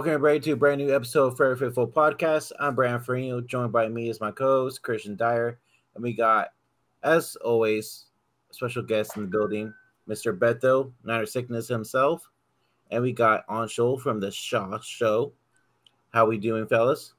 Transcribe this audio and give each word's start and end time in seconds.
Welcome 0.00 0.14
everybody 0.14 0.40
to 0.40 0.52
a 0.52 0.56
brand 0.56 0.80
new 0.80 0.94
episode 0.94 1.26
of 1.26 1.36
Fair 1.36 1.54
Faithful 1.56 1.86
Podcast. 1.86 2.52
I'm 2.58 2.74
Brian 2.74 3.00
Farino, 3.00 3.46
joined 3.46 3.70
by 3.70 3.86
me 3.86 4.08
as 4.08 4.18
my 4.18 4.30
co-host 4.30 4.80
Christian 4.80 5.14
Dyer, 5.14 5.58
and 5.94 6.02
we 6.02 6.14
got, 6.14 6.54
as 7.02 7.36
always, 7.36 8.06
a 8.50 8.54
special 8.54 8.82
guest 8.82 9.18
in 9.18 9.24
the 9.24 9.28
building, 9.28 9.74
Mr. 10.08 10.34
Beto 10.34 10.90
Niner 11.04 11.26
Sickness 11.26 11.68
himself, 11.68 12.26
and 12.90 13.02
we 13.02 13.12
got 13.12 13.46
Anshul 13.48 14.00
from 14.00 14.20
the 14.20 14.30
Shaw 14.30 14.78
Show. 14.80 15.34
How 16.14 16.24
we 16.24 16.38
doing, 16.38 16.66
fellas? 16.66 17.12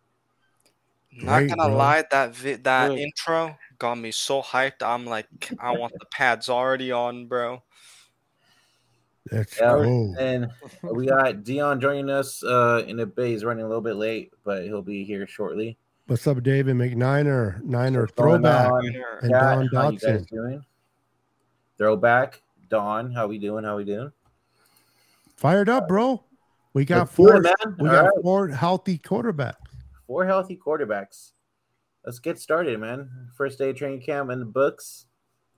Not 1.12 1.38
Great, 1.38 1.50
gonna 1.50 1.70
bro. 1.70 1.78
lie, 1.78 2.04
that 2.10 2.36
vi- 2.36 2.56
that 2.56 2.88
Good. 2.88 2.98
intro 2.98 3.60
got 3.78 4.00
me 4.00 4.10
so 4.10 4.42
hyped. 4.42 4.82
I'm 4.82 5.06
like, 5.06 5.28
I 5.60 5.78
want 5.78 5.94
the 6.00 6.08
pads 6.08 6.50
already 6.50 6.92
on, 6.92 7.28
bro. 7.28 7.62
Let's 9.32 9.58
Yeah, 9.60 9.68
go. 9.74 10.16
And 10.20 10.50
we 10.84 11.06
got 11.06 11.36
Deon 11.44 11.80
joining 11.80 12.10
us 12.10 12.44
uh, 12.44 12.84
in 12.88 13.00
a 13.02 13.06
bit. 13.06 13.28
He's 13.28 13.44
running 13.46 13.64
a 13.64 13.68
little 13.68 13.82
bit 13.82 13.96
late, 13.96 14.32
but 14.44 14.64
he'll 14.64 14.82
be 14.82 15.04
here 15.04 15.28
shortly. 15.28 15.78
What's 16.08 16.26
up, 16.28 16.42
David 16.44 16.76
McNiner? 16.76 17.62
Niner 17.64 18.02
What's 18.02 18.14
throwback. 18.14 18.72
on? 18.72 18.86
And 19.22 19.32
Cat, 19.32 19.32
Don 19.32 19.68
how 19.74 19.90
you 19.92 20.00
guys 20.00 20.24
Dotson. 20.24 20.28
doing? 20.30 20.66
Throwback, 21.78 22.42
Don. 22.70 23.12
How 23.12 23.28
we 23.28 23.38
doing? 23.38 23.64
How 23.64 23.78
we 23.78 23.86
doing? 23.86 24.12
Fired 25.38 25.70
up, 25.70 25.88
bro. 25.88 26.24
We 26.74 26.86
got 26.86 27.00
Let's 27.00 27.12
four. 27.14 27.42
man. 27.42 27.54
We 27.80 27.90
All 27.90 27.96
got 27.96 28.04
right. 28.06 28.22
four 28.24 28.48
healthy 28.50 28.98
quarterbacks. 28.98 29.56
four 30.08 30.26
healthy 30.26 30.58
quarterbacks. 30.64 31.32
Let's 32.06 32.20
get 32.20 32.40
started, 32.40 32.80
man. 32.80 33.10
First 33.36 33.58
day 33.60 33.70
of 33.70 33.76
training 33.76 34.02
camp 34.02 34.32
in 34.32 34.40
the 34.40 34.46
books. 34.46 35.06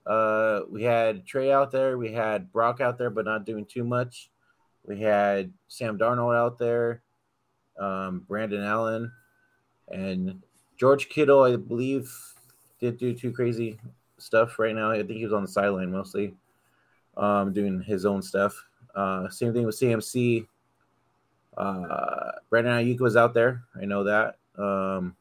Uh, 0.05 0.61
we 0.69 0.83
had 0.83 1.25
Trey 1.25 1.51
out 1.51 1.71
there. 1.71 1.97
We 1.97 2.11
had 2.11 2.51
Brock 2.51 2.81
out 2.81 2.97
there, 2.97 3.09
but 3.09 3.25
not 3.25 3.45
doing 3.45 3.65
too 3.65 3.83
much. 3.83 4.29
We 4.85 4.99
had 4.99 5.51
Sam 5.69 5.97
Darnold 5.97 6.35
out 6.35 6.59
there, 6.59 7.01
um, 7.79 8.25
Brandon 8.27 8.63
Allen, 8.63 9.11
and 9.89 10.41
George 10.77 11.07
Kittle. 11.07 11.43
I 11.43 11.55
believe 11.55 12.11
did 12.79 12.97
do 12.97 13.13
too 13.13 13.31
crazy 13.31 13.79
stuff 14.17 14.59
right 14.59 14.75
now. 14.75 14.91
I 14.91 14.97
think 14.97 15.11
he 15.11 15.23
was 15.23 15.33
on 15.33 15.43
the 15.43 15.47
sideline 15.47 15.91
mostly, 15.91 16.33
um, 17.15 17.53
doing 17.53 17.81
his 17.81 18.05
own 18.05 18.21
stuff. 18.21 18.61
Uh, 18.93 19.29
same 19.29 19.53
thing 19.53 19.65
with 19.65 19.79
CMC. 19.79 20.45
Uh, 21.55 22.31
Brandon 22.49 22.73
Aiyuk 22.73 22.99
was 22.99 23.15
out 23.15 23.33
there. 23.33 23.63
I 23.79 23.85
know 23.85 24.03
that. 24.03 24.37
Um, 24.57 25.15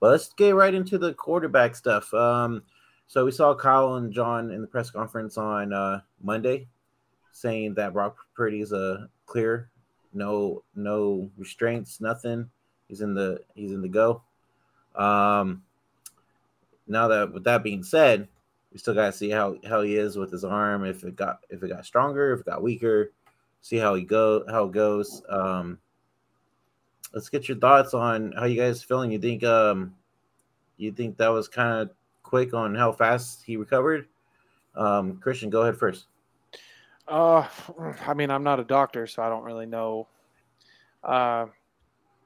but 0.00 0.10
let's 0.10 0.32
get 0.32 0.54
right 0.54 0.74
into 0.74 0.98
the 0.98 1.12
quarterback 1.14 1.76
stuff. 1.76 2.12
Um, 2.14 2.62
so 3.06 3.24
we 3.24 3.30
saw 3.30 3.54
Kyle 3.54 3.94
and 3.94 4.12
John 4.12 4.50
in 4.50 4.60
the 4.60 4.66
press 4.66 4.90
conference 4.90 5.38
on 5.38 5.72
uh, 5.72 6.00
Monday 6.22 6.66
saying 7.32 7.74
that 7.74 7.92
Brock 7.92 8.16
Purdy 8.34 8.60
is 8.60 8.72
a 8.72 9.08
clear, 9.26 9.68
no 10.12 10.62
no 10.74 11.30
restraints, 11.36 12.00
nothing. 12.00 12.48
He's 12.88 13.00
in 13.00 13.14
the 13.14 13.40
he's 13.54 13.72
in 13.72 13.82
the 13.82 13.88
go. 13.88 14.22
Um, 14.94 15.62
now 16.86 17.08
that 17.08 17.32
with 17.32 17.44
that 17.44 17.62
being 17.62 17.82
said, 17.82 18.28
we 18.72 18.78
still 18.78 18.94
got 18.94 19.06
to 19.06 19.12
see 19.12 19.30
how 19.30 19.56
how 19.68 19.82
he 19.82 19.96
is 19.96 20.16
with 20.16 20.30
his 20.30 20.44
arm. 20.44 20.84
If 20.84 21.04
it 21.04 21.16
got 21.16 21.40
if 21.50 21.62
it 21.62 21.68
got 21.68 21.86
stronger, 21.86 22.32
if 22.32 22.40
it 22.40 22.46
got 22.46 22.62
weaker. 22.62 23.12
See 23.60 23.76
how 23.76 23.94
he 23.94 24.02
go 24.02 24.44
how 24.48 24.64
it 24.64 24.72
goes. 24.72 25.22
Um, 25.28 25.78
let's 27.14 27.30
get 27.30 27.48
your 27.48 27.56
thoughts 27.56 27.94
on 27.94 28.32
how 28.32 28.44
you 28.44 28.60
guys 28.60 28.82
feeling. 28.82 29.10
You 29.10 29.18
think 29.18 29.42
um 29.42 29.94
you 30.76 30.92
think 30.92 31.16
that 31.16 31.28
was 31.28 31.48
kind 31.48 31.82
of 31.82 31.90
quick 32.24 32.52
on 32.52 32.74
how 32.74 32.90
fast 32.90 33.44
he 33.44 33.56
recovered? 33.56 34.08
Um, 34.74 35.18
Christian, 35.18 35.50
go 35.50 35.62
ahead 35.62 35.76
first. 35.76 36.06
Uh, 37.06 37.46
I 38.06 38.14
mean, 38.14 38.30
I'm 38.30 38.42
not 38.42 38.58
a 38.58 38.64
doctor, 38.64 39.06
so 39.06 39.22
I 39.22 39.28
don't 39.28 39.44
really 39.44 39.66
know. 39.66 40.08
Uh, 41.04 41.46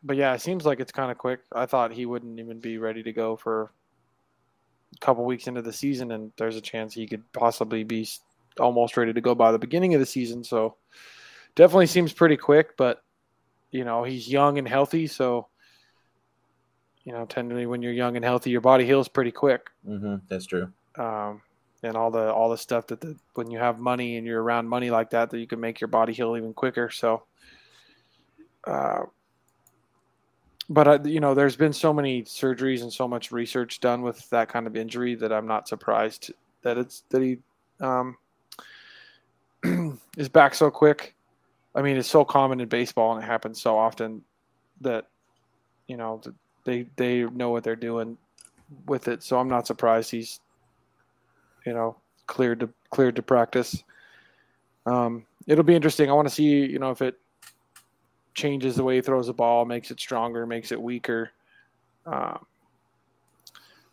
but 0.02 0.16
yeah, 0.16 0.32
it 0.32 0.40
seems 0.40 0.64
like 0.64 0.80
it's 0.80 0.92
kind 0.92 1.10
of 1.10 1.18
quick. 1.18 1.40
I 1.52 1.66
thought 1.66 1.92
he 1.92 2.06
wouldn't 2.06 2.38
even 2.38 2.60
be 2.60 2.78
ready 2.78 3.02
to 3.02 3.12
go 3.12 3.36
for 3.36 3.72
a 4.94 4.98
couple 5.00 5.24
weeks 5.24 5.46
into 5.46 5.60
the 5.60 5.72
season, 5.72 6.12
and 6.12 6.32
there's 6.38 6.56
a 6.56 6.62
chance 6.62 6.94
he 6.94 7.06
could 7.06 7.30
possibly 7.32 7.84
be 7.84 8.08
almost 8.58 8.96
ready 8.96 9.12
to 9.12 9.20
go 9.20 9.34
by 9.34 9.52
the 9.52 9.58
beginning 9.58 9.94
of 9.94 10.00
the 10.00 10.06
season. 10.06 10.42
So 10.44 10.76
definitely 11.54 11.86
seems 11.86 12.12
pretty 12.12 12.36
quick, 12.36 12.76
but 12.76 13.02
you 13.70 13.84
know, 13.84 14.04
he's 14.04 14.28
young 14.28 14.58
and 14.58 14.66
healthy, 14.66 15.06
so 15.06 15.48
you 17.08 17.14
know, 17.14 17.24
tendally 17.24 17.64
when 17.64 17.80
you're 17.80 17.94
young 17.94 18.16
and 18.16 18.24
healthy, 18.24 18.50
your 18.50 18.60
body 18.60 18.84
heals 18.84 19.08
pretty 19.08 19.32
quick. 19.32 19.70
Mm-hmm, 19.88 20.16
that's 20.28 20.44
true. 20.44 20.70
um, 20.98 21.40
and 21.82 21.96
all 21.96 22.10
the 22.10 22.30
all 22.30 22.50
the 22.50 22.58
stuff 22.58 22.86
that 22.88 23.00
the, 23.00 23.16
when 23.32 23.50
you 23.50 23.58
have 23.58 23.78
money 23.78 24.18
and 24.18 24.26
you're 24.26 24.42
around 24.42 24.68
money 24.68 24.90
like 24.90 25.08
that, 25.10 25.30
that 25.30 25.38
you 25.38 25.46
can 25.46 25.58
make 25.58 25.80
your 25.80 25.88
body 25.88 26.12
heal 26.12 26.36
even 26.36 26.52
quicker. 26.52 26.90
So, 26.90 27.22
uh, 28.66 29.04
but 30.68 30.86
I, 30.86 31.08
you 31.08 31.20
know, 31.20 31.32
there's 31.32 31.56
been 31.56 31.72
so 31.72 31.94
many 31.94 32.24
surgeries 32.24 32.82
and 32.82 32.92
so 32.92 33.08
much 33.08 33.32
research 33.32 33.80
done 33.80 34.02
with 34.02 34.28
that 34.28 34.50
kind 34.50 34.66
of 34.66 34.76
injury 34.76 35.14
that 35.14 35.32
I'm 35.32 35.46
not 35.46 35.66
surprised 35.66 36.30
that 36.60 36.76
it's 36.76 37.04
that 37.08 37.22
he 37.22 37.38
um, 37.80 38.18
is 40.18 40.28
back 40.28 40.54
so 40.54 40.70
quick. 40.70 41.14
I 41.74 41.80
mean, 41.80 41.96
it's 41.96 42.10
so 42.10 42.22
common 42.22 42.60
in 42.60 42.68
baseball 42.68 43.14
and 43.14 43.24
it 43.24 43.26
happens 43.26 43.62
so 43.62 43.78
often 43.78 44.20
that 44.82 45.06
you 45.86 45.96
know 45.96 46.20
th- 46.22 46.36
they 46.68 46.86
they 46.96 47.24
know 47.24 47.50
what 47.50 47.64
they're 47.64 47.76
doing 47.76 48.18
with 48.86 49.08
it. 49.08 49.22
So 49.22 49.38
I'm 49.38 49.48
not 49.48 49.66
surprised 49.66 50.10
he's 50.10 50.40
you 51.64 51.72
know 51.72 51.96
cleared 52.26 52.60
to 52.60 52.68
cleared 52.90 53.16
to 53.16 53.22
practice. 53.22 53.82
Um, 54.84 55.24
it'll 55.46 55.64
be 55.64 55.74
interesting. 55.74 56.10
I 56.10 56.12
want 56.12 56.28
to 56.28 56.34
see 56.34 56.66
you 56.66 56.78
know 56.78 56.90
if 56.90 57.00
it 57.00 57.16
changes 58.34 58.76
the 58.76 58.84
way 58.84 58.96
he 58.96 59.00
throws 59.00 59.26
the 59.26 59.32
ball, 59.32 59.64
makes 59.64 59.90
it 59.90 59.98
stronger, 59.98 60.46
makes 60.46 60.70
it 60.70 60.80
weaker. 60.80 61.30
Um, 62.06 62.44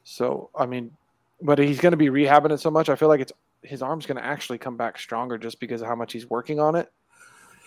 so 0.04 0.50
I 0.56 0.66
mean, 0.66 0.92
but 1.42 1.58
he's 1.58 1.80
going 1.80 1.92
to 1.94 1.98
be 1.98 2.10
rehabbing 2.10 2.52
it 2.52 2.60
so 2.60 2.70
much. 2.70 2.90
I 2.90 2.96
feel 2.96 3.08
like 3.08 3.22
it's 3.22 3.34
his 3.64 3.82
arm's 3.82 4.06
going 4.06 4.18
to 4.18 4.26
actually 4.26 4.58
come 4.58 4.76
back 4.76 5.00
stronger 5.00 5.38
just 5.38 5.60
because 5.60 5.82
of 5.82 5.88
how 5.88 5.96
much 5.96 6.12
he's 6.12 6.30
working 6.30 6.60
on 6.60 6.76
it. 6.76 6.92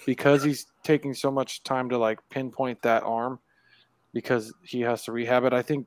Because 0.07 0.43
he's 0.43 0.67
taking 0.85 1.13
so 1.13 1.31
much 1.31 1.63
time 1.65 1.89
to 1.91 1.99
like 1.99 2.21
pinpoint 2.31 2.81
that 2.83 3.03
arm, 3.03 3.41
because 4.13 4.53
he 4.63 4.81
has 4.81 5.05
to 5.05 5.13
rehab 5.13 5.45
it. 5.45 5.53
I 5.53 5.63
think 5.63 5.87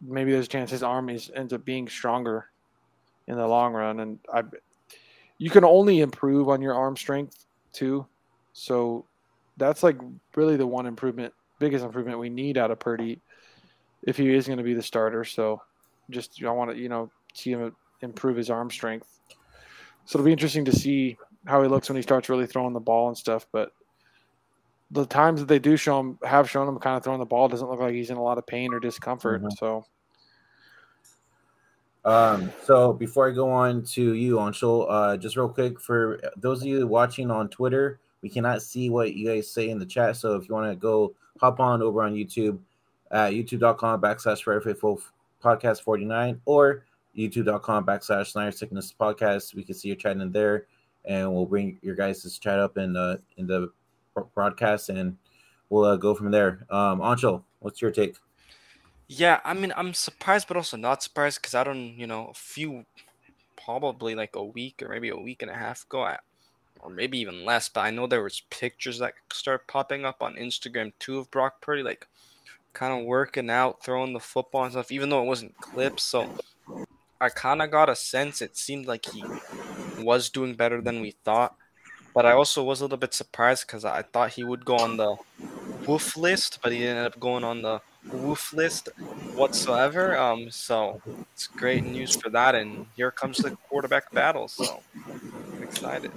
maybe 0.00 0.32
there's 0.32 0.46
a 0.46 0.48
chance 0.48 0.70
his 0.70 0.82
arm 0.82 1.08
is 1.08 1.30
ends 1.34 1.52
up 1.52 1.64
being 1.64 1.88
stronger 1.88 2.46
in 3.28 3.36
the 3.36 3.46
long 3.46 3.72
run. 3.72 4.00
And 4.00 4.18
I, 4.32 4.42
you 5.38 5.50
can 5.50 5.64
only 5.64 6.00
improve 6.00 6.48
on 6.48 6.60
your 6.60 6.74
arm 6.74 6.96
strength 6.96 7.46
too. 7.72 8.06
So 8.52 9.06
that's 9.56 9.82
like 9.82 9.98
really 10.34 10.56
the 10.56 10.66
one 10.66 10.86
improvement, 10.86 11.32
biggest 11.58 11.84
improvement 11.84 12.18
we 12.18 12.30
need 12.30 12.58
out 12.58 12.70
of 12.70 12.80
Purdy 12.80 13.20
if 14.02 14.16
he 14.16 14.34
is 14.34 14.46
going 14.46 14.58
to 14.58 14.64
be 14.64 14.74
the 14.74 14.82
starter. 14.82 15.24
So 15.24 15.62
just 16.10 16.42
I 16.42 16.50
want 16.50 16.70
to 16.72 16.76
you 16.76 16.88
know 16.88 17.10
see 17.34 17.52
him 17.52 17.74
improve 18.00 18.36
his 18.36 18.50
arm 18.50 18.70
strength. 18.70 19.20
So 20.04 20.18
it'll 20.18 20.26
be 20.26 20.32
interesting 20.32 20.64
to 20.64 20.72
see 20.72 21.16
how 21.46 21.62
he 21.62 21.68
looks 21.68 21.88
when 21.88 21.96
he 21.96 22.02
starts 22.02 22.28
really 22.28 22.46
throwing 22.46 22.72
the 22.72 22.80
ball 22.80 23.08
and 23.08 23.16
stuff. 23.16 23.46
But 23.52 23.72
the 24.92 25.06
times 25.06 25.40
that 25.40 25.46
they 25.46 25.58
do 25.58 25.76
show 25.76 25.98
him, 25.98 26.18
have 26.22 26.48
shown 26.48 26.68
him 26.68 26.78
kind 26.78 26.96
of 26.96 27.02
throwing 27.02 27.18
the 27.18 27.26
ball, 27.26 27.48
doesn't 27.48 27.68
look 27.68 27.80
like 27.80 27.94
he's 27.94 28.10
in 28.10 28.16
a 28.16 28.22
lot 28.22 28.38
of 28.38 28.46
pain 28.46 28.72
or 28.72 28.78
discomfort. 28.78 29.42
Mhm. 29.42 29.52
So 29.58 29.84
Um, 32.04 32.50
so 32.64 32.92
before 32.92 33.28
I 33.28 33.32
go 33.32 33.48
on 33.48 33.84
to 33.84 34.14
you, 34.14 34.36
Anshul, 34.36 34.86
uh, 34.88 35.16
just 35.16 35.36
real 35.36 35.48
quick 35.48 35.80
for 35.80 36.20
those 36.36 36.60
of 36.60 36.66
you 36.66 36.84
watching 36.86 37.30
on 37.30 37.48
Twitter, 37.48 38.00
we 38.22 38.28
cannot 38.28 38.60
see 38.60 38.90
what 38.90 39.14
you 39.14 39.28
guys 39.28 39.48
say 39.48 39.70
in 39.70 39.78
the 39.78 39.86
chat. 39.86 40.16
So 40.16 40.34
if 40.34 40.48
you 40.48 40.54
want 40.54 40.68
to 40.70 40.76
go 40.76 41.14
hop 41.40 41.60
on 41.60 41.80
over 41.80 42.02
on 42.02 42.14
YouTube 42.14 42.58
at 43.12 43.32
youtube.com 43.32 44.00
backslash 44.00 44.42
Fair 44.42 44.60
Faithful 44.60 45.00
podcast 45.42 45.82
49 45.82 46.40
or 46.44 46.84
youtube.com 47.16 47.84
backslash 47.84 48.34
Niner 48.34 48.50
Sickness 48.50 48.92
podcast. 48.98 49.54
We 49.54 49.62
can 49.62 49.74
see 49.74 49.88
you 49.88 49.94
chatting 49.94 50.22
in 50.22 50.32
there 50.32 50.66
and 51.04 51.32
we'll 51.32 51.46
bring 51.46 51.78
your 51.82 51.94
guys' 51.94 52.38
chat 52.38 52.58
up 52.58 52.78
in 52.78 52.96
uh 52.96 53.18
in 53.36 53.46
the 53.46 53.70
broadcast 54.34 54.88
and 54.88 55.16
we'll 55.68 55.84
uh, 55.84 55.96
go 55.96 56.14
from 56.14 56.30
there. 56.30 56.66
Um, 56.70 57.00
Anshul, 57.00 57.42
what's 57.60 57.80
your 57.80 57.90
take? 57.90 58.16
Yeah, 59.08 59.40
I 59.44 59.54
mean, 59.54 59.72
I'm 59.76 59.94
surprised, 59.94 60.48
but 60.48 60.56
also 60.56 60.76
not 60.76 61.02
surprised 61.02 61.40
because 61.40 61.54
I 61.54 61.64
don't, 61.64 61.98
you 61.98 62.06
know, 62.06 62.28
a 62.28 62.34
few, 62.34 62.86
probably 63.62 64.14
like 64.14 64.36
a 64.36 64.44
week 64.44 64.82
or 64.82 64.88
maybe 64.88 65.10
a 65.10 65.16
week 65.16 65.42
and 65.42 65.50
a 65.50 65.54
half 65.54 65.84
ago, 65.84 66.02
I, 66.02 66.18
or 66.80 66.90
maybe 66.90 67.18
even 67.18 67.44
less. 67.44 67.68
But 67.68 67.82
I 67.82 67.90
know 67.90 68.06
there 68.06 68.22
was 68.22 68.42
pictures 68.48 68.98
that 69.00 69.14
started 69.32 69.66
popping 69.66 70.04
up 70.04 70.22
on 70.22 70.36
Instagram 70.36 70.92
too 70.98 71.18
of 71.18 71.30
Brock 71.30 71.60
Purdy, 71.60 71.82
like 71.82 72.06
kind 72.72 72.98
of 72.98 73.06
working 73.06 73.50
out, 73.50 73.84
throwing 73.84 74.12
the 74.12 74.20
football 74.20 74.64
and 74.64 74.72
stuff, 74.72 74.92
even 74.92 75.10
though 75.10 75.22
it 75.22 75.26
wasn't 75.26 75.56
clips. 75.58 76.02
So 76.04 76.28
I 77.20 77.28
kind 77.28 77.62
of 77.62 77.70
got 77.70 77.90
a 77.90 77.96
sense 77.96 78.40
it 78.40 78.56
seemed 78.56 78.86
like 78.86 79.06
he 79.06 79.22
was 79.98 80.30
doing 80.30 80.54
better 80.54 80.80
than 80.80 81.00
we 81.00 81.12
thought. 81.24 81.54
But 82.14 82.26
I 82.26 82.32
also 82.32 82.62
was 82.62 82.80
a 82.80 82.84
little 82.84 82.98
bit 82.98 83.14
surprised 83.14 83.66
because 83.66 83.84
I 83.84 84.02
thought 84.02 84.32
he 84.32 84.44
would 84.44 84.64
go 84.64 84.76
on 84.76 84.96
the 84.96 85.16
woof 85.86 86.16
list, 86.16 86.58
but 86.62 86.72
he 86.72 86.86
ended 86.86 87.06
up 87.06 87.18
going 87.18 87.44
on 87.44 87.62
the 87.62 87.80
woof 88.12 88.52
list 88.52 88.88
whatsoever. 89.34 90.16
Um, 90.16 90.50
so 90.50 91.00
it's 91.32 91.46
great 91.46 91.84
news 91.84 92.14
for 92.14 92.30
that. 92.30 92.54
And 92.54 92.86
here 92.94 93.10
comes 93.10 93.38
the 93.40 93.50
quarterback 93.68 94.12
battle. 94.12 94.48
So 94.48 94.82
I'm 95.56 95.62
excited. 95.62 96.12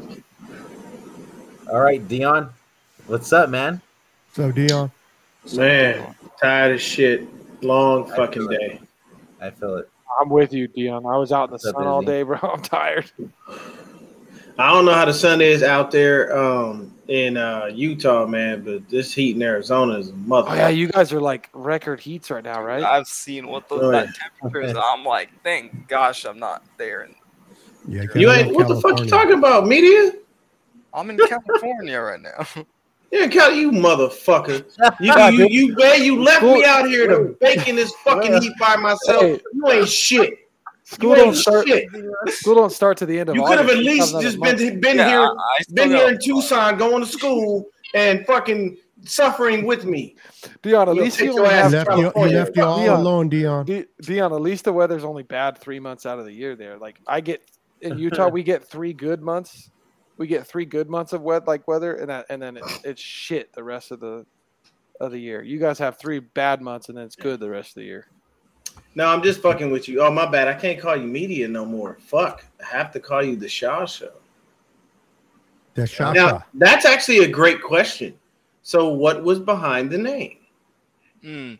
All 1.71 1.79
right, 1.79 2.05
Deon, 2.07 2.49
what's 3.07 3.31
up, 3.33 3.49
man? 3.49 3.81
So 4.33 4.51
Deon, 4.51 4.91
Man, 5.53 6.15
tired 6.41 6.73
as 6.75 6.81
shit. 6.81 7.27
Long 7.61 8.11
I 8.11 8.15
fucking 8.15 8.51
it. 8.51 8.59
day. 8.59 8.79
I 9.41 9.49
feel 9.49 9.75
it. 9.77 9.89
I'm 10.21 10.29
with 10.29 10.53
you, 10.53 10.67
Deon. 10.67 11.11
I 11.11 11.17
was 11.17 11.31
out 11.31 11.49
in 11.49 11.53
the 11.53 11.59
So 11.59 11.71
sun 11.71 11.87
all 11.87 12.01
day, 12.01 12.23
bro. 12.23 12.37
I'm 12.43 12.61
tired. 12.61 13.11
I 14.57 14.71
don't 14.71 14.85
know 14.85 14.93
how 14.93 15.05
the 15.05 15.13
sun 15.13 15.41
is 15.41 15.63
out 15.63 15.91
there 15.91 16.35
um, 16.37 16.93
in 17.09 17.35
uh, 17.35 17.65
Utah, 17.65 18.25
man, 18.25 18.63
but 18.63 18.87
this 18.87 19.13
heat 19.13 19.35
in 19.35 19.41
Arizona 19.41 19.97
is 19.97 20.09
a 20.09 20.13
mother. 20.13 20.49
Oh 20.51 20.53
yeah, 20.53 20.69
you 20.69 20.87
guys 20.87 21.11
are 21.11 21.19
like 21.19 21.49
record 21.53 21.99
heats 21.99 22.31
right 22.31 22.43
now, 22.43 22.61
right? 22.63 22.83
I've 22.83 23.07
seen 23.07 23.47
what 23.47 23.67
those 23.67 23.83
Oh, 23.83 23.91
that 23.91 24.07
yeah. 24.07 24.11
temperature 24.41 24.61
is. 24.61 24.77
I'm 24.81 25.03
like, 25.03 25.29
thank 25.43 25.87
gosh, 25.87 26.25
I'm 26.25 26.39
not 26.39 26.63
there. 26.77 27.01
And 27.01 27.15
yeah, 27.87 28.03
you 28.15 28.31
ain't 28.31 28.49
in 28.49 28.53
what 28.55 28.69
the 28.69 28.79
fuck 28.79 28.99
you 28.99 29.07
talking 29.07 29.37
about, 29.37 29.67
media? 29.67 30.13
I'm 30.93 31.09
in 31.09 31.17
California 31.17 31.99
right 31.99 32.21
now. 32.21 32.63
Yeah, 33.11 33.27
Cali, 33.27 33.59
you 33.59 33.71
motherfucker. 33.71 34.65
You 34.99 35.13
Yeah, 35.15 35.29
you 35.29 35.37
dude. 35.37 35.53
you, 35.53 35.75
man, 35.77 36.03
you 36.03 36.21
left 36.21 36.43
me 36.43 36.65
out 36.65 36.85
here 36.89 37.07
to 37.07 37.37
bake 37.39 37.65
in 37.67 37.75
this 37.77 37.93
fucking 38.03 38.41
heat 38.41 38.51
by 38.59 38.75
myself. 38.75 39.39
You 39.53 39.69
ain't 39.69 39.87
shit. 39.87 40.44
School 40.85 41.15
don't 41.15 41.33
start. 41.35 41.67
shit. 41.67 41.89
School 42.29 42.55
don't 42.55 42.71
start 42.71 42.97
to 42.99 43.05
the 43.05 43.19
end 43.19 43.29
of 43.29 43.35
You 43.35 43.43
could 43.43 43.57
have 43.57 43.69
at 43.69 43.77
least 43.77 44.11
another 44.11 44.23
just 44.25 44.37
month. 44.37 44.57
been 44.59 44.79
been 44.79 44.97
Yeah, 44.97 45.07
here 45.09 45.19
I- 45.21 45.25
I 45.59 45.63
been 45.73 45.89
here 45.89 46.07
in 46.09 46.19
Tucson 46.19 46.77
going 46.77 47.01
to 47.03 47.07
school 47.09 47.65
and 47.95 48.25
fucking 48.27 48.77
suffering 49.03 49.65
with 49.65 49.85
me. 49.85 50.15
Deon, 50.63 50.87
at 50.87 50.95
least 50.95 51.19
you 51.19 51.33
your 51.33 51.39
only 51.39 51.49
ass 51.55 51.71
He 51.71 51.77
have 51.77 51.87
left 51.87 51.89
you, 51.89 51.95
he 51.95 52.01
California. 52.03 52.37
left 52.37 52.55
you 52.57 52.63
all 52.63 52.79
Deon. 52.79 52.99
alone, 52.99 53.29
Deon. 53.31 53.65
Di- 53.65 53.85
Deon, 54.03 54.35
at 54.35 54.41
least 54.41 54.65
the 54.65 54.73
weather's 54.73 55.03
only 55.03 55.23
bad 55.23 55.57
three 55.57 55.79
months 55.79 56.05
out 56.05 56.19
of 56.19 56.25
the 56.25 56.31
year 56.33 56.55
there. 56.55 56.77
Like 56.77 56.99
I 57.07 57.19
get 57.21 57.41
in 57.81 57.97
Utah, 57.97 58.29
we 58.29 58.43
get 58.43 58.63
three 58.63 58.93
good 58.93 59.21
months. 59.21 59.69
We 60.17 60.27
get 60.27 60.45
three 60.47 60.65
good 60.65 60.89
months 60.89 61.13
of 61.13 61.21
wet 61.23 61.45
like 61.47 61.67
weather, 61.67 61.95
and 61.95 62.09
that, 62.09 62.27
and 62.29 62.41
then 62.41 62.57
it, 62.57 62.63
it's 62.83 63.01
shit 63.01 63.51
the 63.53 63.63
rest 63.63 63.91
of 63.91 63.99
the 63.99 64.25
of 65.01 65.11
the 65.11 65.19
year. 65.19 65.41
You 65.41 65.59
guys 65.59 65.77
have 65.79 65.97
three 65.97 66.19
bad 66.19 66.61
months, 66.61 66.87
and 66.89 66.97
then 66.97 67.05
it's 67.05 67.17
good 67.17 67.39
the 67.39 67.49
rest 67.49 67.71
of 67.71 67.75
the 67.75 67.83
year. 67.85 68.07
No, 68.95 69.07
I'm 69.07 69.21
just 69.21 69.41
fucking 69.41 69.71
with 69.71 69.87
you. 69.89 70.01
Oh 70.01 70.09
my 70.11 70.25
bad. 70.25 70.47
I 70.47 70.53
can't 70.53 70.79
call 70.79 70.95
you 70.95 71.07
media 71.07 71.47
no 71.47 71.65
more. 71.65 71.97
Fuck. 71.99 72.45
I 72.61 72.65
have 72.77 72.91
to 72.93 72.99
call 72.99 73.23
you 73.23 73.35
the 73.35 73.49
Shaw 73.49 73.85
Show. 73.85 74.11
The 75.73 75.81
Now 75.99 76.13
Shasha. 76.13 76.43
that's 76.53 76.85
actually 76.85 77.19
a 77.19 77.27
great 77.27 77.61
question. 77.61 78.17
So 78.61 78.89
what 78.89 79.23
was 79.23 79.39
behind 79.39 79.91
the 79.91 79.97
name? 79.97 80.37
Hmm. 81.21 81.53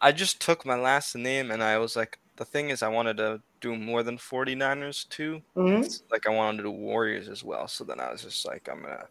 I 0.00 0.12
just 0.12 0.40
took 0.40 0.66
my 0.66 0.76
last 0.76 1.16
name 1.16 1.50
and 1.50 1.62
I 1.62 1.78
was 1.78 1.96
like, 1.96 2.18
the 2.36 2.44
thing 2.44 2.68
is, 2.68 2.82
I 2.82 2.88
wanted 2.88 3.16
to 3.16 3.40
do 3.62 3.74
more 3.74 4.02
than 4.02 4.18
49ers 4.18 5.08
too. 5.08 5.40
Mhm. 5.56 6.02
Like, 6.10 6.26
I 6.26 6.30
wanted 6.30 6.58
to 6.58 6.62
do 6.64 6.70
Warriors 6.70 7.28
as 7.30 7.42
well. 7.42 7.66
So 7.66 7.82
then 7.82 7.98
I 7.98 8.12
was 8.12 8.22
just 8.22 8.44
like, 8.44 8.68
I'm 8.70 8.82
going 8.82 8.94
to 8.94 9.06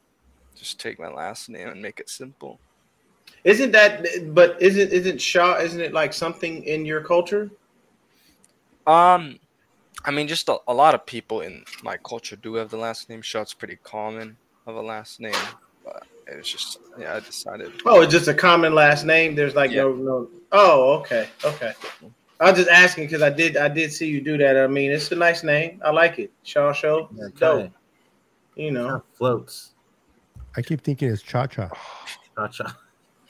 just 0.56 0.80
take 0.80 1.00
my 1.00 1.08
last 1.10 1.50
name 1.50 1.70
and 1.70 1.82
make 1.82 2.00
it 2.00 2.08
simple. 2.08 2.60
Isn't 3.46 3.72
that? 3.74 4.34
But 4.34 4.60
isn't 4.60 4.92
isn't 4.92 5.22
Shaw? 5.22 5.60
Isn't 5.60 5.80
it 5.80 5.94
like 5.94 6.14
something 6.14 6.64
in 6.64 6.84
your 6.84 7.02
culture? 7.02 7.52
Um, 8.88 9.40
I 10.04 10.12
mean, 10.12 10.28
just 10.28 10.50
a, 10.50 10.58
a 10.68 10.74
lot 10.74 10.96
of 10.96 11.06
people 11.06 11.42
in 11.42 11.64
my 11.84 11.98
culture 11.98 12.36
do 12.36 12.56
have 12.56 12.72
the 12.72 12.78
last 12.78 13.08
name 13.08 13.22
Shaw. 13.22 13.42
It's 13.42 13.54
pretty 13.54 13.78
common 13.84 14.38
of 14.66 14.76
a 14.76 14.82
last 14.82 15.20
name, 15.20 15.36
but 15.84 16.08
it's 16.26 16.50
just 16.50 16.80
yeah. 16.98 17.16
I 17.16 17.20
decided. 17.20 17.72
Oh, 17.86 18.02
it's 18.02 18.12
just 18.12 18.28
a 18.28 18.34
common 18.34 18.74
last 18.74 19.06
name. 19.06 19.36
There's 19.36 19.54
like 19.54 19.72
no 19.72 19.94
no. 19.94 20.28
Oh, 20.52 20.94
okay, 21.02 21.30
okay. 21.44 21.74
I 22.40 22.50
was 22.50 22.58
just 22.58 22.70
asking 22.70 23.06
because 23.06 23.22
I 23.22 23.30
did 23.30 23.58
I 23.58 23.68
did 23.68 23.94
see 23.94 24.08
you 24.08 24.22
do 24.22 24.40
that. 24.40 24.58
I 24.58 24.66
mean, 24.66 24.90
it's 24.90 25.12
a 25.12 25.16
nice 25.16 25.44
name. 25.44 25.80
I 25.86 25.92
like 25.92 26.18
it. 26.18 26.32
Shaw 26.42 26.74
Show. 26.74 27.10
Yeah, 27.14 27.28
dope. 27.38 27.72
You 28.56 28.72
know. 28.72 28.86
kinda 28.86 29.04
floats. 29.14 29.74
I 30.58 30.64
keep 30.64 30.82
thinking 30.82 31.12
it's 31.12 31.22
Cha 31.22 31.46
Cha. 31.46 31.70
Gotcha. 32.36 32.76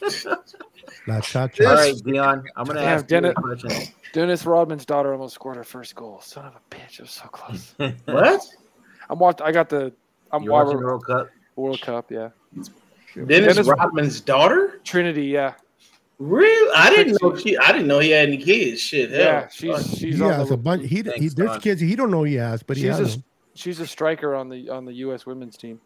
Not 1.08 1.24
Cha 1.24 1.42
All 1.44 1.48
Cha. 1.50 1.74
right, 1.74 1.94
Deon. 1.96 2.44
I'm 2.56 2.66
gonna 2.66 2.80
Damn, 2.80 2.90
ask 2.98 3.08
Dennis- 3.08 3.92
Dennis 4.14 4.46
Rodman's 4.46 4.86
daughter 4.86 5.12
almost 5.14 5.36
scored 5.36 5.56
her 5.58 5.64
first 5.64 5.96
goal. 5.96 6.22
Son 6.22 6.46
of 6.46 6.54
a 6.56 6.76
bitch! 6.76 7.00
It 7.00 7.02
was 7.02 7.12
so 7.12 7.26
close. 7.28 7.76
What? 8.06 8.42
I'm 9.10 9.20
watch. 9.20 9.42
I 9.42 9.52
got 9.52 9.70
the. 9.70 9.94
I'm 10.32 10.44
You're 10.44 10.54
watching 10.54 10.80
the 10.80 10.86
World 10.86 11.06
Cup. 11.06 11.30
World 11.56 11.82
Cup. 11.82 12.12
Yeah, 12.12 12.30
Dennis, 13.16 13.56
Dennis- 13.56 13.68
Rodman's 13.68 14.22
daughter? 14.22 14.82
Trinity. 14.84 15.26
Yeah, 15.26 15.54
Really? 16.18 16.72
I 16.76 16.90
didn't 16.96 17.18
know 17.22 17.36
she. 17.36 17.58
I 17.58 17.72
didn't 17.72 17.88
know 17.88 18.00
he 18.00 18.10
had 18.12 18.28
any 18.30 18.38
kids. 18.38 18.80
Shit. 18.82 19.12
Hell. 19.12 19.20
yeah. 19.20 19.48
She's 19.50 19.72
Fuck. 19.76 19.98
she's 19.98 20.18
He 20.18 20.22
on 20.24 20.32
has 20.34 20.48
the, 20.50 20.54
a 20.56 20.58
bunch. 20.58 20.82
He, 20.84 20.88
he 20.88 21.04
Thanks, 21.04 21.34
there's 21.34 21.52
Don. 21.52 21.62
kids 21.62 21.82
he 21.82 21.96
don't 21.96 22.10
know 22.12 22.24
he 22.24 22.36
has, 22.36 22.64
but 22.64 22.78
he 22.78 22.84
she's 22.84 22.98
has 22.98 23.14
a 23.16 23.18
them. 23.18 23.24
she's 23.54 23.80
a 23.80 23.88
striker 23.88 24.34
on 24.34 24.50
the 24.50 24.70
on 24.70 24.86
the 24.86 24.94
U.S. 24.94 25.26
women's 25.26 25.58
team. 25.58 25.80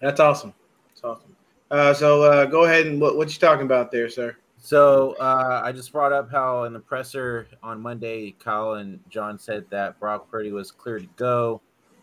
That's 0.00 0.20
awesome. 0.20 0.52
That's 0.90 1.02
awesome. 1.04 1.34
Uh, 1.70 1.92
so 1.92 2.22
uh, 2.22 2.44
go 2.46 2.64
ahead 2.64 2.86
and 2.86 3.00
what 3.00 3.16
what 3.16 3.32
you 3.32 3.38
talking 3.38 3.66
about 3.66 3.92
there, 3.92 4.08
sir? 4.08 4.36
So 4.60 5.14
uh, 5.20 5.62
I 5.64 5.72
just 5.72 5.92
brought 5.92 6.12
up 6.12 6.30
how 6.30 6.64
in 6.64 6.72
the 6.72 6.80
presser 6.80 7.46
on 7.62 7.80
Monday, 7.80 8.34
Kyle 8.38 8.74
and 8.74 8.98
John 9.08 9.38
said 9.38 9.64
that 9.70 9.98
Brock 10.00 10.30
Purdy 10.30 10.50
was 10.50 10.70
clear 10.70 10.98
to 10.98 11.06
go, 11.16 11.60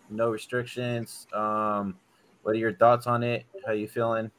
no 0.09 0.29
restrictions. 0.29 1.27
Um, 1.33 1.97
what 2.43 2.51
are 2.51 2.59
your 2.59 2.73
thoughts 2.73 3.07
on 3.07 3.23
it? 3.23 3.45
How 3.65 3.73
you 3.73 3.87
feeling? 3.87 4.31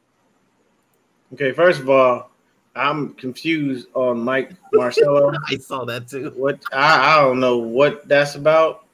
Okay, 1.35 1.53
first 1.53 1.81
of 1.81 1.91
all, 1.91 2.31
I'm 2.75 3.15
confused 3.15 3.89
on 3.95 4.21
Mike 4.21 4.53
Marcello. 4.73 5.33
I 5.49 5.57
saw 5.57 5.85
that 5.85 6.09
too. 6.09 6.33
what 6.37 6.63
I, 6.73 7.17
I 7.17 7.23
don't 7.23 7.41
know 7.41 7.59
what 7.59 8.07
that's 8.09 8.37
about, 8.37 8.87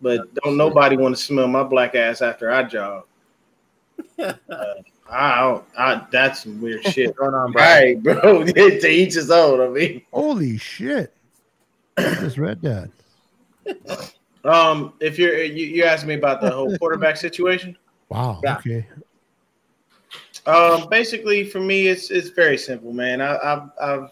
but 0.00 0.32
don't 0.34 0.56
nobody 0.56 0.96
want 0.96 1.16
to 1.16 1.22
smell 1.22 1.48
my 1.48 1.62
black 1.62 1.94
ass 1.94 2.20
after 2.20 2.50
I 2.50 2.62
jog. 2.64 3.04
I 5.12 5.40
don't. 5.40 5.64
I, 5.78 6.06
that's 6.10 6.42
some 6.42 6.60
weird 6.60 6.84
shit. 6.84 7.14
going 7.16 7.34
on, 7.34 7.52
bro? 7.52 7.62
right, 7.62 8.02
bro. 8.02 8.44
to 8.46 8.88
each 8.88 9.14
his 9.14 9.30
own. 9.30 9.60
I 9.60 9.68
mean, 9.68 10.02
Holy 10.12 10.56
shit! 10.56 11.14
I 11.96 12.14
just 12.14 12.38
read 12.38 12.60
that. 12.62 12.90
um, 14.44 14.94
if 15.00 15.18
you're 15.18 15.42
you, 15.42 15.66
you 15.66 15.84
asked 15.84 16.06
me 16.06 16.14
about 16.14 16.40
the 16.40 16.50
whole 16.50 16.76
quarterback 16.78 17.16
situation. 17.16 17.76
Wow. 18.08 18.40
Yeah. 18.42 18.56
Okay. 18.56 18.86
Um, 20.46 20.88
basically, 20.88 21.44
for 21.44 21.60
me, 21.60 21.86
it's 21.88 22.10
it's 22.10 22.30
very 22.30 22.58
simple, 22.58 22.92
man. 22.92 23.20
I, 23.20 23.36
I've 23.42 23.70
I've 23.80 24.10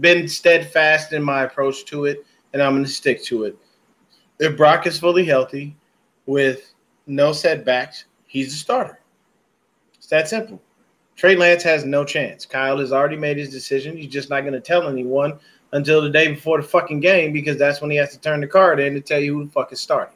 been 0.00 0.28
steadfast 0.28 1.12
in 1.12 1.22
my 1.22 1.42
approach 1.42 1.84
to 1.86 2.06
it, 2.06 2.24
and 2.52 2.62
I'm 2.62 2.72
going 2.72 2.84
to 2.84 2.90
stick 2.90 3.22
to 3.24 3.44
it. 3.44 3.58
If 4.38 4.56
Brock 4.56 4.86
is 4.86 4.98
fully 4.98 5.24
healthy, 5.24 5.76
with 6.26 6.74
no 7.06 7.32
setbacks, 7.32 8.04
he's 8.26 8.52
a 8.52 8.56
starter. 8.56 9.00
It's 10.06 10.10
that 10.12 10.28
simple. 10.28 10.62
Trey 11.16 11.34
Lance 11.34 11.64
has 11.64 11.84
no 11.84 12.04
chance. 12.04 12.46
Kyle 12.46 12.78
has 12.78 12.92
already 12.92 13.16
made 13.16 13.38
his 13.38 13.50
decision. 13.50 13.96
He's 13.96 14.12
just 14.12 14.30
not 14.30 14.42
going 14.42 14.52
to 14.52 14.60
tell 14.60 14.86
anyone 14.86 15.36
until 15.72 16.00
the 16.00 16.10
day 16.10 16.28
before 16.28 16.62
the 16.62 16.68
fucking 16.68 17.00
game 17.00 17.32
because 17.32 17.56
that's 17.56 17.80
when 17.80 17.90
he 17.90 17.96
has 17.96 18.12
to 18.12 18.20
turn 18.20 18.40
the 18.40 18.46
card 18.46 18.78
in 18.78 18.94
to 18.94 19.00
tell 19.00 19.18
you 19.18 19.34
who 19.34 19.44
the 19.46 19.50
fuck 19.50 19.72
is 19.72 19.80
starting. 19.80 20.14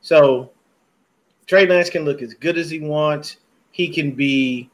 So 0.00 0.50
Trey 1.46 1.66
Lance 1.66 1.90
can 1.90 2.06
look 2.06 2.22
as 2.22 2.32
good 2.32 2.56
as 2.56 2.70
he 2.70 2.80
wants. 2.80 3.36
He 3.70 3.86
can 3.86 4.12
be 4.12 4.70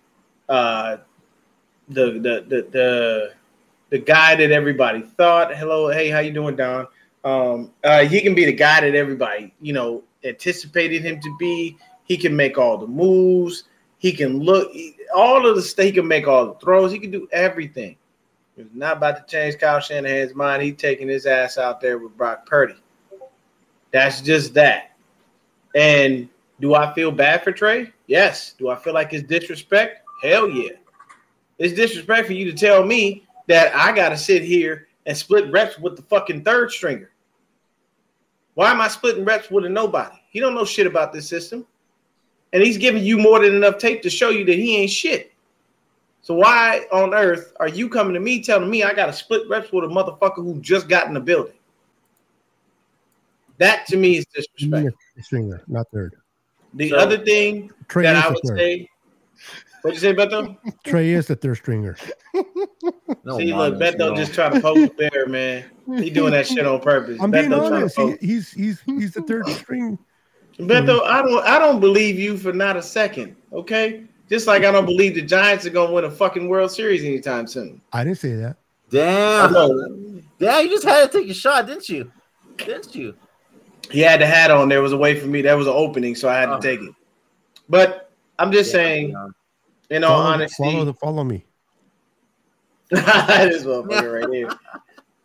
uh, 0.48 0.98
the, 1.88 2.12
the 2.12 2.44
the 2.46 2.68
the 2.70 3.32
the 3.90 3.98
guy 3.98 4.36
that 4.36 4.52
everybody 4.52 5.02
thought. 5.02 5.52
Hello, 5.52 5.88
hey, 5.90 6.10
how 6.10 6.20
you 6.20 6.32
doing, 6.32 6.54
Don? 6.54 6.86
Um, 7.24 7.72
uh, 7.82 8.04
he 8.04 8.20
can 8.20 8.36
be 8.36 8.44
the 8.44 8.52
guy 8.52 8.82
that 8.82 8.94
everybody 8.94 9.52
you 9.60 9.72
know 9.72 10.04
anticipated 10.22 11.02
him 11.02 11.18
to 11.20 11.36
be. 11.40 11.76
He 12.04 12.16
can 12.16 12.36
make 12.36 12.56
all 12.56 12.78
the 12.78 12.86
moves. 12.86 13.64
He 13.98 14.12
can 14.12 14.40
look 14.40 14.70
all 15.14 15.46
of 15.48 15.56
the 15.56 15.62
stuff. 15.62 15.86
He 15.86 15.92
can 15.92 16.06
make 16.06 16.28
all 16.28 16.46
the 16.46 16.54
throws. 16.60 16.92
He 16.92 16.98
can 16.98 17.10
do 17.10 17.28
everything. 17.32 17.96
It's 18.56 18.74
not 18.74 18.98
about 18.98 19.16
to 19.16 19.30
change 19.30 19.58
Kyle 19.58 19.80
Shanahan's 19.80 20.34
mind. 20.34 20.62
He's 20.62 20.76
taking 20.76 21.08
his 21.08 21.26
ass 21.26 21.58
out 21.58 21.80
there 21.80 21.98
with 21.98 22.16
Brock 22.16 22.46
Purdy. 22.46 22.76
That's 23.92 24.20
just 24.20 24.54
that. 24.54 24.96
And 25.74 26.28
do 26.60 26.74
I 26.74 26.92
feel 26.94 27.10
bad 27.10 27.44
for 27.44 27.52
Trey? 27.52 27.92
Yes. 28.06 28.54
Do 28.58 28.70
I 28.70 28.76
feel 28.76 28.94
like 28.94 29.12
it's 29.12 29.26
disrespect? 29.26 30.00
Hell 30.22 30.48
yeah. 30.48 30.72
It's 31.58 31.74
disrespect 31.74 32.26
for 32.26 32.32
you 32.32 32.50
to 32.50 32.56
tell 32.56 32.84
me 32.84 33.26
that 33.46 33.74
I 33.74 33.94
got 33.94 34.10
to 34.10 34.16
sit 34.16 34.42
here 34.42 34.88
and 35.04 35.16
split 35.16 35.50
reps 35.52 35.78
with 35.78 35.96
the 35.96 36.02
fucking 36.02 36.44
third 36.44 36.70
stringer. 36.70 37.10
Why 38.54 38.70
am 38.70 38.80
I 38.80 38.88
splitting 38.88 39.24
reps 39.24 39.50
with 39.50 39.66
a 39.66 39.68
nobody? 39.68 40.16
He 40.30 40.40
don't 40.40 40.54
know 40.54 40.64
shit 40.64 40.86
about 40.86 41.12
this 41.12 41.28
system. 41.28 41.66
And 42.56 42.64
he's 42.64 42.78
giving 42.78 43.04
you 43.04 43.18
more 43.18 43.38
than 43.40 43.54
enough 43.54 43.76
tape 43.76 44.00
to 44.00 44.08
show 44.08 44.30
you 44.30 44.42
that 44.46 44.54
he 44.54 44.78
ain't 44.78 44.90
shit. 44.90 45.30
So 46.22 46.32
why 46.32 46.86
on 46.90 47.12
earth 47.12 47.52
are 47.60 47.68
you 47.68 47.86
coming 47.90 48.14
to 48.14 48.20
me 48.20 48.42
telling 48.42 48.70
me 48.70 48.82
I 48.82 48.94
got 48.94 49.06
to 49.06 49.12
split 49.12 49.46
reps 49.46 49.70
with 49.72 49.84
a 49.84 49.88
motherfucker 49.88 50.36
who 50.36 50.58
just 50.62 50.88
got 50.88 51.06
in 51.06 51.12
the 51.12 51.20
building? 51.20 51.52
That 53.58 53.86
to 53.88 53.98
me 53.98 54.16
is 54.16 54.24
disrespect. 54.34 54.96
Stringer, 55.20 55.60
not 55.68 55.86
third. 55.92 56.14
The 56.72 56.88
So- 56.88 56.96
other 56.96 57.18
thing 57.18 57.70
Trey 57.88 58.04
that 58.04 58.16
is 58.16 58.24
I 58.24 58.28
would 58.30 58.38
third. 58.46 58.56
say, 58.58 58.88
what'd 59.82 60.00
you 60.02 60.08
say, 60.08 60.14
Beto? 60.14 60.56
Trey 60.86 61.10
is 61.10 61.26
the 61.26 61.36
third 61.36 61.56
stringer. 61.58 61.94
No 63.22 63.36
See, 63.36 63.52
look, 63.52 63.74
Beto 63.74 63.98
no. 63.98 64.16
just 64.16 64.32
trying 64.32 64.54
to 64.54 64.60
poke 64.62 64.76
the 64.96 65.10
bear, 65.10 65.26
man. 65.26 65.66
He 65.98 66.08
doing 66.08 66.32
that 66.32 66.46
shit 66.46 66.66
on 66.66 66.80
purpose. 66.80 67.18
I'm 67.20 67.30
being 67.30 67.50
Beto 67.50 67.68
trying 67.68 67.86
to 67.90 68.00
honest. 68.02 68.20
He, 68.22 68.26
he's 68.26 68.50
he's 68.50 68.80
he's 68.80 69.12
the 69.12 69.20
third 69.20 69.46
string. 69.48 69.98
Beto, 70.58 71.00
mm-hmm. 71.00 71.12
I 71.12 71.22
don't, 71.22 71.44
I 71.44 71.58
don't 71.58 71.80
believe 71.80 72.18
you 72.18 72.36
for 72.38 72.52
not 72.52 72.76
a 72.76 72.82
second. 72.82 73.36
Okay, 73.52 74.04
Just 74.30 74.46
like 74.46 74.64
I 74.64 74.72
don't 74.72 74.86
believe 74.86 75.14
the 75.14 75.22
Giants 75.22 75.66
are 75.66 75.70
gonna 75.70 75.92
win 75.92 76.04
a 76.04 76.10
fucking 76.10 76.48
World 76.48 76.70
Series 76.70 77.04
anytime 77.04 77.46
soon. 77.46 77.80
I 77.92 78.04
didn't 78.04 78.18
say 78.18 78.34
that. 78.36 78.56
Damn. 78.90 79.52
No, 79.52 80.22
Yeah, 80.38 80.60
you 80.60 80.70
just 80.70 80.84
had 80.84 81.10
to 81.10 81.18
take 81.20 81.28
a 81.30 81.34
shot, 81.34 81.66
didn't 81.66 81.88
you? 81.88 82.10
Didn't 82.56 82.94
you? 82.94 83.14
he 83.90 84.00
had 84.00 84.20
the 84.20 84.26
hat 84.26 84.50
on. 84.50 84.68
There 84.68 84.82
was 84.82 84.92
a 84.92 84.96
way 84.96 85.18
for 85.18 85.26
me. 85.26 85.42
That 85.42 85.54
was 85.54 85.66
an 85.66 85.72
opening, 85.76 86.14
so 86.16 86.28
I 86.28 86.36
had 86.38 86.48
Oh. 86.48 86.58
to 86.58 86.62
take 86.62 86.80
it. 86.80 86.94
But 87.68 88.10
I'm 88.38 88.50
just 88.50 88.70
Yeah, 88.70 88.78
saying, 88.78 89.10
yeah. 89.10 89.26
in 89.90 90.04
all 90.04 90.16
follow, 90.22 90.32
honesty, 90.32 90.62
follow, 90.64 90.84
the, 90.84 90.94
follow 90.94 91.24
me. 91.24 91.44
this 92.90 93.64
motherfucker 93.64 94.22
right 94.22 94.32
here. 94.34 94.48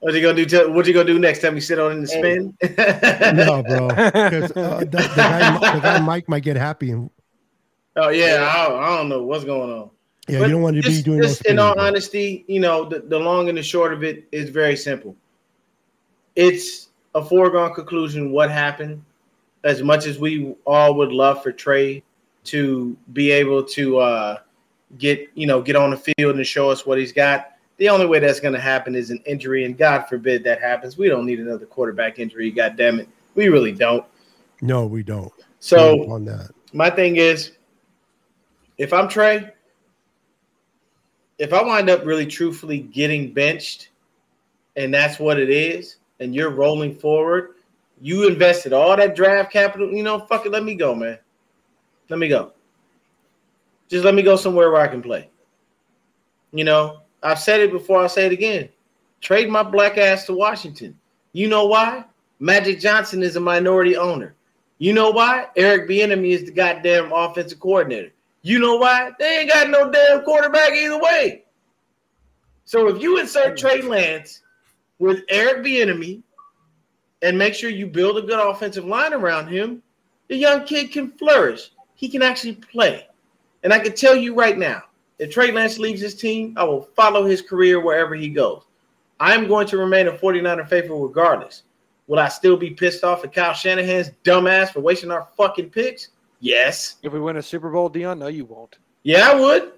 What 0.02 0.14
you 0.16 0.22
gonna 0.22 0.34
do? 0.34 0.46
Tell, 0.46 0.72
what 0.72 0.86
you 0.88 0.94
gonna 0.94 1.06
do 1.06 1.20
next? 1.20 1.40
time 1.40 1.54
me 1.56 1.62
sit 1.62 1.80
on 1.80 1.92
in 1.94 2.02
the 2.02 2.08
spin? 2.08 2.58
No, 3.36 3.64
bro. 3.64 3.88
Because 3.96 4.52
uh, 4.52 4.80
the, 4.80 4.86
the, 4.86 5.14
guy, 5.16 5.74
the 5.76 5.80
guy 5.80 6.00
Mike 6.00 6.28
might 6.28 6.44
get 6.44 6.58
happy. 6.58 6.92
And, 6.92 7.10
Oh 7.96 8.10
yeah, 8.10 8.52
I, 8.56 8.94
I 8.94 8.98
don't 8.98 9.10
know 9.10 9.24
what's 9.24 9.44
going 9.44 9.72
on. 9.72 9.90
yeah, 10.28 10.40
But 10.40 10.46
you 10.46 10.54
don't 10.54 10.62
want 10.62 10.82
to 10.82 10.90
be 10.90 11.02
doing 11.02 11.20
This, 11.20 11.40
those 11.40 11.42
in 11.52 11.60
all 11.60 11.76
bro. 11.76 11.84
honesty, 11.84 12.46
you 12.48 12.60
know, 12.60 12.86
the, 12.86 13.00
the 13.00 13.20
long 13.20 13.50
and 13.50 13.58
the 13.58 13.64
short 13.64 13.94
of 13.94 14.04
it 14.04 14.28
is 14.32 14.50
very 14.50 14.76
simple. 14.76 15.16
It's 16.36 16.90
a 17.14 17.24
foregone 17.24 17.74
conclusion 17.74 18.32
what 18.32 18.50
happened. 18.50 19.04
As 19.64 19.84
much 19.84 20.08
as 20.08 20.18
we 20.18 20.56
all 20.66 20.96
would 20.96 21.12
love 21.12 21.44
for 21.44 21.52
Trey 21.52 22.02
to 22.46 22.98
be 23.14 23.30
able 23.30 23.64
to 23.64 24.00
uh, 24.00 24.38
get, 24.98 25.30
you 25.36 25.46
know, 25.46 25.62
get 25.62 25.76
on 25.76 25.92
the 25.92 25.98
field 25.98 26.38
and 26.38 26.48
show 26.48 26.72
us 26.72 26.86
what 26.86 26.98
he's 26.98 27.12
got, 27.12 27.51
the 27.82 27.90
only 27.90 28.06
way 28.06 28.20
that's 28.20 28.40
going 28.40 28.54
to 28.54 28.60
happen 28.60 28.94
is 28.94 29.10
an 29.10 29.24
injury, 29.26 29.66
and 29.66 29.76
God 29.76 30.04
forbid 30.04 30.44
that 30.44 30.62
happens. 30.62 31.00
We 31.00 31.10
don't 31.10 31.26
need 31.26 31.40
another 31.40 31.66
quarterback 31.66 32.20
injury. 32.20 32.52
God 32.52 32.78
damn 32.78 33.00
it, 33.00 33.10
we 33.34 33.50
really 33.50 33.72
don't. 33.72 34.06
No, 34.62 34.86
we 34.86 35.02
don't. 35.02 35.34
So 35.60 36.08
on 36.12 36.24
that. 36.26 36.52
my 36.74 36.92
thing 36.92 37.16
is, 37.16 37.54
if 38.78 38.94
I'm 38.94 39.10
Trey, 39.10 39.52
if 41.40 41.54
I 41.54 41.64
wind 41.64 41.90
up 41.90 42.06
really 42.06 42.28
truthfully 42.28 42.82
getting 42.82 43.34
benched, 43.34 43.90
and 44.76 44.94
that's 44.94 45.18
what 45.18 45.40
it 45.40 45.50
is, 45.50 45.96
and 46.20 46.36
you're 46.36 46.52
rolling 46.52 46.94
forward, 46.94 47.56
you 48.00 48.28
invested 48.28 48.74
all 48.74 48.96
that 48.96 49.16
draft 49.16 49.52
capital. 49.52 49.92
You 49.92 50.04
know, 50.04 50.20
fuck 50.20 50.46
it, 50.46 50.52
let 50.52 50.64
me 50.64 50.76
go, 50.76 50.94
man. 50.94 51.18
Let 52.10 52.20
me 52.20 52.28
go. 52.28 52.52
Just 53.90 54.06
let 54.06 54.14
me 54.14 54.22
go 54.22 54.36
somewhere 54.36 54.70
where 54.70 54.82
I 54.82 54.88
can 54.88 55.02
play. 55.02 55.32
You 56.54 56.64
know, 56.64 57.01
I've 57.24 57.40
said 57.40 57.60
it 57.60 57.72
before. 57.72 58.02
I'll 58.02 58.10
say 58.10 58.26
it 58.26 58.32
again. 58.32 58.70
Trade 59.22 59.50
my 59.50 59.64
black 59.64 59.98
ass 59.98 60.26
to 60.26 60.34
Washington. 60.34 60.98
You 61.34 61.48
know 61.48 61.68
why? 61.68 62.06
Magic 62.40 62.80
Johnson 62.80 63.22
is 63.22 63.36
a 63.36 63.40
minority 63.40 63.96
owner. 63.96 64.34
You 64.80 64.94
know 64.94 65.12
why? 65.12 65.48
Eric 65.56 65.88
Bieniemy 65.88 66.32
is 66.32 66.46
the 66.46 66.52
goddamn 66.52 67.12
offensive 67.14 67.60
coordinator. 67.60 68.12
You 68.42 68.58
know 68.58 68.78
why? 68.78 69.12
They 69.20 69.42
ain't 69.42 69.52
got 69.52 69.70
no 69.70 69.92
damn 69.92 70.24
quarterback 70.24 70.72
either 70.72 71.00
way. 71.00 71.44
So 72.66 72.88
if 72.88 73.02
you 73.02 73.20
insert 73.20 73.58
Trey 73.58 73.82
Lance 73.82 74.42
with 74.98 75.20
Eric 75.30 75.64
Bieniemy 75.64 76.24
and 77.22 77.38
make 77.38 77.54
sure 77.54 77.70
you 77.70 77.86
build 77.86 78.18
a 78.18 78.22
good 78.24 78.40
offensive 78.40 78.86
line 78.86 79.14
around 79.14 79.48
him, 79.48 79.84
the 80.30 80.36
young 80.36 80.66
kid 80.66 80.92
can 80.92 81.12
flourish. 81.12 81.70
He 81.94 82.10
can 82.10 82.24
actually 82.24 82.56
play. 82.56 83.08
And 83.64 83.72
I 83.72 83.78
can 83.78 83.94
tell 83.94 84.16
you 84.16 84.34
right 84.34 84.58
now, 84.58 84.82
if 85.22 85.30
Trey 85.30 85.52
Lance 85.52 85.78
leaves 85.78 86.02
his 86.02 86.16
team, 86.16 86.56
I 86.58 86.64
will 86.64 86.82
follow 86.96 87.26
his 87.26 87.44
career 87.44 87.80
wherever 87.80 88.16
he 88.16 88.28
goes. 88.28 88.64
I 89.20 89.36
am 89.36 89.48
going 89.48 89.68
to 89.68 89.78
remain 89.78 90.08
a 90.08 90.12
49er 90.12 90.68
faithful 90.68 91.00
regardless. 91.00 91.62
Will 92.08 92.18
I 92.18 92.28
still 92.28 92.58
be 92.58 92.72
pissed 92.72 93.04
off 93.04 93.24
at 93.24 93.32
Kyle 93.32 93.54
Shanahan's 93.54 94.10
dumbass 94.24 94.74
for 94.74 94.80
wasting 94.80 95.12
our 95.12 95.28
fucking 95.38 95.70
picks? 95.70 96.08
Yes. 96.40 96.96
If 97.04 97.14
we 97.14 97.20
win 97.20 97.38
a 97.38 97.42
Super 97.44 97.70
Bowl, 97.70 97.88
Deon, 97.88 98.18
no, 98.18 98.28
you 98.28 98.46
won't. 98.46 98.80
Yeah, 99.04 99.30
I 99.30 99.36
would. 99.36 99.74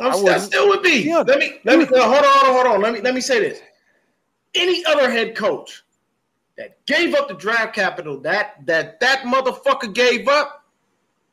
I'm, 0.00 0.26
I 0.26 0.34
I, 0.34 0.38
still 0.38 0.68
would 0.68 0.82
be. 0.82 1.02
Yeah. 1.02 1.18
Let 1.18 1.38
me 1.38 1.58
let 1.64 1.78
me 1.78 1.84
no, 1.90 2.02
hold 2.02 2.24
on, 2.24 2.24
hold 2.24 2.46
on, 2.46 2.54
hold 2.54 2.66
on. 2.76 2.80
Let 2.80 2.94
me 2.94 3.00
let 3.02 3.14
me 3.14 3.20
say 3.20 3.40
this. 3.40 3.60
Any 4.54 4.84
other 4.86 5.10
head 5.10 5.36
coach 5.36 5.84
that 6.56 6.84
gave 6.86 7.14
up 7.14 7.28
the 7.28 7.34
draft 7.34 7.74
capital 7.74 8.18
that 8.20 8.64
that 8.64 9.00
that 9.00 9.24
motherfucker 9.24 9.92
gave 9.92 10.28
up, 10.28 10.64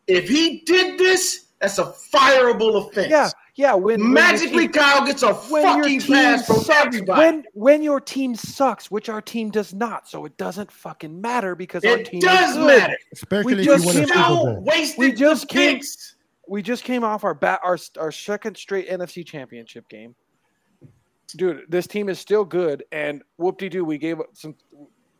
if 0.07 0.27
he 0.27 0.59
did 0.65 0.97
this, 1.00 1.45
that's 1.62 1.79
a 1.79 1.85
fireable 1.85 2.85
offense. 2.88 3.09
Yeah, 3.09 3.29
yeah. 3.55 3.74
When 3.74 4.00
when 4.01 4.13
Magically, 4.13 4.63
team- 4.63 4.74
Kyle 4.74 5.05
gets 5.05 5.24
a 5.24 5.33
fucking 5.33 6.01
pass 6.01 6.45
from 6.45 6.57
sucks, 6.57 6.69
everybody. 6.85 7.19
when 7.19 7.43
when 7.53 7.81
your 7.83 8.00
team 8.00 8.35
sucks, 8.35 8.89
which 8.91 9.09
our 9.09 9.21
team 9.21 9.50
does 9.51 9.74
not, 9.74 10.07
so 10.09 10.25
it 10.25 10.35
doesn't 10.38 10.71
fucking 10.71 11.19
matter 11.19 11.55
because 11.55 11.83
our 11.85 11.97
it 11.97 12.05
team 12.07 12.19
does 12.21 12.51
is 12.51 12.57
good. 12.57 12.67
matter. 12.67 12.97
Especially 13.13 13.53
if 13.53 13.59
you 13.59 13.65
just 13.65 13.85
win 13.85 13.95
a 13.95 14.00
came 14.00 14.07
Super 14.07 14.19
out 14.19 14.29
Bowl. 14.29 14.62
wasted 14.62 15.00
We 15.00 15.12
just 15.13 15.41
the 15.43 15.47
came- 15.47 15.75
picks. 15.77 16.15
We 16.47 16.62
just 16.62 16.83
came 16.83 17.03
off 17.03 17.24
our 17.24 17.33
bat 17.33 17.59
our 17.63 17.77
our 18.00 18.12
second 18.12 18.55
straight 18.57 18.88
NFC 18.89 19.25
Championship 19.25 19.88
game. 19.89 20.15
Dude, 21.35 21.63
this 21.69 21.88
team 21.88 22.07
is 22.07 22.19
still 22.19 22.45
good, 22.45 22.83
and 22.91 23.24
whoop 23.38 23.57
de 23.57 23.67
doo, 23.67 23.83
we 23.83 23.97
gave 23.97 24.19
up 24.19 24.27
some. 24.33 24.55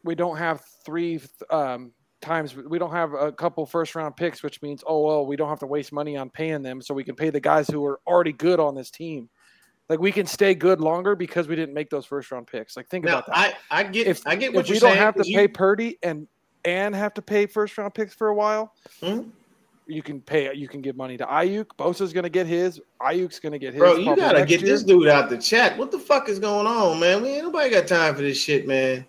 We 0.04 0.14
don't 0.14 0.38
have 0.38 0.62
three 0.86 1.20
um, 1.50 1.92
times. 2.26 2.56
We 2.56 2.78
don't 2.80 2.92
have 2.92 3.14
a 3.14 3.32
couple 3.32 3.66
first 3.66 3.96
round 3.96 4.18
picks, 4.18 4.44
which 4.44 4.62
means 4.62 4.84
oh 4.86 5.02
well, 5.06 5.26
we 5.26 5.36
don't 5.36 5.50
have 5.50 5.60
to 5.60 5.68
waste 5.68 5.92
money 5.94 6.18
on 6.18 6.30
paying 6.30 6.62
them, 6.62 6.82
so 6.82 6.94
we 6.94 7.04
can 7.04 7.16
pay 7.16 7.30
the 7.30 7.40
guys 7.40 7.68
who 7.70 7.86
are 7.86 8.00
already 8.08 8.34
good 8.34 8.60
on 8.60 8.76
this 8.76 8.90
team. 8.90 9.30
Like 9.88 10.00
we 10.00 10.12
can 10.12 10.26
stay 10.26 10.56
good 10.56 10.82
longer 10.82 11.16
because 11.16 11.48
we 11.48 11.56
didn't 11.56 11.76
make 11.76 11.90
those 11.90 12.06
first 12.06 12.32
round 12.32 12.48
picks. 12.48 12.76
Like 12.76 12.90
think 12.90 13.06
Now 13.06 13.20
about 13.20 13.28
that. 13.28 13.38
I, 13.70 13.80
I 13.80 13.84
get 13.84 14.08
if 14.08 14.26
I 14.26 14.36
get 14.36 14.54
what 14.54 14.62
if 14.62 14.68
you're 14.70 14.76
we 14.76 14.80
don't 14.80 14.98
have 14.98 15.16
to 15.16 15.30
you- 15.30 15.38
pay 15.38 15.48
Purdy 15.48 15.98
and 16.04 16.28
and 16.66 16.96
have 16.96 17.14
to 17.14 17.22
pay 17.22 17.46
first 17.46 17.78
round 17.78 17.94
picks 17.94 18.14
for 18.16 18.30
a 18.30 18.34
while, 18.34 18.74
Mhm. 19.04 19.30
you 19.86 20.02
can 20.02 20.20
pay. 20.20 20.52
You 20.56 20.68
can 20.68 20.82
give 20.82 20.98
money 20.98 21.16
to 21.18 21.26
Aiyuk. 21.28 21.68
Bosa's 21.78 22.12
going 22.12 22.24
to 22.24 22.30
get 22.32 22.48
his. 22.48 22.82
Aiyuk's 23.00 23.40
going 23.40 23.52
to 23.54 23.60
get 23.60 23.74
his. 23.76 23.80
Bro, 23.80 23.98
you 23.98 24.16
gotta 24.16 24.44
get 24.44 24.62
year. 24.62 24.72
this 24.72 24.82
dude 24.82 25.08
out 25.08 25.30
the 25.30 25.38
chat. 25.38 25.78
What 25.78 25.92
the 25.92 26.00
fuck 26.00 26.28
is 26.28 26.40
going 26.40 26.66
on, 26.66 27.00
man? 27.00 27.22
We 27.22 27.30
ain't 27.30 27.44
nobody 27.44 27.70
got 27.70 27.86
time 27.88 28.16
for 28.16 28.24
this 28.24 28.40
shit, 28.42 28.66
man. 28.68 29.06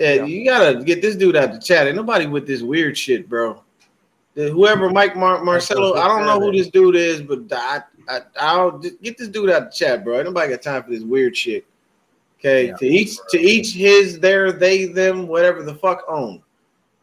Yeah, 0.00 0.14
Yeah. 0.14 0.24
you 0.24 0.44
gotta 0.46 0.82
get 0.82 1.02
this 1.02 1.14
dude 1.14 1.36
out 1.36 1.52
the 1.52 1.58
chat. 1.60 1.86
Ain't 1.86 1.94
nobody 1.94 2.26
with 2.26 2.46
this 2.46 2.62
weird 2.62 2.96
shit, 2.96 3.28
bro. 3.28 3.62
Whoever 4.34 4.88
Mike 4.88 5.14
Mar- 5.16 5.44
Marcelo, 5.44 5.94
I 5.96 6.08
don't 6.08 6.24
know 6.24 6.40
who 6.40 6.56
this 6.56 6.68
dude 6.68 6.96
is, 6.96 7.20
but 7.20 7.40
I, 7.52 7.82
I, 8.08 8.20
I'll 8.38 8.78
get 8.78 9.18
this 9.18 9.28
dude 9.28 9.50
out 9.50 9.66
the 9.70 9.76
chat, 9.76 10.02
bro. 10.02 10.16
Ain't 10.16 10.24
nobody 10.24 10.50
got 10.52 10.62
time 10.62 10.82
for 10.84 10.90
this 10.90 11.02
weird 11.02 11.36
shit. 11.36 11.66
Okay, 12.38 12.68
Yeah. 12.68 12.76
to 12.76 12.86
each 12.86 13.16
to 13.28 13.38
each 13.38 13.74
his, 13.74 14.18
their, 14.18 14.50
they, 14.52 14.86
them, 14.86 15.26
whatever 15.28 15.62
the 15.62 15.74
fuck 15.74 16.04
own. 16.08 16.42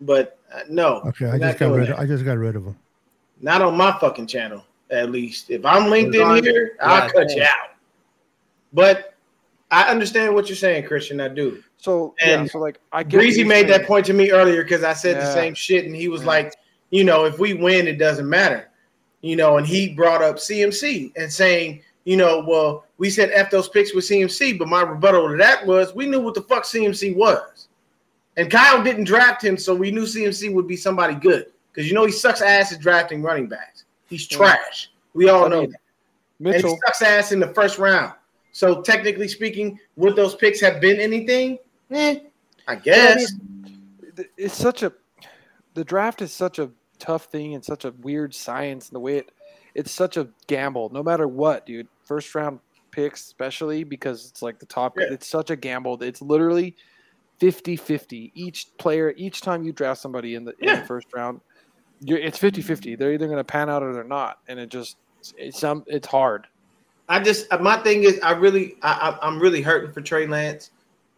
But 0.01 0.39
uh, 0.51 0.61
no, 0.67 1.01
Okay, 1.07 1.27
I 1.29 1.37
just 1.37 1.59
got 1.59 1.71
rid. 1.75 1.87
that. 1.89 1.93
Of, 1.93 1.99
I 1.99 2.05
just 2.07 2.25
got 2.25 2.37
rid 2.39 2.55
of 2.55 2.65
him. 2.65 2.75
Not 3.41 3.61
on 3.61 3.77
my 3.77 3.95
fucking 3.99 4.25
channel, 4.25 4.63
at 4.89 5.11
least. 5.11 5.51
If 5.51 5.63
I'm 5.63 5.91
linked 5.91 6.15
in 6.15 6.43
here, 6.43 6.75
I'll 6.81 7.07
cut 7.11 7.29
you 7.35 7.43
out. 7.43 7.75
But 8.73 9.13
I 9.69 9.83
understand 9.91 10.33
what 10.33 10.49
you're 10.49 10.55
saying, 10.55 10.87
Christian. 10.87 11.21
I 11.21 11.27
do. 11.27 11.61
So 11.77 12.15
yeah, 12.19 12.39
And 12.39 12.49
so 12.49 12.59
like 12.59 12.79
I 12.91 13.03
get 13.03 13.17
Breezy 13.17 13.43
made 13.43 13.67
saying. 13.67 13.81
that 13.81 13.87
point 13.87 14.05
to 14.07 14.13
me 14.13 14.31
earlier 14.31 14.63
because 14.63 14.83
I 14.83 14.93
said 14.93 15.17
the 15.17 15.31
same 15.33 15.53
shit, 15.53 15.85
and 15.85 15.95
he 15.95 16.07
was 16.07 16.21
Yeah. 16.21 16.27
like, 16.27 16.53
you 16.89 17.03
know, 17.03 17.25
if 17.25 17.39
we 17.39 17.53
win, 17.53 17.87
it 17.87 17.97
doesn't 17.97 18.27
matter. 18.27 18.69
You 19.21 19.35
know, 19.35 19.57
and 19.57 19.65
he 19.65 19.93
brought 19.93 20.21
up 20.21 20.37
CMC 20.37 21.11
and 21.15 21.31
saying, 21.31 21.81
you 22.05 22.17
know, 22.17 22.43
well, 22.47 22.85
we 22.97 23.09
said 23.09 23.29
F 23.33 23.51
those 23.51 23.69
picks 23.69 23.93
with 23.93 24.05
CMC, 24.05 24.57
but 24.57 24.67
my 24.67 24.81
rebuttal 24.81 25.29
to 25.29 25.37
that 25.37 25.65
was 25.65 25.93
we 25.93 26.05
knew 26.05 26.19
what 26.19 26.33
the 26.33 26.41
fuck 26.41 26.63
CMC 26.63 27.15
was. 27.15 27.67
And 28.37 28.49
Kyle 28.51 28.83
didn't 28.83 29.05
draft 29.05 29.43
him, 29.43 29.57
so 29.57 29.73
we 29.75 29.91
knew 29.91 30.03
CMC 30.03 30.53
would 30.53 30.67
be 30.67 30.77
somebody 30.77 31.15
good. 31.15 31.47
Because 31.71 31.87
you 31.87 31.93
know 31.93 32.05
he 32.05 32.11
sucks 32.11 32.41
ass 32.41 32.71
at 32.73 32.79
drafting 32.79 33.21
running 33.21 33.47
backs. 33.47 33.85
He's 34.09 34.27
trash. 34.27 34.89
We 35.13 35.29
all 35.29 35.45
I 35.45 35.49
know 35.49 35.61
mean, 35.61 35.71
that. 35.71 36.55
And 36.55 36.63
he 36.65 36.77
sucks 36.85 37.01
ass 37.01 37.31
in 37.31 37.39
the 37.39 37.53
first 37.53 37.77
round. 37.77 38.13
So 38.51 38.81
technically 38.81 39.27
speaking, 39.27 39.79
would 39.95 40.15
those 40.15 40.33
picks 40.35 40.59
have 40.61 40.79
been 40.81 40.99
anything? 40.99 41.59
Eh, 41.91 42.19
I 42.67 42.75
guess. 42.75 43.33
th- 44.15 44.29
It's 44.37 44.55
such 44.55 44.83
a 44.83 44.91
the 45.73 45.83
draft 45.83 46.21
is 46.21 46.31
such 46.31 46.59
a 46.59 46.69
tough 46.99 47.25
thing 47.25 47.53
and 47.53 47.63
such 47.63 47.85
a 47.85 47.91
weird 48.01 48.33
science 48.33 48.89
and 48.89 48.95
the 48.95 48.99
way 48.99 49.17
it 49.17 49.31
it's 49.75 49.91
such 49.91 50.17
a 50.17 50.27
gamble 50.47 50.89
no 50.89 51.03
matter 51.03 51.27
what 51.27 51.65
dude. 51.65 51.87
First 52.03 52.33
round 52.33 52.59
picks 52.91 53.21
especially 53.27 53.83
because 53.83 54.27
it's 54.29 54.41
like 54.41 54.57
the 54.59 54.65
top 54.65 54.97
Yeah. 54.97 55.07
it's 55.11 55.27
such 55.27 55.49
a 55.51 55.55
gamble 55.55 56.01
it's 56.01 56.21
literally 56.21 56.75
50-50 57.39 58.31
each 58.33 58.67
player 58.79 59.13
each 59.15 59.41
time 59.41 59.63
you 59.63 59.71
draft 59.71 60.01
somebody 60.01 60.33
in 60.33 60.43
the, 60.45 60.53
in 60.59 60.79
the 60.79 60.85
first 60.87 61.07
round 61.13 61.39
you're, 62.01 62.17
it's 62.17 62.39
50-50 62.39 62.97
they're 62.97 63.13
either 63.13 63.27
going 63.27 63.37
to 63.37 63.43
pan 63.43 63.69
out 63.69 63.83
or 63.83 63.93
they're 63.93 64.03
not. 64.03 64.39
And 64.47 64.59
it 64.59 64.69
just 64.69 64.97
it's 65.37 65.59
some 65.59 65.83
it's 65.87 66.07
hard. 66.07 66.47
I 67.09 67.19
just 67.19 67.45
my 67.61 67.77
thing 67.77 68.03
is 68.03 68.19
I 68.21 68.31
really 68.31 68.75
I, 68.81 69.15
I 69.21 69.27
I'm 69.27 69.39
really 69.39 69.61
hurting 69.61 69.91
for 69.91 70.01
Trey 70.01 70.25
Lance. 70.27 70.69
Me 70.69 70.71
too. 70.71 70.76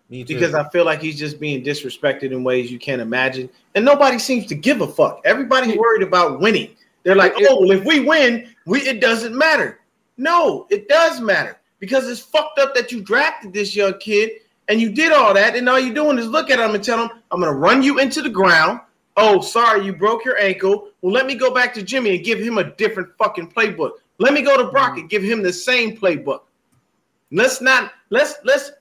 Because 0.10 0.56
I 0.56 0.68
feel 0.70 0.86
like 0.86 1.02
he's 1.02 1.18
just 1.18 1.40
being 1.40 1.64
disrespected 1.64 2.32
in 2.32 2.44
ways 2.44 2.72
you 2.72 2.80
can't 2.80 3.02
imagine, 3.02 3.50
and 3.76 3.86
nobody 3.86 4.18
seems 4.18 4.46
to 4.48 4.56
give 4.56 4.82
a 4.82 4.88
fuck. 4.88 5.22
Everybody's 5.26 5.78
worried 5.78 6.04
about 6.04 6.40
winning. 6.40 6.76
They're 7.04 7.16
like, 7.16 7.34
oh, 7.38 7.62
well, 7.62 7.72
if 7.72 7.86
we 7.86 8.00
win, 8.00 8.50
we 8.66 8.82
it 8.82 9.02
doesn't 9.02 9.38
matter. 9.38 9.80
No, 10.18 10.68
it 10.70 10.88
does 10.90 11.22
matter 11.22 11.60
because 11.80 12.10
it's 12.10 12.20
fucked 12.20 12.60
up 12.60 12.76
that 12.76 12.92
you 12.92 13.02
drafted 13.02 13.54
this 13.54 13.76
young 13.76 13.98
kid 14.00 14.32
and 14.68 14.80
you 14.80 14.92
did 14.92 15.12
all 15.12 15.34
that, 15.34 15.56
and 15.56 15.68
all 15.68 15.80
you're 15.80 15.94
doing 15.94 16.18
is 16.20 16.28
look 16.28 16.52
at 16.52 16.60
him 16.60 16.76
and 16.76 16.84
tell 16.84 17.02
him, 17.04 17.10
I'm 17.32 17.40
gonna 17.40 17.54
run 17.54 17.82
you 17.82 18.00
into 18.00 18.22
the 18.22 18.30
ground. 18.30 18.80
Oh, 19.18 19.42
sorry, 19.42 19.84
you 19.84 19.94
broke 19.94 20.24
your 20.24 20.40
ankle. 20.40 20.90
Well, 21.02 21.12
let 21.12 21.26
me 21.26 21.36
go 21.36 21.54
back 21.54 21.74
to 21.74 21.84
Jimmy 21.84 22.16
and 22.16 22.24
give 22.24 22.40
him 22.40 22.58
a 22.58 22.64
different 22.64 23.10
fucking 23.18 23.52
playbook. 23.52 23.94
Let 24.20 24.34
me 24.34 24.42
go 24.42 24.58
to 24.58 24.72
Brock 24.72 24.98
and 24.98 25.10
give 25.10 25.24
him 25.24 25.42
the 25.42 25.52
same 25.52 25.98
playbook. 25.98 26.42
Let's 27.32 27.62
not 27.62 27.94
let's 28.12 28.36
let's 28.44 28.72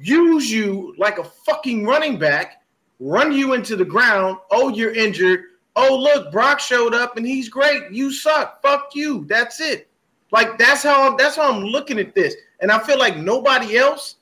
use 0.00 0.50
you 0.50 0.94
like 0.98 1.18
a 1.18 1.24
fucking 1.24 1.84
running 1.84 2.18
back, 2.18 2.62
run 3.00 3.32
you 3.32 3.54
into 3.54 3.76
the 3.76 3.84
ground. 3.84 4.38
Oh, 4.50 4.68
you're 4.68 4.94
injured. 4.94 5.44
Oh, 5.74 5.96
look, 5.96 6.32
Brock 6.32 6.58
showed 6.60 6.94
up 6.94 7.16
and 7.16 7.26
he's 7.26 7.48
great. 7.48 7.90
You 7.90 8.10
suck. 8.10 8.62
Fuck 8.62 8.90
you. 8.94 9.24
That's 9.26 9.60
it. 9.60 9.88
Like 10.32 10.58
that's 10.58 10.82
how 10.82 11.10
I'm, 11.10 11.16
that's 11.16 11.36
how 11.36 11.52
I'm 11.52 11.64
looking 11.64 11.98
at 11.98 12.14
this. 12.14 12.34
And 12.60 12.70
I 12.70 12.78
feel 12.78 12.98
like 12.98 13.16
nobody 13.16 13.76
else 13.76 14.16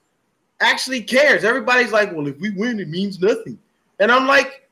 actually 0.61 1.02
cares. 1.02 1.45
Everybody's 1.45 1.93
like, 1.93 2.12
well, 2.12 2.26
if 2.26 2.38
we 2.38 2.50
win, 2.50 2.81
it 2.81 2.88
means 2.88 3.21
nothing. 3.21 3.59
And 4.00 4.11
I'm 4.11 4.26
like, 4.26 4.69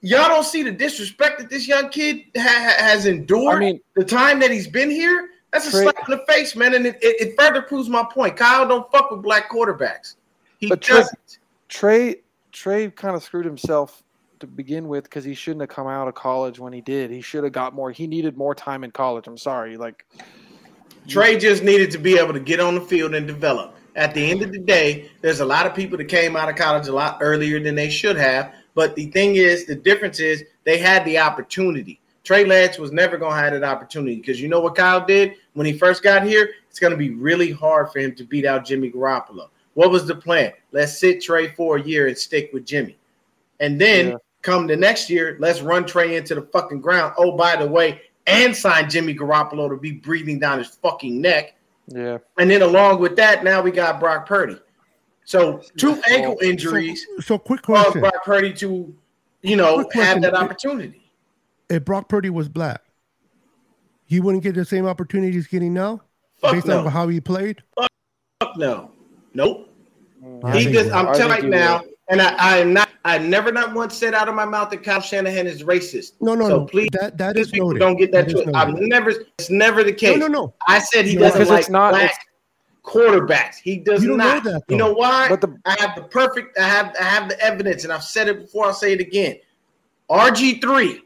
y'all 0.00 0.28
don't 0.28 0.44
see 0.44 0.62
the 0.62 0.72
disrespect 0.72 1.38
that 1.38 1.48
this 1.48 1.68
young 1.68 1.88
kid 1.88 2.24
ha- 2.36 2.42
ha- 2.42 2.84
has 2.84 3.06
endured 3.06 3.56
I 3.56 3.58
mean, 3.60 3.80
the 3.94 4.04
time 4.04 4.40
that 4.40 4.50
he's 4.50 4.68
been 4.68 4.90
here. 4.90 5.28
That's 5.52 5.68
a 5.68 5.70
Trey- 5.70 5.82
slap 5.82 6.08
in 6.08 6.18
the 6.18 6.24
face, 6.26 6.56
man. 6.56 6.74
And 6.74 6.86
it, 6.86 6.98
it, 7.02 7.20
it 7.20 7.34
further 7.38 7.62
proves 7.62 7.88
my 7.88 8.04
point. 8.10 8.36
Kyle 8.36 8.66
don't 8.66 8.90
fuck 8.90 9.10
with 9.10 9.22
black 9.22 9.50
quarterbacks. 9.50 10.16
He 10.58 10.68
But 10.68 10.80
doesn't. 10.80 11.38
Trey 11.68 12.16
Trey 12.52 12.90
kind 12.90 13.16
of 13.16 13.22
screwed 13.22 13.44
himself 13.44 14.02
to 14.40 14.46
begin 14.46 14.88
with 14.88 15.04
because 15.04 15.24
he 15.24 15.34
shouldn't 15.34 15.62
have 15.62 15.70
come 15.70 15.86
out 15.86 16.08
of 16.08 16.14
college 16.14 16.58
when 16.58 16.72
he 16.72 16.80
did. 16.80 17.10
He 17.10 17.20
should 17.20 17.44
have 17.44 17.52
got 17.52 17.74
more. 17.74 17.90
He 17.90 18.06
needed 18.06 18.36
more 18.36 18.54
time 18.54 18.84
in 18.84 18.90
college. 18.90 19.26
I'm 19.26 19.38
sorry. 19.38 19.76
Like 19.76 20.06
Trey 21.08 21.38
just 21.38 21.62
needed 21.62 21.90
to 21.92 21.98
be 21.98 22.18
able 22.18 22.32
to 22.32 22.40
get 22.40 22.60
on 22.60 22.74
the 22.74 22.80
field 22.80 23.14
and 23.14 23.26
develop. 23.26 23.76
At 23.94 24.14
the 24.14 24.30
end 24.30 24.42
of 24.42 24.52
the 24.52 24.58
day, 24.58 25.10
there's 25.20 25.40
a 25.40 25.44
lot 25.44 25.66
of 25.66 25.74
people 25.74 25.98
that 25.98 26.06
came 26.06 26.34
out 26.34 26.48
of 26.48 26.56
college 26.56 26.88
a 26.88 26.92
lot 26.92 27.18
earlier 27.20 27.60
than 27.60 27.74
they 27.74 27.90
should 27.90 28.16
have. 28.16 28.54
But 28.74 28.96
the 28.96 29.06
thing 29.10 29.36
is, 29.36 29.66
the 29.66 29.74
difference 29.74 30.18
is 30.18 30.44
they 30.64 30.78
had 30.78 31.04
the 31.04 31.18
opportunity. 31.18 32.00
Trey 32.24 32.44
Lance 32.44 32.78
was 32.78 32.92
never 32.92 33.16
going 33.16 33.32
to 33.34 33.38
have 33.42 33.52
that 33.52 33.64
opportunity 33.64 34.16
because 34.16 34.40
you 34.40 34.48
know 34.48 34.60
what 34.60 34.76
Kyle 34.76 35.04
did 35.04 35.34
when 35.54 35.66
he 35.66 35.72
first 35.72 36.02
got 36.02 36.24
here? 36.24 36.50
It's 36.70 36.78
going 36.78 36.92
to 36.92 36.96
be 36.96 37.10
really 37.10 37.50
hard 37.50 37.90
for 37.90 37.98
him 37.98 38.14
to 38.14 38.24
beat 38.24 38.46
out 38.46 38.64
Jimmy 38.64 38.90
Garoppolo. 38.90 39.48
What 39.74 39.90
was 39.90 40.06
the 40.06 40.14
plan? 40.14 40.52
Let's 40.70 40.98
sit 40.98 41.20
Trey 41.22 41.48
for 41.48 41.76
a 41.76 41.82
year 41.82 42.06
and 42.06 42.16
stick 42.16 42.50
with 42.52 42.64
Jimmy. 42.64 42.96
And 43.60 43.80
then 43.80 44.10
Yeah. 44.10 44.16
come 44.42 44.66
the 44.66 44.76
next 44.76 45.10
year, 45.10 45.36
let's 45.40 45.62
run 45.62 45.84
Trey 45.84 46.16
into 46.16 46.34
the 46.34 46.42
fucking 46.42 46.80
ground. 46.80 47.14
Oh, 47.16 47.32
by 47.32 47.56
the 47.56 47.66
way, 47.66 48.02
and 48.26 48.56
sign 48.56 48.88
Jimmy 48.88 49.14
Garoppolo 49.14 49.68
to 49.68 49.76
be 49.76 49.92
breathing 49.92 50.38
down 50.38 50.58
his 50.58 50.68
fucking 50.68 51.20
neck. 51.20 51.54
yeah, 51.88 52.18
And 52.38 52.48
then 52.48 52.62
along 52.62 53.00
with 53.00 53.16
that, 53.16 53.42
now 53.42 53.60
we 53.60 53.72
got 53.72 53.98
Brock 53.98 54.26
Purdy. 54.26 54.58
So 55.24 55.62
two 55.76 56.00
ankle 56.08 56.38
injuries 56.42 57.06
So 57.20 57.38
quick 57.38 57.62
caused 57.62 57.82
question: 57.92 58.00
Brock 58.00 58.24
Purdy 58.24 58.52
to, 58.54 58.94
you 59.42 59.56
know, 59.56 59.88
have 59.92 60.20
that 60.22 60.34
opportunity. 60.34 61.01
If 61.72 61.86
Brock 61.86 62.06
Purdy 62.08 62.28
was 62.28 62.50
black, 62.50 62.82
he 64.04 64.20
wouldn't 64.20 64.42
get 64.42 64.54
the 64.54 64.64
same 64.64 64.84
opportunity 64.86 65.32
he's 65.32 65.46
getting 65.46 65.72
now, 65.72 66.02
Fuck 66.36 66.52
based 66.52 66.66
no. 66.66 66.80
on 66.80 66.86
how 66.86 67.08
he 67.08 67.18
played. 67.18 67.62
Fuck 67.78 68.56
no. 68.58 68.90
Nope. 69.32 69.70
Mm, 70.22 70.44
I 70.44 70.58
he 70.58 70.70
just, 70.70 70.92
I'm 70.92 71.06
will. 71.06 71.14
Telling 71.14 71.32
think 71.32 71.44
you 71.44 71.50
now, 71.50 71.78
will. 71.78 71.88
and 72.10 72.20
I, 72.20 72.34
I 72.36 72.58
am 72.58 72.74
not 72.74 72.90
I 73.06 73.16
never 73.16 73.50
not 73.50 73.72
once 73.72 73.96
said 73.96 74.12
out 74.14 74.28
of 74.28 74.34
my 74.34 74.44
mouth 74.44 74.68
that 74.70 74.82
Kyle 74.84 75.00
Shanahan 75.00 75.46
is 75.46 75.62
racist. 75.64 76.12
No, 76.20 76.34
no, 76.34 76.44
So 76.48 76.58
no. 76.58 76.64
please, 76.66 76.90
that 76.92 77.16
that 77.16 77.36
These 77.36 77.46
is 77.46 77.52
people 77.52 77.68
noted. 77.68 77.78
don't 77.80 77.96
get 77.96 78.12
that, 78.12 78.28
That 78.28 78.36
is 78.38 78.44
to 78.44 78.54
I've 78.54 78.74
never 78.78 79.10
it's 79.38 79.48
never 79.48 79.82
the 79.82 79.92
case. 79.94 80.18
No, 80.18 80.26
no, 80.26 80.42
no. 80.42 80.54
I 80.68 80.78
said 80.78 81.06
he 81.06 81.14
No, 81.14 81.22
doesn't 81.22 81.48
like 81.48 81.60
it's 81.60 81.70
not- 81.70 81.92
black 81.92 82.04
it's- 82.10 82.18
quarterbacks. 82.84 83.56
He 83.62 83.78
does 83.78 84.02
You 84.02 84.10
don't 84.10 84.18
know 84.18 84.40
that, 84.40 84.62
you 84.68 84.76
know 84.76 84.92
why? 84.92 85.28
But 85.30 85.40
the- 85.40 85.56
I 85.64 85.74
have 85.80 85.94
the 85.96 86.02
perfect. 86.02 86.58
I 86.58 86.64
have. 86.64 86.94
I 87.00 87.04
have 87.04 87.28
the 87.30 87.40
evidence, 87.40 87.84
and 87.84 87.92
I've 87.92 88.02
said 88.04 88.28
it 88.28 88.40
before. 88.42 88.66
I'll 88.66 88.74
say 88.74 88.92
it 88.92 89.00
again. 89.00 89.36
RG 90.10 90.60
three. 90.60 91.02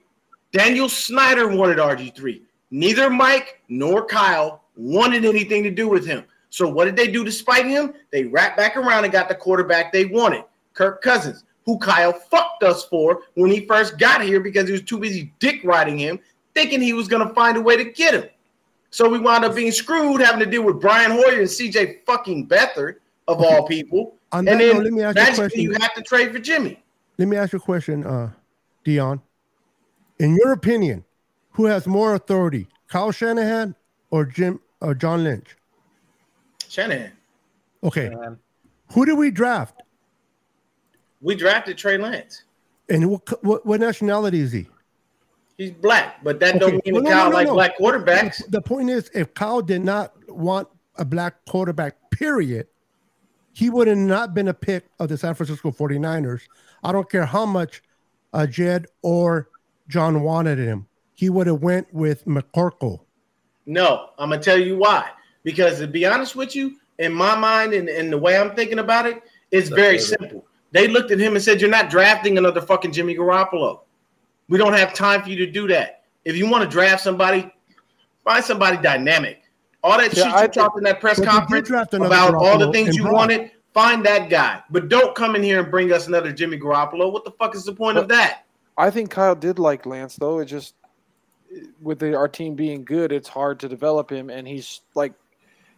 Daniel 0.56 0.88
Snyder 0.88 1.48
wanted 1.48 1.76
RG 1.76 2.14
three. 2.14 2.42
Neither 2.70 3.10
Mike 3.10 3.60
nor 3.68 4.06
Kyle 4.06 4.62
wanted 4.74 5.26
anything 5.26 5.62
to 5.64 5.70
do 5.70 5.86
with 5.86 6.06
him. 6.06 6.24
So 6.48 6.66
what 6.66 6.86
did 6.86 6.96
they 6.96 7.08
do 7.08 7.24
to 7.24 7.30
spite 7.30 7.66
him? 7.66 7.92
They 8.10 8.24
wrapped 8.24 8.56
back 8.56 8.74
around 8.78 9.04
and 9.04 9.12
got 9.12 9.28
the 9.28 9.34
quarterback 9.34 9.92
they 9.92 10.06
wanted, 10.06 10.44
Kirk 10.72 11.02
Cousins, 11.02 11.44
who 11.66 11.78
Kyle 11.78 12.14
fucked 12.14 12.62
us 12.62 12.86
for 12.86 13.20
when 13.34 13.50
he 13.50 13.66
first 13.66 13.98
got 13.98 14.22
here 14.22 14.40
because 14.40 14.66
he 14.66 14.72
was 14.72 14.80
too 14.80 14.98
busy 14.98 15.30
dick 15.40 15.60
riding 15.62 15.98
him, 15.98 16.18
thinking 16.54 16.80
he 16.80 16.94
was 16.94 17.06
going 17.06 17.28
to 17.28 17.34
find 17.34 17.58
a 17.58 17.60
way 17.60 17.76
to 17.76 17.84
get 17.84 18.14
him. 18.14 18.24
So 18.90 19.10
we 19.10 19.18
wound 19.18 19.44
up 19.44 19.54
being 19.54 19.72
screwed, 19.72 20.22
having 20.22 20.40
to 20.40 20.46
deal 20.46 20.62
with 20.62 20.80
Brian 20.80 21.10
Hoyer 21.10 21.40
and 21.40 21.48
CJ 21.48 22.06
fucking 22.06 22.48
Beathard 22.48 22.94
of 23.28 23.42
all 23.42 23.66
people. 23.66 24.16
On 24.32 24.48
And 24.48 24.58
then 24.58 24.76
note, 24.76 24.84
let 24.84 24.92
me 24.94 25.02
ask 25.02 25.16
you 25.18 25.22
a 25.22 25.34
question. 25.34 25.60
you 25.60 25.72
have 25.72 25.92
to 25.92 26.02
trade 26.02 26.32
for 26.32 26.38
Jimmy. 26.38 26.82
Let 27.18 27.28
me 27.28 27.36
ask 27.36 27.52
you 27.52 27.58
a 27.58 27.60
question, 27.60 28.06
uh, 28.06 28.30
Deon. 28.86 29.20
In 30.18 30.34
your 30.36 30.52
opinion, 30.52 31.04
who 31.50 31.66
has 31.66 31.86
more 31.86 32.14
authority, 32.14 32.68
Kyle 32.88 33.12
Shanahan 33.12 33.74
or 34.10 34.24
Jim 34.24 34.60
or 34.80 34.94
John 34.94 35.24
Lynch? 35.24 35.56
Shanahan. 36.68 37.12
Okay, 37.84 38.08
Man. 38.08 38.38
who 38.92 39.04
did 39.06 39.14
we 39.18 39.30
draft, 39.30 39.82
We 41.20 41.34
drafted 41.34 41.76
Trey 41.78 41.98
Lance. 41.98 42.42
and 42.88 43.10
what 43.10 43.44
what, 43.44 43.66
what 43.66 43.80
nationality 43.80 44.40
is 44.40 44.52
he? 44.52 44.66
He's 45.58 45.70
black, 45.70 46.22
but 46.24 46.40
that 46.40 46.56
Okay. 46.56 46.58
don't 46.58 46.84
mean 46.84 46.94
Well, 46.94 47.02
that 47.02 47.08
no, 47.10 47.14
no, 47.16 47.22
Kyle 47.22 47.30
no, 47.30 47.36
like 47.36 47.46
no. 47.46 47.54
black 47.54 47.78
quarterbacks. 47.78 48.38
The, 48.44 48.50
the 48.52 48.60
point 48.62 48.90
is, 48.90 49.10
if 49.14 49.32
Kyle 49.34 49.62
did 49.62 49.84
not 49.84 50.12
want 50.28 50.68
a 50.96 51.04
black 51.04 51.44
quarterback, 51.46 51.96
period, 52.10 52.66
he 53.52 53.70
would 53.70 53.86
have 53.88 53.96
not 53.98 54.34
been 54.34 54.48
a 54.48 54.54
pick 54.54 54.86
of 54.98 55.08
the 55.08 55.16
San 55.16 55.34
Francisco 55.34 55.70
49ers. 55.70 56.42
I 56.82 56.92
don't 56.92 57.08
care 57.08 57.24
how 57.24 57.46
much 57.46 57.82
uh, 58.32 58.46
Jed 58.46 58.86
or 59.02 59.48
John 59.88 60.22
wanted 60.22 60.58
him. 60.58 60.86
He 61.14 61.30
would 61.30 61.46
have 61.46 61.62
went 61.62 61.92
with 61.94 62.24
McCorkle. 62.26 63.00
No, 63.66 64.10
I'm 64.18 64.30
gonna 64.30 64.42
tell 64.42 64.58
you 64.58 64.76
why. 64.76 65.08
Because 65.42 65.78
to 65.78 65.86
be 65.86 66.04
honest 66.06 66.36
with 66.36 66.54
you, 66.56 66.76
in 66.98 67.12
my 67.12 67.34
mind 67.36 67.72
and, 67.72 67.88
and 67.88 68.12
the 68.12 68.18
way 68.18 68.36
I'm 68.38 68.54
thinking 68.54 68.78
about 68.78 69.06
it, 69.06 69.22
it's 69.50 69.68
very 69.68 69.98
simple. 69.98 70.44
They 70.72 70.88
looked 70.88 71.10
at 71.10 71.18
him 71.18 71.34
and 71.34 71.42
said, 71.42 71.60
You're 71.60 71.70
not 71.70 71.88
drafting 71.90 72.36
another 72.38 72.60
fucking 72.60 72.92
Jimmy 72.92 73.14
Garoppolo. 73.16 73.80
We 74.48 74.58
don't 74.58 74.72
have 74.74 74.92
time 74.94 75.22
for 75.22 75.30
you 75.30 75.36
to 75.36 75.50
do 75.50 75.66
that. 75.68 76.02
If 76.24 76.36
you 76.36 76.48
want 76.50 76.64
to 76.64 76.68
draft 76.70 77.02
somebody, 77.02 77.50
find 78.24 78.44
somebody 78.44 78.76
dynamic. 78.78 79.42
All 79.82 79.98
that 79.98 80.14
Yeah, 80.16 80.24
shit 80.24 80.32
I 80.32 80.36
you 80.36 80.40
think- 80.42 80.52
talked 80.54 80.78
in 80.78 80.84
that 80.84 81.00
press 81.00 81.18
But 81.18 81.26
they 81.26 81.30
did 81.30 81.38
conference 81.38 81.68
draft 81.68 81.94
another 81.94 82.06
about 82.14 82.34
all 82.34 82.58
the 82.58 82.72
things 82.72 82.96
you 82.96 83.02
Brock. 83.02 83.14
wanted, 83.14 83.50
find 83.72 84.04
that 84.04 84.28
guy. 84.28 84.60
But 84.70 84.88
don't 84.88 85.14
come 85.14 85.36
in 85.36 85.42
here 85.42 85.60
and 85.60 85.70
bring 85.70 85.92
us 85.92 86.08
another 86.08 86.32
Jimmy 86.32 86.58
Garoppolo. 86.58 87.12
What 87.12 87.24
the 87.24 87.30
fuck 87.32 87.54
is 87.54 87.64
the 87.64 87.72
point 87.72 87.98
of 87.98 88.08
that? 88.08 88.45
I 88.76 88.90
think 88.90 89.10
Kyle 89.10 89.34
did 89.34 89.58
like 89.58 89.86
Lance 89.86 90.16
though. 90.16 90.38
It 90.38 90.46
just 90.46 90.74
with 91.80 91.98
the, 91.98 92.14
our 92.14 92.28
team 92.28 92.54
being 92.54 92.84
good, 92.84 93.12
it's 93.12 93.28
hard 93.28 93.60
to 93.60 93.68
develop 93.68 94.10
him, 94.10 94.30
and 94.30 94.46
he's 94.46 94.82
like 94.94 95.14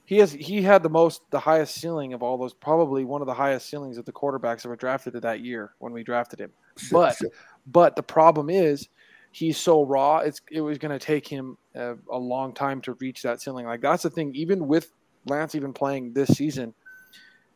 he 0.08 0.16
has 0.18 0.32
he 0.32 0.62
had 0.62 0.82
the 0.82 0.88
most 0.88 1.20
the 1.30 1.38
highest 1.38 1.74
ceiling 1.74 2.14
of 2.14 2.22
all 2.22 2.38
those, 2.38 2.54
probably 2.54 3.04
one 3.04 3.20
of 3.20 3.26
the 3.26 3.34
highest 3.34 3.68
ceilings 3.68 3.98
of 3.98 4.06
the 4.06 4.12
quarterbacks 4.12 4.62
that 4.62 4.68
were 4.68 4.76
drafted 4.76 5.12
that 5.20 5.40
year 5.40 5.74
when 5.80 5.92
we 5.92 6.02
drafted 6.02 6.40
him. 6.40 6.50
But 6.90 7.18
but 7.66 7.96
the 7.96 8.02
problem 8.02 8.48
is 8.48 8.88
he's 9.32 9.58
so 9.58 9.84
raw. 9.84 10.18
It's 10.18 10.40
it 10.50 10.60
was 10.60 10.78
going 10.78 10.98
to 10.98 11.04
take 11.04 11.28
him 11.28 11.58
a, 11.74 11.94
a 12.10 12.18
long 12.18 12.54
time 12.54 12.80
to 12.82 12.94
reach 12.94 13.22
that 13.22 13.42
ceiling. 13.42 13.66
Like 13.66 13.82
that's 13.82 14.04
the 14.04 14.10
thing. 14.10 14.34
Even 14.34 14.66
with 14.66 14.92
Lance 15.26 15.54
even 15.54 15.72
playing 15.72 16.14
this 16.14 16.28
season, 16.28 16.72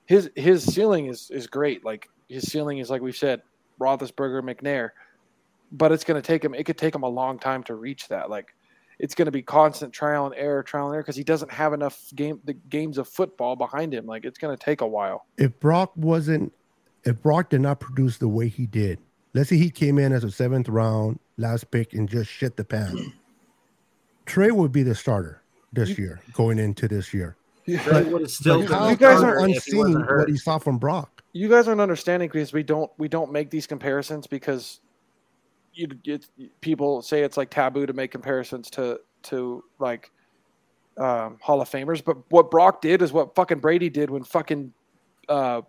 his 0.04 0.30
his 0.36 0.62
ceiling 0.62 1.06
is 1.06 1.30
is 1.30 1.46
great. 1.46 1.84
Like 1.84 2.10
his 2.28 2.44
ceiling 2.44 2.78
is 2.78 2.90
like 2.90 3.00
we 3.00 3.12
said, 3.12 3.40
Roethlisberger, 3.80 4.42
McNair. 4.42 4.90
But 5.72 5.90
it's 5.90 6.04
going 6.04 6.20
to 6.20 6.26
take 6.26 6.44
him. 6.44 6.54
It 6.54 6.64
could 6.64 6.78
take 6.78 6.94
him 6.94 7.02
a 7.02 7.08
long 7.08 7.38
time 7.38 7.62
to 7.64 7.74
reach 7.74 8.08
that. 8.08 8.28
Like 8.28 8.54
it's 8.98 9.14
going 9.14 9.26
to 9.26 9.32
be 9.32 9.42
constant 9.42 9.92
trial 9.92 10.26
and 10.26 10.34
error, 10.36 10.62
trial 10.62 10.86
and 10.86 10.94
error, 10.94 11.02
because 11.02 11.16
he 11.16 11.24
doesn't 11.24 11.50
have 11.50 11.72
enough 11.72 11.98
game 12.14 12.40
the 12.44 12.52
games 12.52 12.98
of 12.98 13.08
football 13.08 13.56
behind 13.56 13.92
him. 13.94 14.06
Like 14.06 14.24
it's 14.24 14.38
going 14.38 14.56
to 14.56 14.62
take 14.62 14.80
a 14.82 14.86
while. 14.86 15.26
if 15.38 15.58
Brock 15.60 15.92
wasn't, 15.96 16.52
if 17.04 17.20
Brock 17.22 17.50
did 17.50 17.62
not 17.62 17.80
produce 17.80 18.18
the 18.18 18.28
way 18.28 18.48
he 18.48 18.66
did, 18.66 18.98
let's 19.34 19.48
say 19.48 19.56
he 19.56 19.70
came 19.70 19.98
in 19.98 20.12
as 20.12 20.24
a 20.24 20.30
seventh 20.30 20.68
round 20.68 21.18
last 21.38 21.70
pick 21.70 21.94
and 21.94 22.08
just 22.08 22.30
shit 22.30 22.56
the 22.56 22.64
pan, 22.64 23.12
Trey 24.26 24.50
would 24.50 24.72
be 24.72 24.82
the 24.82 24.94
starter 24.94 25.42
this 25.72 25.98
year, 25.98 26.20
going 26.34 26.58
into 26.58 26.86
this 26.86 27.12
year. 27.12 27.34
Trey 27.66 28.04
would 28.04 28.20
have 28.22 28.30
still 28.30 28.66
But 28.66 28.90
you 28.90 28.96
guys 28.96 28.98
Kyle 28.98 29.18
starter 29.18 29.48
if 29.48 29.64
he 29.64 29.74
wasn't 29.74 29.96
unseen 29.96 30.06
hurt. 30.06 30.18
what 30.20 30.28
he 30.28 30.36
saw 30.36 30.58
from 30.58 30.78
Brock. 30.78 31.22
you 31.32 31.48
guys 31.48 31.66
aren't 31.66 31.80
understanding 31.80 32.28
because 32.28 32.52
we 32.52 32.62
don't 32.62 32.90
we 32.98 33.08
don't 33.08 33.32
make 33.32 33.48
these 33.50 33.66
comparisons 33.66 34.26
because 34.26 34.80
you 35.74 35.88
it, 36.04 36.26
people 36.60 37.02
say 37.02 37.22
it's 37.22 37.36
like 37.36 37.50
taboo 37.50 37.86
to 37.86 37.92
make 37.92 38.10
comparisons 38.10 38.70
to 38.70 39.00
to 39.24 39.64
like 39.78 40.10
um, 40.98 41.38
Hall 41.40 41.60
of 41.60 41.70
Famers. 41.70 42.04
But 42.04 42.18
what 42.30 42.50
Brock 42.50 42.80
did 42.80 43.02
is 43.02 43.12
what 43.12 43.34
fucking 43.34 43.60
Brady 43.60 43.88
did 43.88 44.10
when 44.10 44.24
fucking 44.24 44.72
uh, 45.28 45.62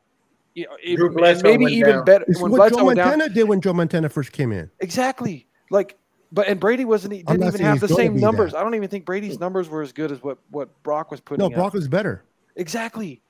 you 0.54 0.66
know, 0.66 0.78
it- 0.82 1.00
and 1.00 1.44
maybe 1.44 1.66
even 1.66 1.96
down. 1.96 2.06
better 2.06 2.26
It's 2.28 2.40
when 2.42 2.52
what 2.52 2.58
Bledsoe 2.58 2.78
Joe 2.78 2.86
went 2.86 2.98
down. 2.98 3.10
Montana 3.20 3.34
did 3.34 3.44
when 3.46 3.62
Joe 3.62 3.74
Montana 3.74 4.10
first 4.10 4.32
came 4.32 4.52
in. 4.52 4.70
Exactly. 4.80 5.48
Like, 5.72 5.98
but 6.32 6.48
and 6.48 6.60
Brady 6.60 6.86
wasn't. 6.86 7.14
He 7.14 7.24
didn't 7.24 7.48
even 7.48 7.62
have 7.62 7.80
the 7.80 7.88
same 7.88 8.16
numbers. 8.20 8.52
that. 8.52 8.60
I 8.60 8.64
don't 8.64 8.76
even 8.76 8.90
think 8.90 9.06
Brady's 9.06 9.40
numbers 9.40 9.70
were 9.70 9.82
as 9.82 9.92
good 9.92 10.12
as 10.12 10.22
what 10.22 10.38
what 10.50 10.82
Brock 10.84 11.12
was 11.12 11.22
putting. 11.22 11.40
No, 11.40 11.48
up. 11.48 11.54
Brock 11.54 11.74
was 11.74 11.88
better. 11.88 12.24
Exactly. 12.56 13.22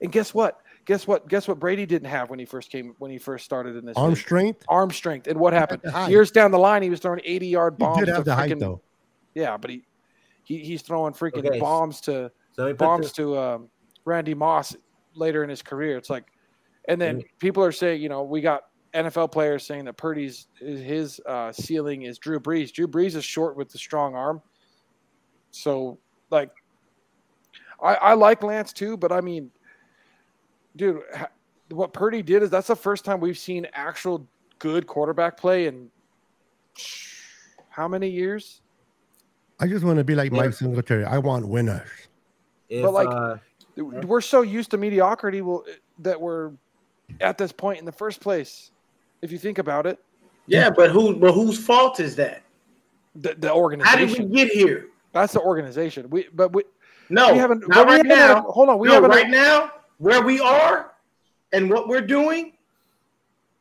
And 0.00 0.10
guess 0.10 0.32
what? 0.32 0.60
Guess 0.90 1.06
what? 1.06 1.28
Guess 1.28 1.46
what 1.46 1.60
Brady 1.60 1.86
didn't 1.86 2.08
have 2.08 2.30
when 2.30 2.40
he 2.40 2.44
first 2.44 2.68
came 2.68 2.96
when 2.98 3.12
he 3.12 3.18
first 3.18 3.44
started 3.44 3.76
in 3.76 3.84
this 3.84 3.96
Arm 3.96 4.08
league? 4.10 4.18
strength. 4.18 4.64
arm 4.68 4.90
strength. 4.90 5.28
And 5.28 5.38
what 5.38 5.52
happened? 5.52 5.82
Years 6.08 6.32
down 6.32 6.50
the 6.50 6.58
line, 6.58 6.82
he 6.82 6.90
was 6.90 6.98
throwing 6.98 7.20
80 7.22 7.46
yard 7.46 7.74
He 7.78 7.84
bombs. 7.84 8.00
did 8.00 8.08
have 8.08 8.24
the 8.24 8.34
height 8.34 8.58
though. 8.58 8.82
Yeah, 9.36 9.56
but 9.56 9.70
he, 9.70 9.84
he 10.42 10.58
he's 10.58 10.82
throwing 10.82 11.12
freaking 11.12 11.46
Okay, 11.46 11.60
bombs 11.60 12.00
to 12.02 12.32
So 12.56 12.74
bombs 12.74 13.12
to 13.12 13.38
um, 13.38 13.68
Randy 14.04 14.34
Moss 14.34 14.74
later 15.14 15.44
in 15.44 15.48
his 15.48 15.62
career. 15.62 15.96
It's 15.96 16.10
like, 16.10 16.26
and 16.88 17.00
then 17.00 17.18
Mhm. 17.20 17.24
people 17.38 17.62
are 17.62 17.70
saying, 17.70 18.02
you 18.02 18.08
know, 18.08 18.24
we 18.24 18.40
got 18.40 18.62
NFL 18.92 19.30
players 19.30 19.64
saying 19.64 19.84
that 19.84 19.96
Purdy's 19.96 20.48
his 20.58 21.20
uh, 21.24 21.52
ceiling 21.52 22.02
is 22.02 22.18
Drew 22.18 22.40
Brees. 22.40 22.72
Drew 22.72 22.88
Brees 22.88 23.14
is 23.14 23.24
short 23.24 23.56
with 23.56 23.70
the 23.70 23.78
strong 23.78 24.16
arm, 24.16 24.42
so 25.52 26.00
like, 26.30 26.50
I, 27.80 27.94
I 27.94 28.14
like 28.14 28.42
Lance 28.42 28.72
too, 28.72 28.96
but 28.96 29.12
I 29.12 29.20
mean, 29.20 29.52
dude, 30.76 31.02
ha- 31.14 31.28
what 31.70 31.92
Purdy 31.92 32.22
did 32.22 32.42
is 32.42 32.50
that's 32.50 32.66
the 32.68 32.76
first 32.76 33.04
time 33.04 33.20
we've 33.20 33.38
seen 33.38 33.66
actual 33.72 34.26
good 34.58 34.86
quarterback 34.86 35.36
play 35.36 35.66
in 35.66 35.90
how 37.68 37.86
many 37.88 38.08
years? 38.08 38.60
I 39.58 39.66
just 39.66 39.84
want 39.84 39.98
to 39.98 40.04
be 40.04 40.14
like 40.14 40.32
Yeah. 40.32 40.38
Mike 40.38 40.52
Singletary. 40.54 41.04
I 41.04 41.18
want 41.18 41.46
winners. 41.46 41.88
if, 42.68 42.82
but, 42.82 42.92
like- 42.92 43.08
uh, 43.08 43.36
We're 43.76 44.20
so 44.20 44.42
used 44.42 44.70
to 44.72 44.76
mediocrity 44.78 45.42
will, 45.42 45.64
that 46.00 46.20
we're 46.20 46.52
at 47.20 47.38
this 47.38 47.52
point 47.52 47.78
in 47.78 47.84
the 47.84 47.92
first 47.92 48.20
place. 48.20 48.70
If 49.22 49.30
you 49.32 49.38
think 49.38 49.58
about 49.58 49.86
it, 49.86 49.98
Yeah, 50.46 50.70
but 50.70 50.90
who? 50.90 51.14
But 51.16 51.32
whose 51.32 51.58
fault 51.58 52.00
is 52.00 52.16
that? 52.16 52.42
the, 53.16 53.34
the 53.34 53.48
How 53.84 53.96
did 53.96 54.16
we 54.18 54.24
get 54.26 54.48
here? 54.48 54.86
that's 55.12 55.32
the 55.32 55.40
organization. 55.40 56.08
We 56.10 56.28
but 56.32 56.52
we, 56.54 56.62
No, 57.10 57.32
we 57.32 57.38
haven't. 57.38 57.60
not 57.68 57.70
but 57.70 57.86
we 57.88 57.92
right 57.94 58.06
haven't 58.06 58.10
had 58.16 58.30
a- 58.30 58.34
now. 58.34 58.42
hold 58.50 58.68
on, 58.68 58.78
we 58.78 58.88
no, 58.88 58.94
haven't. 58.94 59.10
right 59.10 59.28
now, 59.28 59.70
where 60.00 60.22
we 60.22 60.40
are 60.40 60.92
and 61.52 61.70
what 61.70 61.86
we're 61.86 62.00
doing, 62.00 62.54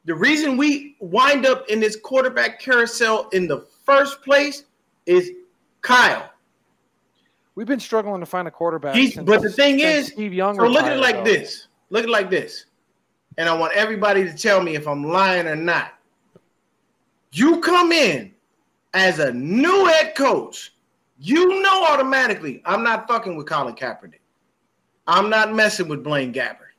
the 0.05 0.15
reason 0.15 0.57
we 0.57 0.95
wind 0.99 1.45
up 1.45 1.67
in 1.69 1.79
this 1.79 1.95
quarterback 1.97 2.59
carousel 2.59 3.27
in 3.29 3.45
the 3.47 3.59
first 3.85 4.23
place 4.23 4.63
is 5.05 5.31
Kyle. 5.81 6.31
We've 7.55 7.67
been 7.67 7.79
struggling 7.79 8.21
to 8.21 8.25
find 8.25 8.47
a 8.47 8.51
quarterback. 8.51 8.95
He's- 8.95 9.15
since- 9.15 9.25
but 9.25 9.41
the 9.41 9.51
thing 9.51 9.81
is, 9.81 10.07
Steve 10.07 10.33
Young. 10.33 10.55
So 10.55 10.65
look 10.65 10.83
at 10.85 10.93
it 10.93 11.01
like 11.01 11.17
though. 11.17 11.23
this. 11.25 11.67
Look 11.89 12.03
at 12.03 12.09
it 12.09 12.11
like 12.11 12.29
this. 12.29 12.65
And 13.37 13.49
I 13.49 13.53
want 13.53 13.73
everybody 13.73 14.23
to 14.23 14.33
tell 14.33 14.61
me 14.63 14.75
if 14.75 14.87
I'm 14.87 15.03
lying 15.03 15.45
or 15.45 15.55
not. 15.57 15.93
You 17.31 17.59
come 17.59 17.91
in 17.91 18.33
as 18.93 19.19
a 19.19 19.31
new 19.33 19.85
head 19.85 20.15
coach, 20.15 20.73
you 21.19 21.61
know 21.61 21.85
automatically 21.85 22.61
I'm 22.65 22.81
not 22.83 23.07
fucking 23.09 23.35
with 23.35 23.45
Colin 23.47 23.75
Kaepernick. 23.75 24.18
I'm 25.09 25.27
not 25.27 25.55
messing 25.55 25.87
with 25.87 26.03
Blaine 26.03 26.31
Gabbert. 26.31 26.69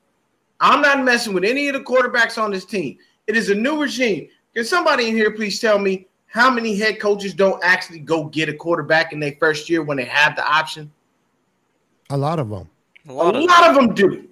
I'm 0.61 0.81
not 0.81 1.03
messing 1.03 1.33
with 1.35 1.43
any 1.45 1.67
of 1.69 1.75
the 1.75 1.81
quarterbacks 1.81 2.41
on 2.41 2.53
this 2.53 2.65
team. 2.65 2.97
It 3.27 3.37
is 3.37 3.51
a 3.51 3.55
new 3.57 3.81
regime. 3.83 4.29
Can 4.55 4.65
somebody 4.65 5.09
in 5.09 5.17
here 5.17 5.33
please 5.33 5.59
tell 5.59 5.81
me 5.81 6.07
how 6.29 6.49
many 6.49 6.79
head 6.79 7.01
coaches 7.01 7.35
don't 7.35 7.63
actually 7.65 7.99
go 7.99 8.25
get 8.25 8.49
a 8.49 8.55
quarterback 8.55 9.13
in 9.13 9.19
their 9.19 9.35
first 9.41 9.69
year 9.69 9.83
when 9.83 9.97
they 9.97 10.05
have 10.05 10.37
the 10.37 10.47
option? 10.49 10.93
A 12.11 12.17
lot 12.17 12.39
of 12.39 12.49
them. 12.51 12.69
A 13.09 13.11
A 13.11 13.13
lot 13.13 13.35
of 13.35 13.43
lot 13.43 13.69
of 13.71 13.75
them 13.75 13.95
do. 13.95 14.29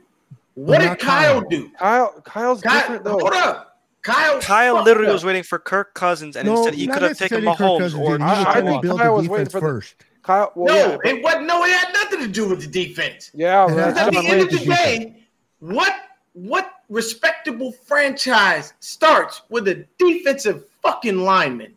What 0.55 0.79
did 0.79 0.97
Kyle, 1.01 1.41
Kyle. 1.41 1.49
do? 1.49 1.69
Kyle. 1.71 2.21
Kyle's 2.25 2.61
Kyle, 2.61 2.81
different 2.81 3.05
though. 3.05 3.19
hold 3.19 3.33
up. 3.35 3.81
Kyle, 4.03 4.41
Kyle 4.41 4.83
literally 4.85 5.09
up. 5.09 5.15
was 5.15 5.25
waiting 5.25 5.43
for 5.43 5.59
Kirk 5.59 5.93
Cousins, 5.95 6.37
and 6.37 6.47
no, 6.47 6.55
instead 6.59 6.75
he 6.75 6.87
could 6.87 7.03
have 7.03 7.19
taken 7.19 7.43
Mahomes 7.43 7.99
or 7.99 8.17
did. 8.17 8.21
He 8.23 8.29
was 8.29 8.47
I- 8.47 8.53
I 8.59 8.63
think 8.63 8.83
build 8.83 9.01
Kyle 9.01 9.15
was 9.17 9.29
waiting 9.29 9.45
defense 9.47 9.53
for 9.53 9.61
the- 9.61 9.67
first. 9.67 9.95
Kyle. 10.29 10.53
Well, 10.55 10.75
No, 10.75 10.91
yeah, 10.91 10.97
but- 10.99 11.07
it 11.07 11.23
wasn't. 11.25 11.47
No, 11.47 11.65
it 11.65 11.71
had 11.71 11.93
nothing 11.95 12.21
to 12.21 12.29
do 12.29 12.47
with 12.51 12.61
the 12.61 12.67
defense. 12.67 13.31
yeah. 13.33 13.67
That's 13.67 13.99
At 13.99 14.13
the 14.13 14.19
end 14.19 14.43
of 14.43 14.51
the 14.51 14.59
day, 14.59 15.25
what 15.61 15.95
what 16.35 16.71
respectable 16.91 17.73
franchise 17.73 18.75
starts 18.79 19.43
with 19.49 19.69
a 19.69 19.87
defensive 19.99 20.67
fucking 20.83 21.19
lineman 21.19 21.75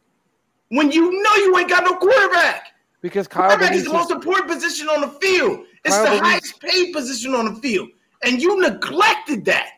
when 0.70 0.92
you 0.92 1.24
know 1.24 1.36
you 1.36 1.58
ain't 1.58 1.70
got 1.70 1.84
no 1.86 1.96
quarterback? 1.96 2.74
because 3.02 3.28
Kyle 3.28 3.48
Quarterback 3.48 3.74
is 3.74 3.86
the 3.86 3.94
most 3.94 4.12
important 4.12 4.48
position 4.48 4.88
on 4.90 5.02
the 5.02 5.08
field. 5.08 5.66
It's 5.86 5.96
Kyle 5.96 6.14
the 6.18 6.22
highest 6.24 6.60
paid 6.60 6.92
position 6.94 7.34
on 7.34 7.46
the 7.54 7.60
field, 7.62 7.88
and 8.24 8.42
you 8.42 8.60
neglected 8.62 9.46
that 9.46 9.70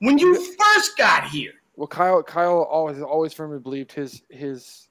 when 0.00 0.16
you 0.18 0.34
first 0.34 0.96
got 0.96 1.28
here. 1.28 1.52
Well, 1.76 1.86
Kyle, 1.86 2.22
Kyle 2.22 2.62
always 2.62 3.00
always 3.02 3.34
firmly 3.34 3.58
believed 3.58 3.92
his 3.92 4.22
his 4.30 4.88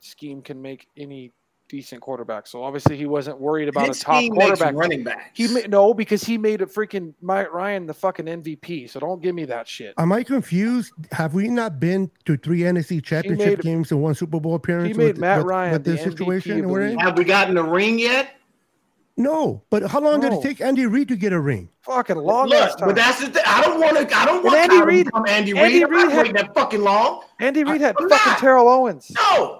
scheme 0.00 0.40
can 0.40 0.60
make 0.60 0.88
any 0.96 1.32
decent 1.70 2.02
quarterback. 2.02 2.46
So 2.46 2.62
obviously 2.62 2.96
he 2.96 3.06
wasn't 3.06 3.38
worried 3.40 3.68
about 3.68 3.86
His 3.88 4.00
a 4.02 4.04
top 4.04 4.16
scheme 4.16 4.34
makes 4.34 4.46
quarterback. 4.58 4.74
running 4.74 5.04
backs. 5.04 5.30
He 5.34 5.48
ma- 5.48 5.60
no, 5.68 5.94
because 5.94 6.22
he 6.24 6.36
made 6.36 6.60
a 6.62 6.66
freaking 6.66 7.14
Mike 7.22 7.52
Ryan 7.52 7.86
the 7.86 7.94
fucking 7.94 8.26
MVP. 8.26 8.90
So 8.90 9.00
don't 9.00 9.22
give 9.22 9.34
me 9.34 9.44
that 9.46 9.68
shit. 9.68 9.94
Am 9.98 10.12
I 10.12 10.22
confused? 10.22 10.92
Have 11.12 11.34
we 11.34 11.48
not 11.48 11.78
been 11.80 12.10
to 12.26 12.36
three 12.36 12.60
NFC 12.60 13.02
championship 13.02 13.58
made- 13.58 13.60
games 13.62 13.92
and 13.92 14.02
one 14.02 14.14
Super 14.14 14.40
Bowl 14.40 14.54
appearance? 14.54 14.88
He 14.88 14.94
made 14.94 15.06
with, 15.14 15.18
Matt 15.18 15.38
with, 15.38 15.46
Ryan 15.46 15.72
with 15.72 15.84
the 15.84 15.90
this 15.92 16.00
MVP, 16.02 16.10
situation 16.10 16.68
we're 16.68 16.82
in? 16.82 16.98
Have 16.98 17.16
we 17.16 17.24
gotten 17.24 17.56
a 17.56 17.62
ring 17.62 17.98
yet? 17.98 18.30
No, 19.16 19.62
but 19.68 19.82
how 19.90 20.00
long 20.00 20.20
did 20.20 20.32
it 20.32 20.40
take 20.40 20.60
Andy 20.62 20.86
Reid 20.86 21.08
to 21.08 21.16
get 21.16 21.32
a 21.34 21.40
ring? 21.40 21.68
Fucking 21.82 22.16
long 22.16 22.50
ass 22.54 22.70
Look, 22.70 22.78
time. 22.78 22.88
but 22.88 22.96
that's 22.96 23.20
the 23.20 23.26
thing. 23.28 23.42
I 23.46 23.60
don't 23.62 23.78
want 23.78 23.96
to. 24.08 24.16
I 24.16 24.24
don't 24.24 24.42
want 24.42 24.56
Andy 24.56 24.78
to 24.78 24.84
Reid- 24.84 25.08
Andy 25.28 25.58
Andy 25.58 25.84
Reid. 25.84 25.84
I'm 25.84 25.90
Reid 25.90 26.26
had- 26.28 26.36
that 26.36 26.54
fucking 26.54 26.80
long. 26.80 27.22
Andy 27.38 27.62
Reid 27.64 27.82
had 27.82 27.96
I'm 28.00 28.08
fucking 28.08 28.30
not. 28.32 28.38
Terrell 28.38 28.68
Owens. 28.68 29.10
No. 29.14 29.59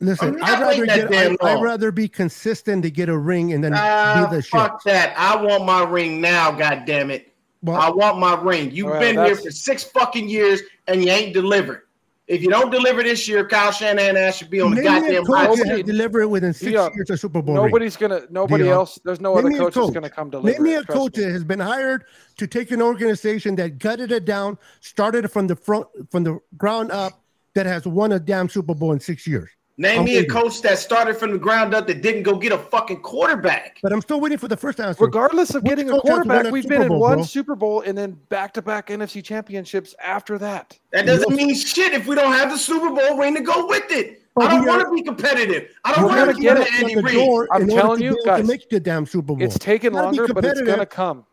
Listen, 0.00 0.34
I'm 0.34 0.38
not 0.40 0.48
I'd 0.50 0.60
rather 0.60 0.86
get. 0.86 1.10
damn 1.10 1.36
I, 1.40 1.54
I'd 1.54 1.62
rather 1.62 1.90
be 1.90 2.06
consistent 2.06 2.82
to 2.82 2.90
get 2.90 3.08
a 3.08 3.16
ring 3.16 3.52
and 3.54 3.64
then 3.64 3.72
Ah, 3.74 4.26
be 4.30 4.36
the 4.36 4.42
shit. 4.42 4.50
fuck 4.50 4.82
that. 4.84 5.14
I 5.16 5.40
want 5.42 5.64
my 5.64 5.84
ring 5.84 6.20
now. 6.20 6.50
God 6.52 6.84
damn 6.86 7.10
it. 7.10 7.32
Well, 7.62 7.80
I 7.80 7.88
want 7.90 8.18
my 8.18 8.38
ring. 8.40 8.70
You've 8.72 8.90
Well, 8.90 9.00
been 9.00 9.16
here 9.16 9.34
for 9.36 9.50
six 9.50 9.84
fucking 9.84 10.28
years 10.28 10.60
and 10.86 11.02
you 11.02 11.10
ain't 11.10 11.32
delivered. 11.32 11.82
If 12.28 12.42
you 12.42 12.50
don't 12.50 12.70
deliver 12.70 13.02
this 13.04 13.26
year, 13.28 13.46
Kyle 13.46 13.70
Shanahan 13.72 14.16
ass 14.16 14.36
should 14.38 14.50
be 14.50 14.60
on 14.60 14.72
the 14.74 14.82
name 14.82 14.84
me 14.84 14.98
a 14.98 15.00
goddamn 15.00 15.24
coach 15.24 15.36
hot 15.36 15.42
that 15.42 15.48
Nobody- 15.48 15.68
has 15.70 15.76
seat. 16.22 16.28
within 16.28 16.52
six 16.52 16.72
Deon, 16.72 16.94
years 16.96 17.10
a 17.10 17.16
Super 17.16 17.40
Bowl 17.40 17.54
ring. 17.54 17.64
Nobody's 17.66 17.96
gonna. 17.96 18.22
Nobody 18.30 18.64
Deon. 18.64 18.70
else. 18.72 18.98
There's 19.04 19.20
no 19.20 19.30
Name 19.30 19.38
other 19.38 19.48
me 19.48 19.58
coach 19.58 19.74
that's 19.74 19.86
coach. 19.86 19.94
gonna 19.94 20.10
come 20.10 20.30
deliver. 20.30 20.50
Name 20.58 20.62
me 20.62 20.74
it, 20.74 20.82
a 20.82 20.92
coach 20.92 21.16
me. 21.16 21.22
that 21.24 21.30
has 21.30 21.44
been 21.44 21.60
hired 21.60 22.04
to 22.38 22.46
take 22.48 22.72
an 22.72 22.82
organization 22.82 23.54
that 23.56 23.78
gutted 23.78 24.10
it 24.12 24.24
down, 24.24 24.58
started 24.80 25.24
it 25.24 25.28
from 25.28 25.46
the 25.46 25.54
front, 25.56 25.86
from 26.10 26.24
the 26.24 26.38
ground 26.58 26.90
up, 26.90 27.12
that 27.54 27.64
has 27.64 27.86
won 27.86 28.10
a 28.12 28.18
damn 28.18 28.48
Super 28.48 28.74
Bowl 28.74 28.90
in 28.92 28.98
six 29.00 29.24
years. 29.26 29.48
Name 29.78 30.00
I'm 30.00 30.04
me 30.06 30.16
a 30.16 30.26
coach 30.26 30.62
that 30.62 30.78
started 30.78 31.18
from 31.18 31.32
the 31.32 31.38
ground 31.38 31.74
up 31.74 31.86
that 31.86 32.00
didn't 32.00 32.22
go 32.22 32.36
get 32.38 32.50
a 32.50 32.56
fucking 32.56 33.02
quarterback. 33.02 33.78
But 33.82 33.92
I'm 33.92 34.00
still 34.00 34.20
waiting 34.20 34.38
for 34.38 34.48
the 34.48 34.56
first 34.56 34.80
answer. 34.80 35.04
Regardless 35.04 35.54
of 35.54 35.62
Which 35.62 35.70
getting 35.70 35.90
a 35.90 35.92
coach 35.92 36.02
has 36.08 36.16
won 36.16 36.24
quarterback, 36.26 36.46
a 36.46 36.50
we've 36.50 36.62
Super 36.64 36.78
been 36.78 36.92
in 36.92 36.98
one 36.98 37.18
bro? 37.18 37.24
Super 37.24 37.54
Bowl 37.54 37.82
and 37.82 37.96
then 37.96 38.12
back-to-back 38.30 38.88
NFC 38.88 39.22
championships 39.22 39.94
after 40.02 40.38
that. 40.38 40.78
That 40.92 41.04
doesn't 41.04 41.34
mean 41.34 41.54
shit 41.54 41.92
if 41.92 42.06
we 42.06 42.14
don't 42.14 42.32
have 42.32 42.50
the 42.50 42.56
Super 42.56 42.88
Bowl 42.88 43.18
ring 43.18 43.34
to 43.34 43.42
go 43.42 43.66
with 43.66 43.90
it. 43.90 44.22
But 44.34 44.46
I 44.46 44.56
don't 44.56 44.66
want 44.66 44.82
to 44.82 44.94
be 44.94 45.02
competitive. 45.02 45.70
I 45.84 45.94
don't 45.94 46.04
want 46.04 46.16
gotta 46.16 46.32
get 46.34 46.56
get 46.56 46.66
it 46.68 46.74
Andy 46.80 46.94
the 46.94 47.02
Reid. 47.02 47.14
door 47.14 47.48
I'm 47.52 47.62
in 47.62 47.70
order 47.70 47.82
telling 47.82 47.98
to 47.98 48.04
you, 48.04 48.10
be 48.22 48.30
able 48.30 48.36
to 48.38 48.44
make 48.44 48.68
the 48.70 48.80
damn 48.80 49.04
Super 49.04 49.26
Bowl. 49.26 49.42
It's 49.42 49.58
taken 49.58 49.92
longer, 49.92 50.28
but 50.28 50.44
it's 50.44 50.60
gonna 50.62 50.86
come. 50.86 51.24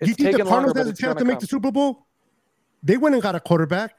Do 0.00 0.06
you 0.06 0.12
It's 0.12 0.22
think 0.22 0.32
the 0.32 0.38
taken 0.38 0.46
longer, 0.46 0.50
Cardinals 0.50 0.72
but 0.74 0.78
has 0.78 0.88
a 0.88 0.92
chance 0.92 1.00
gonna 1.14 1.18
to 1.20 1.24
make 1.24 1.34
come. 1.34 1.40
the 1.40 1.46
Super 1.46 1.70
Bowl? 1.72 2.06
They 2.82 2.96
went 2.96 3.14
and 3.14 3.22
got 3.22 3.34
a 3.34 3.40
quarterback. 3.40 3.94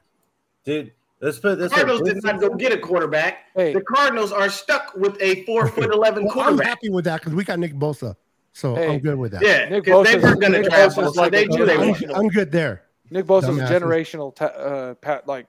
dude, 0.64 0.92
let's 1.22 1.38
put 1.38 1.58
this. 1.58 1.72
Cardinals 1.72 2.02
way. 2.02 2.14
did 2.14 2.24
not 2.24 2.40
go 2.40 2.50
get 2.50 2.72
a 2.72 2.78
quarterback. 2.78 3.44
Hey. 3.54 3.72
The 3.72 3.80
Cardinals 3.80 4.32
are 4.32 4.50
stuck 4.50 4.94
with 4.94 5.16
a 5.22 5.44
four 5.44 5.66
foot 5.68 5.90
eleven 5.92 6.24
Well, 6.26 6.40
I'm 6.40 6.58
happy 6.58 6.90
with 6.90 7.04
that 7.06 7.20
because 7.20 7.34
we 7.34 7.44
got 7.44 7.58
Nick 7.58 7.74
Bosa, 7.74 8.14
so 8.52 8.74
Hey. 8.74 8.92
I'm 8.92 9.00
good 9.00 9.16
with 9.16 9.32
that. 9.32 9.42
Yeah, 9.42 9.68
Nick 9.68 9.84
because 9.84 10.06
they 10.06 10.16
were 10.16 10.36
going 10.36 10.52
to 10.52 10.60
Nick 10.60 10.68
draft 10.70 10.96
Bosa's 10.96 11.08
us, 11.08 11.16
like 11.16 11.32
they 11.32 11.44
a 11.44 11.48
knew 11.48 11.64
they 11.64 11.76
I'm, 11.78 11.94
I'm 12.14 12.28
good 12.28 12.52
there. 12.52 12.82
Nick 13.10 13.26
Bosa's 13.26 13.58
a 13.58 13.62
generational, 13.62 14.34
ta- 14.34 14.46
uh, 14.46 14.94
pat 14.94 15.26
like 15.26 15.46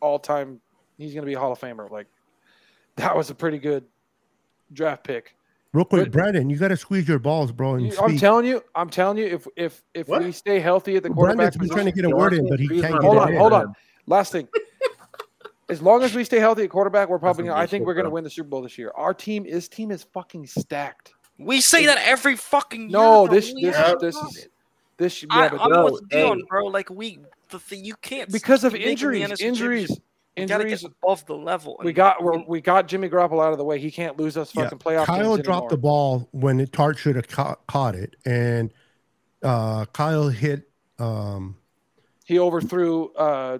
all 0.00 0.18
time. 0.18 0.60
He's 0.98 1.14
gonna 1.14 1.26
be 1.26 1.34
a 1.34 1.38
Hall 1.38 1.52
of 1.52 1.58
Famer. 1.60 1.90
Like 1.90 2.06
that 2.96 3.16
was 3.16 3.30
a 3.30 3.34
pretty 3.34 3.58
good 3.58 3.84
draft 4.72 5.04
pick. 5.04 5.36
Real 5.72 5.84
quick, 5.84 6.04
But- 6.04 6.12
Brandon, 6.12 6.48
you 6.48 6.56
got 6.56 6.68
to 6.68 6.76
squeeze 6.76 7.08
your 7.08 7.18
balls, 7.18 7.50
bro, 7.50 7.74
and 7.74 7.86
You- 7.86 7.98
I'm 8.00 8.16
telling 8.16 8.46
you, 8.46 8.62
I'm 8.76 8.88
telling 8.88 9.18
you, 9.18 9.26
if 9.26 9.46
if 9.56 9.82
if 9.92 10.08
What? 10.08 10.22
we 10.22 10.30
stay 10.30 10.60
healthy 10.60 10.96
at 10.96 11.02
the 11.02 11.10
quarterback 11.10 11.36
Brandon's 11.36 11.56
been 11.56 11.68
trying 11.68 11.86
to 11.86 11.92
get 11.92 12.04
a 12.04 12.10
word 12.16 12.32
in, 12.32 12.48
but 12.48 12.60
he 12.60 12.68
can't 12.80 13.02
hold 13.02 13.18
on, 13.18 13.34
hold 13.34 13.52
on. 13.52 13.74
Last 14.06 14.32
thing. 14.32 14.46
As 15.68 15.80
long 15.80 16.02
as 16.02 16.14
we 16.14 16.24
stay 16.24 16.38
healthy 16.38 16.64
at 16.64 16.70
quarterback, 16.70 17.08
we're 17.08 17.18
probably. 17.18 17.44
Gonna, 17.44 17.58
I 17.58 17.66
think 17.66 17.86
we're 17.86 17.94
going 17.94 18.04
to 18.04 18.10
win 18.10 18.24
the 18.24 18.30
Super 18.30 18.48
Bowl 18.48 18.62
this 18.62 18.76
year. 18.76 18.92
Our 18.94 19.14
team, 19.14 19.46
is 19.46 19.68
team 19.68 19.90
is 19.90 20.02
fucking 20.12 20.46
stacked. 20.46 21.12
We 21.38 21.60
say 21.60 21.86
that 21.86 21.98
every 22.04 22.36
fucking 22.36 22.82
year. 22.82 22.90
No, 22.90 23.26
bro. 23.26 23.34
this 23.34 23.54
this 23.60 23.74
haven't 23.76 24.00
this 24.00 24.14
done 24.14 24.28
is 24.28 24.36
it. 24.36 24.52
this. 24.98 25.22
Yeah, 25.22 25.28
I, 25.30 25.48
but 25.48 25.60
I'm 25.60 25.70
No, 25.70 25.84
with 25.86 26.08
Deon, 26.10 26.36
hey. 26.36 26.42
bro. 26.48 26.66
Like 26.66 26.90
we, 26.90 27.18
the 27.50 27.58
thing 27.58 27.84
you 27.84 27.94
can't 27.96 28.30
because 28.30 28.62
of 28.64 28.72
keep 28.74 28.82
injuries, 28.82 29.22
injuries, 29.40 29.88
championship. 29.88 30.02
Injuries. 30.36 30.82
get 30.82 30.90
above 31.02 31.24
the 31.26 31.34
level. 31.36 31.80
We 31.82 31.92
got 31.92 32.22
we're, 32.22 32.38
we- 32.38 32.44
we 32.48 32.60
got 32.60 32.86
Jimmy 32.88 33.08
Garoppolo 33.08 33.44
out 33.44 33.52
of 33.52 33.58
the 33.58 33.64
way. 33.64 33.78
He 33.78 33.90
can't 33.90 34.18
lose 34.18 34.36
us 34.36 34.52
Yeah, 34.54 34.64
fucking 34.64 34.78
playoff. 34.78 35.06
Kyle 35.06 35.34
games 35.36 35.44
dropped 35.46 35.70
the 35.70 35.76
ball 35.78 36.28
when 36.32 36.60
it, 36.60 36.72
Tart 36.72 36.98
should 36.98 37.16
have 37.16 37.28
ca- 37.28 37.56
caught 37.66 37.94
it, 37.94 38.16
and 38.26 38.72
uh, 39.42 39.86
Kyle 39.86 40.28
hit. 40.28 40.68
Um, 40.98 41.56
He 42.24 42.38
overthrew. 42.38 43.12
uh 43.14 43.58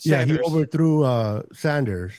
yeah, 0.00 0.24
he 0.24 0.38
overthrew 0.38 1.04
uh, 1.04 1.42
Sanders. 1.52 2.12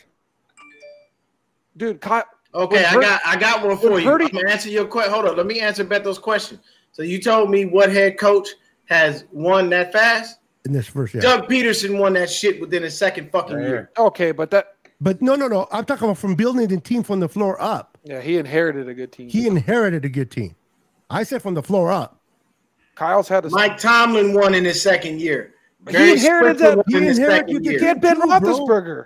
Dude, 1.77 2.01
Kyle. 2.01 2.23
Okay, 2.53 2.83
I 2.85 2.93
Pur- 2.93 3.01
got 3.01 3.21
I 3.25 3.35
got 3.37 3.65
one 3.65 3.77
for 3.77 3.99
you. 3.99 4.09
Purdy- 4.09 4.25
I'm 4.25 4.31
gonna 4.31 4.49
answer 4.49 4.69
your 4.69 4.85
question. 4.85 5.13
Hold 5.13 5.25
on, 5.27 5.37
let 5.37 5.45
me 5.45 5.59
answer 5.59 5.83
Beto's 5.83 6.17
question. 6.17 6.59
So 6.91 7.03
you 7.03 7.21
told 7.21 7.49
me 7.51 7.65
what 7.65 7.91
head 7.91 8.17
coach 8.17 8.49
has 8.85 9.25
won 9.31 9.69
that 9.69 9.93
fast. 9.93 10.39
in 10.65 10.73
this 10.73 10.87
first 10.87 11.13
year. 11.13 11.21
Doug 11.21 11.47
Pederson 11.47 11.99
won 11.99 12.13
that 12.13 12.29
shit 12.29 12.59
within 12.59 12.83
a 12.83 12.89
second 12.89 13.31
fucking 13.31 13.55
Right 13.55 13.67
year. 13.67 13.91
Okay, 13.97 14.31
but 14.31 14.49
that 14.51 14.75
But 14.99 15.21
no, 15.21 15.35
no, 15.35 15.47
no. 15.47 15.67
I'm 15.71 15.85
talking 15.85 16.05
about 16.05 16.17
from 16.17 16.35
building 16.35 16.67
the 16.67 16.79
team 16.81 17.03
from 17.03 17.19
the 17.19 17.29
floor 17.29 17.61
up. 17.61 17.97
yeah, 18.03 18.19
he 18.19 18.37
inherited 18.37 18.89
a 18.89 18.93
good 18.95 19.11
team. 19.11 19.29
He 19.29 19.45
inherited 19.47 20.03
a 20.03 20.09
good 20.09 20.31
team. 20.31 20.55
I 21.09 21.23
said 21.23 21.41
from 21.43 21.53
the 21.53 21.63
floor 21.63 21.91
up. 21.91 22.19
Kyle's 22.95 23.27
had 23.29 23.45
a 23.45 23.49
Mike 23.51 23.77
Tomlin 23.77 24.33
won 24.33 24.53
in 24.55 24.65
his 24.65 24.81
second 24.81 25.21
year. 25.21 25.53
He 25.87 26.11
inherited 26.11 26.57
that- 26.59 26.83
he 26.87 26.97
in 26.97 27.03
inherited 27.03 27.47
second 27.47 27.63
the 27.63 27.69
year. 27.71 27.79
He 27.79 27.85
had 27.85 28.01
Ben 28.01 28.15
True, 28.17 28.25
bro. 28.27 28.39
Roethlisberger. 28.39 29.05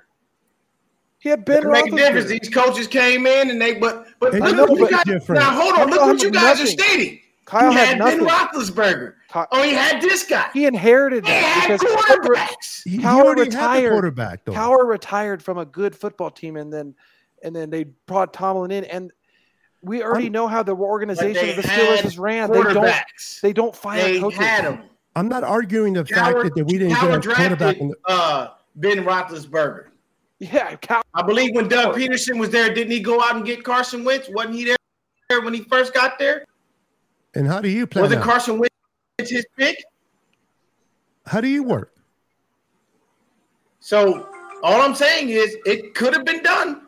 He 1.20 1.30
had 1.30 1.46
Ben 1.46 1.64
Doesn't 1.64 1.72
make 1.72 1.94
a 1.94 1.96
difference. 1.96 2.26
Roethlisberger. 2.26 2.42
These 2.42 2.50
coaches 2.54 2.88
came 2.88 3.26
in 3.28 3.50
and 3.50 3.62
they, 3.62 3.76
but 3.76 4.08
but 4.20 4.34
It 4.36 4.42
look 4.42 4.52
doesn't 4.56 4.60
what 4.70 4.78
you 4.78 4.82
make 4.86 4.92
guys, 4.92 5.04
difference. 5.06 5.40
now 5.42 5.52
hold 5.62 5.76
on. 5.80 5.90
Look 5.90 6.02
what 6.02 6.20
you 6.22 6.28
had 6.28 6.34
guys 6.34 6.62
are 6.62 6.66
stating. 6.68 7.20
Kyle 7.46 7.72
you 7.72 7.78
had 7.78 7.88
had 7.88 8.00
Ben. 8.00 8.20
Roethlisberger. 8.26 9.14
Ky- 9.32 9.40
Oh, 9.52 9.64
he 9.64 9.74
had 9.74 10.02
this 10.02 10.24
guy. 10.26 10.50
He 10.54 10.66
inherited 10.66 11.26
He 11.26 11.32
had 11.32 11.70
that 11.72 11.80
because 11.80 12.06
quarterbacks. 12.06 12.84
He, 12.84 12.92
he 12.92 12.98
Cowher 13.00 13.24
already 13.24 13.42
had 13.42 13.52
the 13.52 13.58
retired. 13.58 13.92
quarterback 13.92 14.46
though. 14.46 14.52
Cowher 14.54 14.86
retired 14.88 15.42
from 15.44 15.58
a 15.58 15.66
good 15.66 15.96
football 15.96 16.30
team, 16.32 16.56
and 16.58 16.72
then 16.74 16.96
and 17.44 17.56
then 17.56 17.70
they 17.70 17.86
brought 18.06 18.34
Tomlin 18.34 18.72
in, 18.72 18.84
and 18.86 19.12
we 19.82 20.02
already 20.04 20.30
know 20.30 20.48
how 20.48 20.64
the 20.64 20.74
organization 20.76 21.50
of 21.50 21.56
the 21.58 21.62
Steelers 21.64 22.06
is 22.06 22.18
ran. 22.20 22.50
They 22.52 22.62
don't 22.64 22.94
they 23.42 23.54
don't 23.54 23.76
fire 23.76 24.02
They 24.04 24.20
coaches. 24.20 24.40
had 24.40 24.64
him. 24.66 24.84
I'm 25.16 25.28
not 25.30 25.44
arguing 25.44 25.94
the 25.94 26.06
fact 26.06 26.38
that, 26.44 26.56
that 26.56 26.66
we 26.66 26.78
didn't 26.80 26.94
Cowher 26.96 27.22
get 27.22 27.34
a 27.34 27.36
quarterback. 27.36 27.58
drafted 27.58 27.78
In 27.82 27.88
the, 27.90 27.96
uh, 28.08 28.48
Ben 28.76 28.98
Roethlisberger. 29.06 29.88
Yeah, 30.40 30.76
Cow- 30.78 31.04
I 31.14 31.22
believe 31.22 31.54
when 31.56 31.68
Doug 31.68 31.96
Pederson 31.96 32.40
was 32.40 32.50
there, 32.50 32.74
didn't 32.74 32.92
he 32.92 33.00
go 33.00 33.22
out 33.22 33.36
and 33.36 33.46
get 33.46 33.64
Carson 33.64 34.04
Wentz? 34.04 34.28
Wasn't 34.30 34.56
he 34.56 34.66
there 35.30 35.42
when 35.42 35.54
he 35.54 35.62
first 35.64 35.94
got 35.94 36.18
there? 36.20 36.46
and 37.36 37.48
how 37.48 37.60
do 37.62 37.68
you 37.70 37.88
plan 37.88 38.04
Wasn't 38.04 38.22
that? 38.22 38.26
Carson 38.30 38.60
Wentz 38.60 38.74
his 39.32 39.46
pick? 39.58 39.84
how 41.26 41.40
do 41.42 41.48
you 41.48 41.64
work? 41.64 41.94
So 43.80 44.30
all 44.62 44.82
I'm 44.82 44.96
saying 44.96 45.30
is 45.30 45.58
it 45.66 45.94
could 45.96 46.14
have 46.14 46.26
been 46.26 46.44
done, 46.44 46.82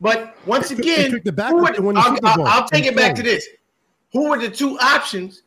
but 0.00 0.34
once 0.46 0.70
again, 0.70 1.14
it 1.14 1.22
who 1.24 1.32
Packers 1.32 1.60
were- 1.60 1.72
to 1.74 1.82
win 1.82 1.94
the 1.94 2.00
I'll, 2.00 2.18
I'll- 2.24 2.46
I'll 2.46 2.68
take 2.68 2.86
it 2.86 2.96
back 2.96 3.14
to 3.16 3.22
this: 3.22 3.46
who 4.12 4.28
were 4.30 4.38
the 4.38 4.50
two 4.50 4.78
options, 4.80 5.42
and 5.42 5.43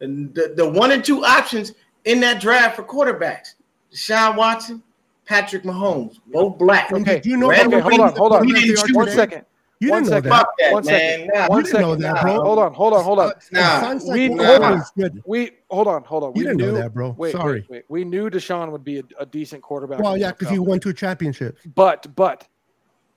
the, 0.00 0.54
the 0.56 0.68
one 0.68 0.92
and 0.92 1.04
two 1.04 1.24
options 1.24 1.74
in 2.04 2.20
that 2.20 2.40
draft 2.40 2.76
for 2.76 2.82
quarterbacks? 2.82 3.54
Deshaun 3.92 4.36
Watson, 4.36 4.82
Patrick 5.26 5.62
Mahomes, 5.64 6.18
both 6.32 6.58
black. 6.58 6.92
Okay. 6.92 7.16
did 7.16 7.26
you 7.26 7.36
know 7.36 7.50
Okay, 7.50 7.68
that 7.68 7.82
hold 7.82 8.00
on, 8.00 8.12
hold 8.16 8.32
on. 8.32 8.40
when 8.40 8.48
You 8.48 8.54
they 8.54 8.60
didn't 8.62 8.78
are 8.78 8.86
choose 8.86 8.96
one 8.96 9.06
today? 9.06 9.16
second. 9.16 9.44
You 9.80 9.90
one 9.90 10.02
didn't 10.02 10.24
know 10.24 10.30
that. 10.30 10.46
That, 10.58 10.72
One 10.72 10.84
second. 10.84 11.30
Nah, 11.32 11.48
One 11.48 11.58
You 11.58 11.64
didn't 11.64 11.80
know 11.80 11.90
second. 11.92 12.02
that, 12.02 12.14
Nah, 12.16 12.22
bro. 12.22 12.42
Hold 12.42 12.58
on, 12.58 12.74
hold 12.74 12.92
on, 12.92 13.04
hold 13.04 13.18
on. 13.18 13.32
Nah, 13.50 13.80
we- 14.12 14.28
like 14.28 14.46
hold 14.46 14.60
Mahomes 14.60 14.82
on. 15.02 15.22
We 15.24 15.50
hold 15.70 15.88
on, 15.88 16.04
hold 16.04 16.22
on. 16.24 16.28
You 16.30 16.34
we 16.34 16.42
didn't 16.42 16.58
know 16.58 16.72
that, 16.74 16.92
bro. 16.92 17.14
Wait, 17.16 17.32
Sorry. 17.32 17.60
Wait, 17.60 17.70
wait. 17.70 17.84
We 17.88 18.04
knew 18.04 18.28
Deshaun 18.28 18.70
would 18.72 18.84
be 18.84 18.98
a, 18.98 19.02
a 19.18 19.24
decent 19.26 19.62
quarterback. 19.62 20.00
Well, 20.00 20.18
yeah, 20.18 20.32
because 20.32 20.50
he 20.50 20.58
won 20.58 20.80
two 20.80 20.92
championships. 20.92 21.62
But 21.74 22.14
but 22.14 22.46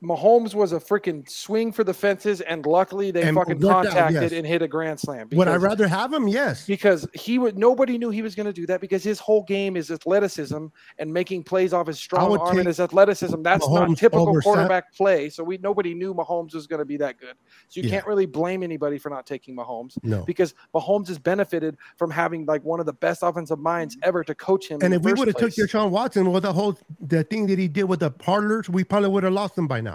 Mahomes 0.04 0.54
was 0.54 0.74
a 0.74 0.80
freaking 0.80 1.28
swing 1.30 1.72
for 1.72 1.84
the 1.84 1.94
fences, 1.94 2.42
and 2.42 2.66
luckily 2.66 3.10
they 3.12 3.24
And 3.24 3.36
fucking 3.38 3.60
worked 3.60 3.66
out, 3.66 3.84
contacted 3.86 4.22
yes. 4.24 4.32
and 4.34 4.46
hit 4.46 4.62
a 4.62 4.68
grand 4.68 5.00
slam. 5.00 5.30
Would 5.32 5.48
I 5.48 5.52
because- 5.54 5.64
rather 5.64 5.88
have 5.88 6.12
him? 6.12 6.28
Yes. 6.28 6.66
because 6.66 7.08
he 7.14 7.40
would 7.40 7.58
nobody 7.58 7.98
knew 7.98 8.10
he 8.10 8.22
was 8.22 8.36
going 8.36 8.46
to 8.48 8.54
do 8.54 8.66
that 8.68 8.82
because 8.82 9.04
his 9.04 9.20
whole 9.20 9.44
game 9.44 9.78
is 9.78 9.90
athleticism 9.92 10.66
and 11.00 11.14
making 11.14 11.44
plays 11.44 11.74
off 11.74 11.88
his 11.88 12.00
strong 12.00 12.38
arm 12.38 12.58
and 12.58 12.68
his 12.68 12.80
athleticism. 12.80 13.42
That's 13.42 13.68
not 13.70 13.98
typical 13.98 14.40
quarterback 14.42 14.94
play. 14.94 15.30
So 15.30 15.44
we 15.44 15.58
nobody 15.60 15.94
knew 15.94 16.14
Mahomes 16.14 16.54
was 16.54 16.68
going 16.68 16.80
to 16.80 16.86
be 16.86 16.98
that 16.98 17.18
good. 17.20 17.36
So 17.70 17.80
you 17.80 17.84
Yeah. 17.88 17.96
can't 17.96 18.08
really 18.08 18.26
blame 18.26 18.64
anybody 18.64 18.98
for 18.98 19.10
not 19.10 19.26
taking 19.26 19.56
Mahomes 19.56 19.98
No. 20.04 20.24
because 20.26 20.54
Mahomes 20.76 21.08
has 21.08 21.20
benefited 21.20 21.78
from 21.98 22.12
having 22.12 22.46
like 22.46 22.64
one 22.64 22.80
of 22.80 22.86
the 22.86 22.94
best 22.94 23.24
offensive 23.24 23.60
minds 23.60 23.98
ever 24.04 24.24
to 24.24 24.36
coach 24.36 24.68
him. 24.68 24.80
And 24.82 24.94
if 24.94 25.02
we 25.04 25.14
would 25.14 25.28
have 25.28 25.38
took. 25.38 25.52
Deshaun 25.54 25.92
Watson 25.92 26.32
with 26.32 26.44
the 26.44 26.52
whole 26.54 26.78
the 27.00 27.24
thing 27.24 27.46
that 27.48 27.60
he 27.60 27.68
did 27.68 27.84
with 27.84 28.00
the 28.00 28.10
parlors, 28.12 28.70
we 28.70 28.84
probably 28.84 29.10
would 29.10 29.24
have 29.24 29.34
lost 29.34 29.58
him 29.58 29.68
by 29.68 29.80
now. 29.82 29.93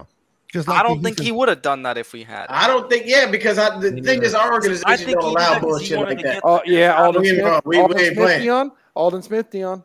Just 0.53 0.67
like 0.67 0.79
I 0.81 0.83
don't 0.83 1.03
think 1.03 1.21
he 1.21 1.31
would 1.31 1.49
have 1.51 1.61
done 1.61 1.83
that 1.83 1.99
if 1.99 2.13
we 2.15 2.23
had. 2.23 2.47
I 2.49 2.67
don't 2.67 2.89
think, 2.89 3.05
yeah, 3.07 3.31
because 3.31 3.59
I, 3.59 3.79
the 3.79 3.93
Me 3.93 4.01
thing 4.01 4.23
is, 4.23 4.33
our 4.35 4.53
organization 4.53 4.89
I 4.89 4.97
think 4.97 5.21
don't 5.21 5.31
allow 5.31 5.55
did 5.55 5.63
'cause 5.63 5.63
he 5.63 5.67
bullshit 5.67 5.99
wanted 5.99 6.15
like 6.17 6.25
that. 6.25 6.33
get 6.35 6.43
Oh 6.45 6.61
yeah, 6.65 7.03
Aldon 7.03 7.21
We 7.23 7.29
ain't 7.29 7.37
Smith, 7.39 7.47
wrong. 7.53 7.61
We- 7.67 7.77
we 7.77 7.83
Aldon 7.83 7.99
ain't 8.01 8.07
Smith, 8.15 8.19
playing. 8.27 8.49
Deon, 8.49 8.71
Aldon 8.95 9.23
Smith, 9.23 9.51
Deon, 9.51 9.85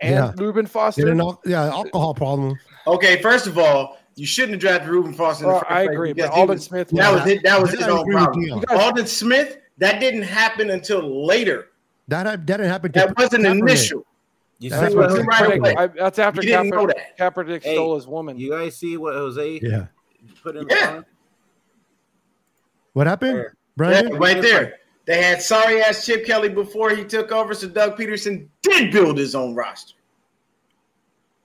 and 0.00 0.14
Yeah. 0.14 0.32
Reuben 0.36 0.64
They 0.66 0.70
Foster. 0.70 1.20
al- 1.20 1.40
yeah, 1.44 1.64
alcohol 1.64 2.14
problem. 2.14 2.56
Okay, 2.86 3.20
first 3.20 3.48
of 3.48 3.58
all, 3.58 3.98
you 4.14 4.24
shouldn't 4.24 4.52
have 4.52 4.60
drafted 4.60 4.88
Reuben 4.88 5.12
Foster. 5.14 5.44
In 5.46 5.50
the 5.52 5.58
first 5.58 5.70
I 5.70 5.82
agree, 5.82 6.12
because 6.12 6.30
but 6.30 6.38
Aldon 6.38 6.56
was- 6.56 6.64
Smith. 6.64 6.88
That 6.90 7.12
was 7.12 7.26
it. 7.26 7.42
that 7.42 7.60
was 7.60 7.70
That 7.72 7.78
his 7.80 7.88
own 7.88 8.10
problem. 8.12 8.60
Guys- 8.68 8.78
Aldon 8.78 9.06
Smith, 9.08 9.58
that 9.78 9.98
didn't 10.00 10.22
happen 10.22 10.70
until 10.70 11.26
later. 11.26 11.70
That 12.06 12.22
that 12.24 12.46
didn't 12.46 12.66
happen. 12.68 12.92
That 12.92 13.18
wasn't 13.18 13.44
Kaepernick. 13.44 13.58
initial. 13.58 14.06
You 14.60 14.70
That's 14.70 14.92
see 14.92 14.96
what 14.98 15.10
what 15.12 15.26
right 15.26 15.56
away. 15.58 15.74
I, 15.76 15.86
that's 15.86 16.18
after 16.18 16.42
You 16.42 16.48
didn't 16.48 16.72
Kaepernick, 16.72 16.94
that. 17.18 17.34
Kaepernick 17.34 17.62
Hey, 17.62 17.74
stole 17.74 17.94
his 17.94 18.06
woman. 18.08 18.36
You 18.38 18.50
guys 18.50 18.76
see 18.76 18.96
what 18.96 19.14
Jose 19.14 19.60
Yeah. 19.62 19.86
put 20.42 20.56
in 20.56 20.66
Yeah. 20.68 20.76
the 20.76 20.84
comments? 20.86 21.08
What 22.92 23.06
happened, 23.06 23.36
There. 23.76 23.92
Yeah, 23.92 24.16
right 24.18 24.42
there. 24.42 24.74
They 25.06 25.22
had 25.22 25.40
sorry 25.40 25.80
ass 25.82 26.04
Chip 26.04 26.26
Kelly 26.26 26.48
before 26.48 26.90
he 26.90 27.04
took 27.04 27.30
over, 27.32 27.54
so 27.54 27.68
Doug 27.68 27.96
Pederson 27.96 28.48
did 28.62 28.90
build 28.92 29.16
his 29.16 29.34
own 29.34 29.54
roster. 29.54 29.94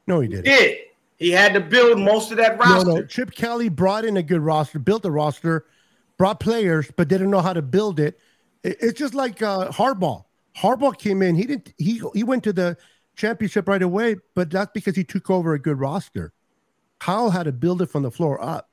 No, 0.07 0.19
he 0.19 0.27
didn't. 0.27 0.45
Did 0.45 0.77
he 1.17 1.31
had 1.31 1.53
to 1.53 1.61
build 1.61 1.99
most 1.99 2.31
of 2.31 2.37
that 2.37 2.57
roster? 2.59 2.89
no. 2.89 3.05
Chip 3.05 3.31
Kelly 3.31 3.69
brought 3.69 4.03
in 4.03 4.17
a 4.17 4.23
good 4.23 4.41
roster, 4.41 4.79
built 4.79 5.05
a 5.05 5.11
roster, 5.11 5.65
brought 6.17 6.39
players, 6.39 6.91
but 6.97 7.07
didn't 7.07 7.29
know 7.29 7.39
how 7.41 7.53
to 7.53 7.61
build 7.61 7.99
it. 7.99 8.19
It- 8.63 8.77
It's 8.81 8.99
just 8.99 9.13
like 9.13 9.41
uh, 9.41 9.69
Harbaugh. 9.69 10.25
Harbaugh 10.57 10.97
came 10.97 11.21
in. 11.21 11.35
He 11.35 11.45
didn't. 11.45 11.73
He 11.77 12.01
he 12.13 12.23
went 12.23 12.43
to 12.45 12.53
the 12.53 12.77
championship 13.15 13.67
right 13.67 13.81
away, 13.81 14.15
but 14.35 14.49
that's 14.49 14.71
because 14.73 14.95
he 14.95 15.03
took 15.03 15.29
over 15.29 15.53
a 15.53 15.59
good 15.59 15.79
roster. 15.79 16.33
Kyle 16.99 17.29
had 17.29 17.43
to 17.43 17.51
build 17.51 17.81
it 17.81 17.87
from 17.87 18.03
the 18.03 18.11
floor 18.11 18.41
up. 18.43 18.69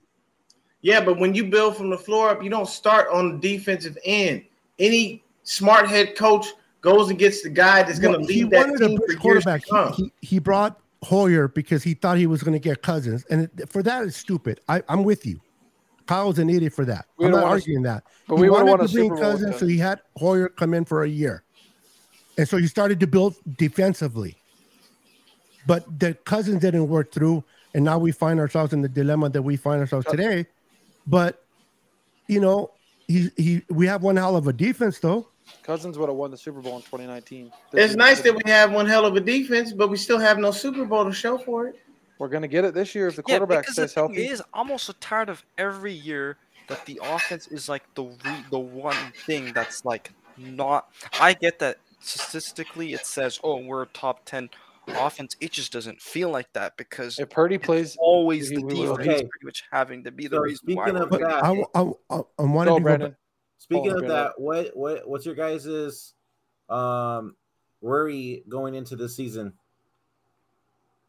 Yeah, 0.82 1.04
but 1.04 1.18
when 1.18 1.34
you 1.34 1.44
build 1.44 1.76
from 1.76 1.90
the 1.90 1.98
floor 1.98 2.30
up, 2.30 2.42
you 2.42 2.48
don't 2.50 2.68
start 2.68 3.08
on 3.12 3.38
the 3.40 3.56
defensive 3.56 3.98
end. 4.04 4.44
Any 4.78 5.22
smart 5.42 5.88
head 5.88 6.16
coach 6.16 6.46
goes 6.80 7.10
and 7.10 7.18
gets 7.18 7.42
the 7.42 7.50
guy 7.50 7.82
that's 7.82 7.98
going 7.98 8.14
to 8.14 8.18
Well, 8.20 8.28
he 8.28 8.44
lead 8.44 8.50
that 8.52 8.78
team 8.78 8.96
for 8.98 9.06
bridge 9.06 9.24
years 9.24 9.44
to 9.44 9.60
come. 9.68 9.92
He, 9.92 10.02
he, 10.04 10.12
he 10.26 10.38
brought 10.38 10.80
Hoyer 11.02 11.48
because 11.48 11.82
he 11.82 11.92
thought 11.94 12.16
he 12.16 12.26
was 12.26 12.42
going 12.42 12.54
to 12.54 12.58
get 12.58 12.82
Cousins, 12.82 13.24
and 13.30 13.50
it, 13.58 13.68
for 13.68 13.82
that 13.82 14.04
it's 14.04 14.16
stupid. 14.16 14.60
I, 14.68 14.82
I'm 14.88 15.02
with 15.04 15.26
you. 15.26 15.40
Kyle's 16.06 16.38
an 16.38 16.48
idiot 16.50 16.72
for 16.72 16.84
that. 16.86 17.06
We 17.18 17.26
I'm 17.26 17.32
don't 17.32 17.40
not 17.40 17.46
wanna- 17.46 17.54
arguing 17.56 17.82
that. 17.82 18.04
but 18.26 18.36
he 18.36 18.42
we 18.42 18.50
wanted 18.50 18.70
to 18.72 18.78
bring 18.78 18.88
Super 18.88 19.08
Bowl 19.08 19.10
with 19.14 19.20
Cousins, 19.20 19.56
so 19.58 19.66
he 19.66 19.76
had 19.78 20.00
Hoyer 20.16 20.48
come 20.48 20.72
in 20.74 20.84
for 20.84 21.04
a 21.04 21.08
year, 21.08 21.44
and 22.40 22.48
so 22.48 22.56
he 22.56 22.66
started 22.66 22.98
to 23.00 23.06
build 23.06 23.34
defensively. 23.58 24.34
But 25.66 26.00
the 26.00 26.14
Cousins 26.24 26.62
didn't 26.62 26.88
work 26.88 27.12
through, 27.12 27.44
and 27.74 27.84
now 27.84 27.98
we 27.98 28.12
find 28.12 28.40
ourselves 28.40 28.72
in 28.72 28.80
the 28.80 28.88
dilemma 28.88 29.28
that 29.28 29.42
we 29.42 29.56
find 29.56 29.78
ourselves 29.78 30.06
today. 30.06 30.46
But 31.06 31.38
you 32.28 32.40
know, 32.40 32.70
he 33.08 33.28
he 33.36 33.60
we 33.68 33.86
have 33.88 34.02
one 34.02 34.16
hell 34.16 34.36
of 34.36 34.48
a 34.48 34.54
defense 34.54 35.00
though. 35.00 35.28
Cousins 35.62 35.98
would 35.98 36.08
have 36.08 36.16
won 36.16 36.30
the 36.30 36.38
Super 36.38 36.62
Bowl 36.62 36.76
in 36.76 36.80
2019. 36.80 37.52
It's 37.74 37.94
nice 37.94 38.22
that 38.22 38.34
we 38.34 38.50
have 38.50 38.72
one 38.72 38.86
hell 38.86 39.04
of 39.04 39.14
a 39.16 39.20
defense, 39.20 39.74
but 39.74 39.90
we 39.90 39.98
still 39.98 40.18
have 40.18 40.38
no 40.38 40.50
Super 40.50 40.86
Bowl 40.86 41.04
to 41.04 41.12
show 41.12 41.36
for 41.36 41.66
it. 41.66 41.78
We're 42.18 42.28
going 42.28 42.40
to 42.40 42.48
get 42.48 42.64
it 42.64 42.72
this 42.72 42.94
year 42.94 43.08
if 43.08 43.16
the 43.16 43.22
Yeah, 43.22 43.40
quarterback 43.40 43.64
because 43.64 43.76
the 43.76 43.82
stays 43.82 43.92
thing 43.92 44.14
healthy. 44.14 44.28
is, 44.28 44.42
I'm 44.54 44.70
also 44.70 44.94
tired 44.98 45.28
of 45.28 45.44
every 45.58 45.92
year 45.92 46.38
that 46.68 46.86
the 46.86 47.00
offense 47.02 47.48
is 47.48 47.68
like 47.68 47.82
the 47.94 48.04
re- 48.04 48.44
the 48.50 48.58
one 48.58 49.12
thing 49.26 49.52
that's 49.52 49.84
like 49.84 50.10
not. 50.38 50.86
I 51.18 51.34
get 51.34 51.58
that 51.58 51.76
statistically 52.00 52.92
it 52.92 53.04
says, 53.04 53.40
oh, 53.42 53.58
we're 53.58 53.82
a 53.82 53.86
top 53.86 54.24
ten 54.24 54.50
offense. 54.98 55.36
It 55.40 55.52
just 55.52 55.72
doesn't 55.72 56.00
feel 56.00 56.30
like 56.30 56.52
that 56.54 56.76
because 56.76 57.18
if 57.18 57.30
Purdy 57.30 57.58
plays, 57.58 57.96
always 57.98 58.48
he 58.48 58.56
the 58.56 58.62
defense 58.62 58.90
Okay. 59.00 59.12
pretty 59.12 59.44
much 59.44 59.64
having 59.70 60.04
to 60.04 60.10
be 60.10 60.26
the 60.26 60.36
So 60.36 60.42
reason 60.42 60.58
speaking 60.64 60.94
we're 60.94 61.02
of 61.02 61.10
that, 61.10 61.44
I 61.44 61.64
I, 61.74 61.90
I, 62.10 62.20
I 62.38 62.42
wanted 62.42 62.70
go 62.70 62.78
to 62.78 62.82
Brandon. 62.82 63.16
Speaking 63.58 63.92
Oh, 63.92 63.96
of 63.96 63.98
okay, 63.98 64.08
that, 64.08 64.32
what 64.38 64.76
what 64.76 65.08
what's 65.08 65.26
your 65.26 65.34
guys's 65.34 66.14
um 66.68 67.36
worry 67.80 68.42
going 68.48 68.74
into 68.74 68.96
this 68.96 69.14
season? 69.16 69.52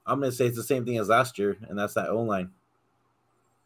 I'm 0.05 0.19
gonna 0.19 0.31
say 0.31 0.47
it's 0.47 0.57
the 0.57 0.63
same 0.63 0.85
thing 0.85 0.97
as 0.97 1.09
last 1.09 1.39
year, 1.39 1.57
and 1.69 1.77
that's 1.77 1.93
that 1.93 2.09
O 2.09 2.21
line. 2.21 2.51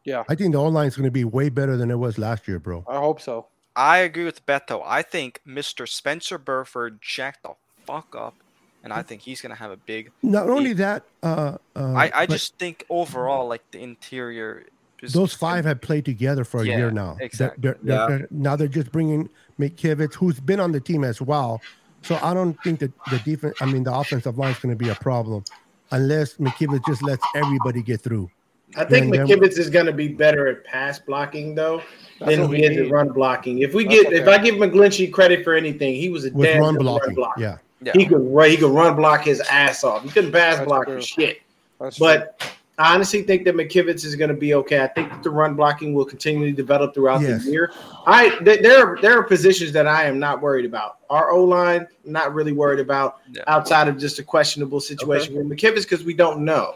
Yeah, 0.04 0.24
I 0.30 0.36
think 0.36 0.54
the 0.54 0.60
online 0.60 0.88
is 0.88 0.96
going 0.96 1.06
to 1.06 1.12
be 1.12 1.24
way 1.24 1.50
better 1.50 1.78
than 1.78 1.90
it 1.90 1.98
was 1.98 2.20
last 2.20 2.48
year, 2.48 2.60
bro. 2.60 2.86
I 2.88 2.98
hope 2.98 3.20
so. 3.20 3.48
I 3.76 3.98
agree 4.00 4.24
with 4.24 4.46
Beto. 4.46 4.82
I 4.86 5.02
think 5.02 5.42
Mr. 5.48 5.88
Spencer 5.88 6.38
Burford 6.38 7.00
jacked 7.02 7.44
the 7.44 7.54
fuck 7.86 8.16
up, 8.18 8.36
and 8.84 8.94
I 8.94 9.02
think 9.02 9.22
he's 9.22 9.42
gonna 9.42 9.56
have 9.56 9.72
a 9.72 9.78
big. 9.78 10.12
Not 10.24 10.50
only 10.50 10.74
that, 10.74 11.04
uh, 11.24 11.58
uh, 11.76 11.94
I, 11.94 12.12
I 12.14 12.26
just 12.26 12.58
think 12.58 12.86
overall, 12.90 13.48
like 13.48 13.70
the 13.72 13.80
interior. 13.82 14.66
Is, 15.02 15.12
those 15.14 15.34
five 15.34 15.66
have 15.66 15.82
played 15.82 16.06
together 16.06 16.46
for 16.46 16.62
a 16.62 16.66
Yeah, 16.66 16.78
year 16.78 16.92
now. 16.92 17.18
Exactly. 17.20 17.62
they're- 17.62 17.78
they're- 17.84 17.96
Yeah. 17.96 18.08
they're- 18.08 18.28
now 18.32 18.56
they're 18.56 18.68
just 18.70 18.92
bringing 18.94 19.30
McKivitz, 19.60 20.14
who's 20.16 20.40
been 20.40 20.60
on 20.62 20.72
the 20.72 20.80
team 20.80 21.04
as 21.04 21.22
well. 21.22 21.62
So 22.02 22.18
I 22.24 22.34
don't 22.34 22.58
think 22.64 22.80
that 22.80 22.92
the 23.12 23.20
defense, 23.20 23.56
I 23.62 23.66
mean, 23.66 23.84
the 23.84 23.94
offensive 23.94 24.38
line 24.38 24.52
is 24.52 24.60
going 24.60 24.76
to 24.76 24.82
be 24.82 24.90
a 24.90 24.96
problem 24.96 25.44
unless 25.92 26.36
McKivitz 26.36 26.86
just 26.88 27.04
lets 27.04 27.24
everybody 27.36 27.82
get 27.84 28.02
through. 28.02 28.32
I 28.78 28.84
think 28.86 29.14
Then- 29.14 29.28
then- 29.28 29.40
McKivitz 29.40 29.58
is 29.58 29.70
going 29.70 29.86
to 29.86 29.94
be 29.94 30.08
better 30.08 30.48
at 30.48 30.64
pass 30.64 31.00
blocking 31.00 31.56
though 31.56 31.82
That's 32.20 32.36
than 32.36 32.52
he 32.54 32.64
is 32.64 32.78
at 32.78 32.92
run 32.92 33.10
blocking. 33.10 33.60
If 33.60 33.74
we 33.74 33.86
That's 33.86 34.04
get, 34.04 34.14
if 34.14 34.22
okay. 34.28 34.34
I 34.34 34.38
give 34.38 34.56
McGlinchey 34.56 35.12
credit 35.12 35.44
for 35.44 35.54
anything, 35.54 35.96
he 35.96 36.10
was 36.10 36.26
a 36.26 36.32
With 36.32 36.48
damn 36.48 36.62
run 36.62 36.76
good 36.76 36.84
blocking, 36.84 37.08
run 37.10 37.16
blocker. 37.16 37.42
yeah. 37.42 37.58
Yeah. 37.82 37.92
He 37.94 38.06
could 38.06 38.22
run, 38.34 38.50
he 38.50 38.58
could 38.58 38.72
run 38.72 38.96
block 38.96 39.24
his 39.24 39.42
ass 39.42 39.84
off. 39.84 40.04
He 40.04 40.10
couldn't 40.10 40.32
pass 40.32 40.56
That's 40.58 40.68
block 40.68 40.86
true. 40.86 40.96
for 40.96 41.02
shit. 41.02 41.42
That's 41.80 41.98
true. 41.98 42.08
But 42.08 42.42
I 42.78 42.94
honestly 42.96 43.22
think 43.22 43.46
that 43.46 43.56
McKivitz 43.56 44.04
is 44.06 44.16
going 44.16 44.30
to 44.30 44.36
be 44.36 44.54
okay. 44.56 44.82
I 44.82 44.88
think 44.88 45.10
that 45.10 45.24
the 45.24 45.30
run 45.30 45.56
blocking 45.56 45.94
will 45.94 46.04
continually 46.06 46.52
develop 46.52 46.94
throughout 46.94 47.22
Yes. 47.22 47.46
the 47.46 47.52
year. 47.52 47.72
I 48.08 48.30
th- 48.44 48.62
there 48.62 48.86
are 48.86 48.98
there 49.02 49.18
are 49.18 49.24
positions 49.24 49.72
that 49.74 49.88
I 49.88 50.06
am 50.06 50.20
not 50.20 50.42
worried 50.42 50.66
about. 50.66 50.98
Our 51.10 51.32
O 51.32 51.44
line 51.44 51.88
not 52.06 52.34
really 52.34 52.52
worried 52.54 52.80
about 52.80 53.18
Yeah. 53.32 53.44
outside 53.48 53.88
of 53.88 53.98
just 53.98 54.20
a 54.20 54.24
questionable 54.24 54.80
situation 54.82 55.36
with 55.36 55.48
McKivitz 55.48 55.84
because 55.84 56.04
we 56.04 56.14
don't 56.14 56.40
know. 56.42 56.74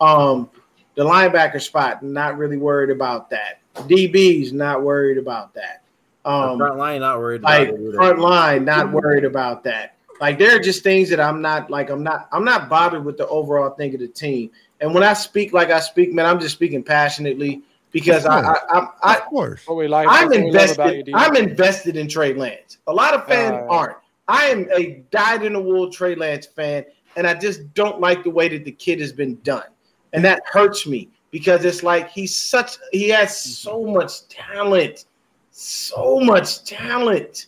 Um, 0.00 0.50
the 0.94 1.04
linebacker 1.04 1.60
spot 1.60 2.02
not 2.02 2.36
really 2.38 2.56
worried 2.56 2.90
about 2.90 3.30
that. 3.30 3.60
DBs 3.74 4.52
not 4.52 4.82
worried 4.82 5.18
about 5.18 5.54
that. 5.54 5.82
Um, 6.24 6.58
front 6.58 6.76
line 6.76 7.00
not 7.00 7.18
worried 7.18 7.40
about 7.40 7.60
like 7.60 7.68
it 7.70 7.94
front 7.94 8.18
line 8.18 8.64
not 8.64 8.92
worried 8.92 9.24
about 9.24 9.64
that. 9.64 9.94
Like 10.20 10.38
there 10.38 10.54
are 10.54 10.58
just 10.60 10.82
things 10.82 11.08
that 11.08 11.18
i'm 11.18 11.40
not 11.40 11.70
like 11.70 11.88
i'm 11.88 12.02
not 12.02 12.28
i'm 12.32 12.44
not 12.44 12.68
bothered 12.68 13.04
with 13.06 13.16
the 13.16 13.26
overall 13.28 13.70
thing 13.70 13.94
of 13.94 14.00
the 14.00 14.08
team. 14.08 14.50
And 14.82 14.92
when 14.92 15.02
i 15.02 15.14
speak 15.14 15.54
like 15.54 15.70
i 15.70 15.80
speak 15.80 16.12
man 16.12 16.26
i'm 16.26 16.38
just 16.38 16.54
speaking 16.54 16.82
passionately 16.82 17.62
because 17.90 18.26
i 18.26 18.40
i 18.42 18.54
i, 18.68 18.88
I 19.02 19.16
Of 19.16 19.24
course. 19.24 19.66
what 19.66 19.78
we 19.78 19.88
like, 19.88 20.08
i'm 20.10 20.28
that's 20.28 20.36
what 20.36 20.44
we 20.44 20.50
love 20.52 20.70
about 20.72 20.94
you, 20.94 21.00
invested 21.00 21.14
i'm 21.14 21.36
invested 21.36 21.96
in 21.96 22.06
trey 22.06 22.34
lance. 22.34 22.76
A 22.86 22.92
lot 22.92 23.14
of 23.14 23.26
fans 23.26 23.52
Uh, 23.54 23.72
aren't. 23.72 23.96
I 24.28 24.46
am 24.48 24.68
a 24.76 25.02
dyed 25.10 25.42
in 25.44 25.54
the 25.54 25.60
wool 25.60 25.90
trey 25.90 26.14
lance 26.16 26.44
fan 26.44 26.84
and 27.16 27.26
i 27.26 27.32
just 27.32 27.72
don't 27.72 27.98
like 27.98 28.24
the 28.24 28.30
way 28.30 28.48
that 28.48 28.66
the 28.66 28.72
kid 28.72 29.00
has 29.00 29.12
been 29.12 29.36
done 29.36 29.64
and 30.12 30.24
that 30.24 30.42
hurts 30.46 30.86
me 30.86 31.08
because 31.30 31.64
it's 31.64 31.82
like 31.82 32.10
he's 32.10 32.34
such 32.34 32.76
he 32.92 33.08
has 33.08 33.38
so 33.38 33.80
mm-hmm. 33.80 33.94
much 33.94 34.28
talent 34.28 35.04
so 35.50 36.20
much 36.20 36.64
talent 36.64 37.46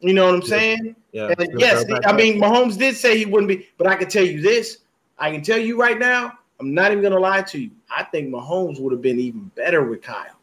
you 0.00 0.12
know 0.12 0.26
what 0.26 0.34
i'm 0.34 0.42
saying 0.42 0.94
yeah. 1.12 1.32
and 1.38 1.60
yes, 1.60 1.84
I 2.04 2.12
mean 2.12 2.40
Mahomes 2.40 2.78
did 2.78 2.96
say 2.96 3.18
he 3.18 3.26
wouldn't 3.26 3.48
be, 3.48 3.68
but 3.78 3.86
I 3.86 3.96
can 3.96 4.08
tell 4.08 4.24
you 4.24 4.40
this. 4.40 4.78
I 5.18 5.30
can 5.30 5.42
tell 5.42 5.58
you 5.58 5.78
right 5.78 5.98
now, 5.98 6.32
I'm 6.58 6.72
not 6.72 6.92
even 6.92 7.02
gonna 7.02 7.18
lie 7.18 7.42
to 7.42 7.58
you. 7.58 7.70
I 7.94 8.04
think 8.04 8.28
Mahomes 8.28 8.80
would 8.80 8.92
have 8.92 9.02
been 9.02 9.18
even 9.18 9.50
better 9.54 9.84
with 9.84 10.02
Kyle. 10.02 10.38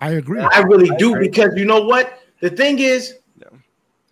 I 0.00 0.12
agree. 0.12 0.40
I 0.40 0.60
really 0.60 0.90
I 0.90 0.96
do 0.96 1.14
agree. 1.14 1.28
because 1.28 1.50
you 1.56 1.64
know 1.64 1.82
what? 1.82 2.20
The 2.40 2.50
thing 2.50 2.78
is, 2.78 3.16
Yeah. 3.40 3.48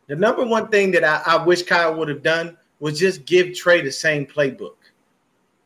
the 0.07 0.17
number 0.17 0.45
one 0.45 0.69
thing 0.69 0.91
that 0.93 1.05
I, 1.05 1.23
I 1.27 1.45
wish 1.45 1.63
Kyle 1.63 1.95
would 1.95 2.09
have 2.09 2.23
done 2.23 2.57
was 2.81 2.99
just 2.99 3.25
give 3.27 3.55
Trey 3.55 3.81
the 3.81 3.93
same 3.93 4.27
playbook 4.27 4.77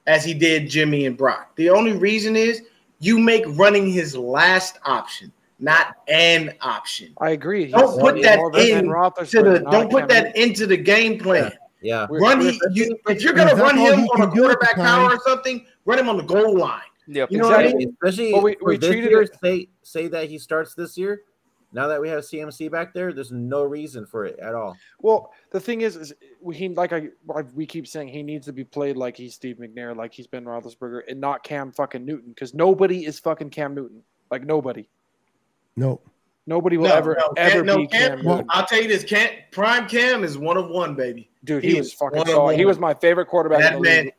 as 0.08 0.24
he 0.24 0.34
did 0.34 0.68
Jimmy 0.68 1.06
and 1.06 1.16
Brock. 1.16 1.54
The 1.56 1.70
only 1.70 1.92
reason 1.92 2.34
is 2.34 2.62
you 2.98 3.18
make 3.18 3.44
running 3.48 3.88
his 3.90 4.16
last 4.16 4.78
option, 4.84 5.30
not 5.60 5.96
an 6.08 6.54
option. 6.62 7.12
I 7.20 7.30
agree. 7.30 7.66
Don't 7.70 7.82
He's- 7.90 8.00
put 8.00 8.22
that 8.22 8.38
more 8.38 8.48
of 8.48 8.54
a 8.56 8.58
Ben 8.70 8.84
in 8.86 8.90
To 9.26 9.42
the, 9.42 9.66
don't 9.70 9.90
put 9.90 10.08
that 10.08 10.34
Newton. 10.34 10.42
into 10.42 10.66
the 10.66 10.76
game 10.76 11.18
plan. 11.18 11.52
yeah. 11.82 12.06
We're- 12.10 12.22
Run 12.22 12.38
we're- 12.40 12.52
he, 12.52 12.80
you, 12.80 12.98
if 13.08 13.22
you're 13.22 13.34
gonna 13.34 13.54
run 13.54 13.76
him 13.76 14.08
on 14.08 14.22
a 14.22 14.26
can 14.26 14.34
do 14.34 14.48
at 14.48 14.58
the 14.58 14.66
quarterback 14.66 14.74
power 14.76 15.12
or 15.14 15.20
something, 15.26 15.64
run 15.84 15.98
him 15.98 16.08
on 16.08 16.16
the 16.16 16.24
goal 16.24 16.56
line. 16.56 16.80
Yeah, 17.06 17.26
You 17.30 17.38
know 17.38 17.48
what 17.48 17.60
I 17.60 17.72
mean? 17.72 17.96
Especially 18.02 18.32
Well, 18.32 18.42
we- 18.42 18.56
we 18.62 18.76
this 18.78 18.90
treated 18.90 19.10
year, 19.10 19.26
say 19.42 19.68
say 19.82 20.08
that 20.08 20.28
he 20.28 20.38
starts 20.38 20.74
this 20.74 20.98
year. 20.98 21.22
Now 21.72 21.86
that 21.88 22.00
we 22.00 22.08
have 22.08 22.20
CMC 22.24 22.70
back 22.70 22.94
there, 22.94 23.12
there's 23.12 23.30
no 23.30 23.62
reason 23.62 24.06
for 24.06 24.24
it 24.24 24.38
at 24.38 24.54
all. 24.54 24.76
Well, 25.00 25.32
the 25.50 25.60
thing 25.60 25.82
is, 25.82 25.96
is 25.96 26.14
he 26.52 26.68
like 26.70 26.92
I 26.94 27.08
like 27.26 27.46
we 27.54 27.66
keep 27.66 27.86
saying 27.86 28.08
he 28.08 28.22
needs 28.22 28.46
to 28.46 28.52
be 28.54 28.64
played 28.64 28.96
like 28.96 29.16
he's 29.16 29.34
Steve 29.34 29.56
McNair, 29.56 29.94
like 29.94 30.14
he's 30.14 30.26
Ben 30.26 30.44
Roethlisberger, 30.44 31.02
and 31.08 31.20
not 31.20 31.42
Cam 31.42 31.70
fucking 31.72 32.04
Newton, 32.06 32.30
because 32.30 32.54
nobody 32.54 33.04
is 33.04 33.18
fucking 33.18 33.50
Cam 33.50 33.74
Newton. 33.74 34.02
Like 34.30 34.44
nobody, 34.44 34.88
No. 35.76 36.00
nobody 36.46 36.76
will 36.78 36.88
No, 36.88 36.94
ever 36.96 37.16
no, 37.18 37.32
ever 37.36 37.56
Cam- 37.56 37.66
no, 37.66 37.76
be 37.78 37.86
Cam, 37.88 38.16
Cam- 38.16 38.26
Newton. 38.26 38.46
I'll 38.48 38.66
tell 38.66 38.80
you 38.80 38.88
this: 38.88 39.04
Cam, 39.04 39.28
Prime 39.52 39.86
Cam 39.88 40.24
is 40.24 40.38
one 40.38 40.56
of 40.56 40.68
one, 40.70 40.94
baby. 40.94 41.28
Dude, 41.44 41.62
he 41.62 41.72
he, 41.72 41.78
was 41.78 41.92
fucking 41.92 42.18
one 42.18 42.28
of 42.28 42.32
solid. 42.34 42.56
He 42.58 42.64
was 42.64 42.78
my 42.78 42.94
favorite 42.94 43.26
quarterback. 43.26 43.58
in 43.58 43.64
That 43.64 43.74
the 43.74 43.80
man, 43.80 44.04
league. 44.06 44.14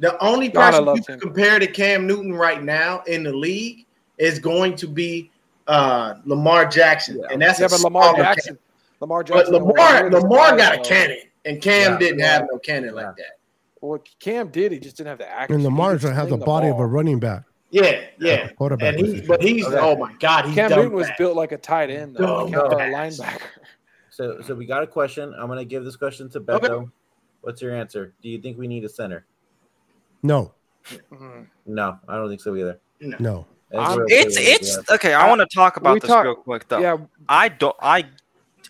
the 0.00 0.18
only 0.24 0.48
God, 0.48 0.74
I 0.74 0.78
person 0.78 0.96
you 0.96 1.02
can 1.02 1.20
compare 1.20 1.58
to 1.60 1.66
Cam 1.68 2.06
Newton 2.08 2.34
right 2.34 2.62
now 2.62 3.02
in 3.06 3.22
the 3.22 3.32
league 3.32 3.86
is 4.18 4.38
going 4.40 4.74
to 4.76 4.88
be 4.88 5.30
uh, 5.68 6.14
Lamar 6.24 6.66
Jackson, 6.66 7.18
Yeah. 7.20 7.28
and 7.30 7.40
that's 7.42 7.60
Yeah, 7.60 7.66
a 7.66 7.68
but 7.68 7.80
Lamar 7.80 8.16
Jackson, 8.16 8.54
Cam. 8.54 8.60
Lamar 9.00 9.22
But 9.24 9.48
Lamar, 9.48 10.10
Lamar 10.10 10.56
got 10.56 10.74
a 10.74 10.78
cannon. 10.78 10.84
cannon, 10.84 11.18
and 11.44 11.62
Cam 11.62 11.92
Yeah. 11.92 11.98
didn't 11.98 12.18
Yeah. 12.18 12.32
have 12.32 12.46
no 12.50 12.58
cannon 12.58 12.94
like 12.94 13.16
that. 13.16 13.38
What 13.80 14.08
Cam 14.18 14.48
did, 14.48 14.72
he 14.72 14.80
just 14.80 14.96
didn't 14.96 15.08
have 15.10 15.18
the 15.18 15.28
accuracy. 15.30 15.52
And 15.54 15.60
He 15.60 15.64
Lamar 15.66 15.92
could 15.92 16.00
doesn't 16.02 16.16
have 16.16 16.28
the 16.30 16.36
sling 16.36 16.44
body 16.46 16.68
of 16.68 16.80
a 16.80 16.86
running 16.86 17.20
back. 17.20 17.44
Yeah, 17.70 18.00
yeah. 18.18 18.48
Quarterback 18.52 18.96
And 18.96 19.06
he, 19.06 19.20
but 19.20 19.42
he's 19.42 19.66
Okay. 19.66 19.78
oh 19.78 19.94
my 19.96 20.12
god, 20.14 20.46
he's 20.46 20.54
Cam 20.54 20.70
Newton 20.70 20.92
was 20.92 21.06
fast. 21.06 21.18
built 21.18 21.36
like 21.36 21.52
a 21.52 21.58
tight 21.58 21.90
end, 21.90 22.16
though. 22.16 22.44
Like 22.46 22.54
a 22.54 22.58
linebacker. 22.76 23.40
So 24.10 24.40
so 24.40 24.54
we 24.54 24.64
got 24.66 24.82
a 24.82 24.86
question. 24.86 25.32
I'm 25.38 25.46
gonna 25.48 25.64
give 25.66 25.84
this 25.84 25.94
question 25.96 26.28
to 26.30 26.40
Beto. 26.40 26.64
Okay. 26.70 26.88
What's 27.42 27.62
your 27.62 27.72
answer? 27.74 28.14
Do 28.22 28.28
you 28.30 28.38
think 28.40 28.58
we 28.58 28.66
need 28.66 28.84
a 28.84 28.88
center? 28.88 29.26
No. 30.22 30.54
Mhm. 31.12 31.46
No, 31.66 31.98
I 32.08 32.16
don't 32.16 32.28
think 32.28 32.40
so 32.40 32.56
either. 32.56 32.80
No. 33.00 33.08
That's 33.10 33.20
I'm- 33.20 33.34
real 33.34 33.46
It's 33.70 33.94
clear, 33.94 34.06
it's 34.54 34.76
yeah. 34.76 34.94
okay. 34.94 35.14
I 35.14 35.28
want 35.28 35.40
to 35.40 35.46
talk 35.54 35.76
about 35.76 35.94
We 35.94 36.00
this 36.00 36.08
talk- 36.08 36.24
real 36.24 36.34
quick 36.36 36.68
though. 36.68 36.78
Yeah, 36.80 36.96
I 37.28 37.48
don't. 37.48 37.76
I 37.80 38.04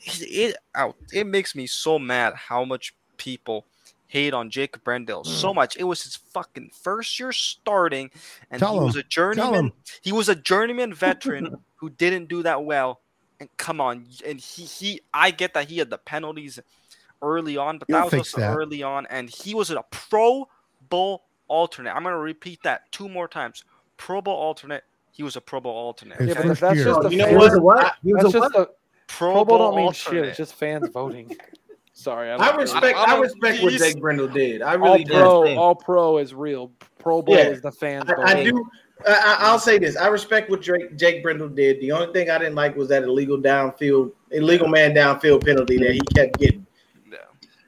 it 0.04 0.56
out. 0.74 0.96
It 1.12 1.26
makes 1.26 1.54
me 1.54 1.66
so 1.66 1.98
mad 1.98 2.34
how 2.34 2.64
much 2.64 2.94
people 3.16 3.66
hate 4.06 4.32
on 4.32 4.48
Jacob 4.50 4.82
Brendel 4.84 5.22
so 5.24 5.52
much. 5.52 5.76
It 5.76 5.84
was 5.84 6.02
his 6.02 6.16
fucking 6.16 6.70
first 6.72 7.20
year 7.20 7.30
starting, 7.32 8.10
and 8.50 8.58
Tell 8.60 8.74
he 8.74 8.80
was 8.80 8.96
a 8.96 9.02
journeyman. 9.02 9.72
He 10.00 10.12
was 10.12 10.28
a 10.28 10.34
journeyman 10.34 10.94
veteran 10.94 11.56
who 11.76 11.90
didn't 11.90 12.28
do 12.28 12.42
that 12.42 12.64
well. 12.64 13.00
And 13.40 13.48
come 13.56 13.80
on, 13.80 14.06
and 14.26 14.40
he 14.40 14.64
he. 14.64 15.00
I 15.14 15.30
get 15.30 15.54
that 15.54 15.68
he 15.68 15.78
had 15.78 15.90
the 15.90 15.98
penalties 15.98 16.58
early 17.22 17.56
on, 17.56 17.78
but 17.78 17.86
He'll 17.88 17.98
that 17.98 18.04
was 18.06 18.14
also 18.14 18.40
that. 18.40 18.56
early 18.56 18.82
on, 18.82 19.06
and 19.10 19.30
he 19.30 19.54
was 19.54 19.70
a 19.70 19.84
Pro 19.90 20.48
Bowl 20.88 21.24
alternate. 21.46 21.94
I'm 21.94 22.02
gonna 22.02 22.18
repeat 22.18 22.60
that 22.64 22.90
two 22.90 23.08
more 23.08 23.28
times. 23.28 23.64
Pro 23.96 24.20
Bowl 24.20 24.34
alternate. 24.34 24.84
He 25.18 25.24
was 25.24 25.34
a 25.34 25.40
Pro 25.40 25.58
Bowl 25.60 25.74
alternate. 25.74 26.16
His 26.18 26.28
Yeah, 26.28 26.34
but 26.34 26.44
first 26.44 26.60
that's 26.60 26.76
year. 26.76 26.84
just 26.84 27.00
oh, 27.00 27.02
the 27.02 27.10
You 27.10 27.18
know 27.18 27.24
fans- 27.24 27.34
what? 27.36 27.42
He 27.42 27.48
was 27.48 27.54
a 27.58 27.60
what? 27.60 27.94
He 28.04 28.14
was 28.14 28.22
That's 28.22 28.34
a 28.34 28.38
just 28.38 28.54
what? 28.54 28.68
the 28.68 28.72
Pro, 29.08 29.32
Pro 29.32 29.34
Bowl 29.34 29.44
Bowl 29.44 29.58
don't 29.58 29.76
mean 29.76 29.86
alternate. 29.86 30.16
shit. 30.20 30.24
It's 30.28 30.36
just 30.36 30.54
fans 30.54 30.88
voting. 30.90 31.36
Sorry, 31.92 32.30
I, 32.30 32.36
I 32.36 32.50
don't- 32.52 32.60
respect. 32.60 32.96
I 32.96 33.02
I, 33.02 33.06
don't- 33.06 33.20
respect 33.22 33.60
what 33.64 33.72
he's- 33.72 33.82
Jake 33.82 34.00
Brendel 34.00 34.28
did. 34.28 34.62
I 34.62 34.74
all 34.76 34.78
really 34.78 35.02
do. 35.02 35.12
pro. 35.14 35.56
All 35.56 35.74
pro 35.74 36.18
is 36.18 36.32
real. 36.34 36.70
Pro 37.00 37.20
Bowl 37.20 37.34
Yeah. 37.34 37.48
is 37.48 37.60
the 37.60 37.72
fans 37.72 38.04
I, 38.08 38.22
I 38.22 38.44
do. 38.44 38.64
I, 39.04 39.10
I- 39.12 39.36
I'll 39.40 39.58
say 39.58 39.76
this. 39.78 39.96
I 39.96 40.06
respect 40.06 40.50
what 40.50 40.62
Drake, 40.62 40.96
Jake 40.96 41.24
Brendel 41.24 41.48
did. 41.48 41.80
The 41.80 41.90
only 41.90 42.12
thing 42.12 42.30
I 42.30 42.38
didn't 42.38 42.54
like 42.54 42.76
was 42.76 42.88
that 42.90 43.02
illegal 43.02 43.38
downfield, 43.38 44.12
illegal 44.30 44.68
man 44.68 44.94
downfield 44.94 45.44
penalty 45.44 45.78
that 45.78 45.90
he 45.94 46.00
kept 46.14 46.38
getting. 46.38 46.64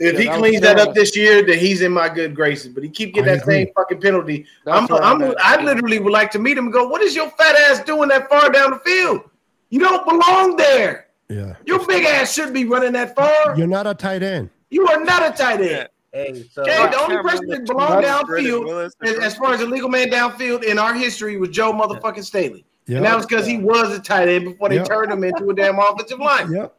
Yeah. 0.01 0.09
If 0.09 0.15
Yeah, 0.15 0.21
he 0.21 0.27
that 0.29 0.39
cleans 0.39 0.61
that 0.63 0.79
up 0.79 0.95
this 0.95 1.15
year, 1.15 1.45
then 1.45 1.59
he's 1.59 1.83
in 1.83 1.93
my 1.93 2.09
good 2.09 2.35
graces. 2.35 2.69
But 2.73 2.83
he 2.83 2.89
keep 2.89 3.13
getting 3.15 3.31
I 3.31 3.35
that 3.37 3.43
agree. 3.43 3.55
same 3.67 3.69
fucking 3.77 4.01
penalty. 4.01 4.47
That's 4.65 4.81
I'm, 4.81 4.87
where 4.89 5.03
I'm. 5.03 5.35
I 5.39 5.63
literally 5.63 5.99
would 5.99 6.13
like 6.13 6.31
to 6.33 6.39
meet 6.39 6.57
him 6.57 6.65
and 6.65 6.73
go, 6.73 6.89
"What 6.89 7.03
is 7.03 7.15
your 7.15 7.29
fat 7.31 7.55
ass 7.57 7.81
doing 7.85 8.09
that 8.09 8.29
far 8.31 8.51
down 8.51 8.71
the 8.71 8.79
field? 8.79 9.23
You 9.69 9.81
don't 9.81 10.07
belong 10.09 10.57
there. 10.57 11.09
Yeah. 11.29 11.55
Your 11.67 11.87
big 11.87 12.05
ass 12.07 12.33
should 12.33 12.53
be 12.53 12.65
running 12.65 12.93
that 12.95 13.15
far. 13.15 13.57
You're 13.57 13.67
not 13.67 13.87
a 13.87 13.95
tight 13.95 14.23
end. 14.23 14.51
You 14.71 14.89
are 14.89 15.05
not 15.05 15.23
a 15.33 15.37
tight 15.37 15.61
end." 15.61 15.89
Hey, 16.13 16.45
so 16.51 16.63
Okay, 16.63 16.75
the 16.91 16.99
only 16.99 17.17
person 17.23 17.47
that 17.47 17.59
Willis- 17.59 17.71
belonged 17.71 18.05
That's 18.05 18.25
downfield 18.25 18.85
as, 19.05 19.19
as 19.19 19.37
far 19.37 19.55
as 19.55 19.61
a 19.61 19.67
legal 19.67 19.89
man 19.89 20.09
downfield 20.11 20.65
in 20.65 20.77
our 20.77 20.93
history 20.93 21.37
was 21.37 21.51
Joe 21.51 21.73
motherfucking 21.73 22.25
Staley. 22.25 22.65
And 22.89 23.05
that 23.05 23.15
was 23.15 23.25
because 23.27 23.47
he 23.47 23.59
was 23.59 23.97
a 23.97 24.01
tight 24.01 24.29
end 24.29 24.45
before 24.47 24.71
they 24.71 24.77
Yeah. 24.77 24.85
turned 24.85 25.13
him 25.13 25.23
into 25.23 25.49
a 25.51 25.55
damn 25.55 25.79
offensive 25.79 26.19
line. 26.19 26.51
Yep. 26.51 26.75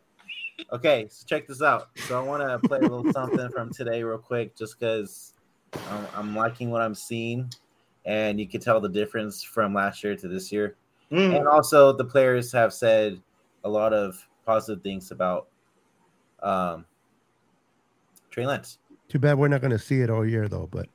Okay, 0.72 1.08
so 1.10 1.26
check 1.26 1.48
this 1.48 1.62
out. 1.62 1.90
So 2.08 2.20
I 2.20 2.24
want 2.24 2.42
to 2.42 2.68
play 2.68 2.80
a 2.80 2.82
little 2.82 3.12
something 3.12 3.50
from 3.50 3.72
today, 3.72 4.04
real 4.04 4.18
quick, 4.18 4.56
just 4.56 4.80
because 4.80 5.34
I'm, 5.90 6.08
I'm 6.16 6.36
liking 6.36 6.70
what 6.70 6.82
I'm 6.82 6.96
seeing, 6.96 7.52
and 8.06 8.40
you 8.40 8.48
can 8.48 8.62
tell 8.62 8.80
the 8.80 8.90
difference 8.90 9.44
from 9.44 9.74
last 9.74 10.04
year 10.04 10.16
to 10.16 10.28
this 10.28 10.52
year. 10.52 10.76
Mm. 11.12 11.38
And 11.38 11.48
also, 11.48 11.92
the 11.92 12.06
players 12.06 12.52
have 12.52 12.74
said 12.74 13.22
a 13.64 13.70
lot 13.70 13.94
of 13.94 14.28
positive 14.46 14.82
things 14.82 15.12
about 15.12 15.48
um, 16.42 16.86
Trey 18.30 18.46
Lance. 18.46 18.78
Too 19.10 19.20
bad 19.20 19.38
we're 19.38 19.50
not 19.50 19.62
going 19.62 19.72
to 19.72 19.80
see 19.80 20.02
it 20.02 20.10
all 20.10 20.26
year, 20.26 20.48
though. 20.48 20.68
But 20.72 20.88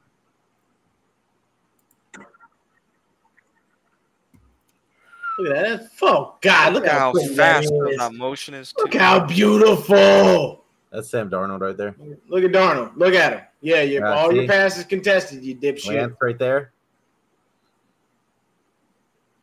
Look 5.39 5.55
at 5.57 5.63
that. 5.63 5.79
That's, 5.81 5.95
oh, 6.03 6.37
God. 6.41 6.73
Look 6.75 6.85
Look 6.85 6.93
how, 6.93 7.13
how 7.13 7.13
fast 7.35 7.69
that 7.69 7.89
is. 7.91 7.99
that 7.99 8.15
motion 8.15 8.55
is. 8.55 8.73
Look 8.79 8.93
too. 8.93 8.99
how 8.99 9.27
beautiful. 9.27 10.65
That's 10.91 11.11
Sam 11.11 11.29
Darnold 11.29 11.61
right 11.61 11.77
there. 11.77 11.95
Look 12.29 12.45
at 12.45 12.53
Darnold. 12.53 12.93
Look 12.97 13.15
at 13.15 13.33
him. 13.35 13.41
Yeah, 13.61 13.83
your 13.83 14.03
Yeah, 14.07 14.13
all 14.15 14.31
see? 14.31 14.37
your 14.37 14.47
passes 14.47 14.85
contested, 14.85 15.45
you 15.45 15.55
dipshit. 15.57 15.89
Lance 15.95 16.15
right 16.21 16.39
there. 16.39 16.73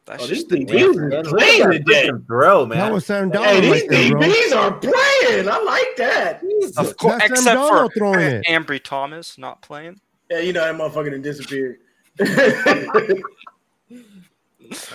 That's 0.06 0.24
Oh, 0.24 0.28
just 0.28 0.50
the 0.50 0.58
DBs 0.66 0.96
Man, 0.96 1.14
are 1.14 1.24
look 1.24 1.26
at 1.26 1.26
playing 1.26 1.60
that 1.70 1.72
today. 1.86 2.10
freaking 2.10 2.28
throw, 2.28 2.66
man. 2.66 2.78
that 2.80 2.92
was 2.92 3.06
Sam 3.06 3.32
Darnold. 3.32 3.46
Hey, 3.46 3.62
these 3.62 3.72
right 3.72 3.90
there. 3.90 4.12
DBs 4.12 4.56
are 4.56 4.72
playing. 4.74 5.50
I 5.50 5.58
like 5.64 5.96
that. 5.98 6.42
Jesus. 6.42 6.78
Of 6.78 6.98
course, 6.98 7.20
That's 7.20 7.44
Sam 7.44 7.58
except 7.58 7.70
for 7.70 7.76
Darnold 7.88 7.94
throwing 7.98 8.20
it. 8.20 8.46
Ambry 8.48 8.84
Thomas 8.84 9.38
not 9.38 9.62
playing. 9.62 10.00
Yeah, 10.30 10.40
you 10.40 10.52
know 10.54 10.62
that 10.66 10.76
motherfucker 10.76 11.12
done 11.12 11.22
disappeared. 11.22 11.78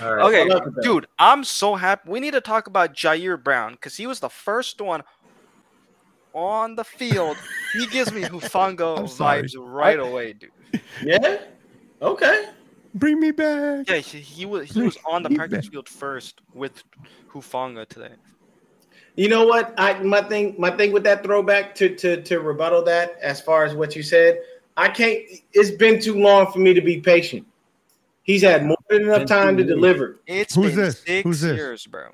All 0.02 0.14
right. 0.14 0.26
Okay, 0.26 0.42
I 0.42 0.44
love 0.54 0.66
it, 0.66 0.74
though. 0.76 0.82
dude, 0.82 1.06
I'm 1.18 1.44
so 1.44 1.74
happy. 1.74 2.08
We 2.10 2.20
need 2.20 2.32
to 2.32 2.40
talk 2.40 2.66
about 2.66 2.94
Ji'Ayir 2.94 3.42
Brown 3.42 3.72
because 3.72 3.96
he 3.96 4.06
was 4.06 4.20
the 4.20 4.28
first 4.28 4.80
one 4.80 5.02
on 6.34 6.76
the 6.76 6.84
field, 6.84 7.36
he 7.72 7.86
gives 7.86 8.12
me 8.12 8.22
Hufanga 8.22 8.98
I'm 8.98 9.06
vibes 9.06 9.54
right 9.58 9.98
away, 9.98 10.34
dude. 10.34 10.50
Yeah. 11.02 11.38
Okay. 12.00 12.50
Bring 12.94 13.20
me 13.20 13.30
back. 13.30 13.88
Yeah, 13.88 13.96
he, 13.96 14.18
he 14.18 14.46
was 14.46 14.70
he 14.70 14.80
was 14.80 14.96
on 15.08 15.22
the 15.22 15.28
He 15.28 15.36
practice 15.36 15.64
bet. 15.64 15.72
field 15.72 15.88
first 15.88 16.40
with 16.54 16.82
Hufanga 17.32 17.86
today. 17.88 18.14
You 19.16 19.28
know 19.28 19.46
what? 19.46 19.74
I 19.78 20.00
my 20.02 20.22
thing 20.22 20.54
my 20.58 20.70
thing 20.70 20.92
with 20.92 21.04
that 21.04 21.22
throwback 21.22 21.74
to 21.76 21.94
to 21.96 22.22
to 22.22 22.40
rebuttal 22.40 22.82
that 22.84 23.16
as 23.20 23.40
far 23.40 23.64
as 23.64 23.74
what 23.74 23.94
you 23.94 24.02
said, 24.02 24.40
I 24.76 24.88
can't. 24.88 25.20
It's 25.52 25.70
been 25.70 26.00
too 26.00 26.18
long 26.18 26.50
for 26.52 26.60
me 26.60 26.72
to 26.72 26.80
be 26.80 27.00
patient. 27.00 27.46
He's 28.28 28.42
had 28.42 28.66
more 28.66 28.76
than 28.90 29.04
enough 29.04 29.24
time 29.24 29.56
to 29.56 29.64
deliver. 29.64 30.18
It's 30.26 30.54
Who's 30.54 30.72
been 30.74 30.84
this? 30.84 30.98
six 31.00 31.24
Who's 31.24 31.40
this? 31.40 31.56
years, 31.56 31.86
bro. 31.86 32.10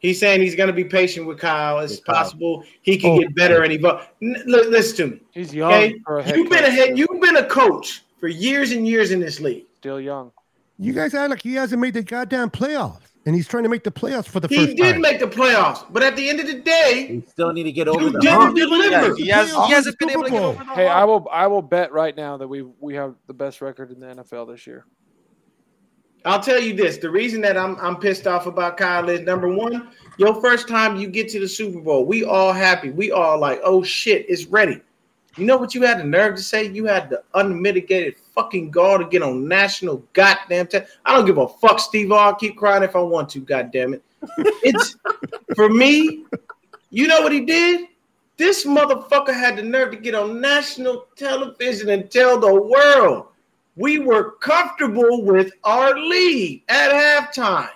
He's 0.00 0.18
saying 0.18 0.42
he's 0.42 0.56
going 0.56 0.66
to 0.66 0.72
be 0.72 0.82
patient 0.82 1.28
with 1.28 1.38
Kyle. 1.38 1.78
It's 1.78 1.92
With 1.94 2.04
Kyle. 2.06 2.14
possible 2.16 2.64
he 2.82 2.96
can 2.98 3.12
Oh. 3.12 3.18
get 3.20 3.36
better 3.36 3.62
and 3.62 3.72
evolve. 3.72 4.06
N- 4.20 4.42
listen 4.46 4.96
to 4.96 5.14
me. 5.14 5.20
He's 5.30 5.54
young 5.54 5.72
Okay, 5.72 5.94
for 6.04 6.18
a 6.18 6.22
head 6.24 6.36
you've 6.36 6.50
been 6.50 6.64
a 6.64 6.70
head. 6.70 6.98
You've 6.98 7.20
been 7.20 7.36
a 7.36 7.44
coach 7.46 8.02
for 8.18 8.26
years 8.26 8.72
and 8.72 8.86
years 8.86 9.12
in 9.12 9.20
this 9.20 9.38
league. 9.38 9.64
still 9.76 10.00
young. 10.00 10.32
You 10.80 10.92
guys 10.92 11.14
act 11.14 11.30
like 11.30 11.40
he 11.42 11.54
hasn't 11.54 11.80
made 11.80 11.94
the 11.94 12.02
goddamn 12.02 12.50
playoffs, 12.50 13.12
and 13.26 13.34
he's 13.34 13.48
trying 13.48 13.62
to 13.62 13.68
make 13.68 13.84
the 13.84 13.90
playoffs 13.90 14.26
for 14.26 14.40
the 14.40 14.48
He 14.48 14.56
first 14.66 14.76
did 14.76 15.00
make 15.00 15.18
the 15.18 15.26
playoffs, 15.26 15.84
but 15.90 16.02
at 16.02 16.14
the 16.16 16.28
end 16.28 16.40
of 16.40 16.46
the 16.46 16.60
day, 16.60 17.06
We 17.10 17.22
still 17.28 17.52
need 17.52 17.64
to 17.64 17.72
get 17.72 17.88
over 17.88 18.00
you 18.02 18.10
the 18.10 18.20
didn't 18.20 18.40
hump. 18.40 18.56
deliver. 18.56 18.90
Yeah, 18.90 19.14
he 19.16 19.28
has 19.28 19.50
Playoffs, 19.52 19.66
he 19.66 19.72
hasn't 19.72 19.98
been 19.98 20.10
able 20.10 20.24
to 20.24 20.30
get 20.30 20.42
over 20.42 20.64
the 20.64 20.70
Hey, 20.74 20.88
I 20.88 21.04
will 21.04 21.26
I 21.30 21.46
will 21.46 21.62
bet 21.62 21.92
right 21.92 22.16
now 22.16 22.36
that 22.36 22.48
we 22.48 22.62
we 22.80 22.94
have 22.94 23.14
the 23.26 23.34
best 23.34 23.60
record 23.60 23.90
in 23.90 24.00
the 24.00 24.06
NFL 24.06 24.48
this 24.52 24.66
year. 24.66 24.84
I'll 26.26 26.40
tell 26.40 26.58
you 26.58 26.74
this: 26.74 26.96
the 26.98 27.10
reason 27.10 27.40
that 27.42 27.56
I'm 27.56 27.76
I'm 27.80 27.96
pissed 27.96 28.26
off 28.26 28.46
about 28.46 28.76
Kyle 28.78 29.08
is 29.10 29.20
number 29.20 29.48
one, 29.48 29.90
your 30.18 30.40
first 30.40 30.68
time 30.68 30.96
you 30.96 31.06
get 31.06 31.28
to 31.30 31.40
the 31.40 31.48
Super 31.48 31.80
Bowl, 31.80 32.06
we 32.06 32.24
all 32.24 32.52
happy. 32.52 32.90
We 32.90 33.10
all 33.10 33.38
like, 33.38 33.60
oh 33.62 33.82
shit, 33.82 34.24
it's 34.28 34.46
ready. 34.46 34.80
You 35.36 35.44
know 35.44 35.56
what 35.56 35.74
you 35.74 35.82
had 35.82 35.98
the 35.98 36.04
nerve 36.04 36.36
to 36.36 36.42
say? 36.42 36.68
You 36.70 36.86
had 36.86 37.10
the 37.10 37.22
unmitigated 37.34 38.16
fucking 38.34 38.70
gall 38.70 38.98
to 38.98 39.04
get 39.06 39.22
on 39.22 39.46
national 39.48 40.04
goddamn. 40.12 40.66
Te- 40.66 40.80
I 41.04 41.14
don't 41.16 41.24
give 41.26 41.38
a 41.38 41.48
fuck, 41.48 41.78
Steve. 41.80 42.10
I'll 42.12 42.34
keep 42.34 42.56
crying 42.56 42.82
if 42.82 42.96
I 42.96 43.00
want 43.00 43.28
to. 43.30 43.40
Goddamn 43.40 43.94
it! 43.94 44.02
It's 44.62 44.96
for 45.54 45.68
me. 45.68 46.24
You 46.90 47.08
know 47.08 47.20
what 47.22 47.32
he 47.32 47.40
did? 47.44 47.88
This 48.36 48.64
motherfucker 48.66 49.32
had 49.34 49.56
the 49.56 49.62
nerve 49.62 49.92
to 49.92 49.96
get 49.96 50.14
on 50.14 50.40
national 50.40 51.06
television 51.16 51.90
and 51.90 52.10
tell 52.10 52.38
the 52.40 52.52
world 52.54 53.26
we 53.76 53.98
were 54.00 54.32
comfortable 54.38 55.22
with 55.24 55.52
our 55.64 55.96
lead 55.98 56.62
at 56.68 56.90
halftime. 56.92 57.70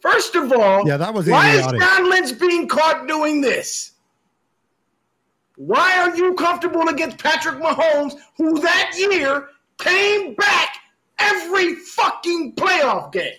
First 0.00 0.36
of 0.36 0.52
all, 0.52 0.86
Yeah, 0.86 0.96
that 0.96 1.12
was 1.12 1.26
why 1.28 1.50
idiotic. 1.56 1.80
is 1.80 1.86
John 1.86 2.10
Lynch 2.10 2.38
being 2.38 2.68
caught 2.68 3.08
doing 3.08 3.40
this? 3.40 3.92
Why 5.56 5.98
are 5.98 6.14
you 6.16 6.34
comfortable 6.34 6.88
against 6.88 7.18
Patrick 7.18 7.56
Mahomes, 7.58 8.14
who 8.36 8.60
that 8.60 8.92
year 8.96 9.48
came 9.78 10.34
back 10.34 10.76
every 11.18 11.74
fucking 11.76 12.54
playoff 12.54 13.12
game? 13.12 13.32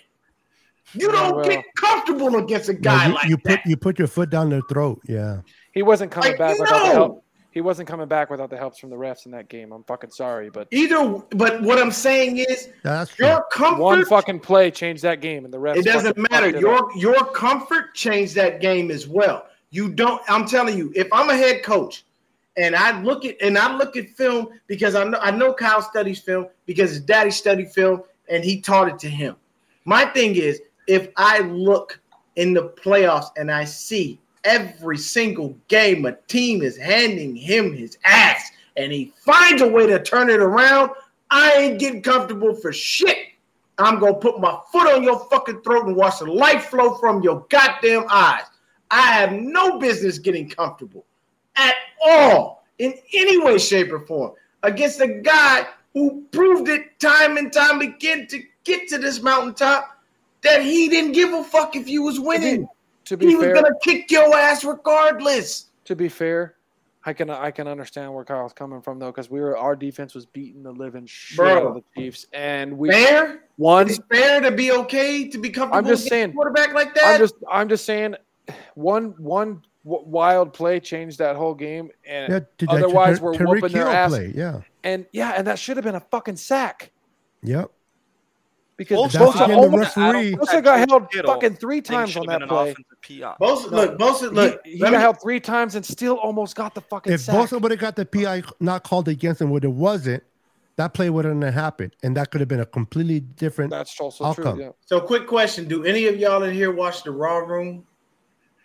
You 0.94 1.10
don't 1.12 1.36
well- 1.36 1.44
get 1.44 1.64
comfortable 1.76 2.36
against 2.36 2.68
a 2.68 2.74
Yeah, 2.74 2.78
guy 2.80 3.06
you, 3.08 3.14
like 3.14 3.28
you 3.28 3.36
that. 3.44 3.62
put 3.62 3.70
you 3.70 3.76
put 3.76 3.98
your 3.98 4.08
foot 4.08 4.30
down 4.30 4.48
their 4.50 4.62
throat. 4.70 5.00
Yeah. 5.06 5.40
He 5.72 5.82
wasn't 5.82 6.10
coming 6.10 6.30
Like, 6.30 6.38
back 6.38 6.58
without 6.58 6.86
the 6.86 6.92
help. 6.92 7.24
He 7.50 7.60
wasn't 7.60 7.88
coming 7.88 8.06
back 8.08 8.30
without 8.30 8.50
the 8.50 8.56
helps 8.56 8.78
from 8.78 8.90
the 8.90 8.96
refs 8.96 9.26
in 9.26 9.32
that 9.32 9.48
game. 9.48 9.72
I'm 9.72 9.82
fucking 9.84 10.10
sorry, 10.10 10.48
but 10.50 10.68
Either, 10.70 11.22
but 11.30 11.62
what 11.62 11.78
I'm 11.78 11.90
saying 11.90 12.38
is, 12.38 12.68
That's 12.84 13.10
true. 13.14 13.26
your 13.26 13.44
comfort. 13.50 13.82
one 13.82 14.04
fucking 14.04 14.40
play 14.40 14.70
changed 14.70 15.02
that 15.02 15.20
game, 15.20 15.44
and 15.44 15.52
the 15.52 15.58
refs. 15.58 15.76
It 15.76 15.84
doesn't 15.84 16.16
matter. 16.30 16.46
fucked 16.46 16.56
it 16.56 16.60
Your 16.60 16.74
up. 16.76 16.88
your 16.96 17.24
comfort 17.32 17.94
changed 17.94 18.34
that 18.36 18.60
game 18.60 18.90
as 18.90 19.08
well. 19.08 19.46
You 19.70 19.88
don't. 19.90 20.22
I'm 20.28 20.46
telling 20.46 20.76
you, 20.78 20.92
if 20.94 21.08
I'm 21.12 21.30
a 21.30 21.36
head 21.36 21.62
coach 21.64 22.04
and 22.58 22.74
I 22.74 23.00
look 23.00 23.24
at 23.24 23.36
and 23.40 23.56
I 23.56 23.74
look 23.74 23.96
at 23.96 24.10
film 24.10 24.48
because 24.66 24.94
I 24.94 25.04
know 25.04 25.18
I 25.22 25.30
know 25.30 25.54
Kyle 25.54 25.80
studies 25.80 26.18
film 26.18 26.48
because 26.66 26.90
his 26.90 27.00
daddy 27.00 27.30
studied 27.30 27.70
film 27.70 28.02
and 28.28 28.44
he 28.44 28.60
taught 28.60 28.88
it 28.88 28.98
to 28.98 29.08
him. 29.08 29.36
My 29.84 30.04
thing 30.06 30.34
is, 30.34 30.60
if 30.86 31.08
I 31.16 31.38
look 31.38 32.00
in 32.36 32.52
the 32.52 32.70
playoffs 32.70 33.30
and 33.36 33.50
I 33.50 33.64
see 33.64 34.20
every 34.44 34.98
single 34.98 35.56
game 35.68 36.04
a 36.04 36.12
team 36.26 36.62
is 36.62 36.76
handing 36.76 37.36
him 37.36 37.74
his 37.74 37.96
ass 38.04 38.50
and 38.76 38.92
he 38.92 39.12
finds 39.24 39.62
a 39.62 39.68
way 39.68 39.86
to 39.86 40.02
turn 40.02 40.28
it 40.28 40.40
around, 40.40 40.90
I 41.30 41.52
ain't 41.54 41.78
getting 41.78 42.02
comfortable 42.02 42.54
for 42.54 42.72
shit. 42.72 43.18
I'm 43.78 44.00
gonna 44.00 44.14
put 44.14 44.40
my 44.40 44.58
foot 44.72 44.92
on 44.92 45.04
your 45.04 45.20
fucking 45.30 45.62
throat 45.62 45.86
and 45.86 45.94
watch 45.94 46.18
the 46.18 46.26
light 46.26 46.62
flow 46.62 46.94
from 46.94 47.22
your 47.22 47.46
goddamn 47.50 48.04
eyes. 48.10 48.44
I 48.90 49.12
have 49.12 49.32
no 49.32 49.78
business 49.78 50.18
getting 50.18 50.48
comfortable 50.48 51.04
at 51.58 51.74
all 52.04 52.64
in 52.78 52.94
any 53.14 53.38
way, 53.38 53.58
shape, 53.58 53.92
or 53.92 54.00
form 54.06 54.32
against 54.62 55.00
a 55.00 55.08
guy 55.08 55.66
who 55.94 56.22
proved 56.32 56.68
it 56.68 56.98
time 57.00 57.36
and 57.36 57.52
time 57.52 57.80
again 57.80 58.26
to 58.28 58.42
get 58.64 58.88
to 58.88 58.98
this 58.98 59.20
mountaintop 59.22 59.98
that 60.42 60.62
he 60.62 60.88
didn't 60.88 61.12
give 61.12 61.32
a 61.32 61.42
fuck 61.42 61.74
if 61.76 61.88
you 61.88 62.02
was 62.02 62.20
winning. 62.20 62.68
To 63.06 63.16
be 63.16 63.26
He 63.26 63.34
was 63.36 63.46
gonna 63.48 63.74
kick 63.82 64.10
your 64.10 64.34
ass 64.36 64.64
regardless. 64.64 65.66
to 65.86 65.96
be 65.96 66.08
fair, 66.08 66.54
I 67.04 67.12
can 67.14 67.30
I 67.30 67.50
can 67.50 67.66
understand 67.66 68.12
where 68.12 68.24
Kyle's 68.24 68.52
coming 68.52 68.82
from 68.82 68.98
though, 68.98 69.06
because 69.10 69.30
we 69.30 69.40
were 69.40 69.56
our 69.56 69.74
defense 69.74 70.14
was 70.14 70.26
beating 70.26 70.62
the 70.62 70.72
living 70.72 71.06
shit 71.06 71.38
Bro. 71.38 71.56
out 71.56 71.62
of 71.66 71.74
the 71.74 71.82
Chiefs, 71.96 72.26
and 72.32 72.76
we 72.76 72.90
Fair? 72.90 73.40
It's 73.58 73.98
fair 74.12 74.40
to 74.42 74.50
be 74.50 74.70
okay 74.72 75.26
to 75.28 75.38
be 75.38 75.48
comfortable. 75.50 75.78
I'm 75.78 75.86
just 75.86 76.06
saying- 76.06 76.34
quarterback 76.34 76.74
like 76.74 76.94
that. 76.94 77.14
I'm 77.14 77.18
just 77.20 77.34
I'm 77.50 77.68
just 77.68 77.86
saying, 77.86 78.14
one 78.74 79.14
one 79.18 79.62
wild 79.88 80.52
play 80.52 80.80
changed 80.80 81.18
that 81.18 81.36
whole 81.36 81.54
game, 81.54 81.90
and 82.06 82.32
Yeah, 82.32 82.40
to- 82.58 82.66
Otherwise, 82.70 83.18
to- 83.18 83.24
we're 83.24 83.32
Tyreek 83.34 83.48
whooping 83.62 83.72
their 83.72 83.86
Hill 83.86 83.92
ass. 83.96 84.10
Play. 84.10 84.32
Yeah. 84.34 84.60
and 84.84 85.06
yeah, 85.12 85.32
and 85.36 85.46
that 85.46 85.58
should 85.58 85.76
have 85.76 85.84
been 85.84 85.94
a 85.94 86.00
fucking 86.00 86.36
sack 86.36 86.90
Yep. 87.42 87.70
because 88.76 88.96
Both- 88.96 89.12
That's 89.12 89.24
Bosa 89.24 89.44
again 89.44 89.48
the 89.50 89.56
almost, 89.56 89.96
referee. 89.96 90.34
Bosa 90.34 90.62
got 90.64 90.88
held 90.88 91.10
Kittle 91.10 91.34
fucking 91.34 91.54
three 91.56 91.80
times 91.80 92.16
on 92.16 92.26
that 92.26 92.42
play. 92.48 92.70
offensive 92.70 92.84
PI. 93.02 93.34
Both 93.38 93.66
look, 93.70 93.98
both 93.98 94.22
look. 94.22 94.60
he 94.64 94.72
he 94.72 94.78
let 94.82 94.90
got 94.90 94.96
me- 94.96 95.02
held 95.02 95.20
three 95.22 95.40
times 95.40 95.74
and 95.74 95.84
still 95.84 96.16
almost 96.16 96.54
got 96.56 96.74
the 96.74 96.80
fucking 96.82 97.12
If 97.12 97.20
sack. 97.22 97.34
Bosa 97.34 97.60
would 97.60 97.70
have 97.70 97.80
got 97.80 97.96
the 97.96 98.04
PI 98.04 98.42
not 98.60 98.84
called 98.84 99.08
against 99.08 99.40
him, 99.40 99.50
what 99.50 99.64
it 99.64 99.68
wasn't, 99.72 100.22
that 100.76 100.94
play 100.94 101.10
wouldn't 101.10 101.42
have 101.42 101.54
happened, 101.54 101.96
and 102.04 102.16
that 102.16 102.30
could 102.30 102.40
have 102.40 102.46
been 102.48 102.60
a 102.60 102.66
completely 102.66 103.18
different. 103.20 103.70
That's 103.70 103.98
also 104.00 104.24
Outcome. 104.26 104.56
true. 104.56 104.64
Yeah. 104.66 104.70
So, 104.86 105.00
quick 105.00 105.26
question: 105.26 105.66
Do 105.66 105.84
any 105.84 106.06
of 106.06 106.16
y'all 106.18 106.42
in 106.44 106.54
here 106.54 106.70
watch 106.72 107.02
the 107.02 107.10
Raw 107.10 107.38
Room? 107.38 107.84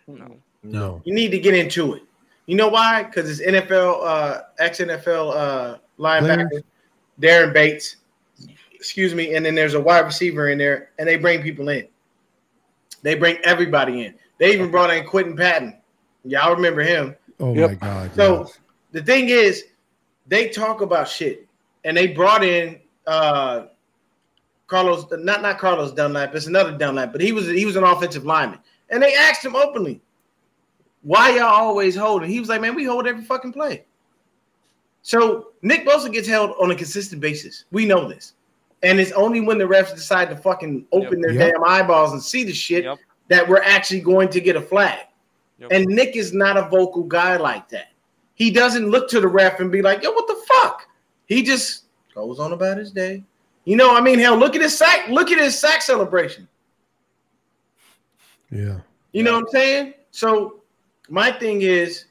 No. 0.06 0.36
No. 0.64 1.02
You 1.04 1.14
need 1.14 1.30
to 1.30 1.38
get 1.38 1.54
into 1.54 1.94
it. 1.94 2.02
You 2.46 2.56
know 2.56 2.68
why? 2.68 3.02
Because 3.04 3.30
it's 3.30 3.40
NFL, 3.48 4.04
uh, 4.04 4.40
ex 4.58 4.78
NFL 4.78 5.34
uh, 5.34 5.78
linebacker 5.98 6.62
Daren 7.20 7.52
Bates. 7.52 7.96
Excuse 8.72 9.14
me, 9.14 9.34
and 9.34 9.46
then 9.46 9.54
there's 9.54 9.74
a 9.74 9.80
wide 9.80 10.00
receiver 10.00 10.50
in 10.50 10.58
there, 10.58 10.90
and 10.98 11.08
they 11.08 11.16
bring 11.16 11.42
people 11.42 11.70
in. 11.70 11.86
They 13.02 13.14
bring 13.14 13.38
everybody 13.44 14.04
in. 14.04 14.14
They 14.38 14.52
even 14.52 14.70
brought 14.70 14.92
in 14.92 15.06
Quinton 15.06 15.36
Patton. 15.36 15.78
Y'all 16.24 16.54
remember 16.54 16.82
him? 16.82 17.14
Oh 17.40 17.54
Yep. 17.54 17.70
my 17.70 17.74
God! 17.76 18.14
So 18.14 18.38
yes. 18.40 18.58
the 18.92 19.02
thing 19.02 19.28
is, 19.30 19.64
they 20.26 20.48
talk 20.48 20.80
about 20.82 21.08
shit, 21.08 21.46
and 21.84 21.96
they 21.96 22.08
brought 22.08 22.44
in 22.44 22.78
uh, 23.06 23.66
Carlos, 24.66 25.06
not 25.12 25.40
not 25.40 25.58
Carlos 25.58 25.92
Dunlap. 25.92 26.34
It's 26.34 26.46
another 26.46 26.76
Dunlap, 26.76 27.12
but 27.12 27.20
he 27.20 27.32
was 27.32 27.46
he 27.48 27.64
was 27.64 27.76
an 27.76 27.84
offensive 27.84 28.24
lineman, 28.26 28.58
and 28.90 29.02
they 29.02 29.14
asked 29.14 29.44
him 29.44 29.56
openly, 29.56 30.00
"Why 31.04 31.36
y'all 31.36 31.44
always 31.44 31.94
holding?" 31.94 32.28
He 32.28 32.40
was 32.40 32.48
like, 32.48 32.60
"Man, 32.60 32.74
we 32.74 32.84
hold 32.84 33.06
every 33.06 33.22
fucking 33.22 33.52
play." 33.52 33.84
So 35.02 35.52
Nick 35.62 35.86
Bosa 35.86 36.12
gets 36.12 36.26
held 36.26 36.52
on 36.60 36.70
a 36.70 36.74
consistent 36.74 37.20
basis. 37.20 37.64
We 37.70 37.84
know 37.86 38.08
this, 38.08 38.34
and 38.82 38.98
it's 38.98 39.12
only 39.12 39.40
when 39.40 39.58
the 39.58 39.64
refs 39.64 39.94
decide 39.94 40.28
to 40.30 40.36
fucking 40.36 40.86
open 40.92 41.20
their 41.20 41.32
Yep. 41.32 41.52
damn 41.52 41.64
eyeballs 41.64 42.12
and 42.12 42.22
see 42.22 42.42
the 42.42 42.52
shit 42.54 42.84
Yep. 42.84 42.98
that 43.28 43.48
we're 43.48 43.62
actually 43.62 44.00
going 44.00 44.28
to 44.30 44.40
get 44.40 44.56
a 44.56 44.60
flag. 44.62 45.00
Yep. 45.60 45.70
And 45.72 45.86
Nick 45.86 46.16
is 46.16 46.32
not 46.32 46.56
a 46.56 46.68
vocal 46.68 47.02
guy 47.04 47.36
like 47.36 47.68
that. 47.68 47.88
He 48.34 48.50
doesn't 48.50 48.90
look 48.90 49.08
to 49.10 49.20
the 49.20 49.28
ref 49.28 49.60
and 49.60 49.70
be 49.70 49.82
like, 49.82 50.02
yo, 50.02 50.10
what 50.10 50.26
the 50.26 50.42
fuck? 50.48 50.88
He 51.26 51.42
just 51.42 51.84
goes 52.14 52.40
on 52.40 52.52
about 52.52 52.78
his 52.78 52.90
day. 52.90 53.22
You 53.64 53.76
know, 53.76 53.94
I 53.96 54.00
mean, 54.00 54.18
hell, 54.18 54.36
look 54.36 54.56
at 54.56 54.60
his 54.62 54.76
sack, 54.76 55.08
look 55.08 55.30
at 55.30 55.38
his 55.38 55.56
sack 55.58 55.80
celebration. 55.82 56.48
yeah, 58.50 58.78
You 59.12 59.22
know 59.22 59.34
what 59.34 59.40
I'm 59.44 59.48
saying? 59.52 59.94
So 60.10 60.60
my 61.14 61.30
thing 61.30 61.62
is, 61.62 62.06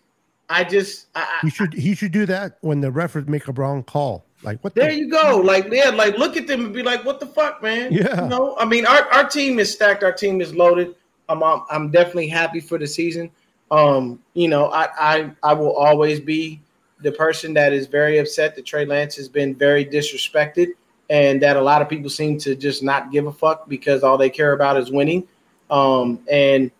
I 0.50 0.64
just 0.64 1.08
I, 1.14 1.40
he 1.42 1.50
should 1.50 1.74
he 1.74 1.94
should 1.94 2.14
do 2.14 2.26
that 2.26 2.58
when 2.62 2.80
the 2.80 2.90
referees 2.90 3.28
make 3.28 3.48
a 3.48 3.52
wrong 3.52 3.84
call. 3.84 4.24
Like 4.44 4.64
what? 4.64 4.76
there 4.76 4.92
the, 4.92 4.98
you 4.98 5.12
go. 5.12 5.42
Like, 5.44 5.68
yeah, 5.72 5.90
like 5.90 6.18
look 6.18 6.38
at 6.38 6.48
them 6.48 6.66
and 6.66 6.74
be 6.74 6.84
like, 6.84 7.04
what 7.04 7.20
the 7.20 7.26
fuck, 7.26 7.62
man? 7.62 7.92
Yeah. 7.92 8.24
You 8.24 8.30
know, 8.30 8.58
I 8.58 8.66
mean, 8.66 8.86
our, 8.86 9.12
our 9.14 9.28
team 9.28 9.60
is 9.60 9.72
stacked, 9.72 10.04
our 10.04 10.12
team 10.12 10.42
is 10.42 10.56
loaded. 10.56 10.96
I'm, 11.28 11.44
I'm 11.44 11.62
I'm 11.70 11.92
definitely 11.92 12.28
happy 12.28 12.62
for 12.62 12.78
the 12.78 12.88
season. 12.88 13.30
Um, 13.72 14.22
you 14.34 14.48
know, 14.48 14.68
I 14.68 14.88
I 14.98 15.32
I 15.44 15.54
will 15.54 15.74
always 15.74 16.20
be 16.20 16.62
the 17.02 17.12
person 17.12 17.54
that 17.56 17.74
is 17.74 17.88
very 17.88 18.20
upset 18.20 18.56
that 18.56 18.66
Trey 18.66 18.86
Lance 18.86 19.16
has 19.18 19.28
been 19.28 19.54
very 19.54 19.86
disrespected 19.86 20.70
and 21.10 21.42
that 21.42 21.58
a 21.58 21.62
lot 21.62 21.82
of 21.82 21.90
people 21.90 22.10
seem 22.10 22.38
to 22.40 22.56
just 22.56 22.84
not 22.84 23.12
give 23.12 23.28
a 23.28 23.34
fuck 23.34 23.68
because 23.68 24.04
all 24.04 24.18
they 24.18 24.30
care 24.30 24.54
about 24.54 24.78
is 24.78 24.92
winning. 24.92 25.28
Um, 25.70 26.20
and 26.32 26.72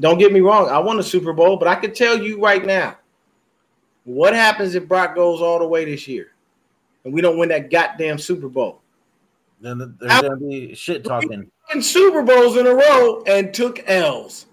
don't 0.00 0.18
get 0.18 0.32
me 0.32 0.40
wrong, 0.40 0.68
I 0.68 0.78
won 0.78 0.98
a 0.98 1.02
Super 1.02 1.32
Bowl, 1.32 1.56
but 1.56 1.68
I 1.68 1.74
can 1.74 1.92
tell 1.94 2.20
you 2.20 2.42
right 2.42 2.64
now, 2.64 2.96
What 4.04 4.34
happens 4.34 4.74
if 4.74 4.88
Brock 4.88 5.14
goes 5.14 5.40
all 5.40 5.58
the 5.58 5.66
way 5.66 5.84
this 5.84 6.08
year 6.08 6.32
and 7.04 7.12
we 7.12 7.20
don't 7.20 7.38
win 7.38 7.50
that 7.50 7.70
goddamn 7.70 8.18
Super 8.18 8.48
Bowl? 8.48 8.80
Then 9.60 9.78
th- 9.78 9.90
there's 10.00 10.22
gonna 10.22 10.36
be 10.36 10.74
shit 10.74 11.04
talking. 11.04 11.50
In 11.74 11.82
Super 11.82 12.22
Bowls 12.22 12.56
in 12.56 12.66
a 12.66 12.74
row 12.74 13.22
and 13.26 13.52
took 13.52 13.80
L's. 13.88 14.46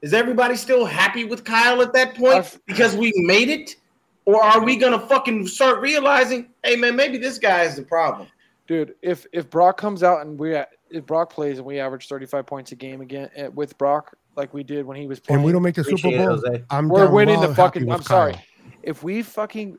Is 0.00 0.14
everybody 0.14 0.56
still 0.56 0.84
happy 0.84 1.24
with 1.24 1.44
Kyle 1.44 1.82
at 1.82 1.92
that 1.92 2.14
point 2.14 2.34
I've- 2.36 2.58
because 2.66 2.96
we 2.96 3.12
made 3.16 3.48
it? 3.48 3.76
Or 4.24 4.42
are 4.42 4.64
we 4.64 4.76
gonna 4.76 5.00
fucking 5.00 5.48
start 5.48 5.80
realizing, 5.80 6.50
hey 6.62 6.76
man, 6.76 6.94
maybe 6.94 7.18
this 7.18 7.38
guy 7.38 7.64
is 7.64 7.74
the 7.76 7.82
problem? 7.82 8.28
dude. 8.68 8.94
If 9.02 9.26
if 9.32 9.50
Brock 9.50 9.76
comes 9.76 10.04
out 10.04 10.24
and 10.24 10.38
we 10.38 10.56
if 10.90 11.04
Brock 11.04 11.30
plays 11.32 11.58
and 11.58 11.66
we 11.66 11.80
average 11.80 12.06
35 12.06 12.46
points 12.46 12.70
a 12.70 12.76
game 12.76 13.00
again 13.00 13.28
eh, 13.34 13.48
with 13.48 13.76
Brock 13.76 14.16
like 14.36 14.52
we 14.54 14.62
did 14.62 14.86
when 14.86 14.96
he 14.96 15.06
was 15.06 15.20
playing, 15.20 15.38
And 15.38 15.46
we 15.46 15.52
don't 15.52 15.62
make 15.62 15.74
the 15.74 15.84
Super 15.84 15.96
Appreciate 15.96 16.20
it, 16.20 16.42
Bowl. 16.44 16.58
I'm 16.70 16.88
we're 16.88 17.10
winning 17.10 17.38
well 17.40 17.48
the 17.48 17.54
fucking. 17.54 17.90
I'm 17.90 18.02
sorry. 18.02 18.32
Kyle. 18.32 18.42
If 18.82 19.02
we 19.02 19.22
fucking 19.22 19.76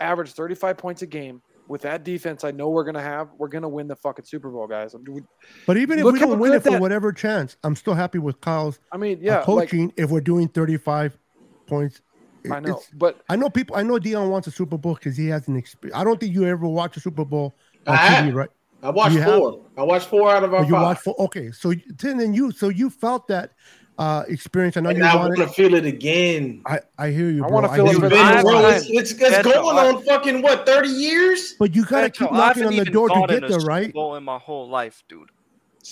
average 0.00 0.32
35 0.32 0.76
points 0.78 1.02
a 1.02 1.06
game 1.06 1.42
with 1.66 1.82
that 1.82 2.04
defense, 2.04 2.44
I 2.44 2.50
know 2.50 2.70
we're 2.70 2.84
gonna 2.84 3.02
have. 3.02 3.28
We're 3.36 3.48
gonna 3.48 3.68
win 3.68 3.88
the 3.88 3.96
fucking 3.96 4.24
Super 4.24 4.50
Bowl, 4.50 4.66
guys. 4.66 4.94
We- 5.06 5.22
But 5.66 5.76
even 5.76 5.98
if 5.98 6.04
we 6.06 6.18
don't 6.18 6.38
win 6.38 6.52
it 6.54 6.62
for 6.62 6.70
that- 6.70 6.80
whatever 6.80 7.12
chance, 7.12 7.56
I'm 7.64 7.76
still 7.76 7.94
happy 7.94 8.18
with 8.18 8.40
Kyle's 8.40 8.78
I 8.92 8.96
mean, 8.96 9.18
uh, 9.18 9.20
yeah, 9.20 9.36
like, 9.38 9.44
coaching. 9.44 9.92
if 9.96 10.10
we're 10.10 10.20
doing 10.20 10.48
35 10.48 11.18
points, 11.66 12.00
It- 12.44 12.52
I 12.52 12.60
know, 12.60 12.68
it's- 12.70 12.88
but 12.94 13.20
I 13.28 13.36
know 13.36 13.50
people. 13.50 13.76
I 13.76 13.82
know 13.82 13.98
Deon 13.98 14.30
wants 14.30 14.46
a 14.46 14.50
Super 14.50 14.78
Bowl 14.78 14.94
because 14.94 15.16
he 15.16 15.26
has 15.28 15.48
an 15.48 15.56
experience. 15.56 15.98
I 15.98 16.04
don't 16.04 16.18
think 16.20 16.34
you 16.34 16.44
ever 16.46 16.66
watch 16.66 16.96
a 16.96 17.00
Super 17.00 17.24
Bowl 17.24 17.54
on 17.86 17.94
I 17.96 17.98
TV, 17.98 18.26
have. 18.26 18.34
right? 18.34 18.50
I 18.80 18.90
watched 18.90 19.14
You 19.16 19.20
have- 19.22 19.34
four. 19.34 19.60
I 19.76 19.82
watched 19.82 20.06
four 20.08 20.30
out 20.30 20.44
of 20.44 20.54
our 20.54 20.64
you 20.64 20.70
five. 20.70 20.82
watch 20.82 20.98
for 21.00 21.14
okay. 21.18 21.50
So 21.50 21.70
you- 21.70 21.82
then 21.98 22.32
you 22.32 22.52
so 22.52 22.68
you 22.68 22.88
felt 22.88 23.26
that 23.28 23.50
uh 23.98 24.22
experience. 24.28 24.76
I 24.76 24.80
know 24.80 24.90
and 24.90 24.98
you 24.98 25.04
I 25.04 25.16
want 25.16 25.36
to 25.36 25.48
feel 25.48 25.74
it 25.74 25.84
again. 25.84 26.62
I, 26.66 26.80
I 26.98 27.10
hear 27.10 27.30
you, 27.30 27.44
I 27.44 27.48
wanna 27.48 27.68
feel 27.68 27.86
it 27.86 27.90
hear 27.90 27.98
for 27.98 28.04
you. 28.06 28.08
the 28.10 28.14
Been 28.16 28.24
last 28.24 28.42
bro, 28.44 28.62
time. 28.62 28.74
it's, 28.74 28.86
it's, 28.88 29.12
it's 29.12 29.36
Beto, 29.38 29.52
going 29.54 29.76
I- 29.78 29.88
on 29.88 30.02
fucking 30.04 30.42
what 30.42 30.64
thirty 30.66 30.88
years. 30.88 31.54
But 31.58 31.74
you 31.74 31.84
gotta 31.84 32.08
keep 32.10 32.28
Beto, 32.28 32.32
I 32.34 32.36
knocking 32.36 32.64
on 32.66 32.76
the 32.76 32.84
door 32.84 33.08
to 33.08 33.24
get 33.28 33.44
a 33.44 33.48
there, 33.48 33.58
Super 33.60 33.66
right? 33.66 33.92
Bowl 33.92 34.14
in 34.16 34.22
my 34.24 34.38
whole 34.38 34.68
life, 34.68 35.02
dude. 35.08 35.30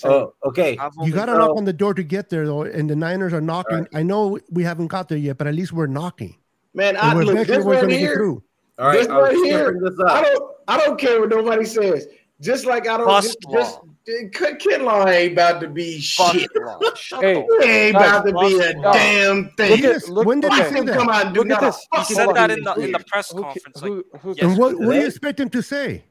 Oh, 0.03 0.33
okay. 0.45 0.77
You 1.03 1.11
gotta 1.11 1.31
So- 1.33 1.37
knock 1.37 1.57
on 1.57 1.65
the 1.65 1.73
door 1.73 1.93
to 1.95 2.03
get 2.03 2.29
there, 2.29 2.45
though. 2.45 2.61
And 2.63 2.89
the 2.89 2.95
Niners 2.95 3.33
are 3.33 3.41
knocking. 3.41 3.87
I 3.93 4.03
know 4.03 4.39
we 4.51 4.63
haven't 4.63 4.87
got 4.87 5.09
there 5.09 5.17
yet, 5.17 5.37
but 5.37 5.47
at 5.47 5.55
least 5.55 5.73
we're 5.73 5.87
knocking. 5.87 6.35
Man, 6.73 6.89
And 6.89 6.97
I 6.97 7.15
we're 7.15 7.23
look 7.23 7.47
this 7.47 7.65
right 7.65 7.81
gonna 7.81 7.87
get 7.93 7.99
here. 7.99 8.13
through. 8.15 8.43
All 8.77 8.87
right. 8.87 8.99
this 8.99 9.07
I 9.07 9.19
right 9.19 9.35
here. 9.35 9.71
gonna 9.71 9.79
bring 9.79 9.95
this 9.95 10.05
I 10.07 10.21
don't. 10.21 10.51
I 10.67 10.77
don't 10.77 10.99
care 10.99 11.19
what 11.19 11.29
nobody 11.29 11.65
says. 11.65 12.07
Just 12.41 12.65
like 12.65 12.87
I 12.87 12.97
don't. 12.97 13.09
Just, 13.23 13.37
just 13.51 13.79
Kinlaw 14.07 15.07
ain't 15.11 15.33
about 15.33 15.59
to 15.61 15.67
be 15.67 15.99
Fuck 16.01 16.33
shit. 16.35 16.49
law. 16.55 16.79
Shut 16.95 17.23
Hey, 17.23 17.45
He 17.61 17.65
ain't 17.67 17.93
Guys, 17.93 18.09
about 18.09 18.25
to 18.25 18.31
be 18.33 18.55
a 18.59 18.73
bust- 18.81 18.97
damn 18.97 19.37
Look 19.43 19.55
thing. 19.57 19.85
at 19.85 20.07
look. 20.09 20.25
When 20.25 20.39
did 20.39 20.53
he 20.53 20.63
say 20.63 20.81
that? 20.81 20.93
come 20.95 21.09
out 21.09 21.25
and 21.27 21.35
do 21.35 21.41
Look 21.43 21.51
at 21.51 21.61
this. 21.61 21.77
He 21.91 21.97
fuck 21.97 22.07
He 22.07 22.13
Hold 22.15 22.27
said 22.27 22.35
that 22.35 22.51
in 22.57 22.63
the 22.63 22.73
in 22.75 22.91
the 22.93 22.99
press 22.99 23.31
Who, 23.31 23.41
conference. 23.41 23.79
who, 23.81 23.95
like, 24.13 24.21
who, 24.21 24.29
yes. 24.29 24.39
And 24.43 24.57
what, 24.57 24.79
what 24.79 24.93
do 24.93 24.99
you 24.99 25.05
expect 25.07 25.39
him 25.39 25.49
to 25.49 25.61
say? 25.61 26.05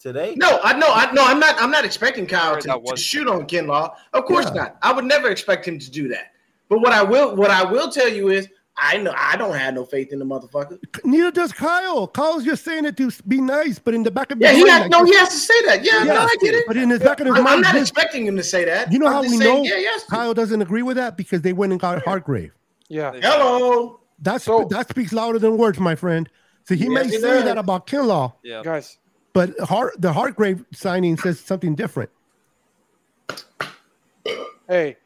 Today? 0.00 0.34
No, 0.36 0.60
I 0.62 0.78
no, 0.78 0.86
I 0.92 1.10
no, 1.12 1.24
I'm 1.24 1.40
not. 1.40 1.60
I'm 1.60 1.70
not 1.70 1.84
expecting 1.84 2.26
Kyle 2.26 2.60
Sorry, 2.60 2.62
to, 2.62 2.90
to 2.92 2.96
shoot 2.96 3.26
on 3.28 3.46
Kinlaw. 3.46 3.92
Of 4.12 4.24
course 4.26 4.46
Yeah. 4.46 4.62
not. 4.62 4.76
I 4.82 4.92
would 4.92 5.04
never 5.04 5.28
expect 5.28 5.66
him 5.66 5.78
to 5.78 5.90
do 5.90 6.06
that. 6.08 6.32
But 6.68 6.80
what 6.80 6.92
I 6.92 7.02
will, 7.02 7.34
what 7.34 7.50
I 7.50 7.64
will 7.64 7.90
tell 7.90 8.08
you 8.08 8.28
is, 8.28 8.48
I 8.80 8.96
know 8.98 9.12
I 9.16 9.36
don't 9.36 9.54
have 9.56 9.74
no 9.74 9.84
faith 9.84 10.12
in 10.12 10.18
the 10.18 10.24
motherfucker. 10.24 10.78
Neither 11.04 11.30
does 11.30 11.52
Kyle. 11.52 12.06
Kyle's 12.06 12.44
just 12.44 12.64
saying 12.64 12.84
it 12.84 12.96
to 12.98 13.10
be 13.26 13.40
nice, 13.40 13.78
but 13.78 13.92
in 13.94 14.02
the 14.02 14.10
back 14.10 14.30
of 14.30 14.38
his 14.38 14.44
Yeah, 14.46 14.52
he 14.54 14.64
mind, 14.64 14.82
has, 14.84 14.90
no, 14.90 15.04
he 15.04 15.14
has 15.16 15.28
to 15.30 15.36
say 15.36 15.62
that. 15.66 15.84
Yeah, 15.84 16.04
Yeah, 16.04 16.14
no, 16.14 16.20
I 16.20 16.34
get 16.40 16.54
it. 16.54 16.64
but 16.66 16.76
in 16.76 16.90
his 16.90 17.00
back 17.00 17.20
of 17.20 17.26
his 17.26 17.36
I'm, 17.36 17.46
I'm 17.46 17.60
not 17.60 17.74
this- 17.74 17.82
expecting 17.90 18.26
him 18.26 18.36
to 18.36 18.42
say 18.42 18.64
that. 18.64 18.92
you 18.92 18.98
know 18.98 19.06
I'm 19.06 19.12
how 19.12 19.22
we 19.22 19.28
saying, 19.28 19.40
know 19.40 19.62
Yeah, 19.64 19.78
yes. 19.78 20.04
Kyle 20.04 20.32
doesn't 20.34 20.62
agree 20.62 20.82
with 20.82 20.96
that 20.96 21.16
because 21.16 21.42
they 21.42 21.52
went 21.52 21.72
and 21.72 21.80
got 21.80 22.02
Hargrave. 22.04 22.52
yeah. 22.88 23.12
Hello. 23.20 24.00
That's 24.20 24.44
So- 24.44 24.66
that 24.70 24.88
speaks 24.88 25.12
louder 25.12 25.38
than 25.38 25.56
words, 25.56 25.78
my 25.78 25.94
friend. 25.94 26.28
So 26.64 26.74
he 26.74 26.84
Yes, 26.84 26.90
may 26.92 27.04
he 27.04 27.10
say 27.12 27.20
does. 27.20 27.44
that 27.44 27.58
about 27.58 27.86
Kinlaw, 27.86 28.34
Yeah. 28.42 28.62
Guys, 28.64 28.98
but 29.32 29.58
Hart, 29.60 29.94
the 29.98 30.12
Hargrave 30.12 30.64
signing 30.72 31.16
says 31.16 31.40
something 31.40 31.74
different. 31.74 32.10
hey, 34.68 34.96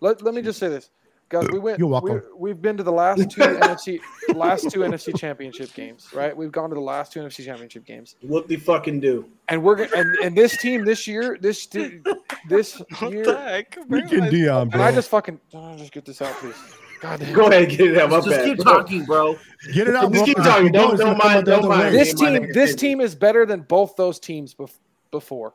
let, 0.00 0.22
let 0.22 0.34
me 0.34 0.42
just 0.42 0.58
say 0.58 0.68
this, 0.68 0.90
guys. 1.30 1.44
Uh, 1.44 1.48
we 1.52 1.58
went. 1.58 1.78
You're 1.78 1.88
welcome. 1.88 2.22
We, 2.36 2.50
we've 2.52 2.60
been 2.60 2.76
to 2.76 2.82
the 2.82 2.92
last 2.92 3.30
two 3.30 3.40
NFC, 3.40 4.00
last 4.34 4.70
two 4.70 4.80
NFC 4.80 5.16
Championship 5.18 5.72
games, 5.72 6.08
right? 6.12 6.36
We've 6.36 6.52
gone 6.52 6.68
to 6.68 6.74
the 6.74 6.80
last 6.82 7.12
two 7.12 7.20
NFC 7.20 7.42
Championship 7.44 7.86
games, 7.86 8.16
What 8.20 8.46
the 8.48 8.56
fucking 8.56 9.00
do? 9.00 9.26
and 9.48 9.62
we're 9.62 9.76
gonna 9.76 9.90
and, 9.96 10.14
and 10.22 10.36
this 10.36 10.58
team 10.58 10.84
this 10.84 11.06
year, 11.06 11.38
this 11.40 11.64
te- 11.66 12.00
this 12.48 12.82
What 12.98 13.12
year, 13.12 13.24
the 13.24 13.38
heck? 13.40 13.76
Freaking 13.88 14.30
Deon, 14.30 14.70
Can 14.72 14.80
I 14.80 14.88
bro. 14.90 14.94
just 14.94 15.08
fucking 15.08 15.40
oh, 15.54 15.76
just 15.78 15.92
get 15.92 16.04
this 16.04 16.20
out, 16.20 16.34
please? 16.34 16.54
God 17.00 17.18
damn. 17.20 17.32
Go 17.32 17.46
ahead, 17.46 17.62
and 17.62 17.72
get 17.78 17.86
it 17.92 17.96
out. 17.98 18.10
My 18.10 18.16
Just 18.18 18.28
bad. 18.28 18.44
keep 18.44 18.58
talking, 18.58 19.04
bro. 19.06 19.34
Get 19.72 19.88
it 19.88 19.96
out, 19.96 20.12
Just 20.12 20.14
bro. 20.16 20.24
keep 20.26 20.36
'cause 20.36 20.46
talking. 20.46 20.70
Don't- 20.72 20.90
don't 20.90 20.98
gonna 20.98 21.18
come 21.18 21.32
mind- 21.32 21.46
don't 21.46 21.66
mind. 21.68 21.94
This 21.94 22.12
team, 22.12 22.28
nigga 22.34 22.52
this 22.52 22.74
team 22.74 23.00
is 23.00 23.14
better 23.14 23.46
than 23.46 23.62
both 23.62 23.96
those 23.96 24.20
teams 24.20 24.54
bef- 24.54 24.76
before. 25.10 25.54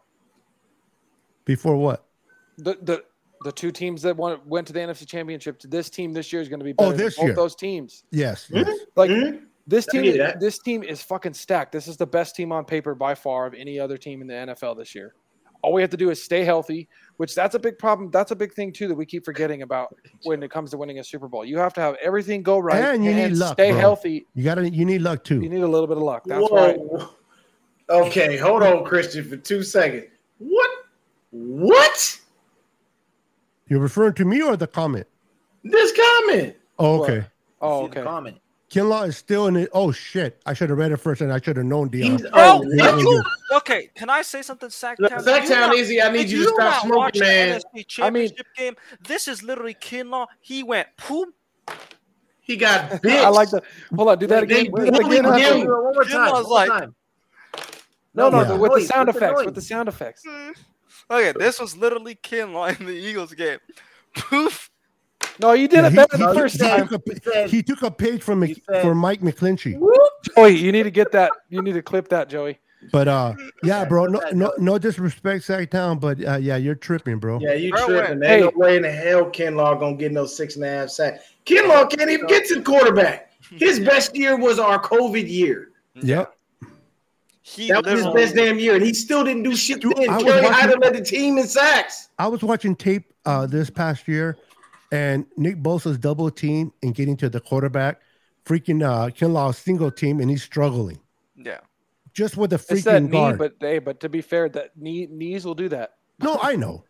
Before 1.45 1.75
what? 1.77 2.03
The 2.57 2.77
the 2.81 3.03
the 3.45 3.51
two 3.51 3.71
teams 3.71 4.01
that 4.01 4.17
won, 4.17 4.39
went 4.45 4.67
to 4.67 4.73
the 4.73 4.79
NFC 4.79 5.07
Championship. 5.07 5.61
This 5.61 5.89
team 5.89 6.11
this 6.11 6.33
year 6.33 6.41
is 6.41 6.49
going 6.49 6.59
to 6.59 6.65
be 6.65 6.73
Oh, 6.79 6.91
this 6.91 7.15
than 7.15 7.21
both 7.21 7.27
year. 7.27 7.35
those 7.35 7.55
teams. 7.55 8.03
Yes. 8.11 8.47
Mhm. 8.51 8.65
yes. 8.65 8.79
Like 8.97 9.09
Mhm. 9.11 9.41
this 9.67 9.85
team, 9.85 10.03
get 10.03 10.39
this 10.39 10.59
team 10.59 10.83
is 10.83 11.01
fucking 11.01 11.33
stacked. 11.35 11.71
This 11.71 11.87
is 11.87 11.95
the 11.95 12.05
best 12.07 12.35
team 12.35 12.51
on 12.51 12.65
paper 12.65 12.93
by 12.95 13.15
far 13.15 13.45
of 13.45 13.53
any 13.53 13.79
other 13.79 13.97
team 13.97 14.19
in 14.21 14.27
the 14.27 14.33
NFL 14.33 14.75
this 14.75 14.93
year. 14.93 15.13
All 15.61 15.73
we 15.73 15.81
have 15.81 15.89
to 15.91 15.97
do 15.97 16.09
is 16.11 16.21
stay 16.21 16.43
healthy, 16.43 16.87
which 17.17 17.33
that's 17.33 17.55
a 17.55 17.59
big 17.59 17.79
problem. 17.79 18.11
That's 18.11 18.29
a 18.31 18.35
big 18.35 18.53
thing 18.53 18.71
too 18.71 18.87
that 18.87 18.95
we 18.95 19.05
keep 19.05 19.23
forgetting 19.25 19.61
about 19.63 19.95
when 20.23 20.43
it 20.43 20.51
comes 20.51 20.69
to 20.71 20.77
winning 20.77 20.99
a 20.99 21.03
Super 21.03 21.27
Bowl. 21.27 21.43
You 21.45 21.57
have 21.57 21.73
to 21.73 21.81
have 21.81 21.95
everything 22.03 22.43
go 22.43 22.59
right 22.59 22.83
And 22.93 23.03
you 23.05 23.13
need 23.15 23.31
luck, 23.33 23.53
stay 23.53 23.71
bro. 23.71 23.79
healthy. 23.79 24.27
You 24.35 24.43
gotta. 24.43 24.69
You 24.69 24.85
need 24.85 25.01
luck 25.01 25.23
too. 25.23 25.41
You 25.41 25.49
need 25.49 25.61
a 25.63 25.67
little 25.67 25.87
bit 25.87 25.97
of 25.97 26.03
luck. 26.03 26.23
That's 26.25 26.51
right. 26.51 26.77
Okay, 27.89 28.37
hold 28.37 28.63
on, 28.63 28.83
Christian, 28.83 29.23
for 29.27 29.37
two 29.37 29.61
seconds. 29.63 30.05
What? 30.39 30.69
What? 31.31 32.19
You're 33.67 33.79
referring 33.79 34.13
to 34.15 34.25
me 34.25 34.41
or 34.41 34.55
the 34.55 34.67
comment? 34.67 35.07
This 35.63 35.91
comment? 35.91 36.55
Oh, 36.77 36.99
What? 36.99 37.09
okay. 37.09 37.27
Oh, 37.61 37.83
okay. 37.85 38.03
Comment. 38.03 38.37
Kinlaw 38.69 39.07
is 39.07 39.15
still 39.17 39.47
in 39.47 39.55
it. 39.55 39.69
Oh 39.73 39.91
shit! 39.91 40.41
I 40.45 40.53
should 40.53 40.69
have 40.69 40.77
read 40.77 40.91
it 40.91 40.97
first, 40.97 41.21
and 41.21 41.31
I 41.31 41.39
should 41.39 41.55
have 41.57 41.65
known 41.65 41.89
Deon. 41.89 42.03
He's, 42.19 42.25
oh, 42.33 42.63
yeah, 42.73 42.97
you, 42.97 43.23
okay, 43.53 43.89
can 43.95 44.09
I 44.09 44.21
say 44.23 44.41
something, 44.41 44.69
Sacktown? 44.69 44.99
Look, 44.99 45.11
If 45.13 45.19
Sacktown, 45.19 45.87
you 45.89 46.01
I 46.01 46.09
need 46.11 46.21
if 46.25 46.31
you 46.31 46.43
to 46.43 46.49
stop 46.49 46.85
smoking, 46.85 47.21
man. 47.21 47.61
I 48.01 48.09
mean- 48.09 48.31
game. 48.57 48.75
This 49.07 49.27
is 49.27 49.43
literally 49.43 49.75
Kinlaw. 49.75 50.25
He 50.41 50.63
went 50.63 50.87
poop. 50.97 51.29
he 52.41 52.57
got 52.57 53.01
bit. 53.01 53.23
I 53.23 53.29
like 53.29 53.49
that. 53.51 53.63
Hold 53.95 54.09
on, 54.09 54.19
do 54.19 54.27
that 54.27 54.43
again. 54.43 54.65
they 54.65 54.89
Do 54.89 55.11
it 55.11 55.25
again. 55.25 55.67
One 55.67 55.93
more 55.93 56.03
time. 56.03 56.31
One 56.33 56.43
like- 56.45 56.89
No, 58.15 58.29
no, 58.29 58.39
Yeah. 58.41 58.43
the- 58.45 58.55
with 58.57 58.73
the 58.73 58.81
sound 58.81 59.09
effects. 59.09 59.45
With 59.45 59.55
the 59.55 59.61
sound 59.61 59.87
effects. 59.89 60.23
Okay, 61.11 61.33
this 61.37 61.59
was 61.59 61.77
literally 61.77 62.15
Kinlaw 62.15 62.79
in 62.79 62.85
the 62.85 62.93
Eagles 62.93 63.33
game. 63.33 63.59
Poof. 64.15 64.69
No, 65.39 65.51
you 65.51 65.67
did 65.67 65.77
Yeah, 65.81 65.87
it 65.87 65.95
better 65.95 66.17
he- 66.17 66.23
the 66.23 66.29
he 66.33 66.39
first 66.39 66.53
he 66.55 66.59
time. 66.67 66.87
took 66.87 67.07
a- 67.07 67.13
He 67.13 67.19
said- 67.19 67.49
He 67.49 67.63
took 67.63 67.81
a 67.83 67.91
page 67.91 68.23
from 68.23 68.39
Mc- 68.39 68.61
said- 68.69 68.81
for 68.81 68.95
Mike 68.95 69.21
McGlinchey. 69.21 69.79
Joey, 70.35 70.55
you 70.55 70.71
need 70.71 70.83
to 70.83 70.91
get 70.91 71.11
that. 71.11 71.31
You 71.49 71.61
need 71.61 71.73
to 71.73 71.81
clip 71.81 72.07
that, 72.09 72.29
Joey. 72.29 72.59
But 72.91 73.07
uh, 73.07 73.33
yeah, 73.63 73.83
bro. 73.85 74.05
No, 74.05 74.19
that, 74.19 74.35
no, 74.35 74.47
Joey. 74.47 74.55
no 74.59 74.77
disrespect, 74.77 75.43
Sacktown, 75.43 75.99
but 75.99 76.23
uh, 76.23 76.37
yeah, 76.37 76.55
you're 76.55 76.75
tripping, 76.75 77.17
bro. 77.17 77.39
Yeah, 77.39 77.53
you 77.53 77.71
Bro, 77.71 77.87
tripping. 77.87 78.21
hey. 78.21 78.43
Ain't 78.43 78.55
no 78.55 78.59
way 78.59 78.75
in 78.77 78.83
the 78.83 78.91
hell 78.91 79.25
Kinlaw 79.25 79.79
gonna 79.79 79.95
get 79.97 80.11
no 80.11 80.25
six 80.25 80.55
and 80.55 80.63
a 80.65 80.69
half 80.69 80.89
sacks. 80.89 81.23
Kinlaw 81.45 81.89
can't 81.89 82.09
even 82.11 82.27
get 82.27 82.45
to 82.47 82.55
the 82.55 82.61
quarterback. 82.61 83.31
His 83.51 83.79
best 83.79 84.15
year 84.15 84.37
was 84.37 84.59
our 84.59 84.79
COVID 84.81 85.27
year. 85.29 85.69
Yep. 86.01 86.34
He 87.47 87.67
That 87.67 87.85
was 87.85 88.03
his 88.03 88.07
best 88.07 88.35
damn 88.35 88.57
year, 88.57 88.73
and 88.73 88.83
he 88.83 88.91
still 88.91 89.23
didn't 89.23 89.43
do 89.43 89.55
shit 89.55 89.79
Dude, 89.79 89.95
then. 89.97 90.09
I 90.09 90.15
was 90.15 90.23
Kerry 90.23 90.41
watching- 90.47 90.79
led 90.79 90.93
the 90.95 91.01
team 91.05 91.37
in 91.37 91.45
sacks. 91.47 92.09
I 92.17 92.27
was 92.27 92.41
watching 92.41 92.75
tape 92.75 93.13
uh, 93.25 93.45
this 93.45 93.69
past 93.69 94.07
year, 94.07 94.35
and 94.91 95.27
Nick 95.37 95.61
Bosa's 95.61 95.99
double 95.99 96.31
team 96.31 96.73
and 96.81 96.95
getting 96.95 97.15
to 97.17 97.29
the 97.29 97.39
quarterback, 97.39 98.01
freaking 98.45 98.81
uh, 98.83 99.11
Kinlaw 99.11 99.53
single 99.53 99.91
team, 99.91 100.21
and 100.21 100.29
he's 100.29 100.41
struggling 100.41 100.99
Yeah. 101.37 101.59
just 102.13 102.35
with 102.35 102.49
the 102.49 102.55
It's 102.55 102.83
that 102.85 103.03
freaking 103.03 103.05
knee, 103.05 103.11
guard. 103.11 103.37
but 103.37 103.53
hey, 103.59 103.77
but 103.77 103.99
to 103.99 104.09
be 104.09 104.21
fair, 104.21 104.49
that 104.49 104.75
knee 104.75 105.07
knees 105.11 105.45
will 105.45 105.53
do 105.55 105.69
that. 105.69 105.91
no, 106.19 106.39
I 106.41 106.55
know. 106.55 106.83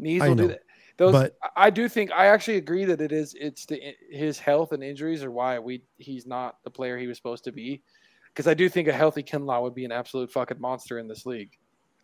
Knees 0.00 0.20
I 0.20 0.30
will 0.30 0.34
know, 0.34 0.42
do 0.44 0.48
that. 0.48 0.62
Those, 0.96 1.12
but- 1.12 1.36
I 1.42 1.66
I 1.66 1.70
do 1.70 1.88
think 1.88 2.10
I 2.10 2.26
actually 2.26 2.56
agree 2.56 2.84
that 2.86 3.00
it 3.00 3.12
is. 3.12 3.36
It's 3.38 3.66
the 3.66 3.80
his 4.10 4.40
health 4.40 4.72
and 4.72 4.82
injuries 4.82 5.22
are 5.22 5.30
why 5.30 5.60
we 5.60 5.84
he's 5.98 6.26
not 6.26 6.56
the 6.64 6.70
player 6.70 6.98
he 6.98 7.06
was 7.06 7.16
supposed 7.16 7.44
to 7.44 7.52
be. 7.52 7.82
Because 8.34 8.48
I 8.48 8.54
do 8.54 8.68
think 8.68 8.88
a 8.88 8.92
healthy 8.92 9.22
Kinlaw 9.22 9.62
would 9.62 9.74
be 9.74 9.84
an 9.84 9.92
absolute 9.92 10.32
fucking 10.32 10.60
monster 10.60 10.98
in 10.98 11.06
this 11.06 11.24
league. 11.24 11.50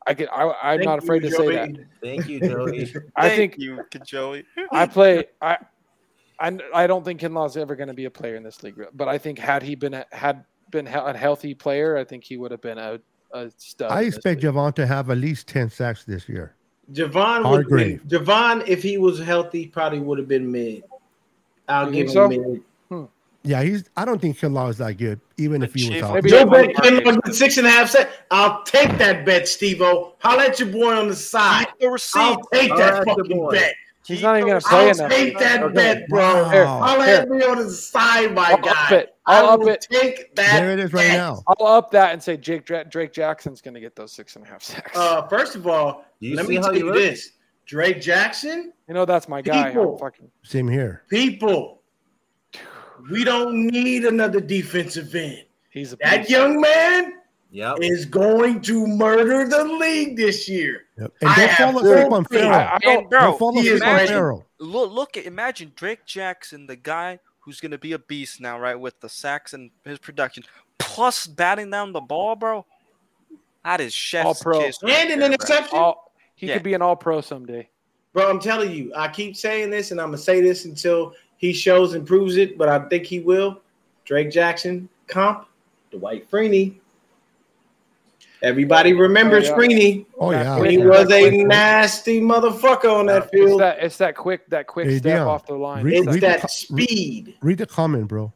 I 0.06 0.14
can. 0.14 0.28
I, 0.32 0.54
I'm 0.62 0.78
Thank 0.78 0.88
not 0.88 1.02
you, 1.02 1.06
afraid 1.06 1.22
to 1.22 1.30
say 1.30 1.54
that. 1.54 1.70
Thank 2.02 2.28
you, 2.28 2.40
Joey. 2.40 2.94
I 3.16 3.28
Thank 3.28 3.54
think 3.54 3.58
you, 3.58 3.84
Joey. 4.04 4.44
I 4.72 4.86
play. 4.86 5.24
I, 5.42 5.58
I, 6.38 6.58
I 6.72 6.86
don't 6.86 7.04
think 7.04 7.20
Kinlaw's 7.20 7.56
ever 7.56 7.74
going 7.76 7.88
to 7.88 7.94
be 7.94 8.04
a 8.06 8.10
player 8.10 8.36
in 8.36 8.42
this 8.42 8.62
league. 8.62 8.80
But 8.94 9.08
I 9.08 9.18
think 9.18 9.38
had 9.38 9.62
he 9.62 9.74
been 9.74 9.94
a, 9.94 10.06
had 10.12 10.44
been 10.70 10.86
he- 10.86 10.94
a 10.94 11.16
healthy 11.16 11.52
player, 11.52 11.96
I 11.96 12.04
think 12.04 12.24
he 12.24 12.36
would 12.36 12.50
have 12.52 12.62
been 12.62 12.78
a, 12.78 13.00
a 13.34 13.50
stud. 13.58 13.90
I 13.90 14.02
expect 14.02 14.42
league. 14.42 14.54
Javon 14.54 14.74
to 14.76 14.86
have 14.86 15.10
at 15.10 15.18
least 15.18 15.48
ten 15.48 15.68
sacks 15.68 16.04
this 16.04 16.28
year. 16.28 16.54
Javon 16.92 17.38
would 17.38 17.66
Hargrave. 17.66 18.02
Javon, 18.06 18.66
if 18.66 18.82
he 18.82 18.98
was 18.98 19.18
healthy, 19.18 19.66
probably 19.66 19.98
would 20.00 20.18
have 20.18 20.28
been 20.28 20.50
mid. 20.50 20.84
I'll 21.68 21.86
You 21.88 22.04
give 22.04 22.06
him 22.06 22.12
so? 22.12 22.28
mid. 22.28 22.62
Yeah, 23.42 23.62
he's. 23.62 23.84
I 23.96 24.04
don't 24.04 24.20
think 24.20 24.38
Kinlaw 24.38 24.68
is 24.70 24.78
that 24.78 24.94
good, 24.98 25.18
even 25.38 25.62
if 25.62 25.72
he 25.72 25.88
was 25.88 25.94
Chief, 25.96 26.04
out. 26.04 26.14
maybe- 26.14 26.30
there. 26.30 26.44
Joe 26.44 26.50
bet 26.50 26.74
Kinlaw 26.76 27.22
get 27.24 27.34
six 27.34 27.56
and 27.56 27.66
a 27.66 27.70
half 27.70 27.88
set. 27.90 28.10
I'll 28.30 28.62
take 28.64 28.98
that 28.98 29.24
bet, 29.24 29.48
Steve-O. 29.48 30.14
Holla 30.18 30.44
at 30.46 30.60
your 30.60 30.68
boy 30.68 30.94
on 30.94 31.08
the 31.08 31.16
side. 31.16 31.66
Keep 31.68 31.78
the 31.80 31.90
receipt. 31.90 32.20
I'll 32.20 32.42
take 32.52 32.70
All 32.70 32.76
that 32.78 32.92
right, 32.98 33.04
fucking 33.06 33.36
boy. 33.36 33.52
bet. 33.52 33.74
He's 34.06 34.22
not 34.22 34.36
even 34.36 34.48
gonna 34.48 34.60
Keep 34.60 34.68
play 34.68 34.78
I'll 34.78 34.88
enough. 34.90 35.10
take 35.10 35.38
that 35.38 35.62
Okay. 35.62 35.74
bet, 35.74 36.08
bro. 36.08 36.18
Wow. 36.42 36.80
Holla 36.80 37.04
Here. 37.06 37.14
at 37.16 37.28
me 37.28 37.42
on 37.44 37.58
the 37.58 37.70
side, 37.70 38.34
my 38.34 38.48
I'll 38.48 38.54
up 38.56 38.62
guy. 38.62 38.96
it. 38.96 39.14
I'll 39.26 39.50
up 39.50 39.62
it. 39.68 39.86
Take 39.90 40.34
that. 40.34 40.60
There 40.60 40.72
it 40.72 40.78
is 40.80 40.92
right 40.92 41.08
bet. 41.08 41.16
now. 41.16 41.42
I'll 41.46 41.66
up 41.66 41.90
that 41.92 42.12
and 42.12 42.22
say 42.22 42.36
Jake 42.36 42.64
Dra- 42.66 42.84
Drake 42.84 43.12
Jackson's 43.12 43.60
going 43.62 43.74
to 43.74 43.80
get 43.80 43.94
those 43.94 44.10
six 44.12 44.34
and 44.36 44.44
a 44.44 44.48
half 44.48 44.62
sacks. 44.64 44.96
Uh, 44.96 45.26
first 45.28 45.54
of 45.54 45.66
all, 45.68 46.04
you 46.18 46.34
let 46.34 46.46
me 46.48 46.56
how 46.56 46.62
tell 46.62 46.76
you 46.76 46.92
this: 46.92 47.30
Drake 47.66 48.00
Jackson, 48.00 48.72
you 48.88 48.94
know 48.94 49.04
that's 49.04 49.28
my 49.28 49.40
guy. 49.42 49.68
people. 49.68 49.96
Fucking 49.98 50.28
Same 50.42 50.66
here. 50.68 51.04
people. 51.08 51.79
We 53.10 53.24
don't 53.24 53.66
need 53.66 54.04
another 54.04 54.40
defensive 54.40 55.14
end. 55.14 55.44
he's 55.70 55.92
a 55.92 55.96
That 55.96 56.18
beast. 56.18 56.30
young 56.30 56.60
man 56.60 57.14
Yep. 57.52 57.78
is 57.80 58.04
going 58.04 58.60
to 58.62 58.86
murder 58.86 59.48
the 59.48 59.64
league 59.64 60.16
this 60.16 60.48
year. 60.48 60.84
Yep. 60.98 61.12
And 61.22 61.34
don't 61.36 61.48
have 61.48 61.72
fall 61.74 61.78
asleep 61.84 62.12
on. 62.12 62.24
Ferrell. 62.26 62.50
I, 62.52 62.74
I 62.74 62.78
don't. 62.78 62.98
And 63.00 63.10
bro, 63.10 63.20
Don't 63.20 63.38
fall 63.38 63.52
he 63.54 63.58
asleep 63.60 63.74
is 63.74 63.82
on. 63.82 64.06
Ferrell. 64.06 64.46
look, 64.60 64.92
look 64.92 65.16
at 65.16 65.26
imagine 65.26 65.72
Drake 65.74 66.04
Jackson, 66.06 66.66
the 66.66 66.76
guy 66.76 67.18
who's 67.40 67.60
gonna 67.60 67.78
be 67.78 67.92
a 67.92 67.98
beast 67.98 68.40
now, 68.40 68.58
right? 68.60 68.78
With 68.78 69.00
the 69.00 69.08
sacks 69.08 69.52
and 69.52 69.70
his 69.84 69.98
production, 69.98 70.44
plus 70.78 71.26
batting 71.26 71.70
down 71.70 71.92
the 71.92 72.00
ball, 72.00 72.36
bro. 72.36 72.64
That 73.64 73.80
is 73.80 73.92
chef's 73.92 74.26
All-pro. 74.26 74.60
kiss. 74.60 74.78
right 74.82 74.92
And 74.92 75.10
an 75.10 75.18
there, 75.20 75.32
interception. 75.32 75.76
All, 75.78 76.12
he 76.36 76.46
Yeah. 76.46 76.54
could 76.54 76.62
be 76.62 76.74
an 76.74 76.82
All 76.82 76.96
Pro 76.96 77.20
someday. 77.20 77.68
Bro, 78.12 78.28
I'm 78.30 78.38
telling 78.40 78.70
you, 78.72 78.92
I 78.94 79.08
keep 79.08 79.36
saying 79.36 79.70
this, 79.70 79.90
and 79.90 80.00
I'm 80.00 80.08
gonna 80.08 80.18
say 80.18 80.40
this 80.40 80.64
until 80.66 81.14
he 81.40 81.54
shows 81.54 81.94
and 81.94 82.06
proves 82.06 82.36
it, 82.36 82.58
but 82.58 82.68
I 82.68 82.78
think 82.88 83.06
he 83.06 83.20
will. 83.20 83.62
Drake 84.04 84.30
Jackson, 84.30 84.88
comp, 85.06 85.46
Dwight 85.90 86.30
Freeney. 86.30 86.74
Everybody 88.42 88.92
remembers 88.92 89.48
Oh, 89.48 89.52
yeah. 89.52 89.56
Freeney. 89.56 90.06
Oh 90.18 90.30
yeah. 90.32 90.56
quick- 90.58 90.70
He 90.70 90.78
Yeah. 90.78 90.84
was 90.84 91.10
a 91.10 91.30
nasty 91.44 92.20
motherfucker 92.20 92.92
on 92.92 93.06
that 93.06 93.22
It's 93.24 93.30
field. 93.32 93.60
that. 93.60 93.78
It's 93.82 93.96
that 93.98 94.14
quick. 94.16 94.46
That 94.48 94.66
quick 94.66 94.86
Hey, 94.88 94.98
step 94.98 95.20
Deon, 95.20 95.26
off 95.26 95.46
the 95.46 95.54
line. 95.54 95.82
read- 95.84 95.94
It's 95.98 96.06
read 96.06 96.20
that 96.22 96.40
co- 96.42 96.46
speed. 96.48 97.34
Read 97.42 97.58
the 97.58 97.66
comment, 97.66 98.06
bro. 98.08 98.32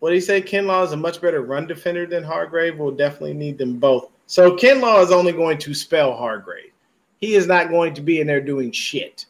What 0.00 0.10
do 0.10 0.14
you 0.14 0.20
say? 0.22 0.40
Kinlaw 0.42 0.84
is 0.84 0.92
a 0.92 0.96
much 0.96 1.20
better 1.20 1.42
run 1.42 1.66
defender 1.66 2.06
than 2.06 2.22
Hargrave. 2.24 2.78
We'll 2.78 2.90
definitely 2.92 3.34
need 3.34 3.58
them 3.58 3.78
both. 3.78 4.08
So 4.26 4.56
Kinlaw 4.56 5.02
is 5.02 5.12
only 5.12 5.32
going 5.32 5.58
to 5.58 5.74
spell 5.74 6.14
Hargrave. 6.14 6.72
He 7.20 7.34
is 7.34 7.46
not 7.46 7.68
going 7.68 7.92
to 7.94 8.00
be 8.00 8.20
in 8.20 8.26
there 8.26 8.40
doing 8.40 8.70
shit. 8.72 9.26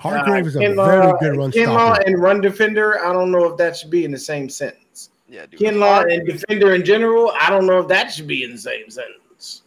Hargrave 0.00 0.44
Uh, 0.44 0.48
is 0.48 0.56
a 0.56 0.58
Kinlaw- 0.60 0.86
very 0.86 1.12
good 1.32 1.38
run 1.38 1.52
Kinlaw 1.52 1.94
stopper. 1.94 2.02
and 2.06 2.18
run 2.22 2.40
defender. 2.40 3.04
I 3.04 3.12
don't 3.12 3.30
know 3.30 3.44
if 3.50 3.56
that 3.58 3.76
should 3.76 3.90
be 3.90 4.04
in 4.04 4.10
the 4.10 4.18
same 4.18 4.48
sentence. 4.48 5.10
Yeah, 5.28 5.46
dude. 5.46 5.60
Kinlaw 5.60 6.12
and 6.12 6.26
defender 6.26 6.74
in 6.74 6.84
general. 6.84 7.32
I 7.38 7.50
don't 7.50 7.66
know 7.66 7.78
if 7.80 7.88
that 7.88 8.10
should 8.12 8.26
be 8.26 8.42
in 8.42 8.52
the 8.52 8.58
same 8.58 8.88
sentence. 8.90 9.62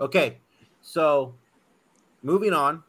Okay, 0.00 0.38
so 0.82 1.34
moving 2.22 2.52
on. 2.52 2.82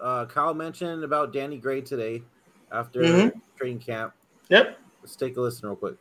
Uh, 0.00 0.24
Kyle 0.26 0.54
mentioned 0.54 1.04
about 1.04 1.32
Danny 1.32 1.58
Gray 1.58 1.80
today 1.82 2.22
after 2.72 3.02
Mhm. 3.02 3.40
training 3.56 3.80
camp. 3.80 4.14
Yep. 4.48 4.78
Let's 5.02 5.16
take 5.16 5.36
a 5.36 5.40
listen 5.40 5.68
real 5.68 5.76
quick. 5.76 5.96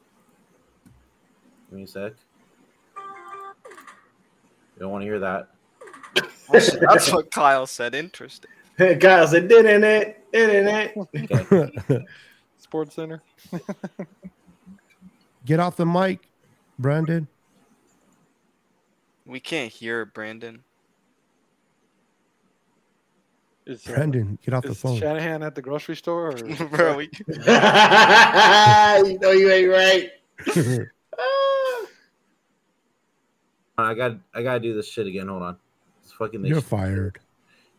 Give 1.70 1.78
me 1.78 1.84
a 1.84 1.88
sec. 1.88 2.14
You 2.98 4.80
don't 4.80 4.92
want 4.92 5.02
to 5.02 5.06
hear 5.06 5.20
that. 5.20 5.50
That's 6.52 7.12
what 7.12 7.30
Kyle 7.32 7.68
said. 7.68 7.94
Interesting. 7.94 8.50
Kyle 9.02 9.28
said, 9.28 9.48
didn't 9.50 9.84
it? 9.84 10.24
Didn't 10.32 10.96
it? 11.14 12.06
Sports 12.58 12.96
Center. 12.96 13.22
Get 15.46 15.60
off 15.60 15.76
the 15.76 15.86
mic, 15.86 16.30
Brandon. 16.78 17.28
We 19.26 19.40
can't 19.40 19.72
hear 19.72 20.06
Brandon. 20.06 20.64
Is, 23.66 23.88
uh, 23.88 23.94
Brandon, 23.94 24.40
get 24.44 24.54
off 24.56 24.64
the 24.64 24.74
phone. 24.74 24.98
Shanahan 25.00 25.44
at 25.44 25.54
the 25.54 25.62
grocery 25.62 25.96
store? 25.96 26.32
Or? 26.32 26.66
bro, 26.68 26.98
we, 26.98 27.10
you 27.28 27.44
know 29.20 29.32
you 29.32 29.52
ain't 29.52 29.70
right. 29.70 30.10
I 33.78 33.94
got 33.94 34.18
I 34.34 34.42
gotta 34.42 34.60
do 34.60 34.74
this 34.74 34.88
shit 34.88 35.06
again. 35.06 35.28
Hold 35.28 35.44
on. 35.44 35.58
It's 36.02 36.12
fucking 36.14 36.44
You're 36.46 36.62
fired. 36.62 37.20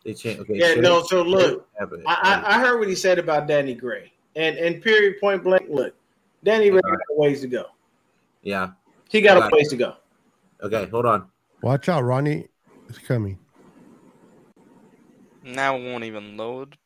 They 0.03 0.13
change. 0.13 0.39
Okay. 0.39 0.55
Yeah, 0.57 0.75
so- 0.75 0.81
no, 0.81 1.03
so 1.03 1.21
look, 1.21 1.67
I, 1.79 1.85
I, 2.05 2.43
I 2.55 2.59
heard 2.59 2.79
what 2.79 2.87
he 2.87 2.95
said 2.95 3.19
about 3.19 3.47
Danny 3.47 3.73
Gray. 3.75 4.11
And 4.35 4.57
and 4.57 4.81
period 4.81 5.19
point 5.19 5.43
blank, 5.43 5.65
look, 5.69 5.93
Danny 6.43 6.69
Gray 6.69 6.81
got 6.81 6.93
a 6.93 7.19
ways 7.19 7.41
to 7.41 7.47
go. 7.47 7.65
yeah. 8.41 8.71
He 9.09 9.19
got 9.19 9.35
a 9.35 9.41
Got 9.41 9.51
it. 9.51 9.55
ways 9.57 9.67
to 9.69 9.75
go. 9.75 9.95
Okay. 10.63 10.85
Hold 10.85 11.05
on. 11.05 11.27
Watch 11.61 11.89
out, 11.89 12.03
Ronnie 12.05 12.47
is 12.87 12.97
coming. 12.97 13.37
now 15.43 15.75
it 15.75 15.83
won't 15.83 16.05
even 16.05 16.37
load. 16.37 16.77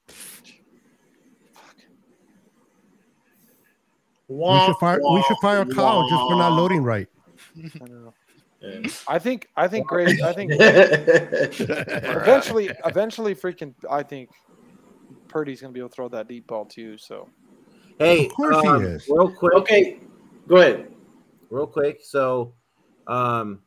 We 4.27 4.59
should 4.65 4.75
fire. 4.79 4.99
We 4.99 5.23
should 5.27 5.37
fire 5.39 5.63
Kyle 5.65 6.09
just 6.09 6.23
for 6.23 6.35
not 6.35 6.53
loading 6.53 6.83
right. 6.83 7.07
I. 8.63 8.67
Yeah. 8.67 8.87
I 9.07 9.19
think. 9.19 9.47
I 9.55 9.67
think. 9.67 9.87
Great. 9.87 10.21
I 10.21 10.33
think. 10.33 10.51
Eventually, 10.59 12.71
eventually, 12.85 13.35
freaking. 13.35 13.73
I 13.89 14.03
think 14.03 14.29
Purdy's 15.27 15.61
gonna 15.61 15.73
be 15.73 15.79
able 15.79 15.89
to 15.89 15.95
throw 15.95 16.09
that 16.09 16.27
deep 16.27 16.47
ball 16.47 16.65
too. 16.65 16.97
So 16.97 17.29
Hey, 17.99 18.25
Of 18.25 18.33
course 18.33 18.61
he 18.61 18.67
um, 18.67 18.83
is. 18.83 19.07
real 19.09 19.31
quick. 19.31 19.53
okay, 19.53 19.99
go 20.47 20.57
ahead. 20.57 20.91
real 21.49 21.67
quick. 21.67 22.01
So, 22.03 22.53
um, 23.07 23.59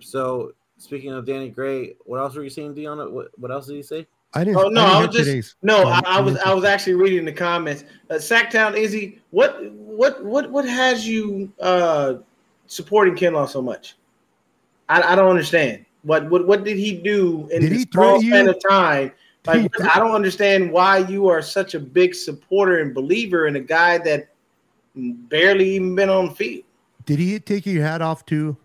so 0.00 0.52
speaking 0.78 1.12
of 1.12 1.26
Danny 1.26 1.50
Gray, 1.50 1.96
what 2.04 2.18
else 2.18 2.34
were 2.34 2.44
you 2.44 2.50
saying, 2.50 2.74
Deon? 2.74 3.10
What, 3.10 3.28
what 3.38 3.50
else 3.50 3.66
did 3.66 3.76
you 3.76 3.82
say? 3.82 4.06
I 4.32 4.44
didn't. 4.44 4.56
Oh 4.56 4.68
no, 4.68 4.70
didn't 4.80 4.80
I 4.80 5.06
was 5.06 5.16
just 5.16 5.56
no. 5.62 5.86
I, 5.86 6.00
I 6.04 6.20
was 6.20 6.36
I 6.38 6.52
was 6.52 6.64
actually 6.64 6.94
reading 6.94 7.24
the 7.24 7.32
comments. 7.32 7.84
Uh, 8.10 8.14
Sacktown 8.14 8.76
Izzy, 8.76 9.20
what 9.30 9.70
what 9.72 10.22
what 10.24 10.50
what 10.50 10.66
has 10.66 11.06
you 11.06 11.52
uh 11.60 12.14
supporting 12.66 13.14
Kinlaw 13.14 13.48
so 13.48 13.60
much? 13.62 13.96
I, 14.88 15.02
I 15.02 15.14
don't 15.16 15.28
understand. 15.30 15.84
What 16.02 16.30
what 16.30 16.46
what 16.46 16.62
did 16.64 16.76
he 16.76 16.92
do 16.96 17.48
in 17.52 17.62
Did 17.62 17.72
the 17.72 17.76
he 17.78 17.82
small 17.92 18.20
threaten 18.20 18.28
span 18.30 18.44
you? 18.46 18.50
of 18.52 18.56
time? 18.68 19.12
Like 19.46 19.60
He- 19.76 19.84
I 19.84 19.98
don't 20.00 20.10
understand 20.10 20.72
why 20.72 20.98
you 20.98 21.28
are 21.28 21.40
such 21.40 21.74
a 21.74 21.78
big 21.80 22.16
supporter 22.16 22.80
and 22.80 22.92
believer 22.92 23.46
in 23.46 23.54
a 23.54 23.60
guy 23.60 23.96
that 23.98 24.28
barely 24.96 25.70
even 25.76 25.94
been 25.94 26.08
on 26.08 26.26
the 26.26 26.34
field. 26.34 26.64
Did 27.04 27.20
he 27.20 27.38
take 27.38 27.64
your 27.64 27.84
hat 27.84 28.02
off 28.02 28.26
too? 28.26 28.56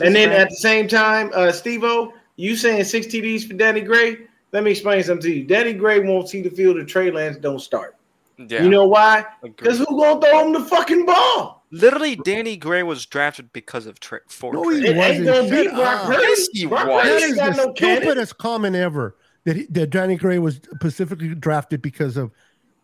And 0.00 0.14
then 0.14 0.30
man- 0.30 0.32
at 0.40 0.48
the 0.48 0.56
same 0.56 0.88
time, 0.88 1.30
uh, 1.34 1.52
Steve 1.52 1.84
O, 1.84 2.14
you 2.36 2.56
saying 2.56 2.84
six 2.84 3.06
TDs 3.06 3.46
for 3.46 3.52
Danny 3.52 3.82
Gray? 3.82 4.16
Let 4.52 4.64
me 4.64 4.70
explain 4.70 5.02
something 5.02 5.30
to 5.30 5.36
you. 5.40 5.44
Danny 5.44 5.74
Gray 5.74 6.00
won't 6.00 6.28
see 6.30 6.40
the 6.40 6.48
field 6.50 6.78
if 6.78 6.86
Trey 6.86 7.10
Lance 7.10 7.36
don't 7.36 7.58
start. 7.60 7.96
Yeah. 8.38 8.62
You 8.62 8.70
know 8.70 8.86
why? 8.86 9.26
Because 9.42 9.78
who 9.78 9.84
gonna 9.84 10.20
throw 10.22 10.46
him 10.46 10.52
the 10.54 10.60
fucking 10.64 11.04
ball? 11.04 11.63
Literally, 11.74 12.16
Danny 12.16 12.56
Gray 12.56 12.82
was 12.82 13.04
drafted 13.04 13.52
because 13.52 13.86
of 13.86 13.98
Trey. 14.00 14.20
For 14.28 14.52
No, 14.52 14.68
he 14.68 14.86
It 14.86 14.96
wasn't. 14.96 15.26
gonna 15.26 15.50
be 15.50 15.68
Brock. 15.68 16.06
Purdy. 16.06 16.22
Yes, 16.22 16.48
he 16.52 16.66
Brock 16.66 16.86
was. 16.86 17.02
Purdy 17.02 17.10
That 17.12 17.22
ain't 17.22 17.30
is 17.32 17.36
got 17.36 17.56
the 17.56 17.66
no 17.66 17.72
cannon. 17.72 17.96
stupidest 18.02 18.38
comment 18.38 18.76
ever. 18.76 19.16
That 19.44 19.56
he, 19.56 19.66
that 19.70 19.90
Danny 19.90 20.16
Gray 20.16 20.38
was 20.38 20.60
specifically 20.74 21.34
drafted 21.34 21.82
because 21.82 22.16
of 22.16 22.30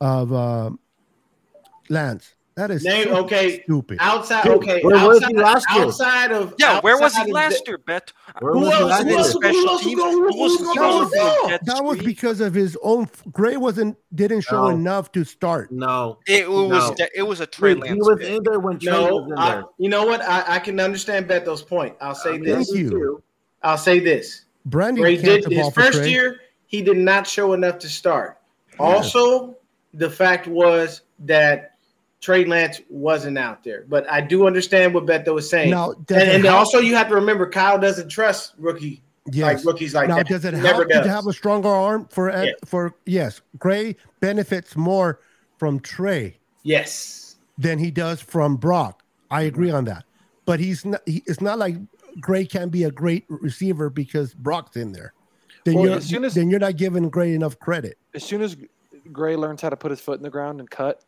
of 0.01 0.33
uh, 0.33 0.71
Lance. 1.89 2.35
That 2.61 2.71
is 2.71 2.85
Name 2.85 3.05
so 3.09 3.17
okay. 3.25 3.63
stupid. 3.63 3.97
Outside, 4.03 4.45
Dude, 4.45 4.53
okay. 4.57 4.83
where 4.83 4.97
was 5.09 5.17
outside, 5.23 5.31
he 5.31 5.37
last 5.39 5.67
year? 5.75 5.85
outside 5.85 6.31
of 6.33 6.55
Yeah, 6.59 6.79
where 6.83 6.97
was 6.99 7.15
outside 7.15 7.27
he 7.29 7.33
last 7.33 7.67
year, 7.67 7.79
Bet? 7.79 8.13
Where 8.41 8.53
Who 8.53 8.61
was 8.61 8.69
he 8.69 8.75
else- 8.75 8.91
last 8.91 9.03
who 9.07 9.17
else- 9.17 9.35
year? 9.43 9.53
who 9.53 9.69
else 9.69 9.81
is 9.81 9.87
teams. 9.87 10.01
gonna- 10.01 10.13
who 10.13 10.21
Who 10.29 10.43
else 10.43 10.53
is 10.53 10.59
gonna 10.59 10.75
supposed 10.75 11.15
throw 11.15 11.25
to 11.25 11.41
the 11.41 11.47
be 11.47 11.51
Jet 11.53 11.65
That 11.65 11.85
was 11.85 11.99
because 12.01 12.41
of 12.43 12.53
his 12.53 12.77
own. 12.83 13.09
Gray 13.33 13.57
wasn't 13.57 13.97
didn't 14.15 14.43
show 14.43 14.65
No. 14.69 14.75
enough 14.77 15.11
to 15.13 15.25
start. 15.25 15.73
No, 15.73 16.19
It 16.27 16.51
was 16.51 16.91
No. 16.99 17.07
it 17.15 17.23
was 17.23 17.41
a 17.41 17.47
Trey 17.47 17.73
Dude, 17.77 17.87
he 17.87 17.95
was 17.95 18.19
pick. 18.19 18.29
in 18.29 18.43
there 18.43 18.61
when 18.61 18.79
Trey 18.79 18.93
was 18.93 19.27
in 19.33 19.39
I, 19.39 19.51
there. 19.55 19.65
you 19.79 19.89
know 19.89 20.05
what? 20.05 20.21
I, 20.21 20.45
I 20.57 20.59
can 20.59 20.79
understand 20.81 21.29
Beto's 21.29 21.63
point. 21.63 21.95
I'll 22.03 22.15
say 22.15 22.35
Um, 22.35 22.43
this. 22.43 22.67
Thank 22.69 22.79
you. 22.79 22.91
too. 22.91 23.23
I'll 23.63 23.79
say 23.79 24.01
this. 24.01 24.43
Brandon 24.67 25.03
Gray 25.03 25.17
did 25.17 25.47
his 25.51 25.71
first 25.71 26.05
year. 26.05 26.41
He 26.67 26.83
did 26.83 26.99
not 26.99 27.27
show 27.27 27.55
enough 27.55 27.79
to 27.79 27.89
start. 27.89 28.37
Also, 28.79 29.57
the 29.95 30.11
fact 30.11 30.47
was 30.47 31.01
that 31.21 31.73
Trey 32.21 32.45
Lance 32.45 32.81
wasn't 32.91 33.39
out 33.39 33.65
there. 33.65 33.85
But 33.89 34.11
I 34.11 34.21
do 34.21 34.47
understand 34.47 34.93
what 34.95 35.07
Beto 35.07 35.35
was 35.35 35.49
saying. 35.49 35.71
Now, 35.71 35.93
and 35.93 36.11
and 36.11 36.45
help- 36.45 36.59
also, 36.59 36.79
you 36.79 36.95
have 36.95 37.09
to 37.09 37.15
remember 37.15 37.49
Kyle 37.49 37.79
doesn't 37.79 38.09
trust 38.09 38.55
rookie 38.59 39.03
yes. 39.33 39.57
like 39.57 39.65
rookies 39.65 39.95
like 39.95 40.09
now, 40.09 40.17
that. 40.17 40.29
does 40.29 40.45
it 40.45 40.53
help 40.53 40.65
Never 40.65 40.85
does. 40.85 41.05
to 41.07 41.11
have 41.11 41.27
a 41.27 41.33
stronger 41.33 41.69
arm 41.69 42.07
for 42.11 42.31
Ed- 42.31 42.45
Yeah. 42.47 42.53
for 42.67 42.95
yes? 43.07 43.41
Gray 43.59 43.97
benefits 44.21 44.77
more 44.77 45.21
from 45.59 45.81
Trey 45.81 46.37
yes. 46.63 47.37
than 47.59 47.79
he 47.79 47.91
does 47.91 48.21
from 48.21 48.57
Brock. 48.57 49.03
I 49.31 49.43
agree 49.43 49.71
on 49.71 49.85
that. 49.87 50.05
But 50.45 50.61
he's 50.61 50.85
not. 50.85 51.01
He, 51.07 51.23
it's 51.27 51.41
not 51.41 51.59
like 51.59 51.77
Gray 52.21 52.45
can 52.45 52.69
be 52.69 52.85
a 52.85 52.91
great 52.91 53.25
receiver 53.29 53.89
because 53.89 54.35
Brock's 54.35 54.77
in 54.77 54.93
there. 54.93 55.15
Then 55.65 55.75
Well, 55.77 55.85
you're 55.87 55.97
as 55.97 56.07
soon 56.07 56.25
as- 56.25 56.35
then 56.35 56.51
you're 56.51 56.61
not 56.61 56.77
giving 56.77 57.09
Gray 57.09 57.33
enough 57.35 57.59
credit. 57.61 57.97
as 58.15 58.25
soon 58.25 58.43
as 58.43 58.57
Gray 59.13 59.37
learns 59.37 59.63
how 59.63 59.71
to 59.71 59.77
put 59.77 59.91
his 59.91 60.01
foot 60.01 60.19
in 60.19 60.23
the 60.23 60.31
ground 60.31 60.61
and 60.61 60.69
cut, 60.71 61.03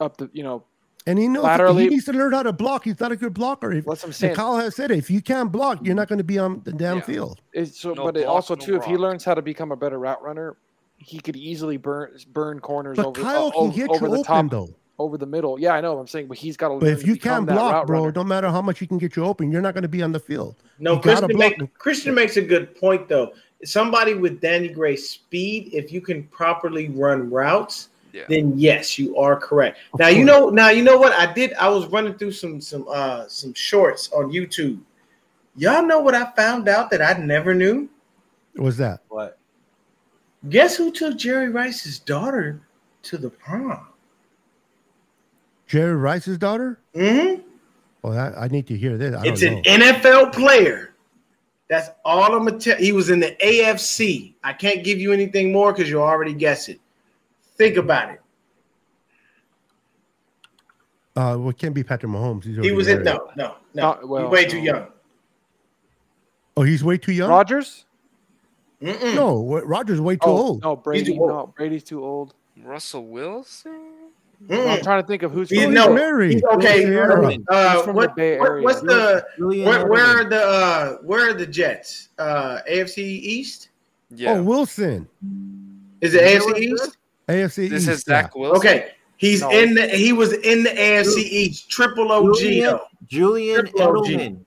up 0.00 0.16
the 0.16 0.30
you 0.32 0.42
know 0.42 0.64
And 1.06 1.18
he 1.18 1.28
knows 1.28 1.44
Laterally- 1.44 1.84
he 1.84 1.88
needs 1.90 2.04
to 2.06 2.12
learn 2.12 2.32
how 2.32 2.42
to 2.42 2.52
block. 2.52 2.84
He's 2.84 3.00
not 3.00 3.12
a 3.12 3.16
good 3.16 3.34
blocker. 3.34 3.72
If, 3.72 3.86
what's 3.86 4.02
I'm 4.04 4.08
and 4.10 4.14
saying. 4.14 4.34
Kyle 4.34 4.56
has 4.56 4.76
said 4.76 4.90
it. 4.90 4.98
If 4.98 5.10
you 5.10 5.20
can't 5.22 5.50
block, 5.50 5.78
you're 5.82 5.94
not 5.94 6.08
going 6.08 6.18
to 6.18 6.24
be 6.24 6.38
on 6.38 6.60
the 6.64 6.72
damn 6.72 6.96
Yeah. 6.98 7.02
field. 7.02 7.40
It's 7.52 7.80
so, 7.80 7.94
No 7.94 8.04
but 8.04 8.16
it 8.16 8.24
block, 8.24 8.34
also 8.34 8.54
no 8.54 8.64
too, 8.64 8.76
if 8.76 8.84
he 8.84 8.96
learns 8.96 9.24
how 9.24 9.34
to 9.34 9.42
become 9.42 9.72
a 9.72 9.76
better 9.76 9.98
route 9.98 10.22
runner, 10.22 10.56
he 10.98 11.18
could 11.18 11.36
easily 11.36 11.76
burn 11.78 12.10
burn 12.32 12.60
corners 12.60 12.96
But 12.96 13.06
over 13.06 13.22
Kyle 13.22 13.46
uh, 13.46 13.50
can 13.50 13.60
over, 13.62 13.72
get 13.76 13.88
over 13.90 14.04
you 14.06 14.12
the 14.12 14.18
open 14.18 14.24
top, 14.24 14.50
though. 14.50 14.68
over 14.98 15.16
the 15.16 15.24
middle. 15.26 15.58
Yeah, 15.58 15.72
I 15.72 15.80
know. 15.80 15.94
what 15.94 16.00
I'm 16.00 16.06
saying, 16.06 16.26
but 16.26 16.36
he's 16.36 16.58
got 16.58 16.68
to. 16.68 16.74
But 16.78 16.88
if 16.88 17.06
you 17.06 17.16
can't 17.16 17.46
block, 17.46 17.86
bro, 17.86 18.10
no 18.10 18.22
matter 18.24 18.50
how 18.50 18.60
much 18.60 18.78
he 18.78 18.86
can 18.86 18.98
get 18.98 19.16
you 19.16 19.24
open, 19.24 19.50
you're 19.50 19.62
not 19.62 19.72
going 19.72 19.82
to 19.82 19.88
be 19.88 20.02
on 20.02 20.12
the 20.12 20.20
field. 20.20 20.56
No, 20.78 20.96
You 20.96 21.00
gotta 21.00 21.20
Christian, 21.26 21.36
block 21.38 21.58
make, 21.58 21.78
Christian 21.78 22.14
makes 22.14 22.36
a 22.36 22.42
good 22.42 22.74
point 22.78 23.08
though. 23.08 23.32
Somebody 23.64 24.12
with 24.14 24.40
Danny 24.42 24.68
Gray's 24.68 25.08
speed, 25.08 25.70
if 25.72 25.90
you 25.92 26.00
can 26.02 26.24
properly 26.24 26.88
run 26.90 27.30
routes, 27.30 27.88
Yeah. 28.12 28.24
then 28.28 28.58
yes, 28.58 28.98
you 28.98 29.16
are 29.16 29.36
correct. 29.36 29.78
Now 29.98 30.08
you 30.08 30.24
know. 30.24 30.50
Now 30.50 30.70
you 30.70 30.82
know 30.82 30.98
what 30.98 31.12
I 31.12 31.32
did. 31.32 31.52
I 31.54 31.68
was 31.68 31.86
running 31.86 32.14
through 32.14 32.32
some 32.32 32.60
some 32.60 32.86
uh 32.88 33.26
some 33.28 33.54
shorts 33.54 34.10
on 34.12 34.30
YouTube. 34.32 34.80
Y'all 35.56 35.84
know 35.84 36.00
what 36.00 36.14
I 36.14 36.30
found 36.32 36.68
out 36.68 36.90
that 36.90 37.02
I 37.02 37.20
never 37.22 37.54
knew. 37.54 37.88
Was 38.56 38.76
that? 38.78 39.00
What? 39.08 39.38
Guess 40.48 40.76
who 40.76 40.90
took 40.90 41.16
Jerry 41.18 41.50
Rice's 41.50 41.98
daughter 41.98 42.60
to 43.02 43.18
the 43.18 43.30
prom? 43.30 43.86
Jerry 45.66 45.94
Rice's 45.94 46.38
daughter? 46.38 46.80
hmm 46.94 47.34
Well, 48.02 48.18
I, 48.18 48.44
I 48.44 48.48
need 48.48 48.66
to 48.68 48.76
hear 48.76 48.96
this. 48.96 49.14
I 49.14 49.24
It's 49.24 49.42
don't 49.42 49.66
an. 49.66 49.80
NFL 49.80 50.32
player. 50.32 50.94
That's 51.68 51.90
all 52.04 52.34
I'm 52.34 52.44
gonna 52.44 52.58
tell. 52.58 52.76
He 52.76 52.90
was 52.90 53.10
in 53.10 53.20
the 53.20 53.36
AFC. 53.44 54.34
I 54.42 54.52
can't 54.52 54.82
give 54.82 54.98
you 54.98 55.12
anything 55.12 55.52
more 55.52 55.72
because 55.72 55.88
you 55.88 56.02
already 56.02 56.34
guess 56.34 56.68
it. 56.68 56.80
Think 57.60 57.76
about 57.76 58.08
it. 58.10 58.20
Uh, 61.14 61.36
well, 61.38 61.50
it 61.50 61.58
can't 61.58 61.74
be 61.74 61.84
Patrick 61.84 62.10
Mahomes. 62.10 62.44
He's 62.44 62.54
He 62.54 62.60
already 62.60 62.72
was 62.74 62.88
in 62.88 63.02
no, 63.02 63.28
no, 63.36 63.44
no. 63.44 63.54
Not- 63.74 64.08
well, 64.08 64.22
He's 64.22 64.30
way 64.32 64.44
too 64.46 64.60
young. 64.60 64.86
Oh, 66.56 66.62
he's 66.62 66.82
way 66.82 66.96
too 66.96 67.12
young. 67.12 67.28
Rodgers. 67.28 67.84
Mm-mm. 68.80 69.14
No, 69.14 69.34
wa- 69.40 69.60
Rodgers 69.62 70.00
way 70.00 70.14
too 70.14 70.20
Oh 70.22 70.36
old. 70.38 70.62
no, 70.62 70.74
Brady. 70.74 71.18
old. 71.18 71.28
No, 71.28 71.52
Brady's 71.54 71.84
too 71.84 72.02
old. 72.02 72.32
Russell 72.64 73.04
Wilson. 73.06 73.78
I'm 74.48 74.80
trying 74.80 75.02
to 75.02 75.06
think 75.06 75.22
of 75.22 75.32
who's. 75.32 75.50
You 75.50 75.60
he's 75.66 75.68
know, 75.68 75.92
married. 75.92 76.36
he's- 76.36 76.54
okay. 76.54 76.84
Sierra. 76.84 77.36
Uh, 77.48 77.74
He's 77.74 77.82
from 77.84 77.94
what, 77.94 78.14
the 78.16 78.22
Bay 78.22 78.38
what- 78.38 78.48
Area. 78.48 78.64
what's 78.64 78.80
the 78.80 79.22
where, 79.38 79.86
where 79.86 80.06
are 80.06 80.24
the 80.24 80.42
uh, 80.42 80.92
where 81.02 81.28
are 81.28 81.34
the 81.34 81.46
Jets? 81.46 82.08
Uh, 82.18 82.60
AFC 82.66 83.00
East? 83.00 83.68
Yeah. 84.08 84.32
Oh, 84.38 84.42
Wilson. 84.44 85.06
Is 86.00 86.14
it 86.14 86.22
You 86.22 86.40
AFC 86.54 86.58
East? 86.58 86.96
Is? 87.34 87.52
AFC 87.52 87.68
this 87.70 87.82
East. 87.82 87.88
is 87.90 88.00
Zach 88.02 88.34
Wilson. 88.34 88.56
Okay, 88.58 88.90
he's 89.16 89.40
No. 89.42 89.50
in 89.50 89.74
the 89.74 89.86
he 89.88 90.12
was 90.12 90.32
in 90.32 90.62
the 90.62 90.70
AFC 90.70 91.18
East. 91.18 91.70
Triple 91.70 92.10
OG 92.12 92.36
Julian. 92.38 92.78
Julian 93.06 93.60
Triple 93.66 93.98
OG. 93.98 94.06
Edelman. 94.06 94.44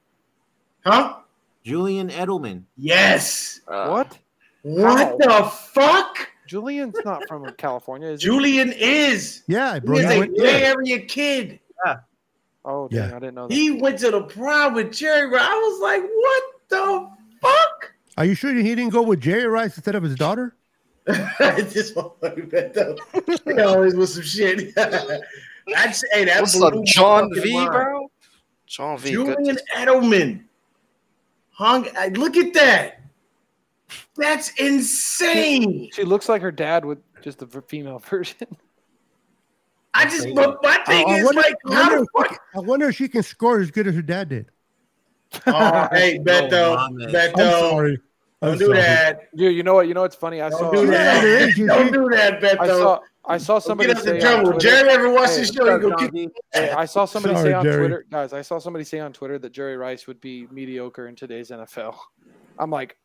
Huh? 0.85 1.15
Julian 1.63 2.09
Edelman. 2.09 2.63
Yes. 2.77 3.61
Uh, 3.67 3.87
what? 3.89 4.17
What 4.63 5.17
the 5.19 5.43
fuck? 5.73 6.29
Julian's 6.47 6.95
not 7.05 7.25
from 7.27 7.49
California, 7.57 8.09
is 8.09 8.21
he? 8.21 8.25
Julian 8.25 8.71
is. 8.73 9.43
Yeah, 9.47 9.75
He 9.75 9.79
bro. 9.79 9.97
is 9.97 10.11
he 10.11 10.19
a 10.21 10.27
Bay. 10.27 10.63
Area 10.65 10.99
kid. 10.99 11.59
Oh, 12.65 12.87
dang, 12.87 13.09
Yeah. 13.09 13.15
I 13.15 13.19
didn't 13.19 13.35
know 13.35 13.47
that. 13.47 13.53
He 13.53 13.71
went 13.71 13.99
to 13.99 14.11
the 14.11 14.21
prom 14.23 14.73
with 14.73 14.93
Jerry 14.93 15.27
Rice. 15.27 15.41
I 15.45 15.53
was 15.55 15.81
like, 15.81 16.01
what 16.01 16.43
the 16.69 17.09
fuck? 17.41 17.93
Are 18.17 18.23
you 18.25 18.35
sure 18.35 18.53
he 18.53 18.63
didn't 18.75 18.89
go 18.91 19.01
with 19.01 19.19
Jerry 19.19 19.47
Rice 19.47 19.75
instead 19.75 19.95
of 19.95 20.03
his 20.03 20.15
daughter? 20.15 20.55
This 21.05 21.91
motherfucker 21.93 22.49
bet 22.49 22.73
though. 22.73 22.95
He 23.45 23.59
always 23.59 23.95
with 23.95 24.09
some 24.09 24.23
shit. 24.23 24.77
I'd 24.77 25.95
say 25.95 26.07
hey, 26.11 26.25
that 26.25 26.41
What's 26.41 26.55
blew 26.57 26.67
up, 26.67 26.83
John 26.85 27.29
fucking 27.29 27.43
V, 27.43 27.53
mind. 27.53 27.71
bro? 27.71 28.11
John 28.67 28.97
V. 28.97 29.11
good. 29.13 29.37
Julian 29.37 29.57
Edelman. 29.75 30.43
Hung. 31.51 31.87
I- 31.97 32.07
Look 32.09 32.37
at 32.37 32.53
that. 32.53 33.01
That's 34.15 34.51
insane. 34.59 35.89
She 35.93 36.03
looks 36.03 36.27
like 36.29 36.41
her 36.41 36.51
dad 36.51 36.85
with 36.85 36.99
just 37.21 37.39
the 37.39 37.47
female 37.67 37.99
version. 38.09 38.47
I 39.95 40.05
just, 40.05 40.27
but 40.33 40.57
my 40.63 40.77
thing 40.87 41.05
I, 41.07 41.11
I 41.11 41.17
is 41.19 41.25
wonder, 41.25 41.41
like, 41.41 41.55
I, 41.69 41.73
how 41.73 41.81
wonder 41.81 41.95
the 41.97 42.01
if 42.01 42.07
she 42.07 42.23
fuck? 42.23 42.27
can, 42.29 42.37
I 42.55 42.59
wonder 42.65 42.89
if 42.89 42.95
she 42.95 43.07
can 43.07 43.21
score 43.23 43.59
as 43.59 43.69
good 43.69 43.87
as 43.87 43.93
her 43.95 44.01
dad 44.01 44.29
did. 44.29 44.47
Oh, 45.45 45.87
hey, 45.91 46.17
Beto, 46.23 46.51
oh, 46.53 46.75
Mom, 46.75 46.97
I'm 47.01 47.07
Beto, 47.13 47.59
sorry. 47.59 47.91
I'm 47.93 48.01
don't 48.43 48.57
do 48.57 48.73
that. 48.73 49.35
Dude, 49.35 49.55
you 49.55 49.63
know 49.63 49.73
what? 49.73 49.87
You 49.87 49.93
know 49.93 50.01
what's 50.01 50.15
funny? 50.15 50.41
I 50.41 50.49
Don't 50.49 50.59
saw. 50.59 50.71
do 50.71 50.81
She's 50.81 50.89
that. 50.89 51.23
underage, 51.23 51.67
Don't 51.67 51.91
do 51.93 52.09
that, 52.09 52.41
Beto. 52.41 52.59
I 52.59 52.67
saw. 52.67 52.99
I 53.25 53.37
saw 53.37 53.57
somebody 53.59 53.87
get 53.87 53.97
out 53.99 54.03
say 54.03 54.09
the 54.11 54.15
on 54.17 54.21
jungle. 54.21 54.51
Twitter, 54.53 54.59
Jerry 54.69 54.89
ever 54.89 55.09
watched 55.13 55.29
Hey, 55.31 55.37
this 55.37 55.51
show? 55.53 55.79
Go 55.79 55.89
John 55.91 55.97
kick 55.99 56.11
V. 56.11 56.29
Hey, 56.53 56.71
I 56.71 56.83
saw 56.83 57.05
somebody 57.05 57.35
Sorry, 57.35 57.49
say 57.51 57.53
on 57.53 57.63
Jerry. 57.63 57.77
Twitter, 57.77 58.05
guys. 58.11 58.33
I 58.33 58.41
saw 58.41 58.59
somebody 58.59 58.83
say 58.83 58.99
on 58.99 59.13
Twitter 59.13 59.39
that 59.39 59.51
Jerry 59.53 59.77
Rice 59.77 60.07
would 60.07 60.19
be 60.19 60.45
mediocre 60.51 61.07
in 61.07 61.15
today's 61.15 61.49
NFL. 61.49 61.95
I'm 62.59 62.69
like, 62.69 62.97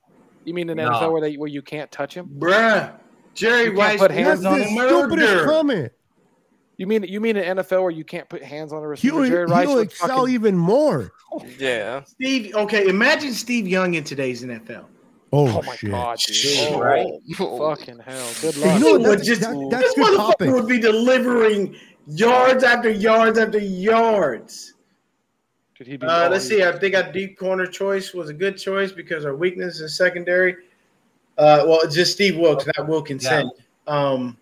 you 0.44 0.54
mean 0.54 0.68
an 0.70 0.78
No. 0.78 0.90
NFL 0.90 1.12
where 1.12 1.20
they 1.20 1.34
where 1.36 1.48
you 1.48 1.62
can't 1.62 1.88
touch 1.92 2.14
him? 2.14 2.28
Bruh. 2.36 2.92
Jerry 3.34 3.66
You 3.66 3.66
can't 3.68 3.78
Rice 3.78 3.98
put 4.00 4.10
was 4.10 4.18
hands 4.18 4.44
on 4.44 4.58
the 4.58 4.64
him. 4.64 4.76
stupidest 4.88 5.32
murder. 5.34 5.44
comment. 5.46 5.92
You 6.78 6.86
mean 6.88 7.04
you 7.04 7.20
mean 7.20 7.36
an 7.36 7.58
NFL 7.58 7.82
where 7.82 7.90
you 7.92 8.04
can't 8.04 8.28
put 8.28 8.42
hands 8.42 8.72
on 8.72 8.78
a 8.78 8.82
He 8.82 8.86
receiver? 8.88 9.16
will, 9.20 9.26
Jerry 9.28 9.46
Rice 9.46 9.66
he'll 9.68 9.76
would 9.76 9.86
excel 9.86 10.08
fucking, 10.22 10.34
even 10.34 10.56
more. 10.58 11.12
Yeah. 11.60 12.02
Steve, 12.02 12.54
okay, 12.56 12.88
imagine 12.88 13.32
Steve 13.34 13.68
Young 13.68 13.94
in 13.94 14.02
today's 14.02 14.42
NFL. 14.44 14.86
Oh, 15.32 15.58
Oh 15.58 15.62
my 15.62 15.76
shit. 15.76 15.90
god, 15.90 16.18
dude! 16.26 16.34
Shit, 16.36 16.72
Oh, 16.72 16.80
right? 16.80 17.06
Fucking 17.36 17.98
hell! 18.00 18.30
Good 18.40 18.54
Hey, 18.54 18.78
you 18.78 18.92
luck. 18.92 19.02
know 19.02 19.10
what, 19.10 19.18
that's- 19.18 19.26
just, 19.26 19.40
that- 19.42 19.68
that's 19.70 19.84
this 19.84 19.94
good 19.94 20.18
motherfucker 20.18 20.26
topic. 20.30 20.50
would 20.52 20.68
be 20.68 20.78
delivering 20.80 21.76
yards 22.06 22.64
after 22.64 22.90
yards 22.90 23.38
after 23.38 23.58
yards. 23.58 24.74
Dude, 25.76 25.86
he'd 25.86 26.00
be 26.00 26.06
Uh, 26.06 26.28
let's 26.30 26.46
see. 26.46 26.62
I 26.64 26.72
think 26.78 26.94
our 26.94 27.12
deep 27.12 27.38
corner 27.38 27.66
choice 27.66 28.14
was 28.14 28.30
a 28.30 28.34
good 28.34 28.56
choice 28.56 28.90
because 28.92 29.24
our 29.24 29.36
weakness 29.36 29.80
is 29.80 29.96
secondary. 29.96 30.56
Uh, 31.36 31.62
well, 31.66 31.80
it's 31.82 31.94
just 31.94 32.12
Steve 32.14 32.36
Wilkes, 32.36 32.66
not 32.76 32.88
Wilkinson. 32.88 33.50
Um, 33.86 34.36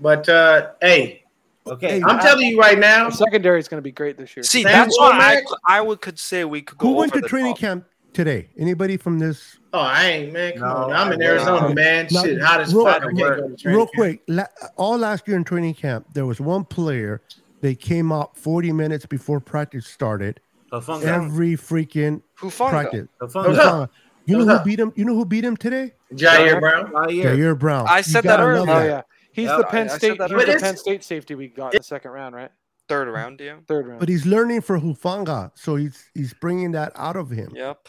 but 0.00 0.28
uh, 0.28 0.70
hey, 0.80 1.20
Okay. 1.66 2.02
I'm 2.02 2.18
telling 2.20 2.46
you 2.46 2.58
right 2.60 2.78
now, 2.78 3.08
secondary 3.10 3.58
is 3.58 3.68
going 3.68 3.78
to 3.78 3.82
be 3.82 3.90
great 3.92 4.16
this 4.18 4.36
year. 4.36 4.42
See, 4.44 4.62
Sam 4.62 4.72
that's 4.72 4.98
why 4.98 5.42
I, 5.66 5.76
I 5.78 5.80
would 5.80 6.00
could 6.02 6.18
say 6.18 6.44
we 6.44 6.60
could 6.60 6.76
go 6.78 6.88
Who 6.88 6.94
went 6.94 7.12
over 7.12 7.20
to 7.20 7.22
the 7.22 7.28
training 7.28 7.52
top. 7.54 7.60
camp 7.60 7.84
today? 8.14 8.48
Anybody 8.58 8.96
from 8.96 9.18
this? 9.18 9.58
oh, 9.72 9.80
I 9.80 10.04
ain't 10.06 10.32
man. 10.32 10.52
Come 10.52 10.60
No, 10.68 10.74
on, 10.84 10.92
I'm 10.92 11.12
in 11.12 11.20
Arizona, 11.22 11.66
uh, 11.66 11.72
man. 11.74 12.06
no, 12.10 12.22
Shit, 12.22 12.40
hot 12.40 12.60
as 12.60 12.72
real- 12.74 12.84
fuck. 12.86 13.02
I 13.02 13.06
can't 13.06 13.18
go 13.18 13.48
to 13.48 13.56
training 13.56 13.78
Real 13.78 13.86
quick, 13.94 14.22
la- 14.28 14.46
all 14.76 14.96
last 14.98 15.26
year 15.28 15.36
in 15.36 15.44
training 15.44 15.74
camp, 15.74 16.06
there 16.14 16.24
was 16.26 16.40
one 16.40 16.64
player. 16.64 17.20
They 17.60 17.74
came 17.74 18.12
out 18.12 18.36
40 18.36 18.72
minutes 18.72 19.06
before 19.06 19.40
practice 19.40 19.86
started. 19.86 20.40
Hufanga. 20.72 21.04
Every 21.04 21.56
freaking 21.56 22.22
Hufanga. 22.38 22.70
practice. 22.70 23.08
Hufanga. 23.20 23.46
What's 23.48 23.58
up? 23.58 23.90
You 24.26 24.38
know 24.38 24.56
who 24.58 24.64
beat 24.64 24.80
him? 24.80 24.92
You 24.96 25.04
know 25.04 25.14
who 25.14 25.24
beat 25.26 25.44
him 25.44 25.56
today? 25.56 25.92
Ji'Ayir 26.14 26.58
Brown. 26.60 26.90
Ji'Ayir. 26.92 27.24
Ji'Ayir 27.36 27.58
Brown. 27.58 27.86
I 27.88 28.00
said 28.00 28.24
that 28.24 28.40
earlier. 28.40 28.72
Oh 28.72 28.82
yeah, 28.84 29.02
he's 29.32 29.46
Yeah, 29.48 29.58
the 29.58 29.64
Penn 29.64 29.90
I 29.90 29.96
State. 29.98 30.18
that 30.18 30.30
He's 30.30 30.46
the. 30.46 30.58
Penn 30.60 30.76
State 30.76 31.04
safety 31.04 31.34
we 31.34 31.48
got 31.48 31.74
in 31.74 31.78
the 31.78 31.84
second 31.84 32.10
round, 32.12 32.34
right? 32.34 32.50
Third 32.88 33.08
round, 33.08 33.40
yeah. 33.40 33.56
Third 33.68 33.86
round. 33.86 34.00
But 34.00 34.08
he's 34.08 34.24
learning 34.26 34.62
for 34.62 34.78
Hufanga, 34.78 35.50
so 35.54 35.76
he's 35.76 36.04
he's 36.14 36.32
bringing 36.34 36.72
that 36.72 36.92
out 36.96 37.16
of 37.16 37.30
him. 37.30 37.50
Yep. 37.54 37.88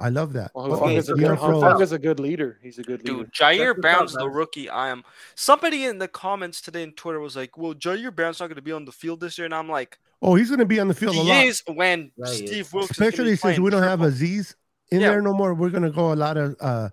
I 0.00 0.10
love 0.10 0.32
that. 0.34 0.52
Well, 0.54 0.72
Okay, 0.74 0.94
Hufanga's, 0.96 1.06
so 1.06 1.14
a 1.14 1.16
good, 1.16 1.38
Froese. 1.38 1.62
Hufanga's 1.62 1.92
a 1.92 1.98
good 1.98 2.20
leader. 2.20 2.58
He's 2.62 2.78
a 2.78 2.82
good 2.82 3.02
leader. 3.04 3.24
Dude, 3.24 3.32
Ji'Ayir 3.32 3.56
Check 3.74 3.76
this 3.76 3.80
Brown's 3.82 4.12
the 4.12 4.28
rookie. 4.28 4.68
I 4.70 4.88
am. 4.90 5.02
Somebody 5.34 5.84
in 5.86 5.98
the 5.98 6.06
comments 6.08 6.60
today 6.60 6.82
in 6.84 6.92
Twitter 6.92 7.18
was 7.20 7.34
like, 7.36 7.58
"Well, 7.58 7.74
Ji'Ayir 7.74 8.14
Brown's 8.14 8.38
not 8.40 8.46
going 8.46 8.56
to 8.56 8.62
be 8.62 8.72
on 8.72 8.84
the 8.84 8.92
field 8.92 9.20
this 9.20 9.36
year," 9.38 9.44
and 9.46 9.54
I'm 9.54 9.68
like, 9.68 9.98
Oh, 10.22 10.34
he's 10.34 10.48
going 10.48 10.58
to 10.58 10.66
be 10.66 10.80
on 10.80 10.88
the 10.88 10.94
field 10.94 11.14
a 11.16 11.20
lot, 11.20 11.42
"He 11.42 11.48
is 11.48 11.62
when 11.66 12.10
Yeah, 12.16 12.26
he 12.26 12.44
is. 12.44 12.50
Steve 12.50 12.72
Wilkes, 12.72 12.90
is 12.92 12.98
be 12.98 13.04
especially 13.06 13.36
since 13.36 13.58
we 13.58 13.70
don't 13.70 13.82
have 13.82 14.00
triple- 14.00 14.06
Aziz 14.14 14.56
in 14.90 15.00
Yeah. 15.00 15.10
there 15.10 15.22
no 15.22 15.32
more. 15.32 15.54
We're 15.54 15.70
going 15.70 15.82
to 15.84 15.90
go 15.90 16.12
a 16.12 16.14
lot 16.14 16.36
of 16.36 16.56
uh, 16.60 16.88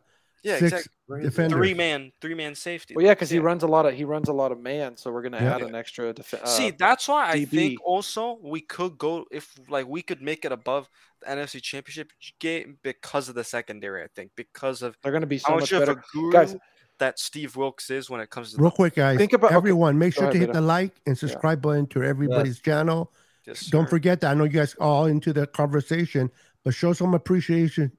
yeah, 0.46 0.58
six 0.60 0.72
exactly. 0.72 1.22
defenders. 1.24 1.58
three 1.58 1.74
man, 1.74 2.12
three 2.22 2.34
man 2.36 2.56
safety. 2.56 2.96
Well, 2.96 3.04
yeah, 3.06 3.14
because 3.14 3.30
he 3.30 3.40
runs 3.40 3.64
a 3.64 3.68
lot 3.68 3.86
of 3.86 3.94
he 3.94 4.04
runs 4.06 4.30
a 4.30 4.34
lot 4.34 4.52
of 4.52 4.60
man, 4.60 4.96
so 4.98 5.12
we're 5.12 5.22
gonna 5.24 5.42
Yeah. 5.42 5.56
add 5.56 5.62
an 5.64 5.76
extra. 5.76 6.14
Def- 6.14 6.34
uh, 6.36 6.46
See, 6.46 6.72
that's 6.72 7.08
why 7.08 7.30
I 7.32 7.36
DB. 7.40 7.50
think 7.50 7.80
also 7.86 8.40
we 8.42 8.62
could 8.62 8.98
go 8.98 9.26
if 9.32 9.54
like 9.70 9.88
we 9.88 10.02
could 10.02 10.22
make 10.22 10.46
it 10.46 10.52
above 10.52 10.88
the 11.22 11.28
NFC 11.30 11.62
Championship 11.62 12.12
game 12.40 12.78
because 12.84 13.28
of 13.30 13.36
the 13.36 13.44
secondary. 13.44 14.04
I 14.04 14.08
think 14.16 14.32
because 14.38 14.82
of 14.82 14.96
they're 15.02 15.12
gonna 15.12 15.26
be 15.26 15.38
so 15.40 15.50
how 15.50 15.54
much 15.56 15.72
much 15.72 15.72
of 15.74 15.80
better. 15.88 16.04
a 16.28 16.32
Guys- 16.32 16.56
that 17.00 17.20
Steve 17.20 17.58
Wilkes 17.58 17.90
is 17.90 18.10
when 18.10 18.22
it 18.22 18.30
comes 18.30 18.54
to 18.54 18.58
Real 18.58 18.70
the 18.70 18.76
quick, 18.78 18.96
guys. 18.96 19.18
Think 19.18 19.34
about- 19.34 19.48
okay, 19.48 19.56
everyone. 19.58 19.98
Make 20.00 20.16
go 20.16 20.22
sure 20.22 20.32
to 20.32 20.38
ahead, 20.38 20.48
hit 20.48 20.54
the 20.54 20.62
like 20.62 20.94
and 21.06 21.18
subscribe 21.18 21.62
button 21.62 21.88
to 21.88 22.02
everybody's 22.04 22.62
channel. 22.62 23.12
Yes, 23.46 23.66
Don't 23.68 23.90
forget 23.90 24.22
that. 24.22 24.32
I 24.32 24.34
know 24.34 24.46
you 24.46 24.50
guys 24.52 24.76
are 24.76 24.88
all 24.88 25.06
into 25.06 25.34
the 25.34 25.46
conversation, 25.46 26.32
but 26.64 26.74
show 26.74 26.94
some 26.94 27.14
appreciation 27.14 27.92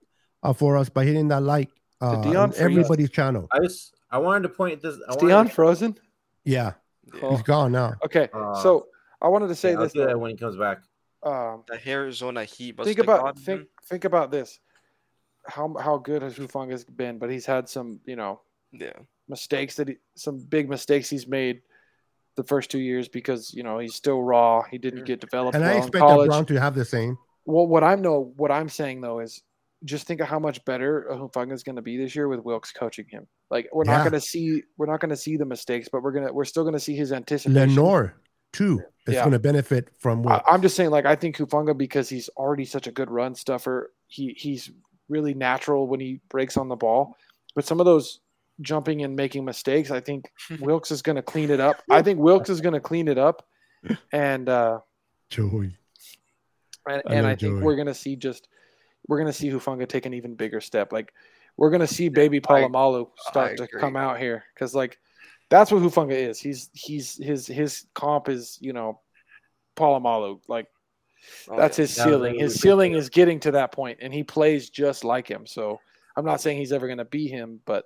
uh, 0.42 0.54
for 0.54 0.78
us 0.78 0.88
by 0.88 1.04
hitting 1.04 1.28
that 1.28 1.42
like 1.42 1.68
uh, 2.00 2.22
Deon 2.22 2.54
everybody's 2.54 3.10
channel. 3.10 3.46
I 3.52 3.60
just 3.60 3.94
I 4.10 4.18
wanted 4.18 4.42
to 4.44 4.48
point 4.50 4.82
this. 4.82 4.96
I 5.08 5.12
Is 5.12 5.16
Deon 5.16 5.46
to- 5.46 5.52
frozen? 5.52 5.98
Yeah, 6.44 6.72
Oh. 7.22 7.30
he's 7.30 7.42
gone 7.42 7.72
now. 7.72 7.94
Okay, 8.04 8.28
Uh, 8.32 8.54
so 8.62 8.86
I 9.20 9.28
wanted 9.28 9.48
to 9.48 9.54
say 9.54 9.70
Yeah, 9.70 9.76
I'll 9.78 9.82
this. 9.84 9.92
do 9.92 10.06
that 10.06 10.18
when 10.20 10.30
he 10.30 10.36
comes 10.36 10.56
back. 10.56 10.78
Um, 11.22 11.64
the 11.66 11.80
Arizona 11.88 12.44
Heat. 12.44 12.76
must 12.76 12.86
think 12.86 12.98
have 12.98 13.06
about 13.06 13.22
gotten 13.24 13.42
think 13.42 13.60
him. 13.62 13.68
think 13.84 14.04
about 14.04 14.30
this. 14.30 14.60
How 15.46 15.74
how 15.80 15.98
good 15.98 16.22
has 16.22 16.36
Hufanga's 16.36 16.84
been? 16.84 17.18
But 17.18 17.30
he's 17.30 17.46
had 17.46 17.68
some 17.68 18.00
you 18.04 18.16
know 18.16 18.40
Yeah. 18.72 18.92
mistakes 19.28 19.76
that 19.76 19.88
he 19.88 19.96
some 20.14 20.38
big 20.38 20.68
mistakes 20.68 21.08
he's 21.10 21.26
made. 21.26 21.62
the 22.36 22.44
first 22.44 22.70
two 22.70 22.78
years 22.78 23.08
because 23.08 23.54
you 23.54 23.62
know 23.62 23.78
he's 23.78 23.94
still 23.94 24.22
raw. 24.22 24.60
He 24.70 24.76
didn't 24.76 25.04
get 25.04 25.20
developed 25.22 25.54
And 25.54 25.64
well 25.64 25.72
I 25.72 25.76
in 25.76 25.82
expect 25.84 26.02
college. 26.02 26.28
Brown 26.28 26.44
to 26.46 26.60
have 26.60 26.74
the 26.74 26.84
same. 26.84 27.16
Well, 27.46 27.66
what 27.66 27.82
I'm 27.82 28.02
no, 28.02 28.34
what 28.36 28.50
I'm 28.52 28.68
saying 28.68 29.00
though 29.00 29.20
is 29.20 29.42
just 29.86 30.06
think 30.06 30.20
of 30.20 30.28
how 30.28 30.38
much 30.38 30.62
better 30.64 31.06
Hufanga 31.10 31.52
is 31.52 31.62
going 31.62 31.76
to 31.76 31.82
be 31.82 31.96
this 31.96 32.14
year 32.14 32.28
with 32.28 32.40
Wilkes 32.40 32.72
coaching 32.72 33.06
him. 33.08 33.26
Like 33.50 33.68
we're 33.72 33.84
Yeah. 33.86 33.92
not 33.98 34.02
going 34.02 34.12
to 34.12 34.20
see 34.20 34.62
we're 34.76 34.86
not 34.86 35.00
going 35.00 35.10
to 35.10 35.16
see 35.16 35.36
the 35.36 35.44
mistakes, 35.46 35.88
but 35.90 36.02
we're 36.02 36.12
gonna 36.12 36.32
we're 36.32 36.44
still 36.44 36.64
going 36.64 36.74
to 36.74 36.80
see 36.80 36.96
his 36.96 37.12
anticipation. 37.12 37.54
Lenoir 37.68 38.14
too 38.52 38.82
is 39.06 39.14
Yeah. 39.14 39.20
going 39.20 39.32
to 39.32 39.38
benefit 39.38 39.88
from 39.98 40.20
I, 40.26 40.32
what 40.34 40.44
I'm 40.50 40.60
just 40.62 40.76
saying, 40.76 40.90
like 40.90 41.06
I 41.06 41.14
think 41.14 41.36
Hufanga 41.36 41.76
because 41.76 42.08
he's 42.08 42.28
already 42.36 42.64
such 42.64 42.86
a 42.86 42.92
good 42.92 43.10
run 43.10 43.34
stuffer. 43.34 43.92
He 44.08 44.34
he's 44.36 44.70
really 45.08 45.34
natural 45.34 45.86
when 45.86 46.00
he 46.00 46.20
breaks 46.28 46.56
on 46.56 46.68
the 46.68 46.76
ball, 46.76 47.16
but 47.54 47.64
some 47.64 47.78
of 47.80 47.86
those 47.86 48.20
jumping 48.62 49.02
and 49.04 49.14
making 49.14 49.44
mistakes, 49.44 49.90
I 49.90 50.00
think 50.00 50.30
Wilkes 50.60 50.90
is 50.90 51.02
going 51.02 51.16
to 51.16 51.22
clean 51.22 51.50
it 51.50 51.60
up. 51.60 51.82
I 51.90 52.02
think 52.02 52.18
Wilkes 52.18 52.48
is 52.50 52.60
going 52.60 52.72
to 52.74 52.80
clean 52.80 53.06
it 53.06 53.18
up, 53.18 53.46
and 54.12 54.48
uh, 54.48 54.80
Joey. 55.30 55.76
and, 56.88 57.02
I 57.06 57.14
and 57.14 57.22
know 57.22 57.28
I 57.28 57.36
think 57.36 57.40
Joey. 57.40 57.62
we're 57.62 57.76
gonna 57.76 57.94
see 57.94 58.16
just 58.16 58.48
we're 59.08 59.18
gonna 59.18 59.32
see 59.32 59.48
Hufanga 59.50 59.88
take 59.88 60.06
an 60.06 60.14
even 60.14 60.34
bigger 60.34 60.60
step. 60.60 60.92
Like 60.92 61.12
we're 61.56 61.70
gonna 61.70 61.86
see 61.86 62.08
baby 62.08 62.38
I- 62.38 62.40
Polamalu 62.40 63.08
I 63.26 63.30
start 63.30 63.56
to 63.58 63.64
agree. 63.64 63.80
come 63.80 63.96
out 63.96 64.18
here 64.18 64.44
because 64.54 64.74
like 64.74 64.98
that's 65.48 65.70
what 65.70 65.82
Hufanga 65.82 66.12
is. 66.12 66.40
He's 66.40 66.70
he's 66.72 67.16
his 67.16 67.46
his 67.46 67.86
comp 67.94 68.28
is 68.28 68.58
you 68.60 68.72
know 68.72 69.00
Polamalu. 69.76 70.40
Like 70.48 70.66
Oh, 71.48 71.56
that's 71.56 71.76
yeah. 71.78 71.82
his 71.82 71.96
Yeah, 71.98 72.04
ceiling. 72.04 72.32
really 72.34 72.38
His 72.44 72.60
ceiling 72.60 72.92
is 72.92 73.08
getting 73.08 73.40
to 73.40 73.50
that 73.52 73.72
point, 73.72 73.98
and 74.00 74.14
he 74.14 74.22
plays 74.22 74.70
just 74.70 75.02
like 75.04 75.26
him. 75.28 75.44
So 75.46 75.80
I'm 76.16 76.24
not 76.24 76.40
saying 76.40 76.58
he's 76.58 76.72
ever 76.72 76.86
gonna 76.86 77.04
be 77.04 77.26
him, 77.26 77.60
but 77.64 77.84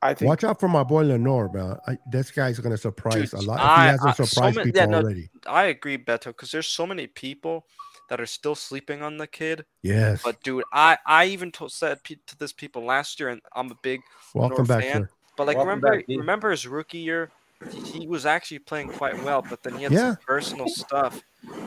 I 0.00 0.14
think 0.14 0.28
Watch 0.28 0.42
out 0.42 0.58
for 0.58 0.68
my 0.68 0.82
boy 0.82 1.02
Lenoir, 1.04 1.48
man. 1.52 1.76
I, 1.86 1.96
this 2.10 2.32
guy's 2.32 2.58
going 2.58 2.72
to 2.72 2.76
surprise 2.76 3.30
Dude, 3.30 3.34
a 3.34 3.42
lot. 3.42 3.60
I- 3.60 3.84
he 3.84 3.90
hasn't 3.92 4.08
I- 4.10 4.12
so 4.14 4.24
surprised 4.24 4.56
many- 4.56 4.68
people 4.72 4.80
yeah, 4.80 4.86
no, 4.86 4.98
already. 4.98 5.30
I 5.46 5.64
agree, 5.66 5.96
Beto, 5.96 6.24
because 6.26 6.50
there's 6.50 6.66
so 6.66 6.84
many 6.84 7.06
people 7.06 7.66
that 8.08 8.20
are 8.20 8.26
still 8.26 8.54
sleeping 8.54 9.02
on 9.02 9.16
the 9.16 9.26
kid. 9.26 9.64
Yes. 9.82 10.22
But 10.22 10.42
dude, 10.42 10.64
I 10.72 10.98
I 11.06 11.26
even 11.26 11.50
told, 11.50 11.72
said 11.72 12.02
pe- 12.04 12.16
to 12.26 12.38
this 12.38 12.52
people 12.52 12.84
last 12.84 13.18
year, 13.20 13.30
and 13.30 13.40
I'm 13.54 13.70
a 13.70 13.76
big 13.82 14.00
Welcome 14.34 14.64
Lenoir 14.64 14.66
back, 14.66 14.82
fan. 14.82 15.02
sir. 15.02 15.08
But 15.36 15.46
like, 15.46 15.56
Welcome 15.56 15.80
remember, 15.80 15.96
back, 15.98 16.04
remember 16.08 16.50
his 16.50 16.66
rookie 16.66 16.98
year, 16.98 17.30
he, 17.70 18.00
he 18.00 18.06
was 18.06 18.26
actually 18.26 18.58
playing 18.60 18.88
quite 18.88 19.22
well, 19.24 19.42
but 19.48 19.62
then 19.62 19.74
he 19.76 19.84
had 19.84 19.92
Yeah. 19.92 20.10
some 20.10 20.18
personal 20.26 20.68
stuff, 20.68 21.22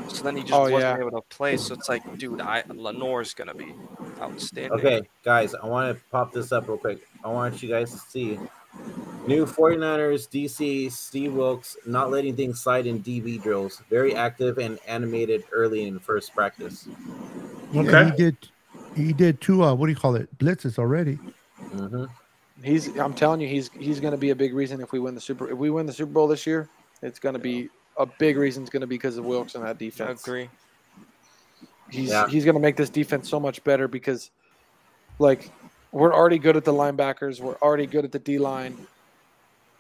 so 0.07 0.23
then 0.23 0.37
he 0.37 0.43
just 0.43 0.53
Oh, 0.53 0.69
wasn't 0.69 0.81
yeah. 0.81 0.97
able 0.99 1.11
to 1.11 1.21
play. 1.29 1.57
So 1.57 1.73
it's 1.73 1.89
like, 1.89 2.03
dude, 2.19 2.41
I 2.41 2.63
Lenoir's 2.69 3.33
gonna 3.33 3.55
be 3.55 3.73
outstanding. 4.21 4.71
Okay, 4.79 5.01
guys, 5.23 5.55
I 5.55 5.65
want 5.65 5.97
to 5.97 6.03
pop 6.11 6.31
this 6.31 6.51
up 6.51 6.67
real 6.67 6.77
quick. 6.77 6.99
I 7.23 7.29
want 7.29 7.61
you 7.63 7.69
guys 7.69 7.91
to 7.91 7.97
see 7.97 8.39
new 9.27 9.45
49ers 9.45 10.29
DC 10.29 10.91
Steve 10.91 11.33
Wilkes 11.33 11.77
not 11.85 12.11
letting 12.11 12.35
things 12.35 12.61
slide 12.61 12.85
in 12.85 13.01
DB 13.01 13.41
drills. 13.41 13.81
Very 13.89 14.15
active 14.15 14.57
and 14.57 14.79
animated 14.87 15.43
early 15.51 15.87
in 15.87 15.99
first 15.99 16.33
practice. 16.33 16.87
Yeah, 17.71 17.81
Okay. 17.81 18.11
he 18.11 18.11
did. 18.17 18.37
He 18.95 19.13
did 19.13 19.41
two. 19.41 19.63
Uh, 19.63 19.73
what 19.73 19.87
do 19.87 19.91
you 19.91 19.97
call 19.97 20.15
it? 20.15 20.35
Blitzes 20.37 20.79
already. 20.79 21.19
hmm 21.71 22.05
he's 22.63 22.97
I'm 22.97 23.13
telling 23.13 23.41
you, 23.41 23.47
he's 23.47 23.69
he's 23.73 23.99
gonna 23.99 24.17
be 24.17 24.29
a 24.29 24.35
big 24.35 24.53
reason 24.53 24.79
if 24.81 24.91
we 24.91 24.99
win 24.99 25.15
the 25.15 25.21
super 25.21 25.49
if 25.51 25.57
we 25.57 25.69
win 25.69 25.85
the 25.85 25.93
Super 25.93 26.11
Bowl 26.11 26.27
this 26.27 26.47
year. 26.47 26.69
It's 27.01 27.19
gonna 27.19 27.39
be 27.39 27.69
a 27.97 28.05
big 28.05 28.37
reason. 28.37 28.63
It's 28.63 28.69
gonna 28.69 28.87
be 28.87 28.95
because 28.95 29.17
of 29.17 29.25
Wilkes 29.25 29.55
and 29.55 29.65
that 29.65 29.77
defense. 29.77 29.99
I 29.99 30.03
defense. 30.13 30.27
agree. 30.27 30.49
He's 31.89 32.09
Yeah. 32.09 32.27
he's 32.27 32.45
gonna 32.45 32.59
make 32.59 32.77
this 32.77 32.89
defense 32.89 33.29
so 33.29 33.39
much 33.39 33.63
better 33.63 33.87
because, 33.87 34.31
like, 35.19 35.51
we're 35.95 36.13
already 36.13 36.39
good 36.39 36.57
at 36.57 36.65
the 36.65 36.73
linebackers. 36.73 37.39
We're 37.39 37.55
already 37.61 37.85
good 37.85 38.03
at 38.03 38.11
the 38.11 38.19
D 38.19 38.37
line. 38.37 38.85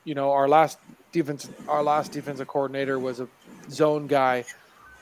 You 0.05 0.15
know, 0.15 0.31
our 0.31 0.47
last 0.47 0.79
defense, 1.11 1.49
our 1.67 1.83
last 1.83 2.13
defensive 2.13 2.47
coordinator 2.47 2.99
was 2.99 3.19
a 3.19 3.27
zone 3.69 4.07
guy. 4.07 4.45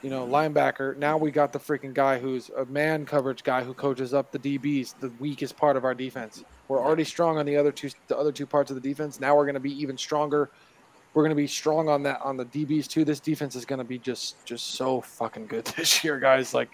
You 0.02 0.10
know, 0.10 0.26
linebacker. 0.26 0.98
Now 0.98 1.18
we 1.18 1.30
got 1.30 1.54
the 1.54 1.60
freaking 1.60 1.94
guy 1.94 2.18
who's 2.18 2.50
a 2.58 2.66
man 2.66 3.06
coverage 3.06 3.44
guy 3.44 3.64
who 3.64 3.76
coaches 3.76 4.14
up 4.14 4.32
the 4.32 4.40
DBs, 4.40 4.96
the 5.00 5.12
weakest 5.20 5.56
part 5.56 5.78
of 5.78 5.86
our 5.86 5.94
defense. 5.94 6.44
We're 6.68 6.84
already 6.84 7.04
strong 7.04 7.38
on 7.38 7.46
the 7.46 7.58
other 7.58 7.72
two, 7.72 7.92
the 8.08 8.18
other 8.18 8.32
two 8.32 8.48
parts 8.48 8.72
of 8.72 8.76
the 8.76 8.82
defense. 8.82 9.20
Now 9.20 9.36
we're 9.36 9.46
going 9.46 9.54
to 9.54 9.62
be 9.62 9.80
even 9.80 9.98
stronger. 10.00 10.50
We're 11.14 11.22
going 11.24 11.30
to 11.30 11.42
be 11.42 11.48
strong 11.48 11.90
on 11.90 12.02
that 12.04 12.22
on 12.24 12.38
the 12.38 12.46
DBs 12.46 12.88
too. 12.88 13.06
This 13.06 13.20
defense 13.20 13.56
is 13.56 13.66
going 13.66 13.78
to 13.78 13.86
be 13.86 14.00
just 14.00 14.44
just 14.48 14.72
so 14.72 15.00
fucking 15.00 15.46
good 15.46 15.66
this 15.78 16.04
year, 16.04 16.20
guys. 16.20 16.56
Like 16.56 16.72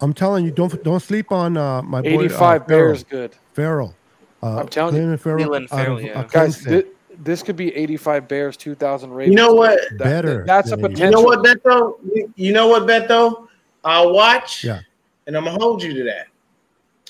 I'm 0.00 0.14
telling 0.14 0.44
you, 0.44 0.50
don't 0.50 0.82
don't 0.82 1.00
sleep 1.00 1.30
on 1.32 1.56
uh, 1.56 1.82
my 1.82 2.00
boy. 2.00 2.24
85 2.24 2.60
uh, 2.62 2.64
Bears 2.64 3.04
good. 3.04 3.34
Ferrell. 3.52 3.94
Uh, 4.42 4.60
I'm 4.60 4.68
telling 4.68 4.94
you. 4.96 5.02
Clelin 5.02 5.20
Ferrell. 5.20 5.54
Of, 5.54 5.68
Ferrell, 5.68 5.96
uh, 5.96 6.00
yeah. 6.00 6.24
Guys, 6.30 6.62
Clemson. 6.64 6.82
thi- 6.82 6.90
this 7.18 7.42
could 7.42 7.56
be 7.56 7.74
85 7.74 8.28
Bears, 8.28 8.56
2000 8.56 9.10
Ravens. 9.10 9.30
You 9.30 9.36
know 9.36 9.52
what? 9.52 9.78
That- 9.90 9.98
Better 9.98 10.44
that's 10.46 10.72
a 10.72 10.76
than 10.76 10.92
85. 10.92 10.98
You 10.98 11.06
potential. 11.06 11.22
know 11.22 11.26
what, 11.26 11.44
Beto? 11.44 12.14
You, 12.14 12.34
you 12.36 12.52
know 12.52 12.68
what, 12.68 12.82
Beto? 12.84 13.48
I'll 13.84 14.12
watch. 14.12 14.64
Yeah. 14.64 14.80
And 15.26 15.36
I'm 15.36 15.44
gonna 15.44 15.58
hold 15.58 15.82
you 15.82 15.92
to 15.94 16.04
that 16.04 16.26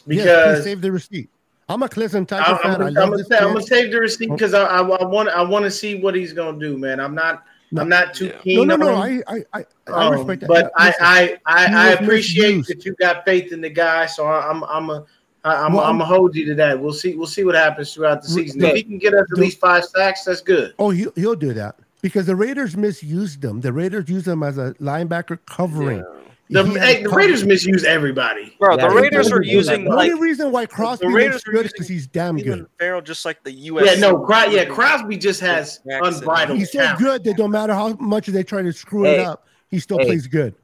Yes, 0.06 0.24
because 0.24 0.64
save 0.64 0.80
the 0.80 0.90
receipt. 0.92 1.28
I'm 1.68 1.82
a 1.84 1.88
Clemson 1.88 2.26
Tiger 2.26 2.42
I'm, 2.44 2.58
fan. 2.58 2.74
I'm, 2.74 2.82
I 2.82 2.86
I'm, 2.86 2.94
gonna, 2.94 3.16
this 3.18 3.28
say- 3.28 3.38
I'm 3.38 3.52
gonna 3.52 3.62
save 3.62 3.92
the 3.92 4.00
receipt 4.00 4.30
because 4.30 4.52
I, 4.54 4.64
I, 4.64 4.80
I 4.80 5.04
want 5.04 5.28
I 5.28 5.42
want 5.42 5.64
to 5.64 5.70
see 5.70 5.94
what 5.94 6.14
he's 6.16 6.32
gonna 6.32 6.58
do, 6.58 6.76
man. 6.76 6.98
I'm 6.98 7.14
not 7.14 7.44
No. 7.72 7.82
I'm 7.82 7.88
not 7.88 8.14
too 8.14 8.26
Yeah. 8.26 8.32
No, 8.32 8.40
keen 8.42 8.66
no, 8.68 8.76
no. 8.76 8.94
on 8.94 9.10
him. 9.10 9.22
I, 9.28 9.34
I, 9.36 9.44
I, 9.60 9.64
I 9.92 10.06
Um, 10.06 10.12
respect 10.14 10.40
that. 10.40 10.48
But 10.48 10.72
I, 10.76 10.86
listen, 10.88 11.04
I, 11.04 11.38
I, 11.46 11.66
I 11.66 11.88
appreciate 11.92 12.56
misused. 12.58 12.68
that 12.70 12.84
you 12.84 12.94
got 13.00 13.24
faith 13.24 13.52
in 13.52 13.60
the 13.60 13.70
guy. 13.70 14.06
So 14.06 14.26
I- 14.26 14.48
I'm, 14.50 14.64
I'm 14.64 14.90
a. 14.90 15.04
I'm, 15.42 15.72
Well, 15.72 15.84
I'm 15.84 15.94
gonna 15.94 16.04
hold 16.04 16.36
you 16.36 16.44
to 16.46 16.54
that. 16.56 16.78
We'll 16.78 16.92
see, 16.92 17.14
we'll 17.14 17.26
see 17.26 17.44
what 17.44 17.54
happens 17.54 17.94
throughout 17.94 18.22
the 18.22 18.28
Re- 18.34 18.42
season. 18.44 18.62
If 18.62 18.76
he 18.76 18.82
can 18.82 18.98
get 18.98 19.14
us 19.14 19.26
at 19.32 19.38
least 19.38 19.58
five 19.58 19.84
sacks, 19.86 20.24
that's 20.24 20.42
good. 20.42 20.74
Oh, 20.78 20.90
he'll, 20.90 21.12
he'll 21.16 21.34
do 21.34 21.54
that 21.54 21.76
because 22.02 22.26
the 22.26 22.36
Raiders 22.36 22.76
misused 22.76 23.40
them. 23.40 23.62
The 23.62 23.72
Raiders 23.72 24.06
used 24.10 24.26
them 24.26 24.42
as 24.42 24.58
a 24.58 24.74
linebacker 24.74 25.38
covering. 25.46 26.04
The, 26.52 26.64
hey, 26.80 27.02
the 27.04 27.08
Raiders 27.10 27.44
misuse 27.44 27.84
everybody. 27.84 28.56
Bro, 28.58 28.76
Yeah, 28.76 28.88
the 28.88 28.94
Raiders 28.94 29.28
do 29.28 29.36
are 29.36 29.42
using. 29.42 29.84
The 29.84 29.90
like 29.90 30.10
only 30.10 30.20
reason 30.20 30.50
why 30.50 30.66
Crosby 30.66 31.06
Raiders 31.06 31.44
good 31.44 31.66
is 31.66 31.72
because 31.72 31.86
he's 31.86 32.06
damn 32.08 32.36
good. 32.36 32.66
Ferrell, 32.78 33.00
just 33.00 33.24
like 33.24 33.42
the 33.44 33.52
U.S. 33.52 33.86
Yeah, 33.86 34.00
no, 34.00 34.18
Cros- 34.18 34.52
yeah, 34.52 34.64
Crosby 34.64 35.16
just 35.16 35.40
has 35.40 35.80
unbridled 35.86 36.58
He's 36.58 36.72
so 36.72 36.94
good 36.98 37.22
that 37.24 37.38
no 37.38 37.46
matter 37.46 37.72
how 37.72 37.90
much 38.00 38.26
they 38.26 38.42
try 38.42 38.62
to 38.62 38.72
screw 38.72 39.06
it 39.06 39.20
up, 39.20 39.46
he 39.70 39.78
still 39.78 39.98
Hey. 39.98 40.06
plays 40.06 40.26
good. 40.26 40.54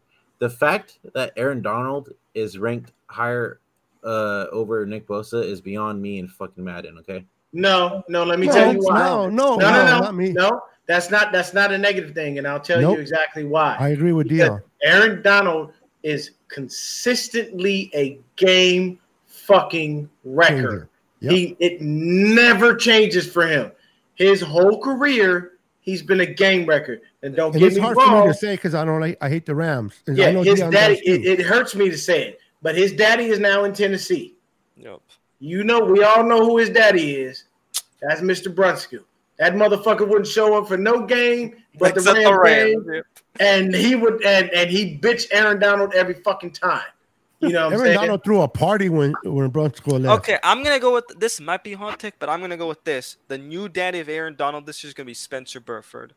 The 0.41 0.51
fact 0.51 0.99
that 1.15 1.33
Aaron 1.37 1.63
Donald 1.63 2.11
is 2.35 2.59
ranked 2.59 2.93
higher 3.07 3.61
uh, 4.05 4.47
over 4.53 4.85
Nick 4.87 5.07
Bosa 5.07 5.43
is 5.43 5.61
beyond 5.61 6.03
me 6.03 6.19
and 6.19 6.31
fucking 6.31 6.63
Madden. 6.65 6.99
Okay. 6.99 7.25
No, 7.53 8.03
no, 8.09 8.25
let 8.25 8.39
me 8.39 8.47
No, 8.49 8.53
tell 8.53 8.73
you 8.73 8.81
why. 8.81 8.99
no, 8.99 9.29
no, 9.29 9.57
no, 9.57 9.57
no, 9.57 9.71
no, 9.71 9.85
no, 9.85 9.99
not 10.01 10.15
me. 10.17 10.33
no. 10.33 10.63
That's 10.87 11.11
not 11.11 11.33
that's 11.33 11.53
not 11.53 11.73
a 11.73 11.79
negative 11.79 12.15
thing, 12.15 12.39
and 12.39 12.47
I'll 12.47 12.61
tell 12.61 12.81
Nope. 12.81 12.97
you 12.97 13.01
exactly 13.03 13.45
why. 13.45 13.77
I 13.81 13.89
agree 13.89 14.13
with 14.13 14.29
Because 14.29 14.51
Deon. 14.51 14.63
Aaron 14.85 15.21
Donald 15.23 15.73
is 16.07 16.31
consistently 16.49 17.91
a 17.95 18.19
game 18.37 18.99
fucking 19.27 20.09
record. 20.25 20.89
Yep. 21.21 21.33
He 21.33 21.57
it 21.59 21.81
never 21.81 22.77
changes 22.77 23.31
for 23.31 23.47
him. 23.47 23.73
His 24.15 24.41
whole 24.41 24.81
career, 24.81 25.53
he's 25.81 26.03
been 26.03 26.21
a 26.21 26.27
game 26.27 26.65
record. 26.67 27.01
And 27.23 27.35
don't 27.35 27.53
And 27.53 27.61
get 27.61 27.67
it's 27.69 27.77
me 27.77 27.83
hard 27.83 27.97
for 27.97 28.07
me 28.07 28.13
wrong. 28.13 28.29
to 28.29 28.35
say 28.35 28.55
because 28.55 28.75
I 28.75 28.85
don't 28.85 29.01
like, 29.01 29.19
I 29.21 29.29
hate 29.29 29.47
the 29.47 29.55
Rams. 29.55 29.95
And 30.07 30.19
I 30.21 30.27
Yeah, 30.27 30.31
know 30.33 30.43
his 30.43 30.61
Deon 30.61 30.71
daddy. 30.71 31.01
It, 31.05 31.41
it 31.41 31.45
hurts 31.45 31.75
me 31.75 31.91
to 31.91 31.99
say 31.99 32.29
it, 32.29 32.39
but 32.63 32.77
his 32.77 32.93
daddy 32.93 33.25
is 33.25 33.41
now 33.41 33.65
in 33.65 33.73
Tennessee. 33.73 34.37
Yep. 34.77 35.01
You 35.41 35.65
know, 35.65 35.81
we 35.81 36.03
all 36.05 36.23
know 36.23 36.45
who 36.47 36.59
his 36.59 36.71
daddy 36.71 37.17
is. 37.17 37.45
That's 38.01 38.21
Mr. 38.21 38.55
Brunskill. 38.55 39.05
That 39.39 39.55
motherfucker 39.55 40.09
wouldn't 40.09 40.27
show 40.27 40.57
up 40.57 40.69
for 40.69 40.77
no 40.79 41.05
game 41.07 41.63
but 41.79 41.95
the 41.95 42.01
Except 42.01 42.37
Rams 42.37 42.85
game, 42.87 43.03
and 43.41 43.75
he 43.75 43.95
would 43.95 44.25
and 44.25 44.51
and 44.51 44.71
he 44.71 44.99
bitch 44.99 45.27
Aaron 45.31 45.59
Donald 45.59 45.95
every 45.95 46.15
fucking 46.15 46.53
time. 46.53 46.85
You 47.41 47.51
know 47.51 47.67
what 47.67 47.75
I'm 47.75 47.81
Aaron 47.81 47.87
saying? 47.87 48.01
Donald 48.01 48.25
threw 48.25 48.41
a 48.41 48.49
party 48.49 48.89
when 48.89 49.15
when 49.25 49.51
Brunskill 49.51 50.03
left. 50.03 50.21
Okay, 50.21 50.39
I'm 50.43 50.63
gonna 50.63 50.81
go 50.81 50.95
with 50.95 51.07
this. 51.19 51.41
Might 51.41 51.63
be 51.63 51.75
hot 51.75 51.99
take, 51.99 52.19
but 52.19 52.29
I'm 52.29 52.41
gonna 52.41 52.57
go 52.57 52.69
with 52.69 52.83
this. 52.85 53.19
The 53.29 53.37
new 53.37 53.69
daddy 53.69 54.01
of 54.01 54.09
Aaron 54.09 54.37
Donald 54.37 54.65
this 54.67 54.83
year 54.83 54.89
is 54.89 54.95
gonna 54.95 55.07
be 55.07 55.15
Spencer 55.15 55.61
Burford. 55.61 56.15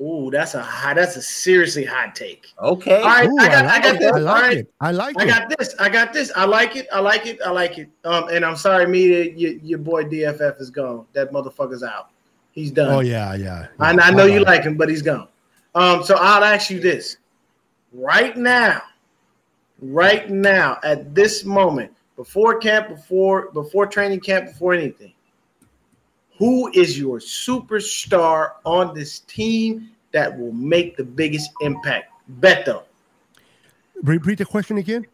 Ooh, 0.00 0.30
that's 0.30 0.54
a 0.54 0.62
hot, 0.62 0.96
that's 0.96 1.16
a 1.16 1.22
seriously 1.22 1.84
hot 1.84 2.14
take. 2.14 2.46
Okay. 2.58 3.02
All 3.02 3.06
right, 3.06 3.28
Ooh, 3.28 3.36
I 3.38 3.48
got, 3.48 3.64
I, 3.64 3.68
like 3.68 3.82
got 3.82 3.94
it. 3.94 3.98
this. 3.98 4.12
I 4.12 4.18
like 4.18 4.42
right, 4.42 4.56
it. 4.56 4.74
I 4.80 4.90
like 4.92 5.18
I 5.18 5.24
it. 5.24 5.26
got 5.26 5.58
this. 5.58 5.74
I 5.78 5.88
got 5.90 6.12
this. 6.14 6.32
I 6.34 6.44
like 6.46 6.76
it. 6.76 6.86
I 6.90 7.00
like 7.00 7.26
it. 7.26 7.38
I 7.44 7.50
like 7.50 7.76
it. 7.76 7.90
Um, 8.04 8.28
and 8.28 8.42
I'm 8.42 8.56
sorry, 8.56 8.86
media, 8.86 9.24
your, 9.24 9.52
your 9.58 9.78
boy 9.78 10.04
DFF 10.04 10.58
is 10.58 10.70
gone. 10.70 11.04
That 11.12 11.32
motherfucker's 11.32 11.82
out. 11.82 12.10
He's 12.52 12.70
done. 12.70 12.92
oh 12.92 13.00
yeah, 13.00 13.34
yeah. 13.34 13.68
I, 13.78 13.90
I 13.90 14.10
know 14.10 14.24
you 14.24 14.40
like 14.40 14.64
him, 14.64 14.76
but 14.76 14.88
he's 14.88 15.02
gone. 15.02 15.28
Um, 15.74 16.02
so 16.02 16.16
I'll 16.16 16.44
ask 16.44 16.70
you 16.70 16.80
this: 16.80 17.18
right 17.92 18.36
now, 18.36 18.82
right 19.80 20.28
now, 20.28 20.78
at 20.82 21.14
this 21.14 21.44
moment, 21.44 21.92
before 22.16 22.58
camp, 22.58 22.88
before 22.88 23.50
before 23.52 23.86
training 23.86 24.20
camp, 24.20 24.46
before 24.46 24.74
anything, 24.74 25.12
who 26.38 26.70
is 26.72 26.98
your 26.98 27.18
superstar 27.18 28.52
on 28.64 28.94
this 28.94 29.20
team 29.20 29.90
that 30.12 30.36
will 30.36 30.52
make 30.52 30.96
the 30.96 31.04
biggest 31.04 31.50
impact? 31.60 32.12
Beto. 32.40 32.82
Repeat 34.02 34.38
the 34.38 34.44
question 34.44 34.78
again. 34.78 35.06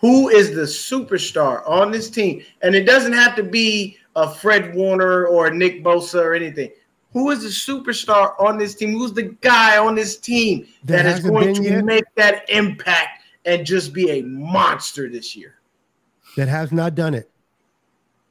Who 0.00 0.28
is 0.28 0.54
the 0.54 0.62
superstar 0.62 1.68
on 1.68 1.90
this 1.90 2.10
team? 2.10 2.42
And 2.62 2.74
it 2.74 2.84
doesn't 2.84 3.12
have 3.12 3.36
to 3.36 3.42
be 3.42 3.98
a 4.16 4.28
Fred 4.32 4.74
Warner 4.74 5.26
or 5.26 5.46
a 5.48 5.54
Nick 5.54 5.82
Bosa 5.82 6.22
or 6.22 6.34
anything. 6.34 6.70
Who 7.12 7.30
is 7.30 7.42
the 7.42 7.48
superstar 7.48 8.40
on 8.40 8.56
this 8.58 8.74
team? 8.74 8.92
Who's 8.92 9.12
the 9.12 9.24
guy 9.40 9.76
on 9.78 9.94
this 9.94 10.18
team 10.18 10.66
That 10.84 11.04
that 11.04 11.18
is 11.18 11.24
going 11.24 11.52
to 11.54 11.62
yet? 11.62 11.84
make 11.84 12.04
that 12.16 12.48
impact 12.48 13.24
and 13.44 13.66
just 13.66 13.92
be 13.92 14.10
a 14.10 14.22
monster 14.22 15.08
this 15.08 15.36
year? 15.36 15.56
that 16.36 16.48
has 16.48 16.72
not 16.72 16.94
done 16.94 17.12
it, 17.12 17.30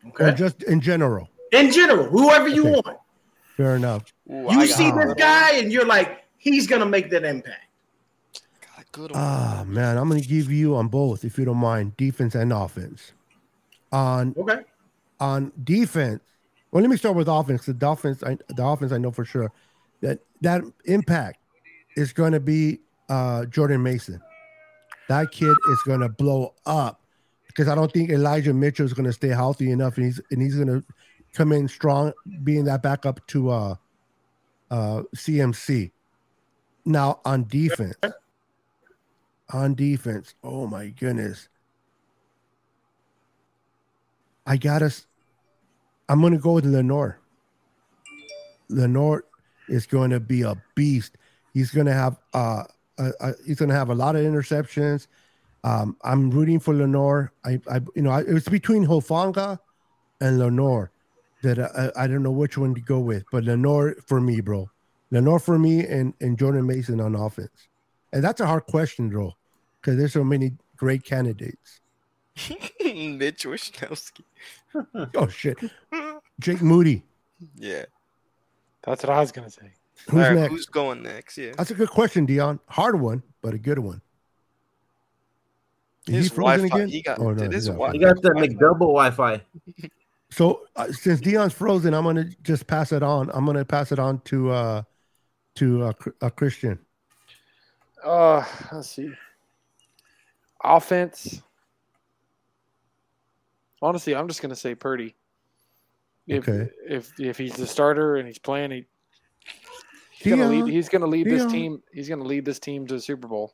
or 0.03 0.09
Okay. 0.29 0.33
just 0.35 0.63
in 0.63 0.81
general. 0.81 1.29
In 1.51 1.71
general, 1.71 2.05
whoever 2.05 2.47
you 2.47 2.67
Okay. 2.69 2.81
want. 2.83 2.97
Fair 3.57 3.75
enough. 3.75 4.11
Ooh, 4.31 4.49
You 4.49 4.61
I 4.61 4.65
see 4.65 4.89
got 4.89 5.05
this 5.05 5.13
guy 5.15 5.51
and 5.57 5.71
you're 5.71 5.85
like, 5.85 6.23
he's 6.37 6.65
gonna 6.65 6.85
make 6.85 7.11
that 7.11 7.23
impact. 7.23 7.65
a 8.79 8.83
good 8.91 9.11
one. 9.11 9.21
Ah, 9.21 9.63
man, 9.67 9.97
I'm 9.97 10.07
gonna 10.09 10.21
give 10.21 10.51
you 10.51 10.75
on 10.75 10.87
both, 10.87 11.23
if 11.23 11.37
you 11.37 11.45
don't 11.45 11.57
mind, 11.57 11.95
defense 11.97 12.33
and 12.33 12.51
offense. 12.51 13.13
On 13.91 14.33
Okay. 14.37 14.61
On 15.21 15.53
defense, 15.63 16.21
well, 16.71 16.81
let 16.81 16.89
me 16.89 16.97
start 16.97 17.15
with 17.15 17.29
offense. 17.29 17.65
The 17.65 17.89
offense, 17.89 18.23
I, 18.23 18.37
the 18.49 18.65
offense, 18.65 18.91
I 18.91 18.97
know 18.97 19.11
for 19.11 19.23
sure 19.23 19.51
that 20.01 20.19
that 20.41 20.63
impact 20.85 21.39
is 21.95 22.11
going 22.11 22.33
to 22.33 22.39
be 22.39 22.79
uh, 23.07 23.45
Jordan 23.45 23.83
Mason. 23.83 24.19
That 25.07 25.31
kid 25.31 25.55
is 25.71 25.81
going 25.85 25.99
to 25.99 26.09
blow 26.09 26.55
up 26.65 27.01
because 27.47 27.67
I 27.67 27.75
don't 27.75 27.91
think 27.91 28.09
Elijah 28.09 28.53
Mitchell 28.53 28.85
is 28.85 28.93
going 28.93 29.05
to 29.05 29.13
stay 29.13 29.27
healthy 29.27 29.71
enough, 29.71 29.97
and 29.97 30.05
he's 30.05 30.21
and 30.31 30.41
he's 30.41 30.55
going 30.55 30.67
to 30.67 30.83
come 31.33 31.51
in 31.51 31.67
strong, 31.67 32.13
being 32.43 32.65
that 32.65 32.81
backup 32.81 33.25
to 33.27 33.49
uh, 33.49 33.75
uh, 34.69 35.03
CMC. 35.15 35.91
Now 36.85 37.19
on 37.25 37.45
defense, 37.47 37.95
on 39.53 39.75
defense, 39.75 40.33
oh 40.43 40.65
my 40.65 40.87
goodness, 40.87 41.49
I 44.47 44.57
gotta. 44.57 44.93
I'm 46.11 46.21
gonna 46.21 46.37
go 46.37 46.51
with 46.51 46.65
Lenoir. 46.65 47.19
Lenoir 48.67 49.23
is 49.69 49.85
going 49.85 50.09
to 50.09 50.19
be 50.19 50.41
a 50.41 50.61
beast. 50.75 51.17
He's 51.53 51.71
going 51.71 51.85
to 51.85 51.93
have 51.93 52.17
uh, 52.33 52.63
uh, 52.99 53.11
uh 53.21 53.31
he's 53.45 53.59
going 53.59 53.69
to 53.69 53.75
have 53.75 53.89
a 53.89 53.95
lot 53.95 54.17
of 54.17 54.21
interceptions. 54.25 55.07
Um, 55.63 55.95
I'm 56.03 56.29
rooting 56.29 56.59
for 56.59 56.73
Lenoir. 56.73 57.31
I, 57.45 57.61
I 57.69 57.79
you 57.95 58.01
know, 58.01 58.09
I, 58.09 58.21
it 58.21 58.33
was 58.33 58.47
between 58.49 58.85
Hufanga 58.85 59.57
and 60.19 60.37
Lenoir 60.37 60.91
that 61.43 61.59
I, 61.59 62.03
I 62.03 62.07
don't 62.07 62.23
know 62.23 62.31
which 62.31 62.57
one 62.57 62.75
to 62.75 62.81
go 62.81 62.99
with, 62.99 63.23
but 63.31 63.45
Lenoir 63.45 63.95
for 64.05 64.19
me, 64.19 64.41
bro. 64.41 64.69
Lenoir 65.11 65.39
for 65.39 65.57
me, 65.57 65.85
and 65.85 66.13
and 66.19 66.37
Jordan 66.37 66.67
Mason 66.67 66.99
on 66.99 67.15
offense. 67.15 67.69
And 68.11 68.21
that's 68.21 68.41
a 68.41 68.45
hard 68.45 68.65
question, 68.65 69.09
bro, 69.09 69.33
because 69.79 69.97
there's 69.97 70.11
so 70.11 70.25
many 70.25 70.51
great 70.75 71.05
candidates. 71.05 71.79
Mitch 72.79 73.43
Wishnowsky. 73.45 74.23
Oh 75.15 75.27
shit, 75.27 75.57
Jake 76.39 76.61
Moody. 76.61 77.03
Yeah. 77.55 77.85
That's 78.83 79.03
what 79.03 79.11
I 79.11 79.19
was 79.19 79.31
gonna 79.31 79.49
say. 79.49 79.71
Who's 80.09 80.13
All 80.13 80.19
right, 80.29 80.35
next? 80.35 80.51
Who's 80.51 80.65
going 80.65 81.03
next? 81.03 81.37
Yeah. 81.37 81.51
That's 81.57 81.69
a 81.71 81.75
good 81.75 81.89
question, 81.89 82.25
Deon. 82.25 82.59
Hard 82.67 82.99
one, 82.99 83.21
but 83.41 83.53
a 83.53 83.57
good 83.59 83.77
one. 83.79 84.01
Is 86.07 86.15
His 86.15 86.23
he 86.29 86.35
frozen 86.35 86.67
Wi-Fi- 86.69 86.75
again? 86.77 86.89
he 86.89 87.01
got- 87.03 87.19
Oh, 87.19 87.31
no, 87.31 87.43
it 87.43 87.53
is 87.53 87.65
he's 87.65 87.67
not 87.67 87.73
Wi- 87.77 87.93
You 87.93 87.99
got 87.99 88.21
the 88.23 88.29
McDouble 88.31 88.79
Wi-Fi. 88.79 89.41
So 90.31 90.65
uh, 90.75 90.91
since 90.91 91.21
Deon's 91.21 91.53
frozen, 91.53 91.93
I'm 91.93 92.03
gonna 92.05 92.23
just 92.41 92.65
pass 92.65 92.91
it 92.91 93.03
on. 93.03 93.29
I'm 93.33 93.45
gonna 93.45 93.65
pass 93.65 93.91
it 93.91 93.99
on 93.99 94.19
to 94.21 94.49
uh 94.49 94.83
to 95.55 95.83
uh, 95.83 95.93
Chr- 95.93 96.09
uh 96.21 96.29
Christian. 96.31 96.79
Uh, 98.03 98.43
let's 98.71 98.89
see. 98.89 99.11
Offense. 100.63 101.41
Honestly, 103.81 104.15
I'm 104.15 104.27
just 104.27 104.41
gonna 104.41 104.55
say 104.55 104.73
Purdy. 104.73 105.15
If 106.27 106.47
Okay. 106.47 106.69
if 106.87 107.19
if 107.19 107.37
he's 107.37 107.53
the 107.55 107.67
starter 107.67 108.15
and 108.17 108.27
he's 108.27 108.37
playing, 108.39 108.71
he, 108.71 108.85
he's 110.11 110.29
gonna 110.35 110.47
lead. 110.49 110.67
He's 110.71 110.89
gonna 110.89 111.07
lead 111.07 111.27
this 111.27 111.51
team. 111.51 111.81
He's 111.93 112.07
gonna 112.09 112.23
lead 112.23 112.45
this 112.45 112.59
team 112.59 112.87
to 112.87 112.93
the 112.95 113.01
Super 113.01 113.27
Bowl. 113.27 113.53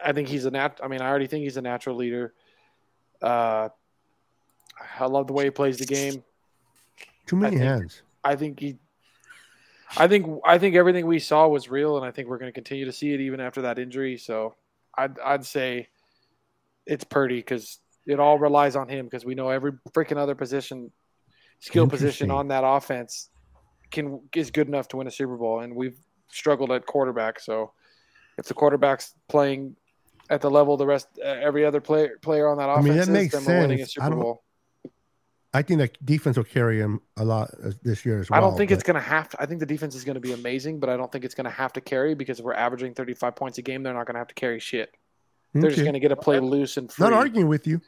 I 0.00 0.12
think 0.12 0.28
he's 0.28 0.44
a 0.44 0.50
nat. 0.50 0.80
I 0.82 0.88
mean, 0.88 1.00
I 1.00 1.08
already 1.08 1.26
think 1.26 1.44
he's 1.44 1.56
a 1.56 1.62
natural 1.62 1.96
leader. 1.96 2.34
Uh, 3.22 3.68
I 4.98 5.06
love 5.06 5.26
the 5.26 5.32
way 5.32 5.44
he 5.44 5.50
plays 5.50 5.78
the 5.78 5.86
game. 5.86 6.22
Too 7.26 7.36
many 7.36 7.56
I 7.56 7.58
think- 7.58 7.68
hands. 7.68 8.02
I 8.22 8.36
think 8.36 8.60
he. 8.60 8.78
I 9.96 10.08
think 10.08 10.40
I 10.44 10.58
think 10.58 10.74
everything 10.76 11.06
we 11.06 11.18
saw 11.18 11.46
was 11.46 11.68
real, 11.68 11.96
and 11.96 12.04
I 12.06 12.10
think 12.10 12.28
we're 12.28 12.38
going 12.38 12.48
to 12.48 12.54
continue 12.54 12.84
to 12.86 12.92
see 12.92 13.12
it 13.12 13.20
even 13.20 13.38
after 13.38 13.62
that 13.62 13.78
injury. 13.78 14.16
So, 14.16 14.56
I'd 14.96 15.18
I'd 15.20 15.44
say 15.44 15.88
it's 16.86 17.04
Purdy 17.04 17.36
because 17.36 17.78
it 18.06 18.20
all 18.20 18.38
relies 18.38 18.76
on 18.76 18.88
him 18.88 19.06
because 19.06 19.24
we 19.24 19.34
know 19.34 19.48
every 19.48 19.72
freaking 19.92 20.16
other 20.16 20.34
position, 20.34 20.90
skill 21.60 21.86
position 21.86 22.30
on 22.30 22.48
that 22.48 22.64
offense 22.64 23.30
can 23.90 24.20
is 24.34 24.50
good 24.50 24.68
enough 24.68 24.88
to 24.88 24.96
win 24.98 25.06
a 25.06 25.10
Super 25.10 25.36
Bowl, 25.36 25.60
and 25.60 25.74
we've 25.74 25.98
struggled 26.28 26.70
at 26.72 26.84
quarterback. 26.86 27.40
So, 27.40 27.72
if 28.36 28.46
the 28.46 28.54
quarterback's 28.54 29.14
playing 29.28 29.76
at 30.30 30.40
the 30.40 30.50
level 30.50 30.76
the 30.76 30.86
rest 30.86 31.06
uh, 31.22 31.28
every 31.28 31.64
other 31.64 31.80
player 31.80 32.18
player 32.20 32.48
on 32.48 32.58
that 32.58 32.68
I 32.68 32.74
offense 32.74 32.86
mean, 32.86 32.96
that 32.96 33.02
is, 33.02 33.08
makes 33.08 33.34
then 33.34 33.44
we're 33.44 33.60
winning 33.60 33.80
a. 33.80 33.86
Super 33.86 34.06
I 34.06 34.10
Bowl. 34.10 34.42
I 35.54 35.62
think 35.62 35.78
the 35.78 35.90
defense 36.04 36.36
will 36.36 36.42
carry 36.42 36.80
him 36.80 37.00
a 37.16 37.24
lot 37.24 37.48
uh, 37.64 37.70
this 37.84 38.04
year 38.04 38.18
as 38.18 38.28
well. 38.28 38.38
I 38.38 38.40
don't 38.40 38.56
think 38.56 38.70
but- 38.70 38.74
it's 38.74 38.82
going 38.82 38.96
to 38.96 39.00
have 39.00 39.28
to. 39.30 39.40
I 39.40 39.46
think 39.46 39.60
the 39.60 39.66
defense 39.66 39.94
is 39.94 40.04
going 40.04 40.16
to 40.16 40.20
be 40.20 40.32
amazing, 40.32 40.80
but 40.80 40.90
I 40.90 40.96
don't 40.96 41.10
think 41.12 41.24
it's 41.24 41.34
going 41.34 41.44
to 41.44 41.50
have 41.50 41.72
to 41.74 41.80
carry 41.80 42.14
because 42.14 42.40
if 42.40 42.44
we're 42.44 42.54
averaging 42.54 42.92
35 42.94 43.36
points 43.36 43.58
a 43.58 43.62
game. 43.62 43.84
They're 43.84 43.94
not 43.94 44.06
going 44.06 44.14
to 44.14 44.20
have 44.20 44.28
to 44.28 44.34
carry 44.34 44.58
shit. 44.58 44.90
They're 45.54 45.70
just 45.70 45.82
going 45.82 45.94
to 45.94 46.00
get 46.00 46.08
to 46.08 46.16
play 46.16 46.40
loose 46.40 46.76
and 46.78 46.90
free. 46.90 47.04
Not 47.04 47.12
arguing 47.12 47.46
with 47.46 47.68
you 47.68 47.80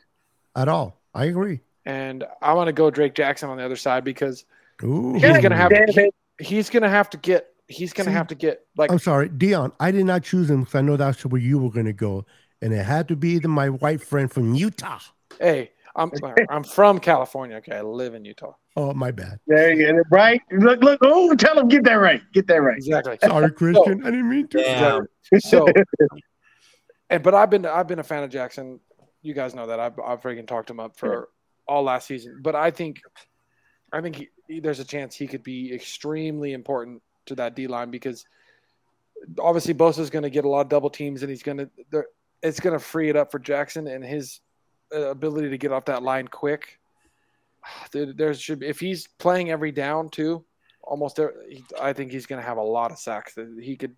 at 0.57 0.69
all. 0.69 1.01
I 1.15 1.27
agree. 1.27 1.61
And 1.85 2.25
I 2.43 2.53
want 2.55 2.69
to 2.69 2.73
go 2.73 2.91
Drake 2.91 3.15
Jackson 3.15 3.49
on 3.49 3.57
the 3.57 3.65
other 3.65 3.77
side 3.77 4.03
because 4.03 4.45
Ooh. 4.83 5.13
he's 5.13 5.23
going 5.23 5.51
to 5.51 5.57
have 5.57 5.71
damn 5.71 5.89
he, 5.89 6.11
he's 6.41 6.69
going 6.69 6.83
to 6.83 6.89
have 6.89 7.09
to 7.11 7.17
get 7.17 7.49
he's 7.69 7.93
going 7.93 8.07
to 8.07 8.11
See, 8.11 8.17
have 8.17 8.27
to 8.29 8.35
get 8.35 8.67
like 8.77 8.91
I'm 8.91 8.99
sorry, 8.99 9.29
Deon. 9.29 9.73
I 9.79 9.93
did 9.93 10.05
not 10.05 10.25
choose 10.25 10.51
him 10.51 10.65
because 10.65 10.75
I 10.75 10.81
know 10.81 10.97
that's 10.97 11.25
where 11.25 11.41
you 11.41 11.59
were 11.59 11.71
going 11.71 11.87
to 11.87 11.93
go, 11.93 12.27
and 12.61 12.73
it 12.73 12.85
had 12.85 13.07
to 13.09 13.17
be 13.17 13.39
the, 13.39 13.49
my 13.49 13.69
white 13.69 14.01
friend 14.01 14.31
from 14.31 14.55
Utah. 14.55 14.99
hey 15.39 15.71
I'm 15.97 16.13
I'm 16.51 16.63
from 16.63 16.99
California. 16.99 17.57
Okay, 17.57 17.77
I 17.77 17.81
live 17.81 18.15
in 18.15 18.25
Utah. 18.25 18.53
Oh, 18.77 18.93
my 18.93 19.11
bad. 19.11 19.41
There 19.47 19.73
you 19.73 19.93
go. 19.93 20.03
Right? 20.11 20.41
Look, 20.53 20.83
look. 20.83 21.01
Oh, 21.03 21.35
tell 21.35 21.59
him 21.59 21.69
get 21.69 21.85
that 21.85 21.95
right. 21.95 22.21
Get 22.33 22.47
that 22.49 22.57
right. 22.57 22.77
Exactly. 22.77 23.17
Sorry, 23.25 23.51
Christian. 23.53 24.03
I 24.07 24.11
didn't 24.11 24.29
mean 24.29 24.47
to. 24.49 24.59
Damn. 24.59 25.07
So, 25.41 25.67
and 27.09 27.23
but 27.23 27.35
I've 27.35 27.51
been 27.51 27.65
I've 27.65 27.89
been 27.89 27.99
a 27.99 28.05
fan 28.05 28.23
of 28.23 28.31
Jackson. 28.31 28.79
You 29.27 29.35
guys 29.35 29.55
know 29.55 29.67
that 29.67 29.81
I've 29.81 29.99
I've 29.99 30.21
freaking 30.21 30.47
talked 30.47 30.71
him 30.71 30.79
up 30.81 30.97
for 30.97 31.29
all 31.67 31.83
last 31.83 32.07
season. 32.07 32.41
But 32.43 32.55
I 32.55 32.71
think 32.71 33.01
I 33.93 34.01
think 34.01 34.17
he, 34.17 34.29
he- 34.49 34.61
there's 34.61 34.79
a 34.81 34.85
chance 34.85 35.17
he 35.17 35.27
could 35.27 35.43
be 35.43 35.75
extremely 35.75 36.53
important 36.53 37.03
to 37.27 37.35
that 37.35 37.57
D 37.57 37.67
line 37.67 37.91
because 37.91 38.25
obviously 39.41 39.75
Bosa's 39.75 40.11
going 40.11 40.23
to 40.23 40.31
get 40.31 40.45
a 40.45 40.49
lot 40.49 40.61
of 40.61 40.69
double 40.69 40.91
teams 40.91 41.23
and 41.23 41.31
he's 41.31 41.43
going 41.43 41.59
to 41.59 42.05
it's 42.43 42.61
going 42.61 42.79
to 42.79 42.85
free 42.85 43.09
it 43.09 43.17
up 43.17 43.33
for 43.33 43.39
Jackson 43.39 43.89
and 43.89 44.05
his 44.05 44.41
uh, 44.95 45.11
ability 45.11 45.51
to 45.51 45.59
get 45.59 45.73
off 45.73 45.87
that 45.87 46.03
line 46.03 46.29
quick. 46.29 46.79
There, 47.91 48.13
there 48.13 48.33
should 48.35 48.61
be, 48.61 48.69
if 48.69 48.79
he's 48.79 49.09
playing 49.19 49.51
every 49.51 49.73
down 49.73 50.09
too, 50.09 50.45
almost 50.85 51.17
there, 51.17 51.35
I 51.81 51.93
think 51.93 52.13
he's 52.13 52.27
going 52.27 52.41
to 52.41 52.47
have 52.47 52.59
a 52.59 52.63
lot 52.63 52.93
of 52.93 52.99
sacks 52.99 53.35
that 53.35 53.59
he 53.61 53.75
could. 53.75 53.97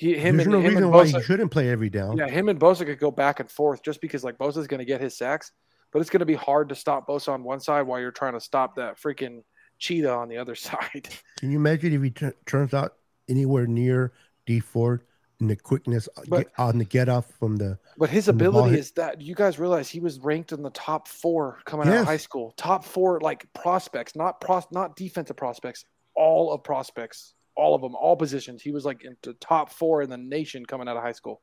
He 0.00 0.16
him 0.16 0.36
There's 0.38 0.46
and 0.46 0.52
no 0.54 0.60
him 0.60 0.68
reason 0.68 0.84
and 0.84 0.92
why 0.92 1.06
he 1.06 1.20
shouldn't 1.22 1.50
play 1.50 1.68
every 1.68 1.90
down. 1.90 2.16
yeah, 2.16 2.26
him 2.26 2.48
and 2.48 2.58
Bosa 2.58 2.86
could 2.86 2.98
go 2.98 3.10
back 3.10 3.38
and 3.38 3.50
forth 3.50 3.82
just 3.82 4.00
because 4.00 4.24
like 4.24 4.38
Bosa's 4.38 4.66
going 4.66 4.78
to 4.78 4.86
get 4.86 4.98
his 4.98 5.14
sacks, 5.18 5.52
but 5.92 6.00
it's 6.00 6.08
going 6.08 6.20
to 6.20 6.26
be 6.26 6.34
hard 6.34 6.70
to 6.70 6.74
stop 6.74 7.06
Bosa 7.06 7.28
on 7.34 7.44
one 7.44 7.60
side 7.60 7.82
while 7.82 8.00
you're 8.00 8.10
trying 8.10 8.32
to 8.32 8.40
stop 8.40 8.76
that 8.76 8.98
freaking 8.98 9.42
cheetah 9.78 10.10
on 10.10 10.30
the 10.30 10.38
other 10.38 10.54
side. 10.68 11.10
Can 11.38 11.50
you 11.50 11.58
imagine 11.58 11.92
if 11.92 12.02
he 12.02 12.08
t- 12.10 12.30
turns 12.46 12.72
out 12.72 12.94
anywhere 13.28 13.66
near 13.66 14.12
Dee 14.46 14.60
Ford 14.60 15.02
in 15.38 15.48
the 15.48 15.56
quickness 15.56 16.08
uh, 16.16 16.22
But- 16.28 16.44
get, 16.44 16.52
on 16.58 16.78
the 16.78 16.86
get 16.86 17.10
off 17.10 17.26
from 17.38 17.56
the? 17.56 17.78
But 17.98 18.08
his 18.08 18.24
From 18.24 18.38
the 18.38 18.44
ball 18.50 18.60
ability 18.60 18.78
is 18.78 18.92
that 18.92 19.20
you 19.20 19.34
guys 19.34 19.58
realize 19.58 19.90
he 19.90 20.00
was 20.00 20.18
ranked 20.20 20.52
in 20.52 20.62
the 20.62 20.70
top 20.70 21.08
four 21.08 21.58
coming 21.66 21.88
out 21.88 21.94
of 21.98 22.06
high 22.06 22.16
school. 22.16 22.54
Top 22.56 22.86
four 22.86 23.20
like 23.20 23.52
prospects, 23.52 24.16
not 24.16 24.40
pros, 24.40 24.64
not 24.72 24.96
defensive 24.96 25.36
prospects, 25.36 25.84
all 26.14 26.54
of 26.54 26.62
prospects, 26.64 27.34
all 27.56 27.74
of 27.74 27.82
them, 27.82 27.94
all 27.94 28.16
positions. 28.16 28.62
He 28.62 28.70
was 28.72 28.84
like 28.84 29.04
in 29.04 29.16
the 29.22 29.34
top 29.34 29.70
four 29.72 30.02
in 30.02 30.10
the 30.10 30.16
nation 30.16 30.64
coming 30.64 30.88
out 30.88 30.96
of 30.96 31.02
high 31.02 31.12
school. 31.12 31.42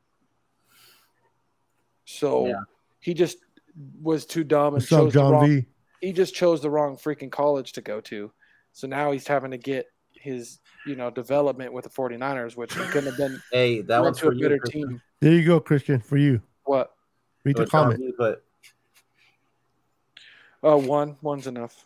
So 2.05 2.47
Yeah. 2.47 2.61
he 2.99 3.13
just 3.13 3.37
was 4.01 4.25
too 4.25 4.43
dumb 4.43 4.73
and 4.75 4.81
What's 4.81 4.91
up, 4.91 4.99
chose 4.99 5.13
the 5.13 5.19
John 5.19 5.31
wrong. 5.33 5.47
V? 5.49 5.65
He 6.01 6.13
just 6.13 6.33
chose 6.35 6.61
the 6.61 6.69
wrong 6.69 6.95
freaking 6.95 7.31
college 7.31 7.73
to 7.73 7.81
go 7.81 8.01
to. 8.01 8.31
So 8.71 8.87
now 8.87 9.11
he's 9.11 9.27
having 9.27 9.51
to 9.51 9.57
get 9.57 9.87
his 10.13 10.59
you 10.85 10.95
know 10.95 11.09
development 11.11 11.73
with 11.73 11.83
the 11.83 11.89
49ers, 11.89 12.55
which 12.55 12.73
he 12.73 12.79
couldn't 12.87 13.05
have 13.07 13.17
been 13.17 13.41
Hey, 13.51 13.81
that 13.81 13.97
went 14.01 14.05
one's 14.05 14.17
to 14.19 14.25
for 14.25 14.31
a 14.31 14.35
better 14.35 14.57
Christian. 14.59 14.89
team. 14.89 15.01
There 15.19 15.33
you 15.33 15.45
go, 15.45 15.59
Christian. 15.59 15.99
For 15.99 16.17
you, 16.17 16.41
What? 16.65 16.95
read 17.43 17.57
the 17.57 17.65
comment. 17.65 17.99
V, 17.99 18.13
But 18.17 18.43
Uh, 20.63 20.77
one. 20.77 21.17
One's 21.21 21.45
enough. 21.47 21.85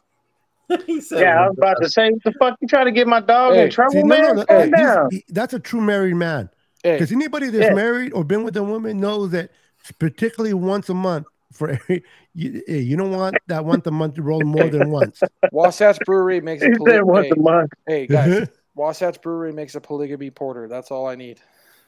he 0.88 1.02
said, 1.02 1.22
Yeah, 1.22 1.44
I 1.44 1.48
was 1.50 1.58
about 1.58 1.78
to 1.82 1.90
say, 1.90 2.10
what 2.12 2.24
the 2.24 2.32
fuck 2.40 2.58
you 2.62 2.68
trying 2.68 2.86
to 2.86 2.92
get 2.92 3.08
my 3.08 3.20
dog 3.22 3.54
Hey, 3.54 3.66
in 3.66 3.70
trouble, 3.70 3.92
See, 3.92 4.04
man? 4.04 4.22
no, 4.22 4.34
that- 4.36 4.48
Calm 4.48 4.74
he's- 4.74 5.08
he- 5.12 5.26
that's 5.34 5.54
a 5.54 5.60
true 5.60 5.82
married 5.82 6.16
man. 6.16 6.50
Hey, 6.84 6.94
Because 6.94 7.12
anybody 7.12 7.48
that's 7.50 7.66
Yeah. 7.70 7.74
married 7.74 8.12
or 8.14 8.24
been 8.24 8.44
with 8.44 8.56
a 8.58 8.64
woman 8.64 9.00
knows 9.00 9.32
that, 9.32 9.52
particularly 10.00 10.54
once 10.54 10.90
a 10.90 10.94
month, 10.94 11.28
for 11.54 11.70
every 11.70 12.04
you, 12.34 12.62
you 12.68 12.96
don't 12.98 13.12
want 13.12 13.36
that 13.48 13.66
once 13.66 13.86
a 13.86 13.92
month 13.92 14.16
to 14.16 14.22
roll 14.22 14.42
more 14.42 14.68
than 14.70 14.90
once. 14.92 15.22
Wasatch 15.52 16.00
Brewery 16.06 16.40
makes 16.42 16.64
a 16.64 16.70
polygamy. 16.72 17.04
once 17.04 17.28
a 17.32 17.40
month. 17.40 17.72
Hey 17.88 18.08
guys, 18.08 18.48
Wasatch 18.74 19.22
Brewery 19.22 19.52
makes 19.52 19.76
a 19.76 19.82
polygamy 19.82 20.32
porter. 20.32 20.68
That's 20.70 20.92
all 20.92 21.08
I 21.08 21.16
need. 21.16 21.40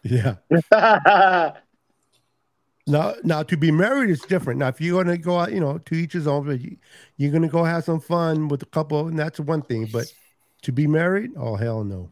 yeah. 0.04 0.36
Now, 2.86 3.14
now 3.24 3.44
to 3.44 3.56
be 3.56 3.72
married 3.72 4.10
is 4.10 4.20
different. 4.22 4.60
Now, 4.60 4.68
if 4.68 4.82
you're 4.82 5.02
gonna 5.04 5.18
go 5.18 5.40
out, 5.40 5.54
you 5.54 5.60
know, 5.62 5.78
to 5.78 5.96
each 5.96 6.14
his 6.14 6.28
own. 6.28 6.46
But 6.46 6.60
you, 6.60 6.76
you're 7.18 7.32
gonna 7.32 7.48
go 7.48 7.64
have 7.64 7.84
some 7.86 8.00
fun 8.02 8.50
with 8.50 8.62
a 8.62 8.66
couple, 8.68 9.08
and 9.08 9.18
that's 9.18 9.40
one 9.40 9.62
thing. 9.62 9.88
But 9.92 10.12
to 10.64 10.72
be 10.74 10.86
married, 10.88 11.32
oh 11.38 11.56
hell 11.56 11.84
no. 11.86 12.10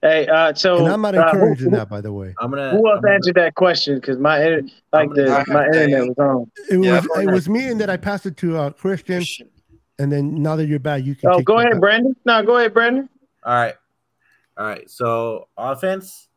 hey, 0.00 0.26
uh, 0.26 0.54
so 0.54 0.78
And 0.78 0.88
I'm 0.88 1.02
not 1.02 1.14
uh, 1.14 1.24
who- 1.30 1.36
encouraging 1.38 1.70
that, 1.72 1.90
by 1.90 2.00
the 2.00 2.12
way. 2.12 2.34
I'm 2.40 2.50
gonna. 2.50 2.70
who 2.70 2.78
I'm 2.88 2.94
else 2.94 3.00
gonna- 3.02 3.14
answered 3.14 3.34
that 3.34 3.54
question? 3.56 3.96
Because 3.96 4.16
my 4.18 4.38
like 4.92 5.10
the 5.10 5.44
my 5.48 5.66
internet 5.66 6.08
was 6.08 6.18
on. 6.18 6.50
It 6.70 6.78
was 6.78 7.06
go 7.06 7.20
it 7.20 7.30
was 7.30 7.48
me, 7.50 7.68
and 7.68 7.78
then 7.78 7.90
I 7.90 7.98
passed 7.98 8.24
it 8.24 8.38
to 8.38 8.56
uh, 8.56 8.70
Christian, 8.70 9.22
and 9.98 10.10
then 10.10 10.42
now 10.42 10.56
that 10.56 10.64
you're 10.66 10.78
back, 10.78 11.04
you 11.04 11.14
can. 11.14 11.28
Oh, 11.30 11.36
take 11.38 11.44
go 11.44 11.58
ahead, 11.58 11.72
back. 11.72 11.80
Brandon. 11.80 12.16
No, 12.24 12.42
go 12.42 12.56
ahead, 12.56 12.72
Brandon. 12.72 13.06
All 13.44 13.52
right. 13.54 13.74
All 14.56 14.66
right. 14.66 14.88
So 14.90 15.48
offense, 15.58 16.28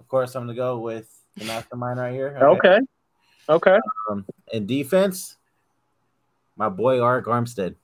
of 0.00 0.08
course, 0.08 0.34
I'm 0.34 0.42
gonna 0.42 0.54
go 0.56 0.78
with 0.80 1.08
the 1.36 1.44
mastermind 1.44 2.00
right 2.00 2.12
here. 2.12 2.36
Okay. 2.42 2.68
Okay. 2.68 2.78
Um, 3.48 4.24
and 4.52 4.66
defense, 4.66 5.36
my 6.56 6.68
boy 6.68 6.98
Arik 6.98 7.24
Armstead. 7.24 7.74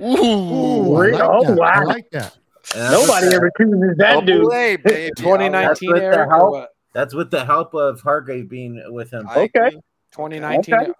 Ooh, 0.00 0.04
Ooh, 0.06 0.96
I 0.96 1.10
like 1.10 1.20
Oh, 1.22 1.54
that. 1.54 1.60
I 1.60 1.82
like 1.84 2.10
that. 2.10 2.36
That's 2.74 2.92
Nobody 2.92 3.26
with 3.26 3.30
the- 3.30 3.36
ever 3.36 3.50
chooses 3.58 3.96
that 3.98 4.26
dude. 4.26 4.42
double 4.42 4.52
A, 4.52 4.76
baby. 4.76 5.10
2019 5.16 5.92
with 5.92 6.00
the 6.00 6.04
Eric 6.04 6.28
help. 6.30 6.68
That's 6.92 7.14
with 7.14 7.30
the 7.30 7.44
help 7.44 7.74
of 7.74 8.00
Hargrave 8.00 8.48
being 8.48 8.82
with 8.92 9.10
him. 9.12 9.26
I 9.28 9.40
Okay. 9.40 9.50
agree. 9.68 9.80
2019. 10.12 10.74
Okay. 10.74 10.92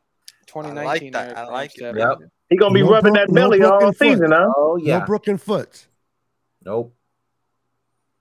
2019 0.46 1.12
that. 1.12 1.36
I 1.36 1.44
like 1.46 1.76
it, 1.78 1.96
Yep. 1.96 2.18
He 2.48 2.56
gonna 2.56 2.72
be 2.72 2.82
No 2.82 2.90
rubbing 2.90 3.12
bro- 3.12 3.26
that 3.26 3.32
belly 3.34 3.58
broken 3.58 3.74
all 3.86 3.92
foot. 3.92 3.98
season, 3.98 4.30
huh? 4.32 4.50
Oh 4.56 4.76
yeah. 4.76 4.98
No 5.00 5.06
broken 5.06 5.36
foot. 5.36 5.86
Nope. 6.64 6.94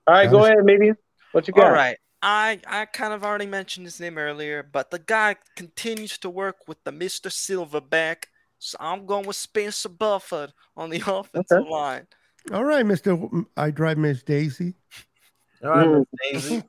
All 0.06 0.14
right, 0.14 0.30
go 0.30 0.44
ahead, 0.46 0.58
maybe. 0.64 0.92
What 1.32 1.48
you 1.48 1.54
got? 1.54 1.66
All 1.66 1.72
right. 1.72 1.98
I 2.22 2.60
I 2.68 2.86
kind 2.86 3.14
of 3.14 3.24
already 3.24 3.46
mentioned 3.46 3.86
his 3.86 4.00
name 4.00 4.18
earlier, 4.18 4.64
but 4.64 4.92
the 4.92 5.00
guy 5.00 5.36
continues 5.56 6.18
to 6.20 6.30
work 6.30 6.68
with 6.68 6.84
the 6.84 6.92
Mr. 6.92 7.30
Silverback. 7.30 8.26
So 8.60 8.78
I'm 8.80 9.06
going 9.06 9.28
with 9.28 9.36
Spencer 9.36 9.90
Burford 9.90 10.52
on 10.76 10.90
the 10.90 11.04
offensive 11.08 11.68
line. 11.70 12.08
All 12.52 12.64
right, 12.64 12.86
Mister. 12.86 13.18
I 13.56 13.72
drive 13.72 13.98
Miss 13.98 14.24
Daisy. 14.24 14.76
All 15.64 15.70
right, 15.70 15.88
Mm. 15.88 16.06
Miss 16.34 16.44
Daisy. 16.44 16.64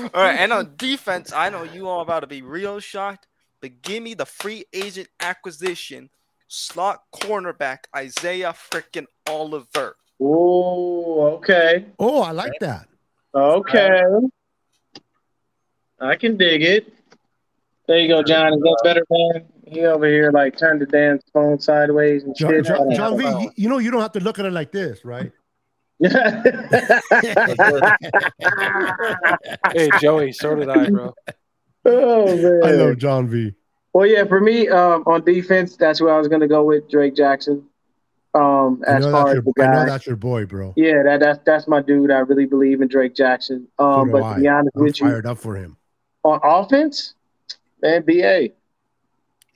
All 0.14 0.22
right, 0.22 0.38
and 0.38 0.52
on 0.52 0.74
defense, 0.76 1.32
I 1.32 1.48
know 1.50 1.64
you 1.64 1.88
all 1.88 2.02
about 2.02 2.20
to 2.20 2.26
be 2.26 2.42
real 2.42 2.78
shocked, 2.80 3.26
but 3.60 3.82
give 3.82 4.02
me 4.02 4.14
the 4.14 4.26
free 4.26 4.64
agent 4.72 5.08
acquisition 5.20 6.08
slot 6.48 7.02
cornerback 7.14 7.78
Isaiah 7.94 8.54
freaking 8.54 9.06
Oliver. 9.26 9.96
Oh, 10.20 11.36
okay. 11.36 11.86
Oh, 11.98 12.22
I 12.22 12.32
like 12.32 12.58
that. 12.60 12.86
Okay. 13.34 14.02
I 16.00 16.16
can 16.16 16.36
dig 16.36 16.62
it. 16.62 16.92
There 17.86 17.98
you 17.98 18.08
go, 18.08 18.22
John. 18.22 18.52
Is 18.52 18.60
that 18.60 18.80
better, 18.84 19.04
man? 19.10 19.46
He 19.66 19.84
over 19.84 20.06
here 20.06 20.30
like 20.30 20.56
turned 20.56 20.80
the 20.80 20.86
damn 20.86 21.18
phone 21.32 21.58
sideways 21.58 22.24
and 22.24 22.36
John, 22.36 22.50
shit. 22.50 22.64
John, 22.66 22.94
John 22.94 23.18
V, 23.18 23.24
you, 23.24 23.50
you 23.56 23.68
know 23.68 23.78
you 23.78 23.90
don't 23.90 24.00
have 24.00 24.12
to 24.12 24.20
look 24.20 24.38
at 24.38 24.46
it 24.46 24.52
like 24.52 24.72
this, 24.72 25.04
right? 25.04 25.32
Hey 29.72 29.90
Joey, 30.00 30.32
so 30.32 30.54
did 30.54 30.68
I, 30.68 30.88
bro. 30.88 31.14
oh 31.84 32.36
man. 32.36 32.60
I 32.64 32.70
love 32.72 32.98
John 32.98 33.28
V. 33.28 33.52
Well, 33.92 34.06
yeah, 34.06 34.24
for 34.24 34.40
me, 34.40 34.68
um, 34.68 35.02
on 35.06 35.24
defense, 35.24 35.76
that's 35.76 35.98
who 35.98 36.08
I 36.08 36.18
was 36.18 36.28
gonna 36.28 36.46
go 36.46 36.64
with, 36.64 36.88
Drake 36.88 37.16
Jackson. 37.16 37.64
Um, 38.34 38.82
as 38.86 39.04
far 39.04 39.12
that's 39.12 39.28
as 39.30 39.34
your, 39.34 39.42
the 39.42 39.62
I 39.62 39.66
know 39.66 39.72
guy. 39.72 39.84
that's 39.86 40.06
your 40.06 40.16
boy, 40.16 40.46
bro. 40.46 40.74
Yeah, 40.76 41.02
that, 41.04 41.20
that's 41.20 41.40
that's 41.44 41.66
my 41.66 41.82
dude. 41.82 42.10
I 42.10 42.18
really 42.18 42.46
believe 42.46 42.80
in 42.80 42.88
Drake 42.88 43.14
Jackson. 43.14 43.66
Um, 43.78 43.88
So 43.88 44.04
do 44.04 44.12
but 44.12 44.34
to 44.34 44.40
be 44.40 44.48
honest 44.48 44.76
I'm 44.76 44.84
with 44.84 45.00
you, 45.00 45.08
fired 45.08 45.26
up 45.26 45.38
for 45.38 45.56
him. 45.56 45.76
On 46.28 46.40
offense, 46.42 47.14
man, 47.82 48.02
BA. 48.02 48.50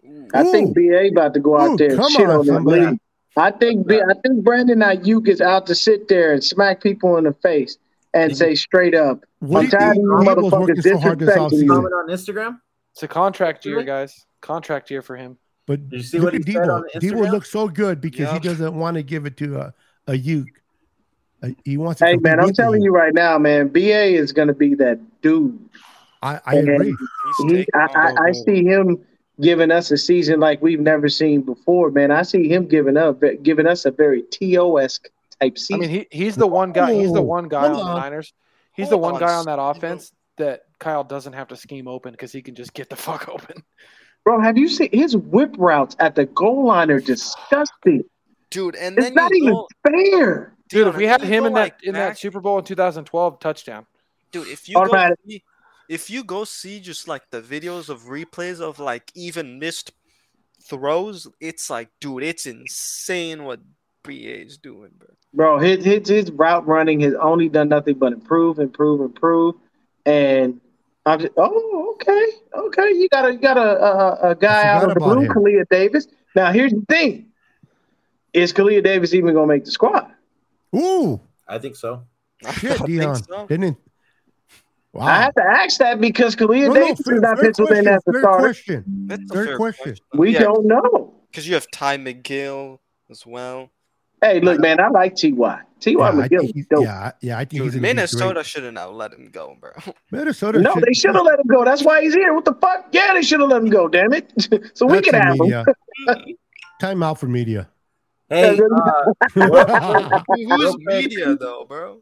Ooh. 0.05 0.29
I 0.35 0.43
think 0.45 0.75
BA 0.75 1.09
about 1.13 1.35
to 1.35 1.41
go 1.41 1.59
out 1.59 1.71
Ooh, 1.71 1.77
there 1.77 1.91
and 1.91 1.99
come 1.99 2.13
shit 2.13 2.29
on, 2.29 2.41
on 2.41 2.47
the 2.47 2.53
somebody. 2.53 2.87
league. 2.87 3.01
I 3.37 3.51
think 3.51 3.87
B, 3.87 3.97
I 3.97 4.15
think 4.23 4.45
Brandon 4.45 4.81
Aiyuk 4.81 5.29
is 5.29 5.41
out 5.41 5.67
to 5.67 5.75
sit 5.75 6.09
there 6.09 6.33
and 6.33 6.43
smack 6.45 6.83
people 6.83 7.17
in 7.17 7.25
the 7.25 7.33
face 7.35 7.79
and 8.15 8.37
say 8.37 8.55
straight 8.55 8.95
up, 8.95 9.25
What 9.39 9.61
I'm 9.61 9.65
do 9.65 9.67
you 9.67 9.71
tired 9.71 9.93
think 9.95 9.97
of 9.97 10.03
you 10.03 10.19
he 10.21 10.29
working 10.29 10.77
motherfuckers 10.77 10.83
so 10.83 10.99
hard 10.99 11.19
this 11.19 11.29
disrespecting 11.31 11.63
you. 11.63 11.69
Comment 11.69 11.95
on 11.95 12.09
Instagram. 12.09 12.61
It's 12.93 13.03
a 13.03 13.09
contract 13.09 13.65
year, 13.65 13.83
guys. 13.83 14.27
Contract 14.43 14.91
year 14.91 15.01
for 15.03 15.17
him. 15.17 15.39
But 15.67 15.89
Did 15.89 15.99
you 15.99 16.03
see 16.03 16.19
look 16.19 16.33
what 16.33 16.35
at 16.35 16.47
he 16.47 16.53
said 16.53 16.69
Deebo. 16.69 16.83
Deebo 16.97 17.31
looks 17.31 17.51
so 17.51 17.69
good 17.69 18.01
because 18.01 18.31
he 18.33 18.39
doesn't 18.41 18.75
want 18.75 18.97
to 18.97 19.03
give 19.03 19.25
it 19.27 19.37
to 19.39 19.59
a 19.59 19.75
Aiyuk. 20.09 20.47
He 21.65 21.77
wants. 21.77 22.01
To 22.01 22.07
Hey 22.07 22.17
man, 22.17 22.39
I'm 22.39 22.53
telling 22.53 22.83
you 22.83 22.93
right 22.93 23.15
now, 23.15 23.39
man, 23.39 23.69
BA 23.69 24.15
is 24.15 24.33
gonna 24.33 24.55
be 24.55 24.75
that 24.77 25.01
dude. 25.23 25.59
I, 26.23 26.41
I 26.47 26.55
agree. 26.57 26.95
He's 27.39 27.51
He, 27.51 27.67
I, 27.75 27.87
I, 27.95 28.15
I 28.29 28.33
see 28.33 28.65
him 28.65 29.05
giving 29.41 29.71
us 29.71 29.91
a 29.91 29.97
season 29.97 30.41
like 30.41 30.63
we've 30.63 30.81
never 30.81 31.09
seen 31.09 31.43
before, 31.43 31.91
man. 31.91 32.11
I 32.11 32.23
see 32.23 32.49
him 32.49 32.67
giving 32.67 32.97
up, 32.97 33.23
giving 33.43 33.67
us 33.67 33.85
a 33.85 33.91
very 33.91 34.23
To 34.23 34.79
esque 34.79 35.09
type 35.41 35.55
I 35.57 35.59
season. 35.59 35.81
mean, 35.81 35.91
he 35.91 36.07
he's 36.11 36.37
the 36.37 36.47
one 36.47 36.73
guy. 36.73 36.95
He's 36.95 37.13
the 37.13 37.21
oh, 37.21 37.23
one 37.23 37.49
guy 37.49 37.67
on 37.67 37.75
hold 37.75 37.87
the 37.87 37.91
on. 37.91 38.01
Niners. 38.01 38.33
He's 38.75 38.89
the 38.89 38.99
one 38.99 39.15
on, 39.15 39.21
guy 39.21 39.35
on 39.35 39.45
that 39.47 39.59
offense 39.61 40.13
that 40.39 40.65
Kyle 40.79 41.05
doesn't 41.05 41.35
have 41.35 41.49
to 41.49 41.57
scheme 41.57 41.89
open 41.89 42.13
because 42.13 42.33
he 42.33 42.41
can 42.41 42.55
just 42.55 42.73
get 42.73 42.89
the 42.89 42.97
fuck 43.09 43.29
open. 43.29 43.63
Bro, 44.25 44.41
have 44.41 44.57
you 44.57 44.69
seen 44.69 44.89
his 44.93 45.17
whip 45.17 45.55
routes 45.59 45.97
at 45.99 46.15
the 46.15 46.27
goal 46.27 46.67
line 46.67 46.91
are 46.91 47.01
disgusting. 47.01 48.05
dude, 48.51 48.77
and 48.77 48.97
It's 48.97 49.09
then 49.09 49.15
not 49.15 49.35
even 49.35 49.53
go, 49.53 49.67
Dude, 49.85 50.13
fair. 50.13 50.55
Deon, 50.71 50.89
if 50.89 50.97
we 50.97 51.05
had 51.05 51.21
him 51.23 51.43
go, 51.43 51.47
in 51.49 51.55
that 51.55 51.61
like, 51.61 51.83
in 51.83 51.95
that 51.95 52.19
Super 52.19 52.41
Bowl 52.41 52.59
in 52.59 52.65
2012 52.65 53.41
touchdown, 53.41 53.85
Dude, 54.31 54.47
if 54.47 54.69
you 54.69 54.77
go 54.77 54.83
Automatic. 54.83 55.19
See, 55.93 55.95
if 55.95 56.11
you 56.11 56.25
go 56.25 56.45
see 56.45 56.81
just 56.81 57.09
like 57.09 57.31
the 57.31 57.41
videos 57.41 57.89
of 57.89 58.05
replays 58.05 58.61
of 58.61 58.79
like 58.79 59.11
even 59.15 59.59
missed 59.59 59.93
throws, 60.63 61.29
it's 61.41 61.69
like, 61.71 61.89
dude, 62.01 62.23
it's 62.23 62.47
insane 62.47 63.45
what 63.45 63.61
BA 64.03 64.43
is 64.43 64.59
doing, 64.59 64.91
bro. 64.99 65.09
Bro, 65.35 65.59
his, 65.61 65.85
his 65.85 66.09
his 66.09 66.31
route 66.33 66.67
running 66.67 67.01
has 67.01 67.15
only 67.21 67.49
done 67.49 67.69
nothing 67.69 67.95
but 67.95 68.13
improve, 68.13 68.59
improve, 68.59 69.01
improve. 69.01 69.55
And 70.05 70.61
I'm 71.07 71.21
just, 71.21 71.33
oh, 71.37 71.95
okay, 71.95 72.27
okay. 72.55 72.91
You 72.93 73.09
got 73.09 73.27
a 73.27 73.33
you 73.33 73.39
got 73.39 73.57
a 73.57 73.61
a, 73.61 74.31
a 74.31 74.35
guy 74.35 74.69
out 74.69 74.85
of 74.85 74.95
the 74.95 75.01
blue, 75.01 75.21
him. 75.21 75.33
Kalia 75.33 75.65
Davis. 75.71 76.07
Now 76.35 76.53
here's 76.53 76.73
the 76.73 76.85
thing: 76.89 77.27
is 78.33 78.53
Kalia 78.53 78.83
Davis 78.83 79.15
even 79.15 79.35
gonna 79.35 79.47
make 79.47 79.65
the 79.65 79.71
squad? 79.71 80.11
Ooh, 80.77 81.21
I 81.49 81.59
think 81.59 81.77
so. 81.77 82.05
I 82.45 82.53
shit, 82.53 82.79
Deon. 82.81 83.15
think 83.15 83.27
so. 83.27 83.47
Didn't. 83.47 83.79
Wow. 84.95 85.07
I 85.07 85.23
have 85.23 85.35
to 85.37 85.43
ask 85.43 85.79
that 85.79 86.01
because 86.01 86.37
Kalia 86.37 86.67
No, 86.69 86.75
no, 86.75 86.81
Davis 86.87 87.01
fair, 87.07 87.15
is 87.17 87.21
not 87.23 87.37
fair 87.39 87.45
penciled 87.47 87.71
in 87.71 87.75
question. 87.85 87.95
as 87.95 88.03
the 88.05 88.13
Fair 88.13 88.21
starter. 88.21 88.39
question. 88.43 88.85
That's 89.07 89.23
a 89.31 89.35
Fair 89.35 89.45
fair 89.47 89.57
question. 89.57 89.83
question. 89.85 90.05
We 90.15 90.33
yeah, 90.35 90.41
don't 90.41 90.67
know. 90.67 91.15
because 91.31 91.49
you 91.49 91.55
have 91.55 91.67
Ty 91.73 91.97
McGill 91.99 92.79
as 93.11 93.25
well. 93.27 93.71
Hey, 94.21 94.39
look, 94.41 94.61
man, 94.61 94.79
I 94.81 94.89
like 94.89 95.17
Ty. 95.17 95.31
Ty 95.31 95.91
Yeah, 95.91 95.97
McGill 95.97 96.29
think 96.29 96.43
is 96.45 96.53
he's, 96.55 96.67
dope. 96.67 96.85
yeah, 96.85 97.13
yeah, 97.23 97.39
I 97.39 97.45
think 97.45 97.63
Dude, 97.65 97.73
he's 97.73 97.81
Minnesota 97.83 98.35
great. 98.35 98.47
shouldn't 98.47 98.79
have 98.79 98.91
let 98.93 99.13
him 99.15 99.31
go, 99.33 99.57
bro. 99.59 99.73
Minnesota. 100.13 100.61
No, 100.61 100.75
they 100.75 100.93
should 100.93 101.15
have 101.15 101.25
let 101.25 101.41
him 101.41 101.47
go. 101.49 101.65
That's 101.65 101.83
why 101.83 102.03
he's 102.03 102.15
here. 102.15 102.33
What 102.35 102.45
the 102.45 102.55
fuck? 102.55 102.87
Yeah, 102.93 103.15
they 103.15 103.23
should 103.23 103.41
have 103.41 103.49
let 103.49 103.63
him 103.63 103.71
go. 103.71 103.89
Damn 103.89 104.13
it! 104.13 104.31
so 104.75 104.87
we 104.87 105.01
That's 105.01 105.09
can 105.11 105.37
the 105.39 105.57
have 105.57 105.67
him. 106.29 106.37
Time 106.81 107.03
out 107.03 107.19
for 107.19 107.27
media. 107.29 107.69
Hey, 108.29 108.59
uh, 108.61 110.21
Who's 110.35 110.77
media 110.79 111.35
though, 111.37 111.65
bro? 111.69 112.01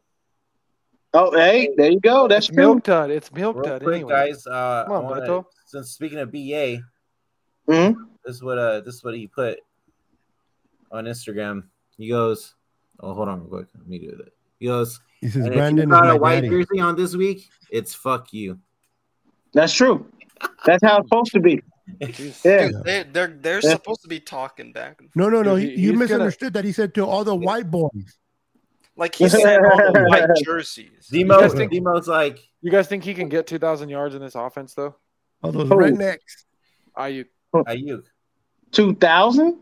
Oh, 1.13 1.31
hey, 1.35 1.69
there 1.75 1.91
you 1.91 1.99
go. 1.99 2.27
That's 2.27 2.47
it's 2.47 2.55
true. 2.55 2.63
milk 2.65 2.83
dud. 2.83 3.11
It's 3.11 3.31
milk 3.33 3.63
dud. 3.63 3.83
quick, 3.83 3.95
Anyway, 3.95 4.11
guys. 4.13 4.47
Uh, 4.47 4.85
Come 4.87 4.95
on, 4.95 5.05
I 5.05 5.07
wanna, 5.09 5.21
Beto. 5.21 5.45
since 5.65 5.91
speaking 5.91 6.19
of 6.19 6.31
BA, 6.31 6.81
Mhm. 7.67 7.95
this 8.25 8.35
is 8.35 8.43
what 8.43 8.57
uh 8.57 8.79
this 8.81 8.95
is 8.95 9.03
what 9.03 9.15
he 9.15 9.27
put 9.27 9.59
on 10.91 11.05
Instagram. 11.05 11.63
He 11.97 12.07
goes, 12.09 12.55
"Oh, 12.99 13.13
hold 13.13 13.27
on, 13.29 13.41
real 13.41 13.49
quick. 13.49 13.67
Let 13.77 13.87
me 13.87 13.99
do 13.99 14.11
that." 14.17 14.33
He 14.59 14.67
goes, 14.67 14.99
He 15.19 15.27
says 15.27 15.45
"And 15.45 15.47
if 15.47 15.53
Brandon 15.53 15.89
you 15.89 15.93
got 15.95 16.09
a 16.09 16.15
white 16.15 16.35
daddy. 16.41 16.49
jersey 16.49 16.79
on 16.79 16.95
this 16.95 17.15
week, 17.15 17.49
it's 17.69 17.93
fuck 17.93 18.31
you." 18.33 18.59
That's 19.53 19.73
true. 19.73 20.05
That's 20.65 20.83
how 20.83 20.99
it's 20.99 21.07
supposed 21.09 21.31
to 21.33 21.39
be. 21.41 21.61
Yeah. 21.99 22.07
Dude, 22.69 22.83
they, 22.85 23.03
they're 23.11 23.27
they're 23.27 23.59
Yeah. 23.61 23.71
supposed 23.71 24.01
to 24.03 24.07
be 24.07 24.19
talking 24.21 24.71
back 24.71 25.01
and 25.01 25.09
No, 25.13 25.27
no, 25.29 25.41
no. 25.41 25.55
Dude, 25.57 25.63
he- 25.69 25.75
he- 25.75 25.81
you 25.81 25.89
he's 25.89 25.91
gonna- 25.91 25.99
misunderstood 25.99 26.53
that. 26.53 26.63
He 26.63 26.71
said 26.71 26.93
to 26.95 27.05
all 27.05 27.23
the 27.25 27.35
white 27.35 27.69
boys. 27.69 28.17
Like 28.97 29.15
he 29.15 29.27
said 29.29 29.63
all 29.63 29.91
the 29.93 30.03
white 30.09 30.27
jerseys. 30.43 31.07
Demo, 31.11 31.39
guys 31.39 31.53
think- 31.53 31.71
Demo's 31.71 32.07
like, 32.07 32.39
You 32.61 32.71
guys 32.71 32.87
think 32.87 33.03
he 33.03 33.13
can 33.13 33.29
get 33.29 33.47
2,000 33.47 33.89
yards 33.89 34.15
in 34.15 34.21
this 34.21 34.35
offense 34.35 34.73
though? 34.73 34.95
All 35.43 35.51
those 35.51 35.69
rednecks. 35.69 36.17
Aiyuk. 36.97 37.25
Aiyuk. 37.55 38.03
Two 38.71 38.93
thousand? 38.95 39.57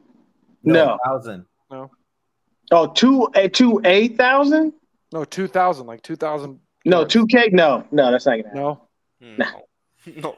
No. 0.64 0.98
thousand. 1.06 1.46
Oh, 2.72 2.86
two 2.88 3.28
a 3.34 3.48
two 3.50 3.82
eight 3.86 4.18
thousand? 4.18 4.74
No, 5.12 5.24
2,000. 5.26 5.88
Like 5.88 6.04
2,000. 6.04 6.60
No, 6.86 7.00
yards. 7.00 7.14
two 7.14 7.26
K. 7.28 7.50
No, 7.52 7.84
no, 7.92 8.12
that's 8.12 8.28
not 8.28 8.38
gonna 8.44 8.48
happen. 8.50 8.62
No. 8.62 8.82
No, 9.38 9.64
no. 10.22 10.36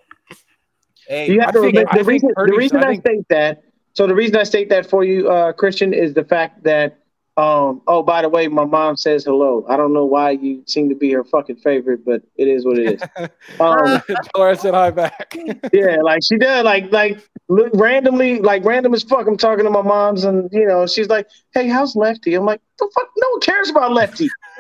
Hey, 1.08 1.30
You 1.30 1.42
have 1.42 1.50
I 1.50 1.52
to 1.52 1.60
think- 1.62 1.74
remember 1.76 1.92
I 1.92 1.98
the 1.98 2.04
think 2.06 2.08
reason, 2.24 2.30
the 2.38 2.54
reason 2.56 2.78
I 2.78 2.82
I, 2.82 2.86
think- 2.92 3.02
state 3.02 3.26
that. 3.30 3.64
So 3.94 4.08
the 4.08 4.16
reason 4.16 4.38
I 4.38 4.44
state 4.44 4.70
that 4.70 4.86
for 4.90 5.04
you, 5.04 5.30
uh, 5.30 5.52
Christian, 5.54 5.94
is 5.94 6.14
the 6.14 6.24
fact 6.24 6.64
that. 6.64 7.00
Um, 7.42 7.82
oh, 7.88 8.04
by 8.04 8.22
the 8.22 8.30
way, 8.30 8.48
my 8.48 8.66
mom 8.66 8.96
says 8.96 9.24
hello. 9.24 9.66
I 9.68 9.76
don't 9.76 9.94
know 9.94 10.06
why 10.06 10.30
you 10.30 10.62
seem 10.68 10.90
to 10.90 10.96
be 10.96 11.12
her 11.14 11.24
fucking 11.24 11.56
favorite, 11.56 12.06
but 12.06 12.22
it 12.36 12.48
is 12.48 12.66
what 12.66 12.78
it 12.78 13.02
is. 13.02 13.02
Um, 13.60 14.02
Tell 14.08 14.44
her 14.44 14.50
I 14.50 14.54
said 14.54 14.74
hi 14.74 14.92
back. 14.92 15.36
yeah, 15.74 15.98
like 16.04 16.22
she 16.24 16.38
does, 16.38 16.64
like 16.64 16.92
like 16.92 17.20
look, 17.48 17.72
randomly, 17.74 18.40
like 18.40 18.64
random 18.64 18.94
as 18.94 19.04
fuck. 19.04 19.28
I'm 19.28 19.38
talking 19.38 19.66
to 19.66 19.72
my 19.72 19.82
mom's, 19.82 20.24
and 20.24 20.50
you 20.52 20.66
know, 20.68 20.86
she's 20.86 21.10
like, 21.10 21.28
"Hey, 21.54 21.68
how's 21.68 21.96
Lefty?" 21.96 22.36
I'm 22.36 22.46
like, 22.46 22.62
"The 22.78 22.90
fuck? 22.94 23.10
No 23.18 23.30
one 23.32 23.42
cares 23.42 23.70
about 23.70 23.92
Lefty." 23.92 24.30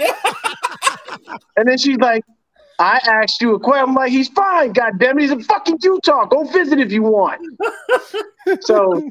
and 1.57 1.67
then 1.67 1.77
she's 1.77 1.97
like, 1.97 2.23
"I 2.79 2.99
asked 3.05 3.41
you 3.41 3.55
a 3.55 3.59
question." 3.59 3.89
I'm 3.89 3.95
like, 3.95 4.11
"He's 4.11 4.29
fine. 4.29 4.73
God 4.73 4.99
damn 4.99 5.17
it, 5.17 5.21
he's 5.21 5.31
in 5.31 5.43
fucking 5.43 5.77
Utah. 5.81 6.25
Go 6.25 6.43
visit 6.45 6.79
if 6.79 6.91
you 6.91 7.03
want." 7.03 7.41
so, 8.61 9.01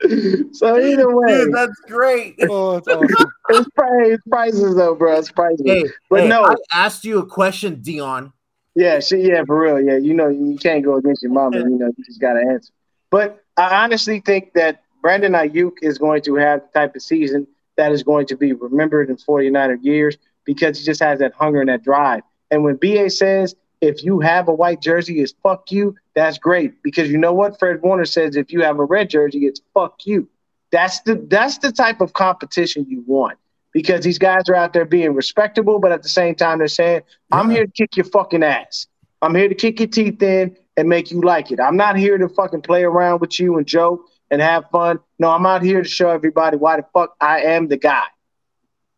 so 0.52 0.78
either 0.78 1.14
way, 1.14 1.44
dude, 1.44 1.54
that's 1.54 1.80
great. 1.86 2.36
oh, 2.48 2.76
it's 2.76 2.88
awesome. 2.88 3.30
it's, 3.48 3.68
pri- 3.70 4.10
it's 4.10 4.22
prices 4.28 4.76
though, 4.76 4.94
bro. 4.94 5.18
It's 5.18 5.30
prices. 5.30 5.62
Hey, 5.64 5.84
but 6.08 6.22
hey, 6.22 6.28
no, 6.28 6.44
I 6.44 6.54
asked 6.72 7.04
you 7.04 7.18
a 7.18 7.26
question, 7.26 7.76
Deon. 7.76 8.32
Yeah, 8.74 9.00
she, 9.00 9.16
yeah, 9.18 9.42
for 9.44 9.60
real. 9.60 9.80
Yeah, 9.80 9.96
you 9.96 10.14
know, 10.14 10.28
you 10.28 10.56
can't 10.56 10.84
go 10.84 10.96
against 10.96 11.22
your 11.22 11.32
mama. 11.32 11.58
You 11.58 11.70
know, 11.70 11.92
you 11.96 12.04
just 12.04 12.20
got 12.20 12.34
to 12.34 12.40
answer. 12.40 12.72
But 13.10 13.42
I 13.56 13.82
honestly 13.82 14.20
think 14.20 14.52
that 14.54 14.82
Brandon 15.02 15.32
Aiyuk 15.32 15.78
is 15.82 15.98
going 15.98 16.22
to 16.22 16.36
have 16.36 16.62
the 16.62 16.78
type 16.78 16.94
of 16.94 17.02
season 17.02 17.46
that 17.76 17.92
is 17.92 18.02
going 18.02 18.26
to 18.26 18.36
be 18.36 18.52
remembered 18.52 19.10
in 19.10 19.16
49er 19.16 19.78
years 19.82 20.16
because 20.44 20.78
he 20.78 20.84
just 20.84 21.00
has 21.00 21.18
that 21.18 21.32
hunger 21.34 21.60
and 21.60 21.68
that 21.68 21.82
drive. 21.82 22.22
And 22.50 22.62
when 22.62 22.76
BA 22.76 23.10
says, 23.10 23.54
if 23.80 24.02
you 24.04 24.20
have 24.20 24.48
a 24.48 24.54
white 24.54 24.80
jersey, 24.80 25.20
it's 25.20 25.32
fuck 25.42 25.70
you, 25.70 25.94
that's 26.14 26.38
great. 26.38 26.82
Because 26.82 27.10
you 27.10 27.18
know 27.18 27.32
what? 27.32 27.58
Fred 27.58 27.80
Warner 27.82 28.04
says, 28.04 28.36
if 28.36 28.52
you 28.52 28.62
have 28.62 28.78
a 28.78 28.84
red 28.84 29.10
jersey, 29.10 29.46
it's 29.46 29.60
fuck 29.74 30.06
you. 30.06 30.28
That's 30.70 31.00
the 31.02 31.14
that's 31.30 31.58
the 31.58 31.72
type 31.72 32.00
of 32.00 32.12
competition 32.12 32.86
you 32.88 33.02
want. 33.06 33.38
Because 33.72 34.02
these 34.04 34.18
guys 34.18 34.48
are 34.48 34.54
out 34.54 34.72
there 34.72 34.84
being 34.84 35.14
respectable, 35.14 35.78
but 35.78 35.92
at 35.92 36.02
the 36.02 36.08
same 36.08 36.34
time, 36.34 36.58
they're 36.58 36.68
saying, 36.68 37.02
I'm 37.32 37.50
Yeah. 37.50 37.56
here 37.58 37.66
to 37.66 37.72
kick 37.72 37.96
your 37.96 38.04
fucking 38.06 38.42
ass. 38.42 38.86
I'm 39.22 39.34
here 39.34 39.48
to 39.48 39.54
kick 39.54 39.78
your 39.80 39.88
teeth 39.88 40.22
in 40.22 40.56
and 40.76 40.88
make 40.88 41.10
you 41.10 41.20
like 41.20 41.50
it. 41.52 41.60
I'm 41.60 41.76
not 41.76 41.96
here 41.96 42.18
to 42.18 42.28
fucking 42.28 42.62
play 42.62 42.84
around 42.84 43.20
with 43.20 43.38
you 43.38 43.56
and 43.58 43.66
joke 43.66 44.04
and 44.30 44.40
have 44.40 44.68
fun. 44.70 45.00
No, 45.18 45.30
I'm 45.30 45.44
out 45.46 45.62
here 45.62 45.82
to 45.82 45.88
show 45.88 46.10
everybody 46.10 46.56
why 46.56 46.76
the 46.76 46.86
fuck 46.94 47.14
I 47.20 47.40
am 47.42 47.68
the 47.68 47.76
guy. 47.76 48.04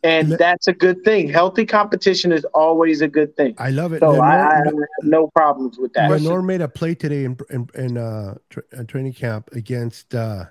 And 0.02 0.32
that's 0.32 0.66
a 0.66 0.72
good 0.72 1.04
thing. 1.04 1.28
Healthy 1.28 1.66
competition 1.66 2.32
is 2.32 2.44
always 2.54 3.02
a 3.02 3.08
good 3.08 3.36
thing. 3.36 3.54
I 3.58 3.70
love 3.70 3.92
it. 3.92 4.00
So 4.00 4.12
Lenoir, 4.12 4.24
I, 4.24 4.52
I 4.52 4.64
have 4.64 4.74
no 5.02 5.28
problems 5.34 5.78
with 5.78 5.92
that. 5.92 6.08
Lenoir 6.10 6.40
made 6.42 6.62
a 6.62 6.68
play 6.68 6.94
today 6.94 7.24
in 7.24 7.36
in, 7.50 7.68
in 7.74 7.98
uh, 7.98 8.36
tra- 8.48 8.62
uh, 8.78 8.84
training 8.84 9.12
camp 9.12 9.50
against 9.52 10.14
uh, 10.14 10.46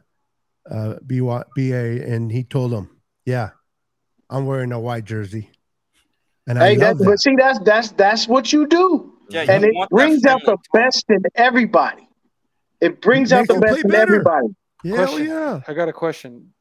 uh, 0.70 0.96
BY, 1.02 1.44
BA, 1.56 2.06
and 2.06 2.32
he 2.32 2.44
told 2.44 2.72
him, 2.72 2.90
"Yeah, 3.26 3.52
I'm 4.30 4.46
wearing 4.46 4.72
a 4.72 4.80
white 4.80 5.06
jersey." 5.06 5.50
And 6.46 6.60
I 6.60 6.68
Hey, 6.70 6.76
that, 6.78 6.88
love 6.88 6.98
that. 7.00 7.06
but 7.06 7.20
see, 7.20 7.36
that's 7.36 7.60
that's 7.60 7.92
that's 7.92 8.28
what 8.28 8.54
you 8.54 8.68
do, 8.68 9.14
Yeah, 9.30 9.46
and 9.50 9.64
you 9.64 9.82
it 9.82 9.90
brings 9.90 10.26
out 10.26 10.42
the 10.46 10.58
best 10.74 11.06
in 11.10 11.24
everybody. 11.36 12.08
It 12.82 13.02
brings 13.02 13.34
out 13.34 13.48
the 13.48 13.60
best 13.60 13.84
in 13.84 13.96
everybody. 13.96 14.48
Hell 14.86 15.08
Question. 15.08 15.28
yeah! 15.28 15.62
I 15.68 15.74
got 15.74 15.90
a 15.90 15.94
question. 15.94 16.54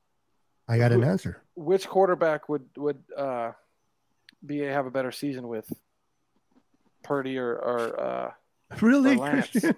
I 0.66 0.78
got 0.78 0.92
an 0.92 1.04
answer. 1.04 1.42
Which 1.58 1.88
quarterback 1.88 2.48
would 2.48 2.64
would 2.76 3.02
uh, 3.16 3.50
BA 4.42 4.66
have 4.72 4.86
a 4.86 4.90
better 4.90 5.10
season 5.10 5.48
with? 5.48 5.70
Purdy 7.02 7.36
or, 7.38 7.52
or 7.54 8.00
uh, 8.00 8.30
Really, 8.80 9.14
or 9.16 9.18
Lance? 9.18 9.50
Christian? 9.50 9.76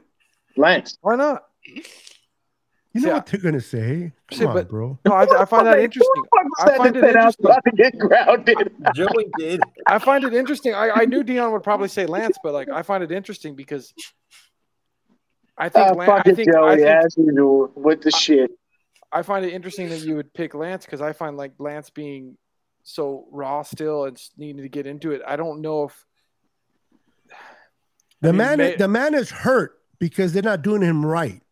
Lance, 0.57 0.99
why 1.01 1.17
not? 1.17 1.45
You 2.93 3.03
know 3.03 3.09
Yeah. 3.09 3.15
what 3.15 3.27
they're 3.27 3.41
gonna 3.41 3.61
say? 3.61 4.13
Come 4.31 4.39
See, 4.39 4.45
on, 4.45 4.55
but- 4.55 4.69
bro. 4.69 4.99
No, 5.07 5.13
I, 5.13 5.23
I 5.43 5.45
find 5.47 5.67
that 5.67 5.79
interesting. 5.79 6.23
I 6.61 6.77
find 6.77 6.97
it 6.97 7.05
interesting. 7.05 7.47
about 7.47 7.65
to 7.65 7.71
get 7.73 7.99
grounded. 7.99 8.57
Joey 8.95 9.27
did. 9.39 9.63
I 9.87 9.99
find 9.99 10.25
it 10.25 10.35
interesting. 10.35 10.75
I, 10.75 10.91
I 10.91 11.05
knew 11.07 11.23
Deon 11.25 11.53
would 11.53 11.63
probably 11.63 11.89
say 11.89 12.05
Lance, 12.07 12.37
but 12.43 12.53
like 12.53 12.69
I 12.69 12.83
find 12.83 13.03
it 13.05 13.13
interesting 13.13 13.55
because 13.55 13.95
I 15.57 15.69
think 15.69 15.89
Uh, 15.91 15.95
Lan- 15.95 16.07
fuck 16.07 16.27
I 16.27 16.31
it, 16.31 16.37
think, 16.37 16.55
I 16.55 16.77
think 16.77 16.87
as 16.89 17.17
usual 17.17 17.71
with 17.75 18.03
the 18.03 18.11
shit. 18.11 18.51
I 19.13 19.23
find 19.23 19.45
it 19.45 19.53
interesting 19.53 19.89
that 19.89 20.01
you 20.01 20.17
would 20.17 20.33
pick 20.35 20.55
Lance 20.55 20.85
because 20.85 21.01
I 21.01 21.13
find 21.13 21.37
like 21.37 21.53
Lance 21.59 21.91
being 21.91 22.37
so 22.83 23.27
raw 23.33 23.63
still 23.63 24.05
and 24.05 24.21
needing 24.37 24.63
to 24.63 24.69
get 24.69 24.87
into 24.87 25.11
it. 25.13 25.23
I 25.27 25.37
don't 25.37 25.61
know 25.61 25.85
if 25.85 26.07
The 28.23 28.29
I 28.29 28.33
mean, 28.33 28.37
man, 28.39 28.59
may- 28.59 28.77
the 28.77 28.89
man 28.89 29.15
is 29.15 29.31
hurt 29.31 29.79
because 29.99 30.33
they're 30.33 30.43
not 30.43 30.63
doing 30.63 30.83
him 30.83 31.05
right. 31.05 31.43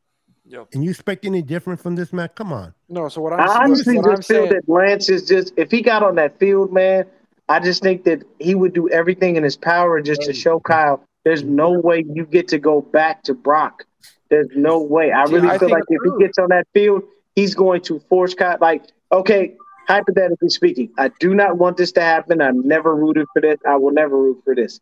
Yep. 0.46 0.68
And 0.72 0.82
you 0.84 0.90
expect 0.90 1.26
any 1.26 1.42
different 1.42 1.78
from 1.80 1.94
this 1.94 2.10
man? 2.12 2.30
Come 2.34 2.52
on. 2.54 2.72
no. 2.88 3.08
So 3.10 3.20
what 3.20 3.34
I'm, 3.34 3.40
I 3.40 3.46
what, 3.46 3.62
honestly 3.64 3.96
what 3.98 4.08
I'm 4.08 4.16
just 4.16 4.28
feel 4.28 4.46
saying, 4.48 4.52
that 4.66 4.68
Lance 4.68 5.10
is 5.10 5.26
just 5.26 5.52
if 5.58 5.70
he 5.70 5.82
got 5.82 6.02
on 6.02 6.14
that 6.14 6.38
field, 6.38 6.72
man. 6.72 7.04
I 7.50 7.60
just 7.60 7.82
think 7.82 8.04
that 8.04 8.22
he 8.38 8.54
would 8.54 8.74
do 8.74 8.90
everything 8.90 9.36
in 9.36 9.42
his 9.42 9.56
power 9.56 10.00
just 10.02 10.20
to 10.22 10.34
show 10.34 10.60
Kyle. 10.60 11.02
There's 11.24 11.42
no 11.44 11.70
way 11.72 12.04
you 12.06 12.26
get 12.26 12.46
to 12.48 12.58
go 12.58 12.82
back 12.82 13.22
to 13.24 13.32
Brock. 13.34 13.84
There's 14.28 14.48
no 14.54 14.82
way. 14.82 15.12
I 15.12 15.24
See, 15.26 15.34
really 15.34 15.48
I 15.48 15.52
feel 15.58 15.68
think- 15.68 15.72
like 15.72 15.84
if 15.88 16.00
he 16.04 16.24
gets 16.24 16.36
on 16.38 16.48
that 16.50 16.66
field, 16.74 17.02
he's 17.38 17.54
going 17.54 17.80
to 17.82 18.00
force 18.08 18.34
Kyle. 18.34 18.58
Like, 18.60 18.82
okay, 19.12 19.54
hypothetically 19.86 20.48
speaking, 20.48 20.90
I 20.98 21.10
do 21.20 21.34
not 21.34 21.56
want 21.56 21.76
this 21.76 21.92
to 21.92 22.00
happen. 22.00 22.40
I've 22.40 22.56
never 22.56 22.96
rooted 22.96 23.26
for 23.32 23.40
this. 23.40 23.58
I 23.66 23.76
will 23.76 23.92
never 23.92 24.16
root 24.16 24.40
for 24.44 24.56
this. 24.56 24.80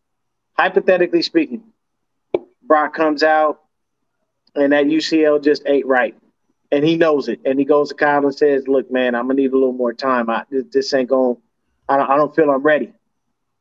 Hypothetically 0.55 1.21
speaking, 1.21 1.65
Brock 2.63 2.95
comes 2.95 3.23
out 3.23 3.61
and 4.55 4.73
that 4.73 4.87
UCL 4.87 5.45
just 5.45 5.65
ain't 5.67 5.85
right. 5.85 6.17
And 6.73 6.83
he 6.83 6.97
knows 6.97 7.29
it. 7.29 7.41
And 7.45 7.59
he 7.59 7.67
goes 7.67 7.91
to 7.91 7.95
Kyle 7.95 8.25
and 8.25 8.35
says, 8.35 8.67
Look, 8.67 8.91
man, 8.91 9.15
I'm 9.15 9.27
gonna 9.27 9.35
need 9.35 9.53
a 9.53 9.55
little 9.59 9.73
more 9.73 9.93
time. 9.93 10.31
I, 10.31 10.45
this, 10.51 10.65
this 10.73 10.95
ain't 10.95 11.11
going 11.11 11.37
I 11.89 11.99
don't 11.99 12.11
I 12.11 12.17
don't 12.17 12.35
feel 12.35 12.51
I'm 12.51 12.63
ready. 12.63 12.93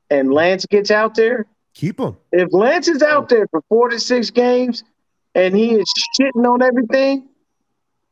And 0.10 0.34
Lance 0.34 0.66
gets 0.66 0.90
out 0.90 1.16
there. 1.16 1.46
Keep 1.74 2.00
him. 2.00 2.16
If 2.32 2.54
Lance 2.54 2.88
is 2.88 3.04
out 3.04 3.28
there 3.28 3.46
for 3.50 3.62
four 3.68 3.90
to 3.90 4.00
six 4.00 4.32
games 4.32 4.84
and 5.36 5.56
he 5.56 5.76
is 5.76 5.86
shitting 6.20 6.46
on 6.46 6.62
everything, 6.64 7.28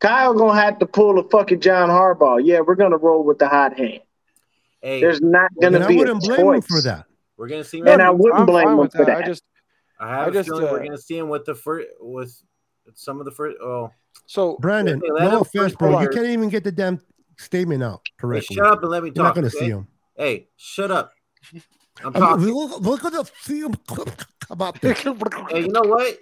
Kyle 0.03 0.33
gonna 0.33 0.59
have 0.59 0.79
to 0.79 0.85
pull 0.85 1.17
a 1.17 1.29
fucking 1.29 1.61
John 1.61 1.89
Harbaugh. 1.89 2.41
Yeah, 2.43 2.59
we're 2.59 2.75
gonna 2.75 2.97
roll 2.97 3.23
with 3.23 3.39
the 3.39 3.47
hot 3.47 3.77
hand. 3.77 4.01
Hey, 4.81 4.99
There's 4.99 5.21
not 5.21 5.49
gonna 5.61 5.79
I 5.79 5.87
be 5.87 5.95
a 5.95 5.97
wouldn't 5.99 6.21
blame 6.21 6.39
him 6.39 6.61
choice. 6.61 6.67
for 6.67 6.81
that. 6.81 7.05
we're 7.37 7.47
gonna 7.47 7.63
see. 7.63 7.79
And 7.79 8.01
I 8.01 8.09
wouldn't 8.09 8.41
I'm 8.41 8.45
blame 8.45 8.67
him 8.67 8.89
for 8.89 9.05
that. 9.05 9.17
I 9.17 9.19
that. 9.21 9.25
just 9.25 9.43
I 10.01 10.09
have 10.09 10.27
I 10.27 10.29
a 10.29 10.33
just, 10.33 10.49
feeling 10.49 10.63
we're 10.65 10.81
uh, 10.81 10.83
gonna 10.83 10.97
see 10.97 11.17
him 11.17 11.29
with 11.29 11.45
the 11.45 11.55
first 11.55 11.87
with 12.01 12.37
some 12.95 13.19
of 13.19 13.25
the 13.25 13.31
first. 13.31 13.57
Oh, 13.61 13.91
so 14.25 14.57
Brandon, 14.59 15.01
no 15.01 15.39
offense, 15.39 15.47
first 15.53 15.77
bro. 15.77 16.01
You 16.01 16.09
can't 16.09 16.25
even 16.25 16.49
get 16.49 16.65
the 16.65 16.71
damn 16.71 16.99
statement 17.37 17.81
out 17.81 18.01
hey, 18.03 18.11
correctly. 18.19 18.55
shut 18.57 18.65
up 18.65 18.81
and 18.81 18.91
let 18.91 19.03
me 19.03 19.09
talk. 19.09 19.15
You're 19.15 19.25
not 19.25 19.35
going 19.35 19.49
to 19.49 19.55
okay? 19.55 19.65
see 19.65 19.71
him. 19.71 19.87
Hey, 20.17 20.47
shut 20.57 20.91
up. 20.91 21.13
I'm 22.03 22.13
talking. 22.13 22.45
look, 22.45 22.81
look 22.81 23.05
at 23.05 23.13
the 23.13 23.23
film 23.23 23.75
about 24.49 24.79
this. 24.81 24.99
hey, 24.99 25.61
you 25.61 25.69
know 25.69 25.81
what? 25.81 26.17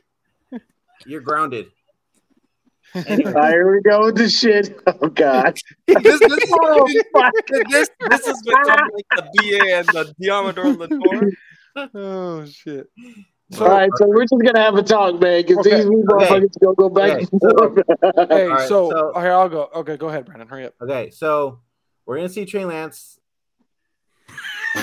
You're 1.05 1.21
grounded. 1.21 1.67
All 2.93 3.01
right, 3.03 3.51
here 3.51 3.71
we 3.71 3.81
go 3.81 4.05
with 4.05 4.15
the 4.17 4.29
shit. 4.29 4.77
Oh 4.85 5.07
God. 5.07 5.57
this, 5.87 6.19
this, 6.19 6.39
Oh, 6.51 6.87
fuck. 7.13 7.31
this, 7.69 7.89
this 8.09 8.27
is 8.27 8.41
becoming 8.43 8.89
like 8.93 9.05
the 9.15 9.23
BA 9.33 9.75
and 9.77 9.87
the 9.87 10.13
Deommodore 10.21 10.77
Latour. 10.77 11.31
oh 11.95 12.45
shit. 12.45 12.87
All 13.59 13.67
right, 13.67 13.89
so 13.97 14.07
we're 14.07 14.23
just 14.23 14.41
gonna 14.43 14.59
have 14.61 14.75
a 14.75 14.83
talk, 14.83 15.19
man, 15.21 15.41
because 15.41 15.57
Okay, 15.59 15.77
these 15.77 15.85
new 15.85 16.05
okay. 16.13 16.25
motherfuckers 16.27 16.59
gonna 16.63 16.75
go 16.75 16.89
back 16.89 17.11
Okay, 17.11 17.27
and 17.31 17.41
forth. 17.41 18.29
Hey, 18.29 18.43
All 18.43 18.49
right, 18.49 18.67
so, 18.67 18.89
so- 18.89 19.19
here 19.19 19.31
I'll 19.33 19.49
go. 19.49 19.69
Okay, 19.75 19.97
go 19.97 20.07
ahead, 20.09 20.25
Brandon. 20.25 20.47
Hurry 20.47 20.65
up. 20.65 20.73
Okay, 20.81 21.09
so 21.11 21.59
we're 22.05 22.17
gonna 22.17 22.29
see 22.29 22.45
Trey 22.45 22.65
Lance. 22.65 23.17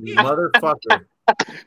Motherfucker. 0.00 1.04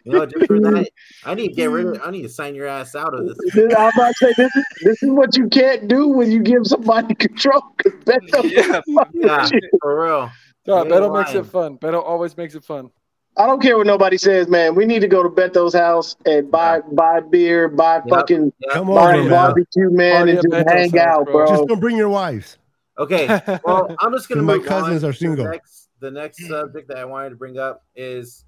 You 0.04 0.12
know, 0.14 0.26
just 0.26 0.46
for 0.48 0.60
that, 0.60 0.90
I 1.26 1.34
need 1.36 1.50
to 1.50 1.54
get 1.54 1.70
rid 1.70 1.88
of. 1.88 2.02
I 2.04 2.12
need 2.12 2.24
to 2.24 2.30
sign 2.30 2.56
your 2.56 2.68
ass 2.68 2.96
out 2.96 3.14
of 3.14 3.28
this. 3.28 3.38
This- 3.54 3.74
I'm 3.78 3.90
about 3.96 4.08
to 4.08 4.14
say 4.20 4.34
this 4.38 4.56
is 4.56 4.64
this 4.84 5.04
is 5.04 5.10
what 5.10 5.38
you 5.38 5.48
can't 5.48 5.88
do 5.88 6.08
when 6.08 6.32
you 6.32 6.42
give 6.42 6.66
somebody 6.66 7.14
control. 7.26 7.62
Beto, 7.86 8.50
yeah, 8.50 8.82
Yeah, 9.14 9.50
for 9.82 10.04
real. 10.04 10.32
No, 10.68 10.78
You're 10.78 10.86
Beto 10.86 11.18
makes 11.18 11.34
it 11.34 11.46
fun. 11.46 11.78
Beto 11.78 12.04
always 12.04 12.36
makes 12.38 12.56
it 12.56 12.64
fun. 12.64 12.90
I 13.38 13.48
don't 13.48 13.62
care 13.62 13.78
what 13.78 13.88
nobody 13.88 14.18
says, 14.18 14.48
man. 14.50 14.76
We 14.76 14.86
need 14.86 15.00
to 15.00 15.08
go 15.08 15.24
to 15.24 15.30
Beto's 15.30 15.74
house 15.74 16.18
and 16.26 16.52
buy 16.52 16.82
buy 16.92 17.22
beer, 17.22 17.68
buy 17.70 17.96
Yep. 17.96 18.10
fucking 18.10 18.54
Come 18.72 18.88
buy 18.88 19.14
over, 19.16 19.22
man. 19.24 19.30
barbecue, 19.30 19.90
man, 19.90 20.18
Party 20.18 20.32
and 20.32 20.42
just 20.42 20.48
Beto's 20.54 20.72
hang 20.72 20.92
house, 20.92 21.18
out, 21.20 21.26
bro. 21.26 21.34
bro. 21.34 21.48
Just 21.48 21.68
don't 21.68 21.80
bring 21.80 21.96
your 21.98 22.10
wives. 22.10 22.58
Okay, 23.00 23.28
well, 23.64 23.96
I'm 24.00 24.12
just 24.12 24.28
gonna 24.28 24.42
My 24.44 24.58
move 24.58 24.66
cousins 24.66 25.04
on 25.04 25.10
are 25.10 25.14
single. 25.14 25.46
The 25.46 25.52
next, 25.52 25.90
the 26.02 26.12
next 26.12 26.48
subject 26.48 26.90
that 26.90 26.98
I 26.98 27.06
wanted 27.06 27.30
to 27.30 27.36
bring 27.38 27.58
up 27.58 27.84
is 27.96 28.44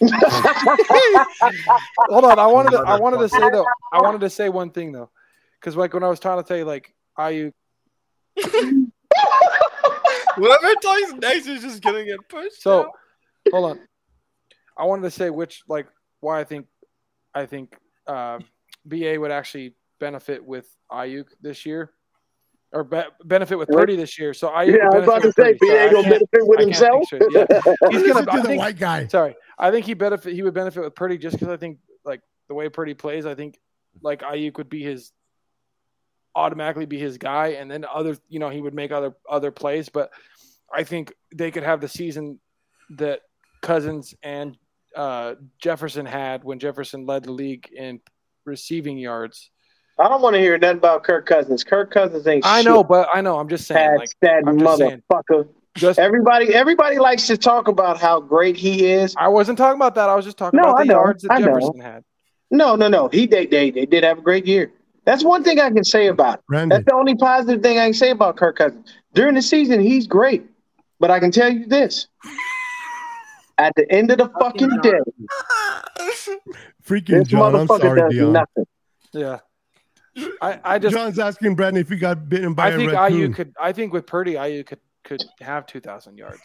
Hold 2.08 2.24
on, 2.24 2.38
I 2.38 2.46
wanted 2.46 2.70
to, 2.72 2.78
I 2.78 2.98
wanted 2.98 3.18
to 3.18 3.28
say 3.28 3.50
though, 3.50 3.66
I 3.92 4.00
wanted 4.00 4.20
to 4.22 4.30
say 4.30 4.48
one 4.48 4.70
thing 4.70 4.92
though, 4.92 5.10
because 5.60 5.76
like 5.76 5.94
when 5.94 6.02
I 6.02 6.08
was 6.08 6.20
trying 6.20 6.42
to 6.42 6.46
tell 6.46 6.56
you 6.56 6.64
like 6.64 6.94
Aiyuk, 7.18 7.52
whoever 10.36 10.74
talks 10.82 11.12
next 11.20 11.46
is 11.46 11.62
just 11.62 11.82
gonna 11.82 12.04
get 12.04 12.18
pushed. 12.28 12.60
so 12.62 12.80
out. 12.84 12.90
hold 13.50 13.70
on. 13.70 13.80
I 14.76 14.84
wanted 14.84 15.02
to 15.02 15.10
say 15.10 15.30
which 15.30 15.62
like 15.68 15.86
why 16.20 16.40
I 16.40 16.44
think 16.44 16.66
I 17.34 17.46
think 17.46 17.76
uh, 18.06 18.38
BA 18.84 19.16
would 19.18 19.30
actually 19.30 19.74
benefit 20.00 20.44
with 20.44 20.66
Aiyuk 20.90 21.26
this 21.40 21.64
year. 21.64 21.90
Or 22.72 22.82
be- 22.82 23.02
benefit 23.24 23.56
with 23.56 23.68
What? 23.68 23.78
Purdy 23.78 23.94
this 23.94 24.18
year. 24.18 24.34
So 24.34 24.48
Aiyuk 24.48 24.76
Yeah, 24.76 24.88
I 24.92 24.96
was 24.98 25.04
about 25.04 25.22
to 25.22 25.32
say, 25.32 25.52
with 25.52 25.58
Purdy. 25.60 25.70
BA 25.70 25.76
So 25.76 25.78
I 25.78 25.92
gonna 25.92 26.08
benefit 26.10 26.28
with 26.48 26.58
I 26.58 26.62
himself. 26.64 27.04
Yeah. 27.12 27.46
He's 27.90 28.02
gonna. 28.02 28.02
Listen 28.02 28.26
to 28.26 28.32
I 28.32 28.36
the 28.40 28.42
think, 28.48 28.58
white 28.58 28.78
guy. 28.78 29.06
Sorry, 29.06 29.36
I 29.58 29.70
think 29.70 29.86
he 29.86 29.94
benefit. 29.94 30.34
He 30.34 30.42
would 30.42 30.54
benefit 30.54 30.82
with 30.82 30.94
Purdy 30.94 31.18
just 31.18 31.38
because 31.38 31.48
I 31.48 31.56
think 31.56 31.78
like 32.04 32.20
the 32.48 32.54
way 32.54 32.68
Purdy 32.68 32.94
plays. 32.94 33.26
I 33.26 33.34
think 33.34 33.58
like 34.02 34.22
Aiyuk 34.22 34.56
would 34.56 34.68
be 34.68 34.82
his 34.82 35.12
automatically 36.34 36.86
be 36.86 36.98
his 36.98 37.18
guy, 37.18 37.48
and 37.48 37.70
then 37.70 37.84
other 37.92 38.16
you 38.28 38.38
know 38.38 38.48
he 38.48 38.60
would 38.60 38.74
make 38.74 38.92
other 38.92 39.14
other 39.28 39.50
plays. 39.50 39.88
But 39.88 40.10
I 40.72 40.84
think 40.84 41.12
they 41.34 41.50
could 41.50 41.62
have 41.62 41.80
the 41.80 41.88
season 41.88 42.40
that 42.90 43.20
Cousins 43.62 44.14
and 44.22 44.56
uh, 44.96 45.34
Jefferson 45.58 46.06
had 46.06 46.44
when 46.44 46.58
Jefferson 46.58 47.06
led 47.06 47.24
the 47.24 47.32
league 47.32 47.68
in 47.72 48.00
receiving 48.44 48.98
yards. 48.98 49.50
I 49.98 50.08
don't 50.08 50.22
want 50.22 50.34
to 50.34 50.40
hear 50.40 50.58
nothing 50.58 50.78
about 50.78 51.04
Kirk 51.04 51.24
Cousins. 51.24 51.62
Kirk 51.62 51.92
Cousins 51.92 52.26
ain't 52.26 52.44
I 52.44 52.62
know, 52.62 52.82
but 52.82 53.08
I 53.14 53.20
know. 53.20 53.38
I'm 53.38 53.48
just 53.48 53.66
saying, 53.66 53.90
Pat 53.90 53.98
like 53.98 54.10
that 54.22 54.42
I'm 54.46 54.58
just 54.58 54.78
saying. 54.78 55.02
Motherfucker. 55.76 55.80
just 55.80 55.98
Everybody, 55.98 56.54
everybody 56.54 56.98
likes 56.98 57.26
to 57.26 57.36
talk 57.36 57.68
about 57.68 58.00
how 58.00 58.20
great 58.20 58.56
he 58.56 58.86
is. 58.86 59.14
I 59.18 59.28
wasn't 59.28 59.58
talking 59.58 59.76
about 59.78 59.94
that. 59.96 60.08
I 60.08 60.14
was 60.14 60.24
just 60.24 60.36
talking 60.38 60.58
No, 60.58 60.70
about 60.70 60.80
I 60.80 60.82
the 60.84 60.88
know, 60.88 60.94
yards 61.00 61.22
that 61.22 61.32
I 61.32 61.38
know. 61.38 61.46
Jefferson 61.46 61.80
had. 61.80 62.04
No, 62.50 62.76
no, 62.76 62.88
no. 62.88 63.08
He 63.08 63.26
they, 63.26 63.46
they 63.46 63.70
they 63.70 63.86
did 63.86 64.04
have 64.04 64.18
a 64.18 64.22
great 64.22 64.46
year. 64.46 64.70
That's 65.04 65.22
one 65.24 65.42
thing 65.44 65.60
I 65.60 65.70
can 65.70 65.84
say 65.84 66.06
about 66.06 66.38
it. 66.38 66.46
Brandon, 66.48 66.68
That's 66.70 66.84
the 66.86 66.94
only 66.94 67.14
positive 67.14 67.62
thing 67.62 67.78
I 67.78 67.86
can 67.86 67.94
say 67.94 68.10
about 68.10 68.36
Kirk 68.36 68.56
Cousins. 68.56 68.90
During 69.12 69.34
the 69.34 69.42
season, 69.42 69.80
he's 69.80 70.06
great. 70.06 70.46
But 71.00 71.10
I 71.10 71.20
can 71.20 71.30
tell 71.30 71.52
you 71.52 71.66
this. 71.66 72.06
At 73.58 73.72
the 73.76 73.90
end 73.92 74.10
of 74.10 74.18
the 74.18 74.28
fucking 74.40 74.80
day, 74.82 74.98
freaking 76.86 77.18
this 77.20 77.28
John, 77.28 77.54
I'm 77.54 77.66
motherfucker 77.66 77.80
sorry, 77.80 78.00
does 78.00 78.12
Deon. 78.14 78.32
nothing. 78.32 78.66
Yeah, 79.12 79.38
I, 80.40 80.60
I 80.64 80.78
just 80.78 80.94
John's 80.94 81.18
asking 81.18 81.54
Brandon 81.54 81.80
if 81.82 81.88
he 81.88 81.96
got 81.96 82.28
bitten 82.28 82.54
by 82.54 82.66
I 82.66 82.70
a 82.70 82.76
think 82.76 82.92
raccoon. 82.92 83.32
Aiyuk 83.32 83.34
could. 83.34 83.54
I 83.60 83.72
think 83.72 83.92
with 83.92 84.06
Purdy, 84.06 84.34
Aiyuk 84.34 84.66
could 84.66 84.80
could 85.04 85.22
have 85.40 85.66
two 85.66 85.80
thousand 85.80 86.18
yards. 86.18 86.40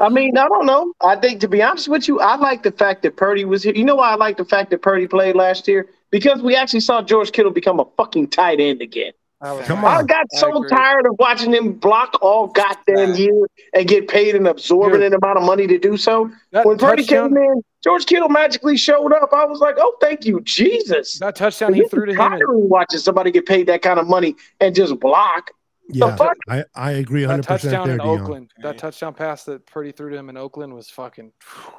I 0.00 0.08
mean, 0.08 0.38
I 0.38 0.46
don't 0.46 0.66
know. 0.66 0.92
I 1.00 1.16
think 1.16 1.40
to 1.40 1.48
be 1.48 1.60
honest 1.60 1.88
with 1.88 2.06
you, 2.06 2.20
I 2.20 2.36
like 2.36 2.62
the 2.62 2.70
fact 2.70 3.02
that 3.02 3.16
Purdy 3.16 3.44
was 3.44 3.64
here. 3.64 3.74
You 3.74 3.84
know 3.84 3.96
why 3.96 4.12
I 4.12 4.14
like 4.14 4.36
the 4.36 4.44
fact 4.44 4.70
that 4.70 4.80
Purdy 4.80 5.08
played 5.08 5.34
last 5.34 5.66
year? 5.66 5.88
Because 6.10 6.40
we 6.40 6.54
actually 6.54 6.80
saw 6.80 7.02
George 7.02 7.32
Kittle 7.32 7.50
become 7.50 7.80
a 7.80 7.84
fucking 7.96 8.28
tight 8.28 8.60
end 8.60 8.80
again. 8.80 9.12
Come 9.40 9.82
nice. 9.82 10.00
I 10.00 10.02
got 10.02 10.26
so 10.32 10.56
agree. 10.56 10.68
tired 10.68 11.06
of 11.06 11.14
watching 11.18 11.54
him 11.54 11.72
block 11.74 12.18
all 12.22 12.48
goddamn 12.48 13.08
Fact. 13.10 13.18
year 13.20 13.46
and 13.72 13.86
get 13.86 14.08
paid 14.08 14.34
an 14.34 14.46
absorbent 14.46 15.02
amount 15.14 15.38
of 15.38 15.44
money 15.44 15.66
to 15.68 15.78
do 15.78 15.96
so. 15.96 16.30
That 16.50 16.66
When 16.66 16.76
Purdy 16.76 17.04
came 17.04 17.36
in, 17.36 17.62
George 17.84 18.06
Kittle 18.06 18.28
magically 18.28 18.76
showed 18.76 19.12
up. 19.12 19.32
I 19.32 19.44
was 19.44 19.60
like, 19.60 19.76
oh, 19.78 19.96
thank 20.00 20.24
you, 20.24 20.40
Jesus. 20.40 21.20
that 21.20 21.36
touchdown 21.36 21.72
he 21.74 21.86
threw 21.86 22.06
to 22.06 22.12
is 22.12 22.18
him. 22.18 22.32
and- 22.32 22.68
watching 22.68 22.98
somebody 22.98 23.30
get 23.30 23.46
paid 23.46 23.68
that 23.68 23.82
kind 23.82 24.00
of 24.00 24.08
money 24.08 24.34
and 24.60 24.74
just 24.74 24.98
block. 24.98 25.52
Yeah. 25.90 26.16
I, 26.48 26.64
I 26.74 26.90
agree 26.92 27.24
That 27.24 27.40
100% 27.40 27.44
touchdown 27.44 27.86
there, 27.86 27.94
in 27.94 28.00
Deon. 28.00 28.20
Oakland, 28.20 28.50
that 28.58 28.76
touchdown 28.76 29.14
pass 29.14 29.44
that 29.44 29.64
Purdy 29.64 29.90
threw 29.90 30.10
to 30.10 30.16
him 30.16 30.28
in 30.28 30.36
Oakland 30.36 30.74
was 30.74 30.90
fucking. 30.90 31.32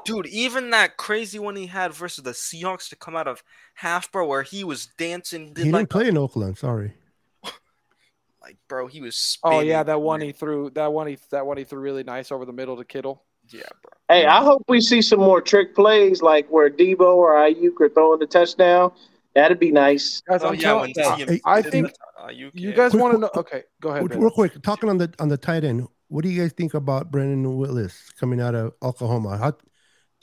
Dude, 0.03 0.25
even 0.27 0.71
that 0.71 0.97
crazy 0.97 1.37
one 1.37 1.55
he 1.55 1.67
had 1.67 1.93
versus 1.93 2.23
the 2.23 2.31
Seahawks 2.31 2.89
to 2.89 2.95
come 2.95 3.15
out 3.15 3.27
of 3.27 3.43
half, 3.75 4.11
bro, 4.11 4.25
where 4.25 4.41
he 4.41 4.63
was 4.63 4.87
dancing, 4.97 5.41
He 5.41 5.47
did 5.47 5.55
didn't 5.55 5.73
like, 5.73 5.89
play 5.89 6.07
in 6.07 6.17
Oakland, 6.17 6.57
sorry. 6.57 6.95
like, 8.41 8.57
bro, 8.67 8.87
he 8.87 8.99
was. 8.99 9.37
Oh 9.43 9.59
yeah, 9.59 9.83
that 9.83 10.01
one 10.01 10.21
he 10.21 10.31
threw. 10.31 10.71
That 10.71 10.91
one 10.91 11.05
he 11.05 11.17
that 11.29 11.45
one 11.45 11.57
he 11.57 11.63
threw 11.63 11.79
really 11.79 12.03
nice 12.03 12.31
over 12.31 12.45
the 12.45 12.53
middle 12.53 12.77
to 12.77 12.85
Kittle. 12.85 13.23
Yeah, 13.49 13.61
bro. 13.81 13.91
Hey, 14.09 14.25
I 14.25 14.43
hope 14.43 14.63
we 14.67 14.81
see 14.81 15.03
some 15.03 15.19
more 15.19 15.41
trick 15.41 15.75
plays 15.75 16.23
like 16.23 16.47
where 16.49 16.69
Deebo 16.69 17.01
or 17.01 17.33
Aiyuk 17.33 17.79
are 17.79 17.89
throwing 17.89 18.19
the 18.19 18.27
touchdown. 18.27 18.91
That'd 19.39 19.59
be 19.59 19.71
nice. 19.71 20.21
Guys, 20.27 20.43
Oh 20.43 20.49
I'm 20.49 20.55
yeah, 20.55 20.73
when 20.73 20.91
TM 20.91 21.39
I 21.45 21.61
did 21.61 21.71
think 21.71 21.87
that, 21.87 22.25
uh, 22.25 22.29
you, 22.29 22.51
you 22.53 22.73
guys 22.73 22.93
want 22.93 23.13
to 23.13 23.19
know. 23.19 23.29
Okay, 23.35 23.63
go 23.81 23.89
ahead. 23.89 24.09
Ben. 24.09 24.19
Real 24.19 24.31
quick, 24.31 24.61
talking 24.61 24.89
on 24.89 24.97
the 24.97 25.13
on 25.19 25.29
the 25.29 25.37
tight 25.37 25.63
end, 25.63 25.87
what 26.09 26.23
do 26.23 26.29
you 26.29 26.41
guys 26.41 26.51
think 26.51 26.73
about 26.73 27.09
Brayden 27.09 27.57
Willis 27.57 28.11
coming 28.19 28.41
out 28.41 28.53
of 28.53 28.73
Oklahoma? 28.83 29.37
How 29.37 29.51
do 29.51 29.57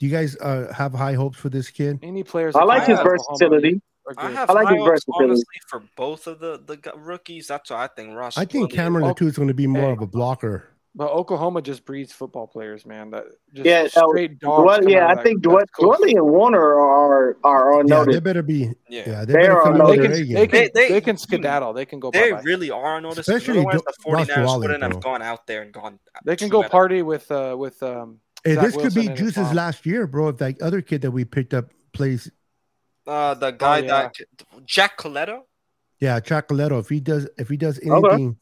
you 0.05 0.11
guys 0.11 0.37
uh, 0.37 0.71
have 0.71 0.93
high 0.93 1.13
hopes 1.13 1.39
for 1.39 1.49
this 1.49 1.71
kid? 1.71 1.99
Any 2.03 2.23
players? 2.23 2.55
I 2.55 2.63
like 2.63 2.85
his 2.85 2.99
out 2.99 3.07
of 3.07 3.13
Oklahoma 3.13 3.37
versatility. 3.39 3.81
I 4.17 4.31
have 4.31 4.49
I 4.51 4.53
like 4.53 4.67
high 4.67 4.73
his 4.75 4.81
hopes, 4.81 4.89
versatility. 4.91 5.23
honestly 5.25 5.61
for 5.67 5.83
both 5.95 6.27
of 6.27 6.39
the 6.39 6.61
the 6.63 6.93
rookies. 6.95 7.47
That's 7.47 7.71
why 7.71 7.85
I 7.85 7.87
think 7.87 8.15
Ross. 8.15 8.37
I 8.37 8.45
think 8.45 8.71
Cameron 8.71 9.05
Latu 9.05 9.25
is 9.25 9.35
going 9.35 9.47
to 9.47 9.55
be 9.55 9.65
more 9.65 9.87
hey. 9.87 9.91
of 9.93 10.01
a 10.01 10.07
blocker. 10.07 10.76
But 10.97 11.11
Oklahoma 11.11 11.61
just 11.61 11.85
breeds 11.85 12.11
football 12.11 12.47
players, 12.47 12.83
man. 12.83 13.11
That 13.11 13.25
just 13.53 13.67
Yeah, 13.67 13.85
straight 13.87 14.39
dogs. 14.39 14.65
Well, 14.65 14.89
yeah, 14.89 15.05
I 15.07 15.21
think 15.21 15.43
that 15.43 15.49
Dwell- 15.49 15.65
Dwelley 15.95 16.13
and 16.13 16.25
Woerner 16.25 16.57
are 16.57 17.37
are 17.43 17.77
on 17.77 17.87
Yeah, 17.87 18.03
they 18.03 18.19
better 18.19 18.41
be. 18.41 18.71
Yeah, 18.89 19.03
Yeah, 19.05 19.19
they 19.25 19.33
They 19.33 19.39
better 19.41 19.51
are 19.61 19.73
on 19.73 19.81
out 19.81 19.87
They 19.89 19.97
can, 19.97 20.11
they 20.11 20.47
can, 20.47 20.51
They- 20.51 20.69
they- 20.73 20.89
they 20.89 21.01
can 21.01 21.15
skedaddle. 21.17 21.73
They 21.73 21.85
can 21.85 21.99
go 21.99 22.09
they 22.09 22.31
bye 22.31 22.37
bye. 22.37 22.41
really 22.43 22.71
are 22.71 22.95
on 22.95 23.03
notice. 23.03 23.27
Especially 23.27 23.59
Otherwise, 23.59 23.75
Do- 23.75 23.83
the 23.85 24.11
Ross 24.11 24.27
49ers 24.27 24.35
Dwelley, 24.47 24.59
wouldn't 24.61 24.81
have 24.83 24.99
gone 25.03 25.21
out 25.21 25.45
there 25.45 25.61
and 25.61 25.71
gone. 25.71 25.99
They 26.25 26.35
can 26.35 26.49
go 26.49 26.63
party 26.63 27.03
with 27.03 27.29
uh 27.31 27.55
with 27.55 27.81
um. 27.83 28.19
Hey, 28.43 28.55
Zach 28.55 28.63
this 28.65 28.73
could 28.73 28.81
Wilson 28.85 29.01
be 29.03 29.07
and 29.09 29.17
Juice's 29.17 29.53
last 29.53 29.85
year, 29.85 30.07
bro. 30.07 30.29
If 30.29 30.37
that 30.37 30.59
other 30.63 30.81
kid 30.81 31.03
that 31.03 31.11
we 31.11 31.25
picked 31.25 31.53
up 31.53 31.65
plays, 31.93 32.31
Uh, 33.05 33.35
the 33.35 33.51
guy 33.51 33.81
Oh, 33.81 33.83
yeah. 33.83 33.87
that 34.09 34.65
Jack 34.65 34.97
Colletto. 34.97 35.41
yeah, 35.99 36.19
Chocolatto. 36.19 36.79
If 36.79 36.89
he 36.89 36.99
does, 36.99 37.29
if 37.37 37.49
he 37.49 37.57
does 37.57 37.79
anything, 37.83 38.37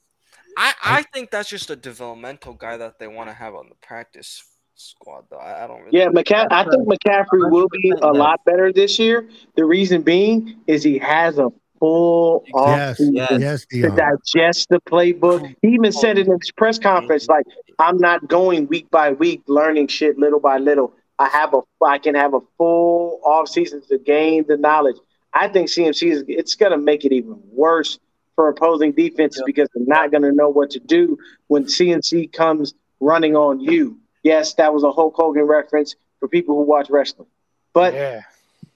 I, 0.57 0.73
I 0.83 1.01
think 1.13 1.31
that's 1.31 1.49
just 1.49 1.69
a 1.69 1.75
developmental 1.75 2.53
guy 2.53 2.77
that 2.77 2.99
they 2.99 3.07
want 3.07 3.29
to 3.29 3.33
have 3.33 3.55
on 3.55 3.69
the 3.69 3.75
practice 3.75 4.43
squad, 4.75 5.25
though. 5.29 5.37
I, 5.37 5.63
I 5.63 5.67
don't 5.67 5.81
really. 5.81 5.97
Yeah, 5.97 6.07
McCa- 6.07 6.47
I 6.51 6.63
think 6.63 6.87
McCaffrey 6.87 7.51
will 7.51 7.67
be 7.69 7.91
a 8.01 8.11
lot 8.11 8.43
better 8.45 8.71
this 8.71 8.99
year. 8.99 9.27
The 9.55 9.65
reason 9.65 10.01
being 10.01 10.57
is 10.67 10.83
he 10.83 10.97
has 10.99 11.37
a 11.37 11.49
full 11.79 12.43
yes, 12.47 12.99
offseason 12.99 13.11
yes. 13.13 13.39
yes, 13.39 13.65
to 13.65 13.75
Deon. 13.77 13.97
digest 13.97 14.69
the 14.69 14.79
playbook. 14.81 15.55
He 15.61 15.69
even 15.69 15.91
said 15.91 16.17
it 16.17 16.27
in 16.27 16.39
his 16.39 16.51
press 16.51 16.79
conference, 16.79 17.27
like, 17.27 17.45
I'm 17.79 17.97
not 17.97 18.27
going 18.27 18.67
week 18.67 18.89
by 18.91 19.11
week, 19.11 19.43
learning 19.47 19.87
shit 19.87 20.17
little 20.17 20.39
by 20.39 20.57
little. 20.57 20.93
I 21.19 21.27
have 21.29 21.53
a, 21.53 21.61
I 21.83 21.97
can 21.97 22.15
have 22.15 22.33
a 22.33 22.39
full 22.57 23.21
off 23.23 23.49
season 23.49 23.81
to 23.89 23.97
gain 23.97 24.45
the 24.47 24.57
knowledge. 24.57 24.97
I 25.33 25.47
think 25.47 25.69
CMC 25.69 26.11
is, 26.11 26.23
it's 26.27 26.55
going 26.55 26.71
to 26.71 26.77
make 26.77 27.03
it 27.05 27.11
even 27.11 27.37
worse 27.51 27.99
for 28.35 28.49
opposing 28.49 28.91
defenses 28.91 29.41
because 29.45 29.69
they're 29.73 29.85
not 29.85 30.11
going 30.11 30.23
to 30.23 30.31
know 30.31 30.49
what 30.49 30.69
to 30.71 30.79
do 30.79 31.17
when 31.47 31.65
CMC 31.65 32.31
comes 32.33 32.73
running 32.99 33.35
on 33.35 33.59
you. 33.59 33.97
Yes, 34.23 34.53
that 34.55 34.73
was 34.73 34.83
a 34.83 34.91
Hulk 34.91 35.15
Hogan 35.15 35.43
reference 35.43 35.95
for 36.19 36.27
people 36.27 36.55
who 36.55 36.63
watch 36.63 36.89
wrestling. 36.89 37.27
But 37.73 37.93
yeah. 37.93 38.21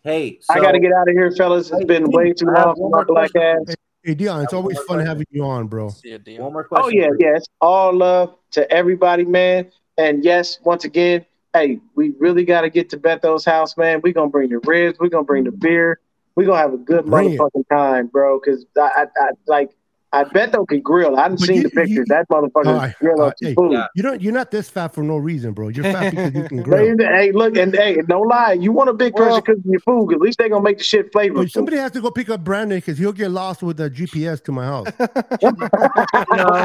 Hey, 0.04 0.40
I 0.50 0.62
got 0.62 0.72
to 0.72 0.80
get 0.80 0.94
out 0.94 1.10
of 1.10 1.14
here, 1.14 1.32
fellas. 1.32 1.72
It's 1.72 1.84
been 1.84 2.10
way 2.10 2.32
too 2.32 2.46
long 2.46 2.76
for 2.76 2.90
my 2.90 3.04
black 3.04 3.32
question. 3.32 3.66
ass. 3.68 3.76
Hey, 4.04 4.16
Deon, 4.16 4.46
it's 4.46 4.54
always 4.54 4.78
fun 4.78 4.86
question. 4.86 5.08
having 5.08 5.26
you 5.30 5.44
on, 5.44 5.68
bro. 5.68 5.90
See 5.90 6.14
a 6.14 6.20
deal. 6.20 6.44
One 6.44 6.54
more 6.54 6.64
question. 6.64 6.86
Oh 6.86 6.90
yeah, 6.90 7.10
for 7.10 7.16
you. 7.20 7.34
yes. 7.34 7.46
All 7.60 7.94
love 7.94 8.36
to 8.52 8.72
everybody, 8.72 9.26
man. 9.26 9.72
And 9.98 10.24
yes, 10.24 10.60
once 10.64 10.86
again, 10.86 11.26
hey, 11.54 11.80
we 11.96 12.12
really 12.18 12.46
got 12.46 12.62
to 12.62 12.70
get 12.70 12.90
to 12.92 12.98
Beto's 12.98 13.44
house, 13.44 13.76
man. 13.76 14.00
We're 14.02 14.14
gonna 14.14 14.30
bring 14.30 14.50
the 14.50 14.60
ribs. 14.60 14.98
We're 15.00 15.10
gonna 15.10 15.26
bring 15.26 15.44
the 15.44 15.52
beer. 15.52 16.00
We're 16.36 16.46
gonna 16.46 16.58
have 16.60 16.74
a 16.74 16.78
good 16.78 17.06
Bring 17.06 17.34
it. 17.34 17.40
motherfucking 17.40 17.68
time, 17.70 18.08
bro. 18.08 18.40
Because 18.40 18.66
I, 18.78 18.82
I, 18.82 19.06
I 19.18 19.30
like, 19.48 19.72
I 20.12 20.24
Beto 20.24 20.68
can 20.68 20.82
grill. 20.82 21.18
I 21.18 21.24
haven't 21.24 21.40
But 21.40 21.48
seen 21.48 21.58
you- 21.58 21.64
the 21.64 21.70
pictures. 21.70 21.90
you- 21.92 22.06
that 22.08 22.28
motherfucker 22.30 22.66
All 22.66 22.74
right, 22.78 22.96
grill 23.00 23.22
uh, 23.22 23.28
up 23.28 23.34
some 23.40 23.50
hey, 23.50 23.54
food. 23.56 23.78
You 23.96 24.02
don't. 24.04 24.22
You're 24.22 24.34
not 24.34 24.50
this 24.50 24.68
fat 24.70 24.88
for 24.94 25.04
no 25.04 25.18
reason, 25.18 25.52
bro. 25.54 25.68
You're 25.68 25.84
fat 25.84 26.10
because 26.12 26.34
you 26.34 26.44
can 26.48 26.58
They- 26.64 26.64
grill. 26.64 26.98
hey, 26.98 27.32
look, 27.32 27.56
and 27.58 27.76
hey, 27.76 27.98
don't 28.08 28.28
lie. 28.28 28.54
You 28.54 28.72
want 28.72 28.90
a 28.90 28.94
big 28.94 29.14
person 29.14 29.34
Well- 29.34 29.42
cooking 29.44 29.64
your 29.66 29.82
food? 29.82 30.14
At 30.14 30.20
least 30.22 30.40
they 30.40 30.50
gonna 30.50 30.64
make 30.64 30.78
the 30.80 30.84
shit 30.84 31.12
flavorful. 31.14 31.52
somebody 31.52 31.78
has 31.78 31.92
to 31.92 32.02
go 32.02 32.10
pick 32.10 32.30
up 32.30 32.44
Brandon 32.44 32.78
because 32.78 32.98
he'll 32.98 33.12
get 33.12 33.30
lost 33.30 33.62
with 33.62 33.78
the 33.78 33.90
GPS 33.90 34.42
to 34.46 34.52
my 34.52 34.66
house. 34.66 34.88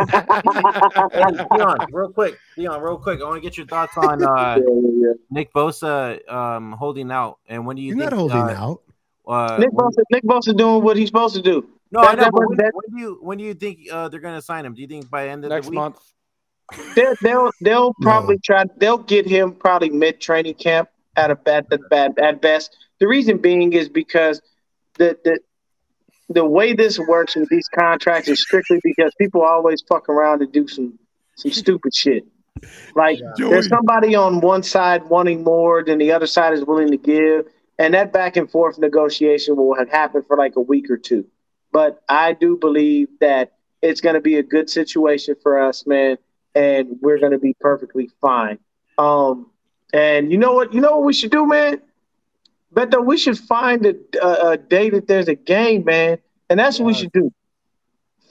Hey, 0.05 1.47
Deon, 1.57 1.87
real 1.93 2.13
quick, 2.13 2.39
Deon, 2.57 2.81
real 2.83 2.97
quick. 2.99 3.21
I 3.21 3.25
want 3.25 3.37
to 3.37 3.41
get 3.41 3.57
your 3.57 3.67
thoughts 3.67 3.97
on 3.97 4.23
uh, 4.23 4.27
Yeah, 4.35 4.57
yeah, 4.57 4.91
yeah. 5.09 5.13
Nick 5.31 5.53
Bosa 5.53 6.27
um, 6.33 6.73
holding 6.73 7.11
out, 7.11 7.39
and 7.49 7.67
when 7.67 7.77
do 7.77 7.83
you 7.83 7.95
He's 7.95 8.01
think? 8.01 8.11
not 8.11 8.17
holding 8.19 8.37
uh, 8.39 8.57
out. 8.59 8.83
Uh, 9.27 9.57
Nick 9.59 9.73
when- 9.73 9.87
Bosa, 9.91 10.03
Nick 10.11 10.25
Bosa 10.25 10.57
doing 10.57 10.83
what 10.83 10.97
he's 10.97 11.09
supposed 11.09 11.35
to 11.35 11.43
do. 11.43 11.69
no, 11.91 12.01
I 12.01 12.15
know, 12.15 12.25
that 12.25 12.33
when, 12.33 12.57
that- 12.59 12.73
when 12.75 12.97
do 12.97 13.01
you 13.03 13.19
when 13.23 13.39
do 13.39 13.45
you 13.45 13.55
think 13.55 13.79
uh, 13.91 14.09
they're 14.09 14.21
going 14.21 14.35
to 14.39 14.43
sign 14.43 14.65
him? 14.67 14.75
Do 14.75 14.83
you 14.83 14.89
think 14.89 15.09
by 15.11 15.25
the 15.25 15.31
end 15.31 15.45
of 15.45 15.51
Next 15.51 15.67
the 15.67 15.71
week? 15.71 15.77
month. 15.77 15.99
They'll 16.97 17.15
they'll, 17.23 17.51
they'll 17.61 17.95
probably 18.01 18.39
try. 18.39 18.65
They'll 18.79 18.99
get 18.99 19.27
him 19.27 19.53
probably 19.53 19.91
mid 19.91 20.21
training 20.21 20.55
camp 20.55 20.89
at 21.17 21.31
a 21.31 21.39
at 21.47 21.69
the 21.69 21.79
at, 21.93 22.19
at 22.19 22.41
best. 22.41 22.77
The 23.01 23.07
reason 23.07 23.39
being 23.39 23.73
is 23.75 23.89
because 23.89 24.41
the 24.99 25.19
the 25.25 25.39
the 26.31 26.45
way 26.45 26.73
this 26.73 26.99
works 26.99 27.37
with 27.37 27.51
these 27.51 27.69
contracts 27.69 28.29
is 28.29 28.41
strictly 28.41 28.81
because 28.83 29.13
people 29.21 29.43
always 29.43 29.83
fuck 29.87 30.09
around 30.09 30.41
and 30.41 30.51
do 30.53 30.67
some 30.67 30.99
some 31.37 31.51
stupid 31.53 31.95
shit. 31.95 32.25
Like 32.97 33.19
Joey. 33.37 33.51
there's 33.51 33.69
somebody 33.69 34.15
on 34.15 34.41
one 34.41 34.63
side 34.63 35.05
wanting 35.11 35.45
more 35.45 35.85
than 35.85 35.99
the 35.99 36.13
other 36.13 36.27
side 36.27 36.55
is 36.55 36.65
willing 36.65 36.91
to 36.93 36.97
give, 36.97 37.47
and 37.79 37.95
that 37.95 38.13
back 38.13 38.37
and 38.37 38.51
forth 38.51 38.79
negotiation 38.79 39.57
will 39.57 39.75
have 39.75 39.89
happened 39.91 40.27
for 40.27 40.37
like 40.37 40.57
a 40.57 40.61
week 40.61 40.91
or 40.91 40.97
two. 40.97 41.27
But 41.73 42.03
I 42.09 42.33
do 42.33 42.57
believe 42.57 43.09
that 43.21 43.53
it's 43.83 44.01
going 44.01 44.15
to 44.15 44.21
be 44.21 44.37
a 44.37 44.43
good 44.43 44.71
situation 44.71 45.35
for 45.43 45.61
us, 45.61 45.87
man, 45.87 46.19
and 46.55 46.97
we're 47.01 47.19
going 47.19 47.33
to 47.33 47.39
be 47.39 47.55
perfectly 47.61 48.11
fine. 48.21 48.59
Um, 48.97 49.51
and 49.93 50.31
you 50.31 50.39
know 50.39 50.53
what? 50.53 50.73
You 50.73 50.81
know 50.81 50.93
what 50.93 51.05
we 51.05 51.13
should 51.13 51.31
do, 51.33 51.47
man. 51.47 51.81
Beto, 52.73 53.05
we 53.05 53.17
should 53.17 53.39
find 53.39 53.87
a, 53.87 53.95
a, 54.23 54.51
a 54.51 54.57
day 54.57 54.91
that 54.91 55.07
there's 55.07 55.29
a 55.29 55.35
game, 55.35 55.85
man, 55.85 56.19
and 56.49 56.59
that's 56.59 56.79
what 56.79 56.87
we 56.87 56.95
should 56.95 57.13
do. 57.13 57.33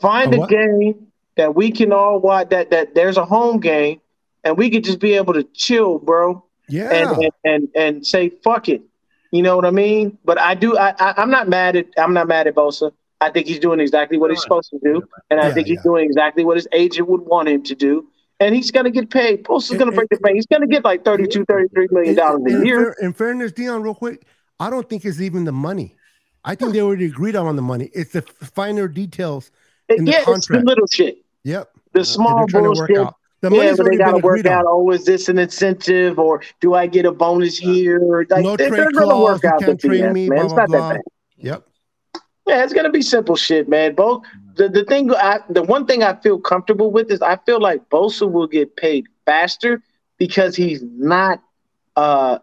Find 0.01 0.33
A 0.33 0.41
a, 0.41 0.47
game 0.47 1.07
that 1.37 1.55
we 1.55 1.71
can 1.71 1.93
all 1.93 2.19
watch. 2.19 2.49
That 2.49 2.71
that 2.71 2.95
there's 2.95 3.17
a 3.17 3.25
home 3.25 3.59
game, 3.59 4.01
and 4.43 4.57
we 4.57 4.69
could 4.69 4.83
just 4.83 4.99
be 4.99 5.13
able 5.13 5.33
to 5.33 5.43
chill, 5.43 5.97
bro 5.99 6.43
Yeah. 6.67 6.89
and, 6.91 7.23
and 7.23 7.31
and 7.45 7.67
and 7.75 8.07
say 8.07 8.29
fuck 8.29 8.67
it. 8.69 8.81
You 9.33 9.41
know 9.41 9.55
what 9.55 9.65
I 9.65 9.71
mean? 9.71 10.15
But 10.23 10.39
I 10.39 10.53
do. 10.53 10.77
I, 10.77 10.93
I 10.99 11.15
I'm 11.17 11.31
not 11.31 11.49
mad 11.49 11.75
at. 11.75 11.87
I'm 11.97 12.13
not 12.13 12.27
mad 12.27 12.45
at 12.45 12.53
Bosa. 12.53 12.91
I 13.19 13.31
think 13.31 13.47
he's 13.47 13.57
doing 13.57 13.79
exactly 13.79 14.17
what 14.19 14.29
he's 14.29 14.41
supposed 14.43 14.69
to 14.69 14.79
do, 14.83 15.01
and 15.31 15.39
I 15.39 15.47
Yeah, 15.47 15.53
think 15.55 15.67
he's 15.67 15.77
yeah. 15.77 15.83
doing 15.89 16.05
exactly 16.05 16.45
what 16.45 16.55
his 16.55 16.67
agent 16.71 17.09
would 17.09 17.21
want 17.21 17.47
him 17.49 17.63
to 17.63 17.73
do. 17.73 18.07
And 18.39 18.53
he's 18.53 18.69
gonna 18.69 18.91
get 18.91 19.09
paid. 19.09 19.43
Bosa's 19.43 19.71
And- 19.71 19.79
gonna 19.79 19.91
break 19.91 20.09
the 20.09 20.17
bank. 20.17 20.35
He's 20.35 20.45
gonna 20.45 20.67
get 20.67 20.83
like 20.83 21.03
32, 21.03 21.45
33 21.45 21.87
million 21.91 22.09
In, 22.11 22.15
dollars 22.15 22.41
in 22.45 22.61
a 22.61 22.65
year. 22.65 22.93
fair- 22.99 23.07
in 23.07 23.13
fairness, 23.13 23.51
Deon, 23.53 23.83
real 23.83 23.95
quick, 23.95 24.23
I 24.59 24.69
don't 24.69 24.87
think 24.87 25.03
it's 25.03 25.19
even 25.19 25.45
the 25.45 25.51
money. 25.51 25.95
I 26.45 26.53
think 26.53 26.73
they 26.73 26.81
already 26.81 27.05
agreed 27.05 27.35
on 27.35 27.55
the 27.55 27.61
money. 27.63 27.89
It's 27.93 28.11
the 28.11 28.21
finer 28.21 28.87
details. 28.87 29.49
in 29.89 30.05
the 30.05 30.11
yeah, 30.11 30.23
it's 30.27 30.47
the 30.47 30.59
little 30.59 30.85
shit, 30.91 31.17
Yep. 31.43 31.71
the 31.93 32.05
small 32.05 32.37
they're 32.37 32.45
trying 32.47 32.63
to 32.65 32.69
work 32.79 32.89
bullshit. 32.89 33.13
The 33.43 33.51
Yeah, 33.51 33.75
but 33.75 33.85
they 33.91 33.97
got 33.97 34.11
to 34.11 34.19
work 34.19 34.45
out. 34.45 34.65
on. 34.65 34.65
Oh, 34.69 34.91
is 34.91 35.05
this 35.05 35.27
an 35.27 35.37
incentive, 35.37 36.17
or 36.17 36.41
do 36.61 36.73
I 36.73 36.87
get 36.87 37.05
a 37.05 37.11
bonus 37.11 37.57
here? 37.57 37.99
Like 38.29 38.43
No 38.43 38.55
they're, 38.55 38.71
they're 38.71 38.91
gonna 38.91 39.05
clause, 39.05 39.43
work 39.43 39.45
out 39.45 39.59
the 39.65 39.75
BS, 39.75 40.13
me, 40.13 40.29
man. 40.29 40.45
blah, 40.45 40.45
It's 40.45 40.53
not 40.55 40.69
blah. 40.69 40.89
that 40.89 40.95
bad. 40.95 41.01
Yep. 41.37 41.67
Yeah, 42.47 42.63
it's 42.63 42.73
gonna 42.73 42.89
be 42.91 43.01
simple 43.01 43.35
shit, 43.35 43.67
man. 43.67 43.95
Both 43.95 44.23
the, 44.55 44.69
the 44.69 44.85
thing 44.85 45.11
I 45.13 45.39
the 45.49 45.63
one 45.63 45.85
thing 45.85 46.03
I 46.03 46.15
feel 46.15 46.39
comfortable 46.39 46.91
with 46.91 47.11
is 47.11 47.21
I 47.21 47.37
feel 47.45 47.59
like 47.59 47.89
Bosa 47.89 48.31
will 48.31 48.47
get 48.47 48.75
paid 48.77 49.07
faster 49.25 49.81
because 50.17 50.55
he's 50.55 50.81
not 50.83 51.41
uh 51.97 52.39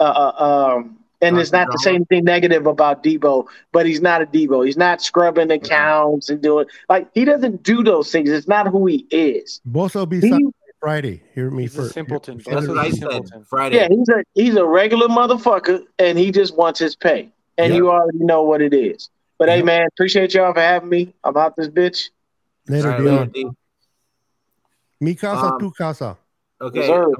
uh, 0.00 0.02
uh 0.02 0.74
um 0.76 0.95
and 1.22 1.38
it's 1.38 1.52
not 1.52 1.70
to 1.72 1.78
say 1.78 1.94
anything 1.94 2.24
negative 2.24 2.66
about 2.66 3.02
Deebo, 3.02 3.46
but 3.72 3.86
he's 3.86 4.00
not 4.00 4.22
a 4.22 4.26
Deebo. 4.26 4.64
He's 4.66 4.76
not 4.76 5.00
scrubbing 5.02 5.50
accounts 5.50 6.28
and 6.28 6.40
doing 6.42 6.66
like 6.88 7.08
he 7.14 7.24
doesn't 7.24 7.62
do 7.62 7.82
those 7.82 8.10
things. 8.12 8.30
It's 8.30 8.48
not 8.48 8.68
who 8.68 8.86
he 8.86 9.06
is. 9.10 9.60
Bosa 9.68 9.96
will 9.96 10.06
be 10.06 10.20
He- 10.20 10.46
Friday. 10.80 11.22
Hear 11.34 11.50
me 11.50 11.62
He's 11.64 11.74
first. 11.74 11.94
simpleton. 11.94 12.38
Hear- 12.38 12.54
That's 12.54 12.66
Bosa's 12.66 12.68
what 12.68 12.76
a 12.78 12.80
I 12.80 12.90
said. 12.90 12.98
simpleton. 12.98 13.44
Friday. 13.44 13.76
Yeah, 13.76 13.88
he's 13.88 14.08
a 14.08 14.22
he's 14.34 14.56
a 14.56 14.64
regular 14.64 15.08
motherfucker 15.08 15.82
and 15.98 16.18
he 16.18 16.30
just 16.30 16.54
wants 16.56 16.78
his 16.78 16.94
pay. 16.94 17.30
And 17.58 17.72
Yeah. 17.72 17.76
you 17.78 17.90
already 17.90 18.18
know 18.18 18.42
what 18.42 18.60
it 18.60 18.74
is. 18.74 19.08
But 19.38 19.48
hey 19.48 19.62
man, 19.62 19.86
appreciate 19.86 20.34
y'all 20.34 20.52
for 20.52 20.60
having 20.60 20.88
me. 20.88 21.14
I'm 21.24 21.36
out 21.36 21.56
this 21.56 21.68
bitch. 21.68 22.10
Later, 22.68 22.88
All 22.92 22.98
right, 22.98 23.02
Deon. 23.02 23.34
later, 23.34 23.50
Mi 25.00 25.14
casa, 25.14 25.52
Um, 25.54 25.60
tu 25.60 25.70
casa. 25.72 26.16
Okay, 26.60 26.78
Yes, 26.80 26.86
sir. 26.88 27.12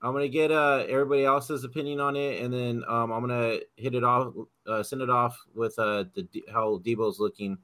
I'm- 0.00 0.08
I'm 0.08 0.12
gonna 0.12 0.28
get 0.28 0.50
uh 0.52 0.84
everybody 0.88 1.24
else's 1.24 1.64
opinion 1.64 2.00
on 2.00 2.14
it, 2.16 2.40
and 2.42 2.52
then 2.52 2.84
um 2.86 3.10
I'm 3.10 3.20
gonna 3.20 3.58
hit 3.76 3.94
it 3.94 4.04
off, 4.04 4.32
uh, 4.66 4.82
send 4.82 5.02
it 5.02 5.10
off 5.10 5.36
with 5.54 5.78
uh 5.78 6.04
the 6.14 6.26
how 6.52 6.78
Deebo's 6.84 7.18
looking, 7.18 7.58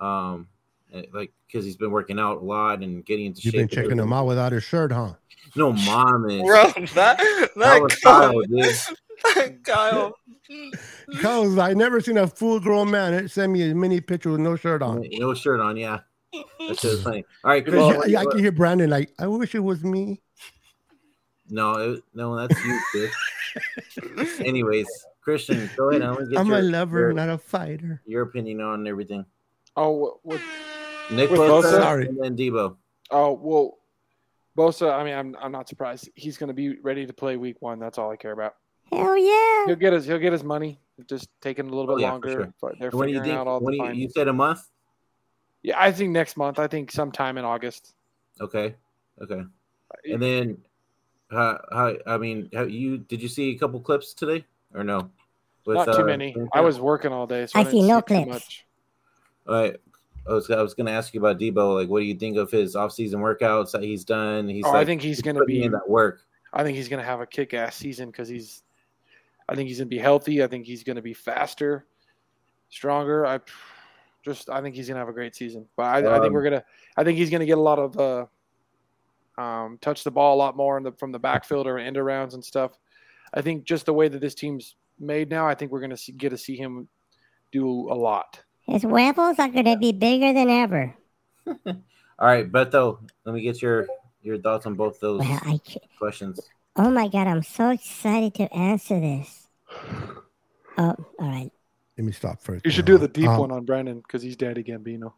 um, 0.00 0.46
eh, 0.92 1.04
like 1.12 1.32
because 1.46 1.64
he's 1.64 1.76
been 1.76 1.90
working 1.90 2.18
out 2.18 2.38
a 2.38 2.44
lot 2.44 2.80
and 2.82 3.04
getting 3.06 3.26
into 3.26 3.40
You've 3.42 3.52
shape. 3.52 3.60
been 3.60 3.68
checking 3.68 3.98
him 3.98 4.12
out 4.12 4.26
without 4.26 4.52
his 4.52 4.62
shirt, 4.64 4.92
huh? 4.92 5.14
No, 5.56 5.72
mom 5.72 6.28
is 6.30 6.42
Bro, 6.42 6.64
that 6.94 6.94
that 6.94 7.50
that 7.56 7.98
Kyle, 8.02 8.30
Kyle, 8.32 8.40
dude. 8.42 8.76
that 9.34 9.64
Kyle. 9.64 10.14
Cause 11.22 11.56
I 11.58 11.72
never 11.72 12.00
seen 12.00 12.18
a 12.18 12.26
full 12.26 12.60
grown 12.60 12.90
man 12.90 13.26
send 13.28 13.52
me 13.52 13.70
a 13.70 13.74
mini 13.74 14.00
picture 14.00 14.30
with 14.30 14.40
no 14.40 14.56
shirt 14.56 14.82
on. 14.82 15.02
No 15.12 15.32
shirt 15.34 15.60
on, 15.60 15.76
yeah. 15.76 16.00
That's 16.68 16.82
just 16.82 17.04
funny. 17.04 17.24
All 17.44 17.52
right, 17.52 17.64
Chris. 17.64 17.76
Yeah, 17.76 17.96
what- 17.96 18.14
I 18.16 18.24
can 18.26 18.38
hear 18.40 18.52
Brandon 18.52 18.90
like, 18.90 19.12
I 19.18 19.26
wish 19.28 19.54
it 19.54 19.60
was 19.60 19.82
me. 19.84 20.20
No, 21.48 21.72
it, 21.74 22.02
no, 22.14 22.36
that's 22.36 22.64
you, 22.64 22.80
kid. 22.92 24.40
Anyways, 24.40 24.88
Christian, 25.20 25.70
go 25.76 25.90
ahead. 25.90 26.02
I'm 26.02 26.28
get 26.30 26.38
I'm 26.38 26.46
your, 26.48 26.58
a 26.58 26.62
lover, 26.62 26.98
your, 27.00 27.12
not 27.12 27.28
a 27.28 27.38
fighter. 27.38 28.02
your 28.06 28.22
opinion 28.22 28.60
on 28.60 28.86
everything. 28.86 29.24
Oh, 29.76 29.90
what, 29.90 30.14
what, 30.24 30.40
Nick 31.10 31.30
With 31.30 31.40
Bosa, 31.40 31.62
Bosa? 31.62 31.70
Sorry. 31.70 32.06
and 32.06 32.18
then 32.22 32.36
Deebo. 32.36 32.76
oh, 33.10 33.32
well, 33.32 33.78
Bosa. 34.56 34.92
I 34.92 35.04
mean, 35.04 35.14
I'm 35.14 35.36
I'm 35.40 35.52
not 35.52 35.68
surprised. 35.68 36.08
He's 36.14 36.38
going 36.38 36.48
to 36.48 36.54
be 36.54 36.78
ready 36.80 37.06
to 37.06 37.12
play 37.12 37.36
week 37.36 37.56
one. 37.60 37.78
That's 37.78 37.98
all 37.98 38.10
I 38.10 38.16
care 38.16 38.32
about. 38.32 38.54
Hell 38.92 39.16
yeah. 39.16 39.66
He'll 39.66 39.76
get 39.76 39.92
his 39.92 40.06
he'll 40.06 40.18
get 40.18 40.32
his 40.32 40.44
money. 40.44 40.78
Just 41.08 41.28
taking 41.40 41.66
a 41.66 41.70
little 41.74 41.90
Oh, 41.92 41.96
bit 41.96 42.02
yeah, 42.02 42.08
for 42.08 42.12
longer. 42.12 42.30
sure. 42.30 42.54
But 42.60 42.78
they're 42.78 42.90
When 42.90 43.08
do 43.08 43.14
you 43.14 43.18
figuring 43.18 43.36
think? 43.36 43.40
out 43.40 43.46
all 43.48 43.60
When 43.60 43.76
the 43.76 43.84
do 43.92 43.98
you, 43.98 44.02
you 44.04 44.08
said 44.10 44.28
a 44.28 44.32
month? 44.32 44.60
Yeah, 45.62 45.74
I 45.78 45.90
think 45.90 46.10
next 46.12 46.36
month. 46.36 46.58
I 46.60 46.68
think 46.68 46.92
sometime 46.92 47.36
in 47.36 47.44
August. 47.44 47.94
Okay, 48.40 48.74
okay. 49.22 49.40
Uh, 49.40 50.12
and 50.12 50.22
then, 50.22 50.58
how? 51.30 51.60
how 51.72 51.94
I 52.06 52.16
mean, 52.18 52.50
how 52.54 52.62
you 52.64 52.98
did 52.98 53.22
you 53.22 53.28
see 53.28 53.50
a 53.50 53.58
couple 53.58 53.80
clips 53.80 54.14
today 54.14 54.44
or 54.74 54.84
no? 54.84 55.10
With, 55.66 55.76
Not 55.76 55.86
too 55.86 56.02
uh, 56.02 56.04
many. 56.04 56.36
I 56.52 56.60
was 56.60 56.78
working 56.78 57.10
all 57.12 57.26
day, 57.26 57.46
so 57.46 57.58
I 57.58 57.62
I, 57.62 57.70
see 57.70 57.82
no 57.82 58.00
too 58.00 58.06
clips. 58.14 58.28
much. 58.28 58.66
All 59.48 59.54
right. 59.54 59.76
I 60.28 60.32
was 60.32 60.50
I 60.50 60.62
was 60.62 60.74
gonna 60.74 60.90
ask 60.90 61.12
you 61.14 61.20
about 61.20 61.38
Deebo. 61.38 61.74
Like, 61.74 61.88
what 61.88 62.00
do 62.00 62.06
you 62.06 62.14
think 62.14 62.36
of 62.36 62.50
his 62.50 62.76
off-season 62.76 63.20
workouts 63.20 63.72
that 63.72 63.82
he's 63.82 64.04
done? 64.04 64.48
He's 64.48 64.64
Oh, 64.64 64.70
like, 64.70 64.82
I 64.82 64.84
think 64.84 65.02
he's 65.02 65.20
going 65.20 65.36
to 65.36 65.44
be. 65.44 65.62
in 65.62 65.72
that 65.72 65.88
work. 65.88 66.20
I 66.52 66.62
think 66.62 66.76
he's 66.76 66.88
going 66.88 67.00
to 67.00 67.06
have 67.06 67.20
a 67.20 67.26
kick-ass 67.26 67.76
season 67.76 68.10
because 68.10 68.28
he's. 68.28 68.62
I 69.48 69.54
think 69.54 69.68
he's 69.68 69.78
going 69.78 69.88
to 69.88 69.94
be 69.94 69.98
healthy. 69.98 70.42
I 70.42 70.46
think 70.46 70.64
he's 70.64 70.82
going 70.82 70.96
to 70.96 71.02
be 71.02 71.12
faster, 71.12 71.84
stronger. 72.70 73.26
I 73.26 73.40
just. 74.24 74.48
I 74.48 74.62
think 74.62 74.74
he's 74.74 74.86
going 74.88 74.94
to 74.94 75.00
have 75.00 75.08
a 75.10 75.12
great 75.12 75.34
season. 75.34 75.66
But 75.76 75.82
I, 75.84 75.98
I 75.98 76.02
think 76.20 76.26
Um, 76.26 76.32
we're 76.32 76.44
gonna. 76.44 76.64
I 76.96 77.04
think 77.04 77.18
he's 77.18 77.28
going 77.30 77.40
to 77.40 77.46
get 77.46 77.58
a 77.58 77.62
lot 77.62 77.78
of. 77.78 77.98
Uh, 77.98 78.26
um, 79.38 79.78
touch 79.80 80.04
the 80.04 80.10
ball 80.10 80.34
a 80.34 80.38
lot 80.38 80.56
more 80.56 80.76
in 80.78 80.82
the, 80.84 80.92
from 80.92 81.12
the 81.12 81.18
backfield 81.18 81.66
or 81.66 81.78
end 81.78 81.96
arounds 81.96 82.34
and 82.34 82.44
stuff. 82.44 82.72
I 83.32 83.40
think 83.42 83.64
just 83.64 83.86
the 83.86 83.92
way 83.92 84.08
that 84.08 84.20
this 84.20 84.34
team's 84.34 84.76
made 84.98 85.28
now, 85.30 85.46
I 85.48 85.54
think 85.54 85.72
we're 85.72 85.80
going 85.80 85.94
to 85.96 86.12
get 86.12 86.30
to 86.30 86.38
see 86.38 86.56
him 86.56 86.88
do 87.52 87.90
a 87.90 87.94
lot. 87.94 88.40
His 88.66 88.84
waffles 88.84 89.38
are 89.38 89.48
going 89.48 89.64
to 89.66 89.76
be 89.76 89.92
bigger 89.92 90.32
than 90.32 90.48
ever. 90.48 90.94
All 91.46 92.28
right, 92.28 92.50
Beto, 92.50 92.98
let 93.24 93.34
me 93.34 93.42
get 93.42 93.60
your 93.60 93.86
your 94.22 94.38
thoughts 94.38 94.64
on 94.64 94.74
both 94.74 94.98
those 95.00 95.20
Well, 95.20 95.40
I, 95.44 95.60
questions. 95.98 96.40
oh 96.76 96.90
my 96.90 97.08
God, 97.08 97.26
I'm 97.26 97.42
so 97.42 97.70
excited 97.70 98.34
to 98.36 98.52
answer 98.54 98.98
this. 99.00 99.48
Oh, 100.76 100.92
all 101.20 101.28
right. 101.28 101.52
Let 101.96 102.04
me 102.04 102.10
stop 102.10 102.42
first. 102.42 102.64
You 102.64 102.72
should 102.72 102.84
do 102.84 102.98
the 102.98 103.06
deep 103.06 103.28
Um, 103.28 103.38
one 103.38 103.52
on 103.52 103.64
Brandon 103.64 103.98
because 104.00 104.22
he's 104.22 104.34
Daddy 104.36 104.64
Gambino. 104.64 105.12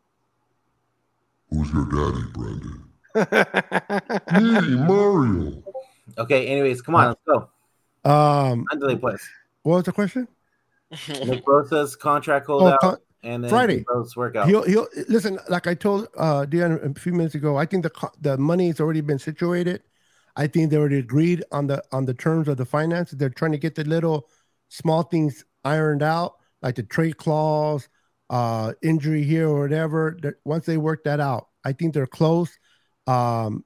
Who's 1.48 1.72
your 1.72 1.86
daddy, 1.86 2.26
Brandon? 2.34 2.84
Me, 3.16 4.76
Mario. 4.76 5.62
Okay. 6.18 6.46
Anyways, 6.46 6.82
come 6.82 6.94
on, 6.94 7.08
let's 7.08 7.20
go. 7.26 7.48
Um, 8.10 8.64
Mandalay 8.70 8.96
Place. 8.96 9.26
what 9.62 9.76
was 9.76 9.84
the 9.84 9.92
question? 9.92 10.28
Nick 11.08 11.44
Bosa's 11.44 11.96
contract 11.96 12.46
Oh, 12.48 12.58
holdout, 12.60 12.80
con- 12.80 12.96
and 13.24 13.42
then 13.42 13.50
Friday. 13.50 13.84
Deebo's 13.84 14.14
workout. 14.16 14.48
he'll 14.48 14.62
he'll 14.62 14.86
listen. 15.08 15.38
Like 15.48 15.66
I 15.66 15.74
told 15.74 16.08
uh 16.16 16.46
Deon 16.48 16.96
a 16.96 17.00
few 17.00 17.12
minutes 17.12 17.34
ago, 17.34 17.56
I 17.56 17.66
think 17.66 17.82
the 17.82 17.90
co- 17.90 18.12
the 18.20 18.38
money 18.38 18.68
has 18.68 18.80
already 18.80 19.00
been 19.00 19.18
situated. 19.18 19.82
I 20.36 20.46
think 20.46 20.70
they 20.70 20.76
already 20.76 20.98
agreed 20.98 21.42
on 21.50 21.66
the 21.66 21.82
on 21.92 22.04
the 22.04 22.14
terms 22.14 22.46
of 22.46 22.56
the 22.56 22.64
finances. 22.66 23.18
They're 23.18 23.30
trying 23.30 23.52
to 23.52 23.58
get 23.58 23.74
the 23.74 23.84
little 23.84 24.28
small 24.68 25.02
things 25.02 25.44
ironed 25.64 26.02
out, 26.02 26.34
like 26.62 26.76
the 26.76 26.82
trade 26.84 27.16
clause, 27.16 27.88
uh, 28.30 28.74
injury 28.82 29.24
here 29.24 29.48
or 29.48 29.60
whatever. 29.62 30.16
That 30.22 30.34
once 30.44 30.66
they 30.66 30.76
work 30.76 31.02
that 31.04 31.18
out, 31.18 31.48
I 31.64 31.72
think 31.72 31.94
they're 31.94 32.06
close. 32.06 32.56
Um, 33.06 33.64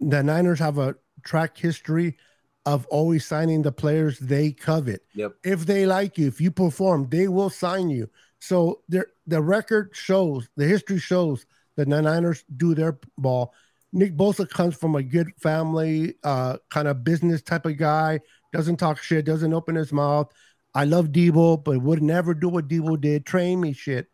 the 0.00 0.22
Niners 0.22 0.58
have 0.58 0.78
a 0.78 0.96
track 1.22 1.56
history 1.56 2.16
of 2.64 2.86
always 2.86 3.24
signing 3.24 3.62
the 3.62 3.72
players 3.72 4.18
they 4.18 4.50
covet. 4.50 5.02
Yep. 5.14 5.36
If 5.44 5.66
they 5.66 5.86
like 5.86 6.18
you, 6.18 6.26
if 6.26 6.40
you 6.40 6.50
perform, 6.50 7.08
they 7.08 7.28
will 7.28 7.50
sign 7.50 7.88
you. 7.90 8.10
So 8.40 8.82
the 8.88 9.06
the 9.26 9.40
record 9.40 9.90
shows, 9.92 10.48
the 10.56 10.66
history 10.66 10.98
shows 10.98 11.46
that 11.76 11.88
the 11.88 12.02
Niners 12.02 12.44
do 12.56 12.74
their 12.74 12.98
ball. 13.16 13.54
Nick 13.92 14.16
Bosa 14.16 14.48
comes 14.48 14.76
from 14.76 14.96
a 14.96 15.02
good 15.02 15.32
family, 15.38 16.16
uh, 16.24 16.58
kind 16.70 16.88
of 16.88 17.04
business 17.04 17.40
type 17.40 17.66
of 17.66 17.76
guy. 17.78 18.20
Doesn't 18.52 18.76
talk 18.76 19.02
shit. 19.02 19.24
Doesn't 19.24 19.54
open 19.54 19.74
his 19.74 19.92
mouth. 19.92 20.32
I 20.74 20.84
love 20.84 21.08
Deebo, 21.08 21.64
but 21.64 21.80
would 21.80 22.02
never 22.02 22.34
do 22.34 22.48
what 22.48 22.68
Deebo 22.68 23.00
did. 23.00 23.24
Train 23.24 23.60
me 23.60 23.72
shit. 23.72 24.10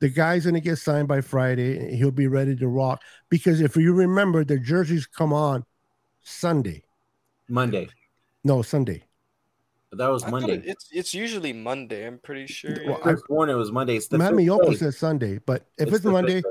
The 0.00 0.08
guy's 0.08 0.44
gonna 0.44 0.60
get 0.60 0.76
signed 0.76 1.08
by 1.08 1.20
Friday. 1.20 1.78
and 1.78 1.90
He'll 1.96 2.10
be 2.10 2.26
ready 2.28 2.54
to 2.56 2.68
rock. 2.68 3.02
Because 3.28 3.60
if 3.60 3.76
you 3.76 3.92
remember, 3.92 4.44
the 4.44 4.58
jerseys 4.58 5.06
come 5.06 5.32
on 5.32 5.64
Sunday. 6.22 6.84
Monday. 7.48 7.88
No, 8.44 8.62
Sunday. 8.62 9.04
But 9.90 9.98
that 9.98 10.08
was 10.08 10.22
I 10.24 10.30
Monday. 10.30 10.56
it- 10.58 10.66
It's 10.66 10.88
it's 10.92 11.14
usually 11.14 11.52
Monday. 11.52 12.06
I'm 12.06 12.18
pretty 12.18 12.46
sure. 12.46 12.76
Well, 12.86 13.00
I 13.04 13.14
sworn 13.26 13.48
it 13.50 13.54
was 13.54 13.72
Monday. 13.72 13.96
It's 13.96 14.08
the 14.08 14.18
Miami 14.18 14.46
fifth 14.46 14.58
Yoko 14.58 14.70
day. 14.70 14.76
says 14.76 14.98
Sunday, 14.98 15.38
but 15.38 15.62
if 15.78 15.88
It's 15.88 15.96
it's, 15.96 16.04
the 16.04 16.08
fifth 16.08 16.12
Monday, 16.12 16.40
day. 16.42 16.48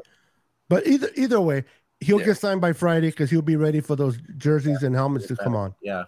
but 0.69 0.87
either 0.87 1.09
either 1.15 1.39
way, 1.39 1.63
he'll 1.99 2.19
Yeah. 2.19 2.25
get 2.25 2.37
signed 2.37 2.61
by 2.61 2.73
Friday 2.73 3.09
because 3.11 3.29
he'll 3.29 3.41
be 3.43 3.55
ready 3.55 3.79
for 3.79 3.95
those 3.95 4.17
jerseys 4.37 4.81
and 4.83 4.95
helmets 4.95 5.27
to 5.27 5.35
come 5.35 5.55
on. 5.55 5.75
Yeah. 5.81 6.05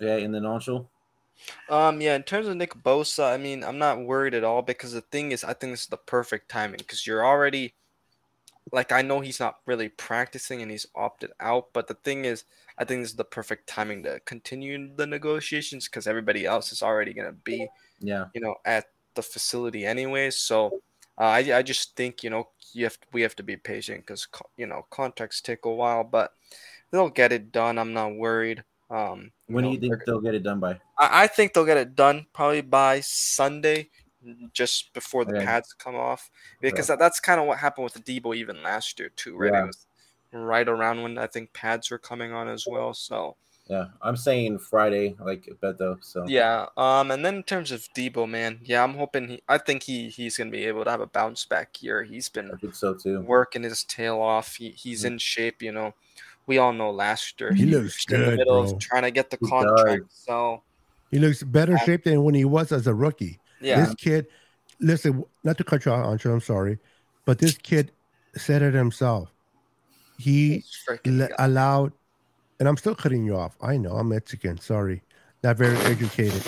Yeah, 0.00 0.16
in 0.16 0.32
the 0.32 0.40
non-show. 0.40 0.88
Um, 1.68 2.00
yeah, 2.00 2.16
in 2.16 2.22
terms 2.22 2.46
of 2.48 2.56
Nick 2.56 2.74
Bosa, 2.74 3.32
I 3.32 3.36
mean, 3.36 3.62
I'm 3.64 3.78
not 3.78 4.00
worried 4.00 4.34
at 4.34 4.44
all 4.44 4.62
because 4.62 4.92
the 4.92 5.00
thing 5.00 5.32
is, 5.32 5.44
I 5.44 5.52
think 5.54 5.72
this 5.72 5.82
is 5.82 5.86
the 5.86 5.96
perfect 5.96 6.48
timing 6.50 6.78
because 6.78 7.06
you're 7.06 7.24
already 7.24 7.74
like 8.72 8.92
I 8.92 9.02
know 9.02 9.20
he's 9.20 9.40
not 9.40 9.58
really 9.66 9.88
practicing 9.88 10.62
and 10.62 10.70
he's 10.70 10.86
opted 10.94 11.30
out, 11.40 11.72
but 11.72 11.86
the 11.86 11.94
thing 11.94 12.24
is, 12.24 12.44
I 12.78 12.84
think 12.84 13.02
this 13.02 13.10
is 13.10 13.16
the 13.16 13.24
perfect 13.24 13.66
timing 13.66 14.02
to 14.04 14.20
continue 14.20 14.94
the 14.94 15.06
negotiations 15.06 15.86
because 15.86 16.06
everybody 16.06 16.44
else 16.46 16.72
is 16.72 16.82
already 16.82 17.14
gonna 17.14 17.32
be, 17.32 17.66
Yeah. 18.00 18.26
you 18.34 18.40
know, 18.40 18.56
at 18.64 18.86
the 19.14 19.22
facility 19.22 19.86
anyways. 19.86 20.36
So 20.36 20.82
uh, 21.18 21.24
I 21.24 21.38
I 21.58 21.62
just 21.62 21.96
think 21.96 22.22
you 22.22 22.30
know 22.30 22.50
you 22.72 22.84
have 22.84 22.98
we 23.12 23.22
have 23.22 23.36
to 23.36 23.42
be 23.42 23.56
patient 23.56 24.00
because 24.06 24.28
you 24.56 24.66
know 24.66 24.86
contracts 24.90 25.40
take 25.40 25.64
a 25.64 25.72
while, 25.72 26.04
but 26.04 26.34
they'll 26.90 27.08
get 27.10 27.32
it 27.32 27.52
done. 27.52 27.78
I'm 27.78 27.92
not 27.94 28.14
worried. 28.16 28.64
Um, 28.90 29.32
When 29.46 29.64
do 29.64 29.70
know, 29.70 29.74
you 29.74 29.80
think 29.80 30.04
they'll 30.04 30.20
get 30.20 30.34
it 30.34 30.42
done 30.42 30.60
by? 30.60 30.80
I, 30.98 31.24
I 31.24 31.26
think 31.26 31.52
they'll 31.52 31.64
get 31.66 31.76
it 31.76 31.94
done 31.94 32.26
probably 32.32 32.60
by 32.62 33.00
Sunday, 33.00 33.90
just 34.52 34.92
before 34.92 35.24
the 35.24 35.34
Okay. 35.34 35.44
pads 35.44 35.72
come 35.72 35.94
off, 35.94 36.30
because 36.60 36.86
that, 36.88 36.98
that's 36.98 37.20
kind 37.20 37.40
of 37.40 37.46
what 37.46 37.58
happened 37.58 37.84
with 37.84 38.04
Deebo 38.04 38.34
even 38.34 38.62
last 38.62 38.98
year 38.98 39.10
too, 39.10 39.36
right? 39.36 39.52
Yeah. 39.52 39.62
It 39.64 39.66
was 39.66 39.86
right 40.32 40.68
around 40.68 41.02
when 41.02 41.18
I 41.18 41.26
think 41.26 41.52
pads 41.52 41.90
were 41.90 41.98
coming 41.98 42.32
on 42.32 42.48
as 42.48 42.66
well. 42.66 42.94
So 42.94 43.36
Yeah, 43.68 43.88
I'm 44.02 44.16
saying 44.16 44.58
Friday, 44.58 45.14
like 45.20 45.48
bet 45.60 45.78
though. 45.78 45.98
So 46.00 46.24
yeah, 46.26 46.66
um, 46.76 47.10
and 47.10 47.24
then 47.24 47.36
in 47.36 47.42
terms 47.42 47.70
of 47.70 47.86
Deebo, 47.96 48.28
man, 48.28 48.60
yeah, 48.64 48.82
I'm 48.82 48.94
hoping 48.94 49.28
he, 49.28 49.42
I 49.48 49.58
think 49.58 49.82
he 49.84 50.08
he's 50.08 50.36
gonna 50.36 50.50
be 50.50 50.64
able 50.64 50.84
to 50.84 50.90
have 50.90 51.00
a 51.00 51.06
bounce 51.06 51.44
back 51.44 51.82
year. 51.82 52.02
He's 52.02 52.28
been 52.28 52.50
so 52.72 52.94
too. 52.94 53.20
working 53.20 53.62
his 53.62 53.84
tail 53.84 54.20
off. 54.20 54.56
He, 54.56 54.70
he's 54.70 55.04
in 55.04 55.18
shape, 55.18 55.62
you 55.62 55.72
know. 55.72 55.94
We 56.48 56.56
all 56.58 56.72
know 56.72 56.90
last 56.90 57.40
year 57.40 57.52
He 57.52 57.64
he 57.66 57.70
looks 57.70 57.84
was 57.84 58.06
in 58.08 58.20
the 58.20 58.26
good, 58.30 58.38
middle 58.38 58.62
bro. 58.64 58.72
of 58.74 58.80
trying 58.80 59.02
to 59.02 59.10
get 59.10 59.28
the 59.30 59.38
He 59.40 59.46
contract. 59.46 60.02
does. 60.02 60.10
So 60.12 60.62
He 61.10 61.18
looks 61.18 61.42
better 61.42 61.78
shape 61.78 62.04
than 62.04 62.24
when 62.24 62.34
he 62.34 62.44
was 62.46 62.72
as 62.72 62.86
a 62.86 62.94
rookie. 62.94 63.38
yeah, 63.60 63.84
This 63.84 63.94
kid, 63.94 64.26
listen, 64.80 65.24
not 65.44 65.58
to 65.58 65.64
cut 65.64 65.84
you 65.84 65.92
off, 65.92 66.06
Anshul, 66.06 66.32
I'm 66.32 66.40
sorry, 66.40 66.78
but 67.26 67.38
this 67.38 67.56
kid 67.58 67.92
said 68.36 68.62
it 68.62 68.72
himself. 68.74 69.30
He 70.18 70.64
le- 71.04 71.28
allowed, 71.38 71.92
and 72.58 72.66
I'm 72.68 72.76
still 72.76 72.94
cutting 72.94 73.24
you 73.24 73.36
off. 73.36 73.56
I 73.60 73.76
know 73.76 73.92
I'm 73.92 74.08
Mexican. 74.08 74.58
Sorry, 74.58 75.02
not 75.44 75.56
very 75.58 75.76
educated. 75.76 76.42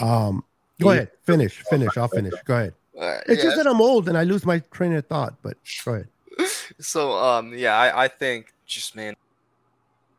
Um, 0.00 0.42
go 0.80 0.90
ahead, 0.90 1.10
finish, 1.22 1.62
finish. 1.68 1.96
I'll 1.98 2.08
finish. 2.08 2.34
Go 2.44 2.54
ahead. 2.56 2.74
Uh, 2.98 3.20
It's 3.28 3.44
yeah, 3.44 3.50
just 3.50 3.56
that 3.58 3.66
I'm 3.66 3.80
old 3.80 4.08
and 4.08 4.16
I 4.18 4.24
lose 4.24 4.44
my 4.44 4.58
train 4.72 4.94
of 4.94 5.06
thought. 5.06 5.36
But 5.42 5.58
go 5.84 5.92
ahead. 5.94 6.08
so 6.80 7.12
um 7.12 7.52
yeah, 7.54 7.76
I, 7.76 8.04
I 8.04 8.08
think 8.08 8.52
just 8.68 8.94
man 8.94 9.14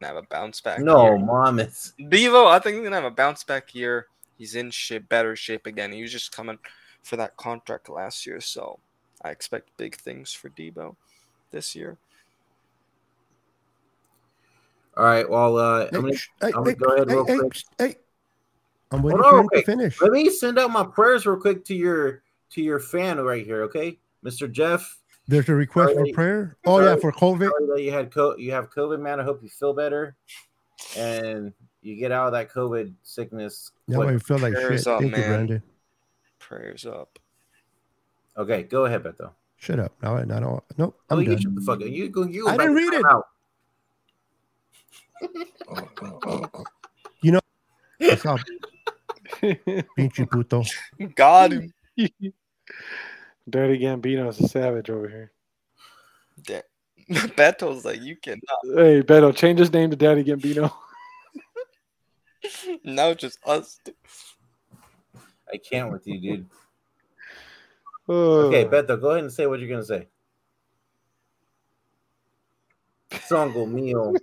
have 0.01 0.15
a 0.15 0.23
bounce 0.23 0.61
back. 0.61 0.80
No, 0.80 1.03
year. 1.03 1.17
mom, 1.17 1.59
it's 1.59 1.93
Deebo, 1.99 2.47
I 2.47 2.59
think 2.59 2.76
he's 2.76 2.84
gonna 2.84 2.95
have 2.95 3.05
a 3.05 3.11
bounce 3.11 3.43
back 3.43 3.73
year. 3.76 4.07
He's 4.38 4.55
in 4.55 4.71
shape, 4.71 5.09
better 5.09 5.35
shape 5.35 5.65
again. 5.65 5.91
He 5.91 6.01
was 6.01 6.11
just 6.11 6.31
coming 6.31 6.57
for 7.03 7.17
that 7.17 7.35
contract 7.38 7.89
last 7.89 8.26
year, 8.26 8.39
so 8.41 8.80
I 9.21 9.31
expect 9.31 9.69
big 9.77 9.95
things 9.95 10.31
for 10.34 10.49
Deebo 10.49 10.95
this 11.51 11.76
year. 11.76 11.97
all 14.99 15.05
right. 15.05 15.30
Well, 15.30 15.57
uh, 15.57 15.80
Hey, 15.85 15.89
I'm 15.95 16.01
gonna, 16.01 16.13
hey, 16.13 16.19
I'm 16.41 16.51
gonna 16.51 16.69
hey, 16.71 16.76
go 16.76 16.93
ahead 16.93 17.07
hey, 17.07 17.15
real 17.15 17.26
hey, 17.26 17.38
quick. 17.38 17.53
sh- 17.53 17.63
hey. 17.77 17.95
I'm 18.91 19.01
waiting 19.03 19.21
Hold 19.21 19.31
for 19.31 19.39
on, 19.39 19.43
him 19.43 19.49
to 19.53 19.63
finish. 19.63 20.01
Let 20.01 20.11
me 20.11 20.30
send 20.30 20.59
out 20.59 20.71
my 20.71 20.84
prayers 20.84 21.26
real 21.26 21.38
quick 21.38 21.63
to 21.65 21.76
your 21.76 22.23
to 22.51 22.61
your 22.61 22.80
fan 22.80 23.19
right 23.19 23.45
here, 23.45 23.63
okay, 23.63 23.99
Mr. 24.26 24.51
Jeff. 24.51 24.98
There's 25.30 25.47
a 25.47 25.53
request 25.53 25.93
Sorry. 25.93 26.10
for 26.10 26.15
prayer. 26.15 26.57
Oh 26.65 26.80
yeah, 26.81 26.95
for 26.95 27.11
COVID. 27.11 27.51
Sorry 27.51 27.68
that 27.76 27.84
you 27.84 27.91
had 27.91 28.11
co- 28.11 28.35
you 28.38 28.51
have 28.51 28.72
COVID, 28.72 28.99
man. 28.99 29.19
I 29.19 29.23
hope 29.23 29.43
you 29.43 29.49
feel 29.49 29.73
better, 29.73 30.15
and 30.97 31.53
you 31.84 31.95
get 31.97 32.11
out 32.11 32.26
of 32.26 32.31
that 32.34 32.51
COVID 32.51 32.91
sickness. 33.03 33.69
Now 33.88 33.97
quick. 33.97 34.10
I 34.15 34.18
feel 34.18 34.39
like 34.39 34.53
Prayers 34.53 34.81
shit. 34.84 34.88
up, 34.88 35.01
Thank 35.01 35.15
you, 35.15 35.22
man. 35.22 35.30
Brandon. 35.30 35.64
Prayers 36.39 36.85
up. 36.88 37.19
Okay, 38.38 38.64
go 38.64 38.85
ahead, 38.85 39.03
Beto. 39.03 39.30
Shut 39.57 39.77
up. 39.80 39.93
Now 40.01 40.15
I, 40.18 40.22
I 40.22 40.26
don't. 40.26 40.64
Nope. 40.80 40.99
Oh, 41.11 41.18
I'm 41.18 41.22
you 41.22 41.27
done. 41.30 41.41
shut 41.41 41.53
the 41.53 41.61
fuck 41.61 41.81
up. 41.81 41.88
You 41.88 42.10
go. 42.10 42.23
You. 42.23 42.45
go 42.45 42.49
I 42.49 42.57
didn't 42.57 42.73
read 42.73 42.93
it. 42.93 43.03
timeout. 43.03 43.23
What's 47.99 48.26
up, 48.26 48.39
pinche 49.95 50.26
puto? 50.31 50.64
God 51.15 51.69
Dirty 53.49 53.80
Gambino's 53.80 54.39
a 54.39 54.47
savage 54.47 54.89
over 54.89 55.07
here. 55.07 55.31
damn. 56.43 56.61
Beto's 57.09 57.85
like 57.85 58.01
you 58.01 58.15
cannot 58.15 58.41
Hey, 58.63 59.01
Beto, 59.01 59.35
change 59.35 59.59
his 59.59 59.73
name 59.73 59.89
to 59.89 59.95
Daddy 59.95 60.23
Gambino. 60.23 60.71
now 62.84 63.09
it's 63.09 63.21
just 63.21 63.39
us. 63.45 63.80
I 65.51 65.57
can't 65.57 65.91
with 65.91 66.05
you, 66.05 66.19
dude. 66.19 66.45
Oh. 68.07 68.47
Okay, 68.47 68.65
Beto, 68.65 68.99
go 68.99 69.09
ahead 69.11 69.23
and 69.23 69.34
say 69.34 69.47
what 69.47 69.59
you're 69.59 69.69
gonna 69.69 69.84
say. 69.84 70.07
Songo 73.11 73.67
mio. 73.67 74.13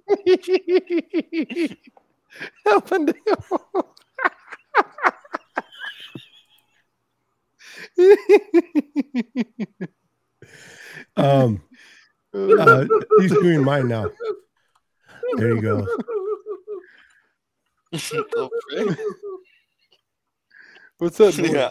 El 2.67 2.81
Um, 11.17 11.63
uh, 12.35 12.85
he's 13.19 13.33
doing 13.33 13.65
mine 13.65 13.89
now. 13.89 14.11
There 15.37 15.55
you 15.55 15.63
go. 15.63 15.87
What's 20.99 21.21
up? 21.21 21.39
noise? 21.39 21.53
Yeah. 21.53 21.71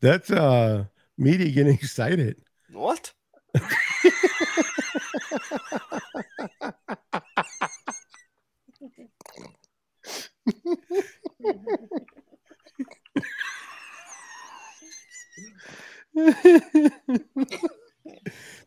That's 0.00 0.30
uh 0.30 0.84
media 1.18 1.50
getting 1.50 1.74
excited. 1.74 2.40
What? 2.70 3.12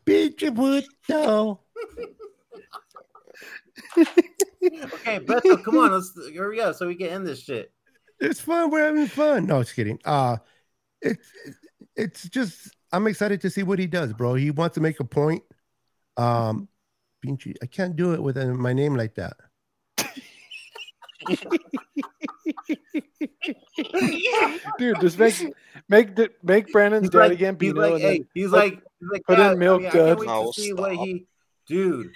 Pinche 0.06 0.52
puto. 0.56 1.62
Okay, 4.94 5.20
Beto, 5.20 5.64
come 5.64 5.78
on, 5.78 5.92
let's 5.92 6.14
hurry 6.36 6.60
up 6.62 6.76
so 6.76 6.88
we 6.88 6.96
can 6.96 7.08
end 7.08 7.28
this 7.28 7.44
shit. 7.44 7.72
It's 8.20 8.40
fun. 8.40 8.72
We're 8.72 8.86
having 8.86 9.08
fun. 9.08 9.46
No, 9.46 9.62
just 9.62 9.76
kidding. 9.76 10.00
Uh 10.06 10.38
it's 11.02 11.32
it's 11.96 12.30
just 12.30 12.70
I'm 12.92 13.08
excited 13.08 13.42
to 13.42 13.50
see 13.50 13.64
what 13.64 13.80
he 13.80 13.88
does, 13.88 14.14
bro. 14.14 14.36
He 14.36 14.52
wants 14.52 14.76
to 14.76 14.82
make 14.82 15.00
a 15.00 15.04
point. 15.04 15.44
Um 16.18 16.68
pinche, 17.24 17.54
I 17.62 17.66
can't 17.68 17.96
do 17.96 18.14
it 18.14 18.24
with 18.24 18.38
my 18.38 18.74
name 18.74 18.96
like 18.96 19.16
that. 19.16 19.38
Dude, 24.78 25.00
just 25.02 25.20
make 25.20 25.36
make 25.90 26.16
the- 26.16 26.32
make 26.44 26.72
Brandon's 26.72 27.04
He's 27.04 27.10
Daddy 27.12 27.36
like, 27.38 27.62
he's 27.62 27.74
like, 27.74 28.02
hey, 28.02 28.24
he's 28.34 28.50
put- 28.50 28.58
like, 28.58 28.74
he's 29.00 29.10
like, 29.12 29.24
put 29.26 29.38
yeah, 29.38 29.52
in 29.54 29.60
Milk 29.60 29.80
I, 29.82 29.84
mean, 29.84 29.88
I 29.88 29.92
can't 29.92 30.18
Dud. 30.20 30.26
No, 30.28 30.52
see 30.52 30.68
stop. 30.68 30.80
what 30.80 30.96
he, 30.96 31.26
dude. 31.68 32.12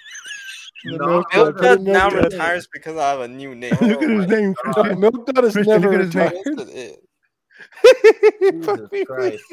No, 0.85 0.97
Milk 0.97 1.25
I'll 1.33 1.45
Dud, 1.45 1.55
put 1.55 1.61
put 1.61 1.63
Milk 1.63 1.77
Dud 1.77 1.81
now 1.81 2.09
Milk 2.09 2.21
Dud. 2.23 2.31
retires 2.33 2.67
because 2.71 2.97
I 2.97 3.09
have 3.11 3.19
a 3.21 3.27
new 3.27 3.53
name. 3.55 3.71
Look 3.81 3.81
at 3.81 4.03
Oh 4.03 4.07
his 4.19 4.27
my 4.29 4.35
name, 4.35 4.53
God. 4.63 4.73
Christian. 4.75 4.99
Milk 4.99 5.25
Dud 5.25 5.43
is 5.45 5.53
Christian, 5.53 5.81
never 5.81 5.91
look 5.91 5.99
at 5.99 6.05
his 6.05 6.15
name. 6.15 6.25
retired. 6.25 6.45
Yes, 6.45 6.67
it 6.67 8.51
is. 8.51 8.77
Jesus 8.91 9.05
Christ. 9.07 9.43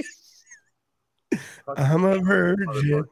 I'm 1.77 2.05
a 2.05 2.19
virgin. 2.21 3.05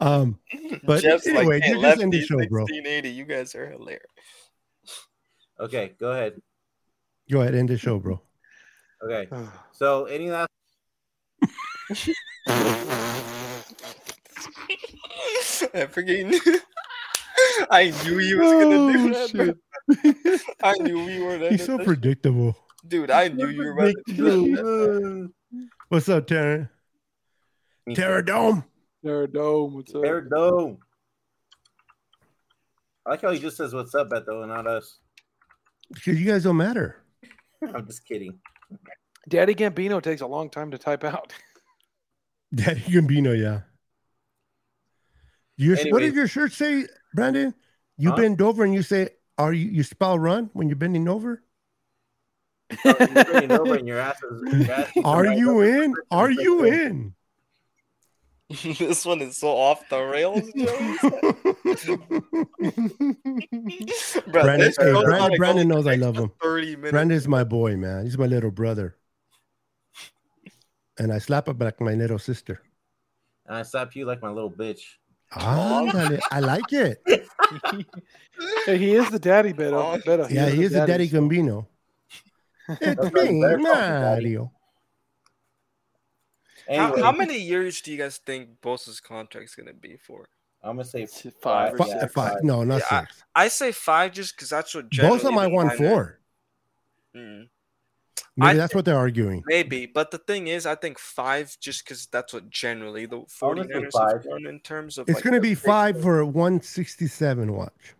Um, 0.00 0.38
But 0.84 1.02
Jeff's 1.02 1.26
anyway, 1.28 1.44
like, 1.60 1.62
hey, 1.62 1.70
you 1.76 1.80
just 1.80 2.00
end 2.00 2.12
the 2.12 2.18
Lefty, 2.18 2.26
show, 2.26 2.36
bro. 2.48 2.62
1680, 2.62 3.08
you 3.10 3.24
guys 3.24 3.54
are 3.54 3.70
hilarious. 3.70 4.02
Okay, 5.60 5.92
go 6.00 6.10
ahead. 6.10 6.42
go 7.30 7.40
ahead, 7.42 7.54
end 7.54 7.68
the 7.68 7.78
show, 7.78 8.00
bro. 8.00 8.20
Okay, 9.04 9.28
so 9.72 10.04
any 10.06 10.30
last 10.30 10.48
I 15.74 15.86
freaking 15.86 16.34
I 17.70 17.92
knew 18.04 18.18
he 18.18 18.34
was 18.34 18.52
gonna 18.52 18.92
do 18.92 19.08
Oh, 19.08 19.12
that. 19.12 19.32
bro. 19.32 19.44
shit. 19.46 20.40
I 20.62 20.74
knew 20.78 21.04
we 21.04 21.22
were 21.22 21.38
He's 21.50 21.64
so 21.64 21.78
predictable. 21.78 22.56
Dude, 22.86 23.10
I 23.10 23.28
knew 23.28 23.48
you 23.48 23.64
were 23.64 23.72
about 23.72 23.94
to 24.08 24.12
do 24.14 24.56
that. 24.56 25.30
What's 25.88 26.08
up, 26.08 26.26
Terra? 26.26 26.70
Mm. 27.88 27.94
Terra 27.94 28.24
Dome. 28.24 28.64
Nerdome, 29.04 29.72
what's 29.72 29.94
up? 29.94 30.04
Eric 30.04 30.30
Dome. 30.30 30.78
I 33.04 33.10
like 33.10 33.22
how 33.22 33.30
he 33.32 33.38
just 33.40 33.56
says 33.56 33.74
what's 33.74 33.94
up, 33.94 34.08
Beto, 34.10 34.42
and 34.42 34.48
not 34.52 34.66
us. 34.66 34.98
Because 35.92 36.20
you 36.20 36.26
guys 36.26 36.44
don't 36.44 36.56
matter. 36.56 36.96
I'm 37.74 37.86
just 37.86 38.06
kidding. 38.06 38.38
Daddy 39.28 39.54
Gambino 39.54 40.02
takes 40.02 40.20
a 40.20 40.26
long 40.26 40.50
time 40.50 40.70
to 40.72 40.78
type 40.78 41.04
out. 41.04 41.32
Daddy 42.54 42.80
Gambino, 42.80 43.38
yeah. 43.38 43.60
Your, 45.56 45.76
what 45.76 45.80
Anyways. 45.86 46.02
did 46.10 46.14
your 46.16 46.28
shirt 46.28 46.52
say, 46.52 46.86
Brandon? 47.14 47.54
You 47.98 48.10
Huh? 48.10 48.16
bend 48.16 48.40
over 48.42 48.64
and 48.64 48.74
you 48.74 48.82
say, 48.82 49.10
"Are 49.38 49.52
you 49.52 49.68
you 49.70 49.82
spell 49.84 50.18
run 50.18 50.50
when 50.54 50.68
you're 50.68 50.76
bending 50.76 51.08
over? 51.08 51.42
You're 52.84 52.94
bending 52.94 53.52
over 53.52 53.74
and 53.76 53.86
your 53.86 53.98
ass 54.00 54.16
is. 54.22 54.66
Your 54.66 54.72
ass 54.72 54.90
is 54.96 55.04
Are 55.04 55.22
right 55.24 55.38
you 55.38 55.60
in? 55.60 55.94
Are 56.10 56.30
you 56.30 56.64
in?" 56.80 57.14
this 58.78 59.04
one 59.04 59.20
is 59.22 59.36
so 59.38 59.48
off 59.48 59.88
the 59.88 60.00
rails, 60.02 60.42
Joey. 60.56 61.51
Bro, 64.26 64.42
Brandon, 64.42 64.72
hey, 64.78 64.92
Brandon, 64.92 65.10
like 65.20 65.38
Brandon 65.38 65.68
knows 65.68 65.86
I 65.86 65.94
love 65.96 66.16
him. 66.16 66.30
30 66.42 66.76
minutes. 66.76 66.90
Brandon's 66.92 67.28
my 67.28 67.44
boy, 67.44 67.76
man. 67.76 68.04
He's 68.04 68.18
my 68.18 68.26
little 68.26 68.50
brother. 68.50 68.96
And 70.98 71.12
I 71.12 71.18
slap 71.18 71.48
him 71.48 71.58
like 71.58 71.80
my 71.80 71.94
little 71.94 72.18
sister. 72.18 72.62
And 73.46 73.56
I 73.56 73.62
slap 73.62 73.94
you 73.96 74.04
like 74.04 74.22
my 74.22 74.30
little 74.30 74.50
bitch. 74.50 74.82
Ah, 75.34 76.18
I 76.30 76.40
like 76.40 76.72
it. 76.72 77.02
Hey, 78.66 78.78
he 78.78 78.94
is 78.94 79.10
the 79.10 79.18
daddy, 79.18 79.52
Beto. 79.52 79.74
Oh, 79.74 79.98
Beto 79.98 80.28
Yeah, 80.30 80.48
he 80.48 80.62
is 80.64 80.72
the 80.72 80.86
daddy 80.86 81.06
so- 81.08 81.20
Gambino. 81.20 81.66
It's 82.80 83.02
me, 83.12 83.40
better 83.42 83.58
call. 83.58 83.64
Mario. 83.74 84.52
How, 86.68 86.74
Anyway, 86.86 87.02
how 87.02 87.12
many 87.12 87.38
years 87.38 87.80
do 87.82 87.90
you 87.92 87.98
guys 87.98 88.18
think 88.18 88.60
Bosa's 88.62 89.00
contract's 89.00 89.54
gonna 89.54 89.72
be 89.74 89.96
for? 89.96 90.28
I'm 90.64 90.76
gonna 90.76 90.84
say 90.84 91.02
It's 91.02 91.26
five 91.40 91.74
or 91.74 91.78
Fi- 91.78 91.88
yeah, 91.88 92.06
five. 92.06 92.44
No, 92.44 92.62
not 92.64 92.80
Yeah, 92.80 92.86
I- 92.98 93.00
six. 93.04 93.24
I 93.34 93.48
say 93.48 93.72
five 93.72 94.12
just 94.12 94.36
because 94.36 94.48
that's 94.48 94.74
what 94.74 94.84
Both 94.84 94.90
generally 94.92 95.26
of 95.26 95.34
my 95.34 95.44
the 95.44 95.50
won 95.50 95.70
four. 95.76 96.20
Mm, 97.16 97.48
Maybe 98.36 98.50
I 98.50 98.54
that's 98.54 98.74
what 98.74 98.84
they're 98.84 98.96
arguing. 98.96 99.42
maybe, 99.46 99.84
but 99.86 100.10
the 100.10 100.18
thing 100.18 100.46
is, 100.46 100.64
I 100.64 100.74
think 100.76 100.98
five 100.98 101.54
just 101.60 101.84
because 101.84 102.06
that's 102.06 102.32
what 102.32 102.48
generally 102.48 103.04
the 103.06 103.18
I'm 103.18 103.24
49ers 103.26 104.12
have 104.12 104.22
done 104.24 104.46
in 104.46 104.60
terms 104.60 104.96
of. 104.98 105.08
It's 105.08 105.16
like, 105.16 105.24
going 105.24 105.34
to 105.34 105.40
be 105.40 105.50
big- 105.50 105.58
five 105.58 106.00
for 106.00 106.20
a 106.20 106.26
167 106.26 107.52
watch. 107.52 107.94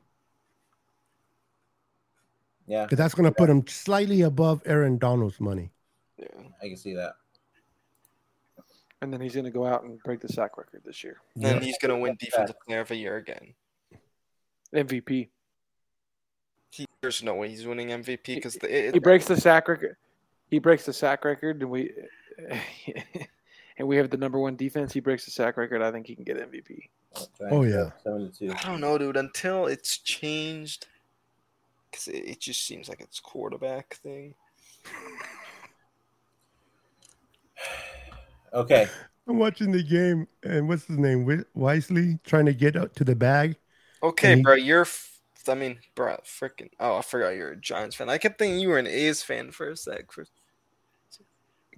Yeah, 2.66 2.84
Because 2.84 2.96
that's 2.98 3.14
going 3.14 3.28
to 3.28 3.34
put 3.36 3.50
him 3.50 3.66
slightly 3.66 4.22
above 4.22 4.62
Aaron 4.64 4.96
Donald's 4.96 5.40
money. 5.40 5.70
Yeah. 6.16 6.26
I 6.62 6.68
can 6.68 6.76
see 6.76 6.94
that. 6.94 7.16
And 9.02 9.12
then 9.12 9.20
he's 9.20 9.34
going 9.34 9.44
to 9.44 9.50
go 9.50 9.66
out 9.66 9.82
and 9.82 10.00
break 10.04 10.20
the 10.20 10.28
sack 10.28 10.56
record 10.56 10.82
this 10.84 11.02
year. 11.02 11.16
Then 11.34 11.60
he's 11.60 11.76
gonna 11.78 11.98
win 11.98 12.16
defensive 12.18 12.56
player 12.64 12.80
of 12.80 12.88
the 12.88 12.96
year 12.96 13.16
again. 13.16 13.52
MVP. 14.74 15.28
He, 16.70 16.86
there's 17.02 17.22
no 17.22 17.34
way 17.34 17.50
he's 17.50 17.66
winning 17.66 17.88
MVP 17.88 18.36
because 18.36 18.54
the 18.54 18.88
it, 18.88 18.94
He 18.94 19.00
breaks 19.00 19.26
the 19.26 19.36
sack 19.36 19.68
record. 19.68 19.96
He 20.48 20.58
breaks 20.58 20.86
the 20.86 20.92
sack 20.92 21.24
record, 21.24 21.60
and 21.60 21.70
we 21.70 21.90
and 23.78 23.88
we 23.88 23.96
have 23.96 24.08
the 24.08 24.16
number 24.16 24.38
one 24.38 24.54
defense. 24.54 24.92
He 24.92 25.00
breaks 25.00 25.24
the 25.24 25.32
sack 25.32 25.56
record. 25.56 25.82
I 25.82 25.90
think 25.90 26.06
he 26.06 26.14
can 26.14 26.24
get 26.24 26.38
MVP. 26.38 26.88
Oh, 27.50 27.64
yeah. 27.64 27.90
seven 28.02 28.30
to 28.30 28.38
two. 28.38 28.54
I 28.56 28.62
don't 28.68 28.80
know, 28.80 28.96
dude. 28.96 29.16
Until 29.16 29.66
it's 29.66 29.98
changed, 29.98 30.86
because 31.90 32.08
it, 32.08 32.24
it 32.24 32.40
just 32.40 32.64
seems 32.64 32.88
like 32.88 33.00
it's 33.00 33.20
quarterback 33.20 33.96
thing. 33.96 34.34
Okay, 38.54 38.88
I'm 39.28 39.38
watching 39.38 39.72
the 39.72 39.82
game, 39.82 40.26
and 40.42 40.68
what's 40.68 40.84
his 40.86 40.98
name? 40.98 41.44
Wisely 41.54 42.18
trying 42.24 42.46
to 42.46 42.54
get 42.54 42.76
up 42.76 42.94
to 42.96 43.04
the 43.04 43.14
bag. 43.16 43.56
Okay, 44.02 44.36
he- 44.36 44.42
bro, 44.42 44.54
you're. 44.54 44.82
F- 44.82 45.08
I 45.48 45.54
mean, 45.54 45.78
bro, 45.96 46.18
freaking. 46.24 46.70
Oh, 46.78 46.98
I 46.98 47.02
forgot 47.02 47.30
you're 47.30 47.50
a 47.52 47.56
Giants 47.56 47.96
fan. 47.96 48.08
I 48.08 48.18
kept 48.18 48.38
thinking 48.38 48.60
you 48.60 48.68
were 48.68 48.78
an 48.78 48.86
A's 48.86 49.22
fan 49.24 49.50
for 49.50 49.70
a 49.70 49.76
sec. 49.76 50.12
For 50.12 50.24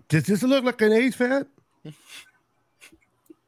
Does 0.08 0.24
this 0.24 0.42
look 0.42 0.64
like 0.64 0.80
an 0.82 0.92
A's 0.92 1.14
fan? 1.16 1.46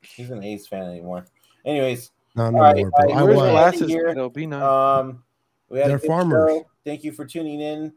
he's 0.00 0.30
an 0.30 0.42
A's 0.42 0.66
fan 0.66 0.84
anymore. 0.84 1.26
Anyways, 1.64 2.12
No, 2.34 2.48
no 2.50 2.58
All 2.58 2.62
right, 2.64 2.76
more, 2.76 2.90
all 2.96 3.06
bro. 3.06 3.14
right, 3.14 3.18
I 3.18 3.22
Where's 3.24 3.36
was. 3.36 3.36
the 3.36 3.42
was. 3.42 3.50
glasses? 3.50 3.88
Here, 3.90 4.08
It'll 4.08 4.30
be 4.30 4.46
nice. 4.46 4.62
um, 4.62 5.22
we 5.68 5.78
had 5.80 5.90
They're 5.90 5.98
farmers. 5.98 6.50
show. 6.50 6.66
Thank 6.84 7.04
you 7.04 7.12
for 7.12 7.24
tuning 7.26 7.60
in. 7.60 7.92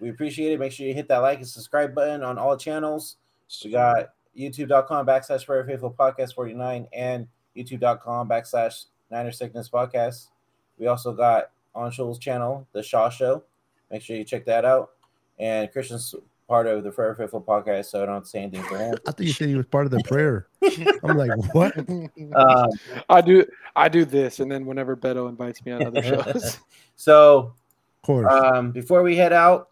We 0.00 0.08
appreciate 0.08 0.52
it. 0.52 0.58
Make 0.58 0.72
sure 0.72 0.86
you 0.86 0.94
hit 0.94 1.06
that 1.08 1.18
like 1.18 1.38
and 1.38 1.46
subscribe 1.46 1.94
button 1.94 2.22
on 2.22 2.38
all 2.38 2.56
channels. 2.56 3.16
We 3.64 3.70
got 3.70 4.08
youtube.com 4.36 5.06
backslash 5.06 5.44
Fair 5.44 5.64
Faithful 5.64 5.94
Podcast 5.98 6.34
49 6.34 6.88
and 6.92 7.26
youtube.com 7.56 8.28
backslash 8.28 8.84
Niner 9.10 9.32
Sickness 9.32 9.68
Podcast. 9.68 10.28
We 10.78 10.86
also 10.86 11.12
got 11.12 11.50
Anshul's 11.74 12.18
channel, 12.18 12.66
The 12.72 12.82
Shaw 12.82 13.10
Show. 13.10 13.44
Make 13.90 14.02
sure 14.02 14.16
you 14.16 14.24
check 14.24 14.44
that 14.46 14.64
out. 14.64 14.90
And 15.38 15.70
Christian's 15.72 16.14
part 16.50 16.66
of 16.66 16.82
the 16.82 16.90
Fair 16.90 17.14
Faithful 17.14 17.40
Podcast, 17.40 17.86
so 17.86 18.02
I 18.02 18.06
don't 18.06 18.26
say 18.26 18.40
anything 18.40 18.62
for 18.64 18.76
him. 18.76 18.94
I 19.06 19.12
thought 19.12 19.20
you 19.20 19.32
said 19.32 19.48
he 19.48 19.54
was 19.54 19.66
part 19.66 19.86
of 19.86 19.92
the 19.92 20.02
prayer. 20.02 20.48
I'm 21.04 21.16
like, 21.16 21.30
what? 21.54 21.74
Um, 22.34 22.70
I 23.08 23.20
do. 23.20 23.44
I 23.74 23.88
do 23.88 24.04
this, 24.04 24.40
and 24.40 24.50
then 24.50 24.66
whenever 24.66 24.96
Beto 24.96 25.28
invites 25.28 25.64
me 25.64 25.72
on 25.72 25.86
other 25.86 26.02
shows, 26.34 26.58
so 26.96 27.54
Of 28.02 28.06
course. 28.06 28.32
Um, 28.32 28.72
before 28.72 29.02
we 29.02 29.16
head 29.16 29.32
out, 29.32 29.68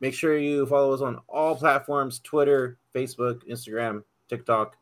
make 0.00 0.14
sure 0.14 0.36
you 0.36 0.66
follow 0.66 0.92
us 0.92 1.00
on 1.00 1.20
all 1.28 1.56
platforms: 1.56 2.20
Twitter, 2.20 2.78
Facebook, 2.98 3.48
Instagram, 3.48 4.02
TikTok, 4.28 4.76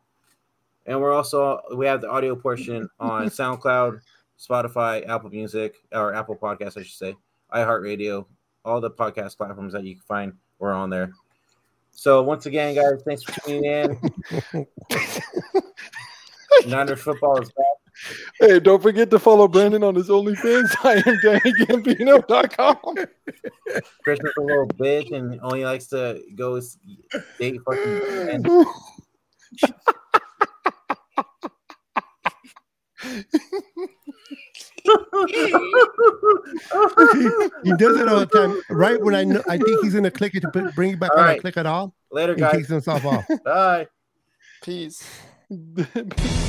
and 0.85 0.99
we're 0.99 1.13
also 1.13 1.61
we 1.75 1.85
have 1.85 2.01
the 2.01 2.09
audio 2.09 2.35
portion 2.35 2.89
on 2.99 3.27
SoundCloud, 3.27 3.99
Spotify, 4.39 5.07
Apple 5.07 5.29
Music, 5.29 5.75
or 5.91 6.13
Apple 6.13 6.35
Podcasts, 6.35 6.77
I 6.77 6.83
should 6.83 6.97
say, 6.97 7.15
iHeartRadio, 7.53 8.25
all 8.65 8.81
the 8.81 8.89
podcast 8.89 9.37
platforms 9.37 9.73
that 9.73 9.83
you 9.83 9.95
can 9.95 10.03
find. 10.03 10.33
We're 10.59 10.73
on 10.73 10.89
there. 10.89 11.11
So 11.91 12.23
once 12.23 12.45
again, 12.45 12.75
guys, 12.75 13.03
thanks 13.05 13.23
for 13.23 13.39
tuning 13.41 13.65
in. 13.65 13.99
Niners 16.67 17.01
football 17.01 17.39
is 17.41 17.51
back. 17.51 17.66
Hey, 18.39 18.59
don't 18.59 18.81
forget 18.81 19.09
to 19.11 19.19
follow 19.19 19.47
Brandon 19.47 19.83
on 19.83 19.95
his 19.95 20.09
OnlyFans. 20.09 20.75
I 20.83 20.95
am 20.95 21.17
DannyGambino.com. 21.23 22.77
Christmas 24.03 24.33
a 24.37 24.41
little 24.41 24.67
bitch 24.67 25.11
and 25.15 25.39
only 25.41 25.63
likes 25.65 25.87
to 25.87 26.21
go 26.35 26.59
date 27.39 27.59
fucking 27.65 27.99
men. 28.25 28.43
he 37.63 37.73
does 37.77 37.99
it 37.99 38.07
all 38.07 38.19
the 38.19 38.29
time. 38.31 38.59
Right 38.69 39.01
when 39.01 39.15
I 39.15 39.23
know, 39.23 39.41
I 39.47 39.57
think 39.57 39.83
he's 39.83 39.93
gonna 39.93 40.11
click 40.11 40.35
it 40.35 40.41
to 40.41 40.71
bring 40.75 40.93
it 40.93 40.99
back 40.99 41.11
All 41.11 41.19
on. 41.19 41.23
I 41.25 41.27
right. 41.29 41.41
click 41.41 41.57
it 41.57 41.65
all. 41.65 41.93
Later, 42.11 42.35
He 42.35 42.39
guys. 42.41 42.53
takes 42.53 42.67
himself 42.69 43.05
off. 43.05 43.25
Bye. 43.43 43.87
peace. 44.63 45.03
Peace. 45.49 46.43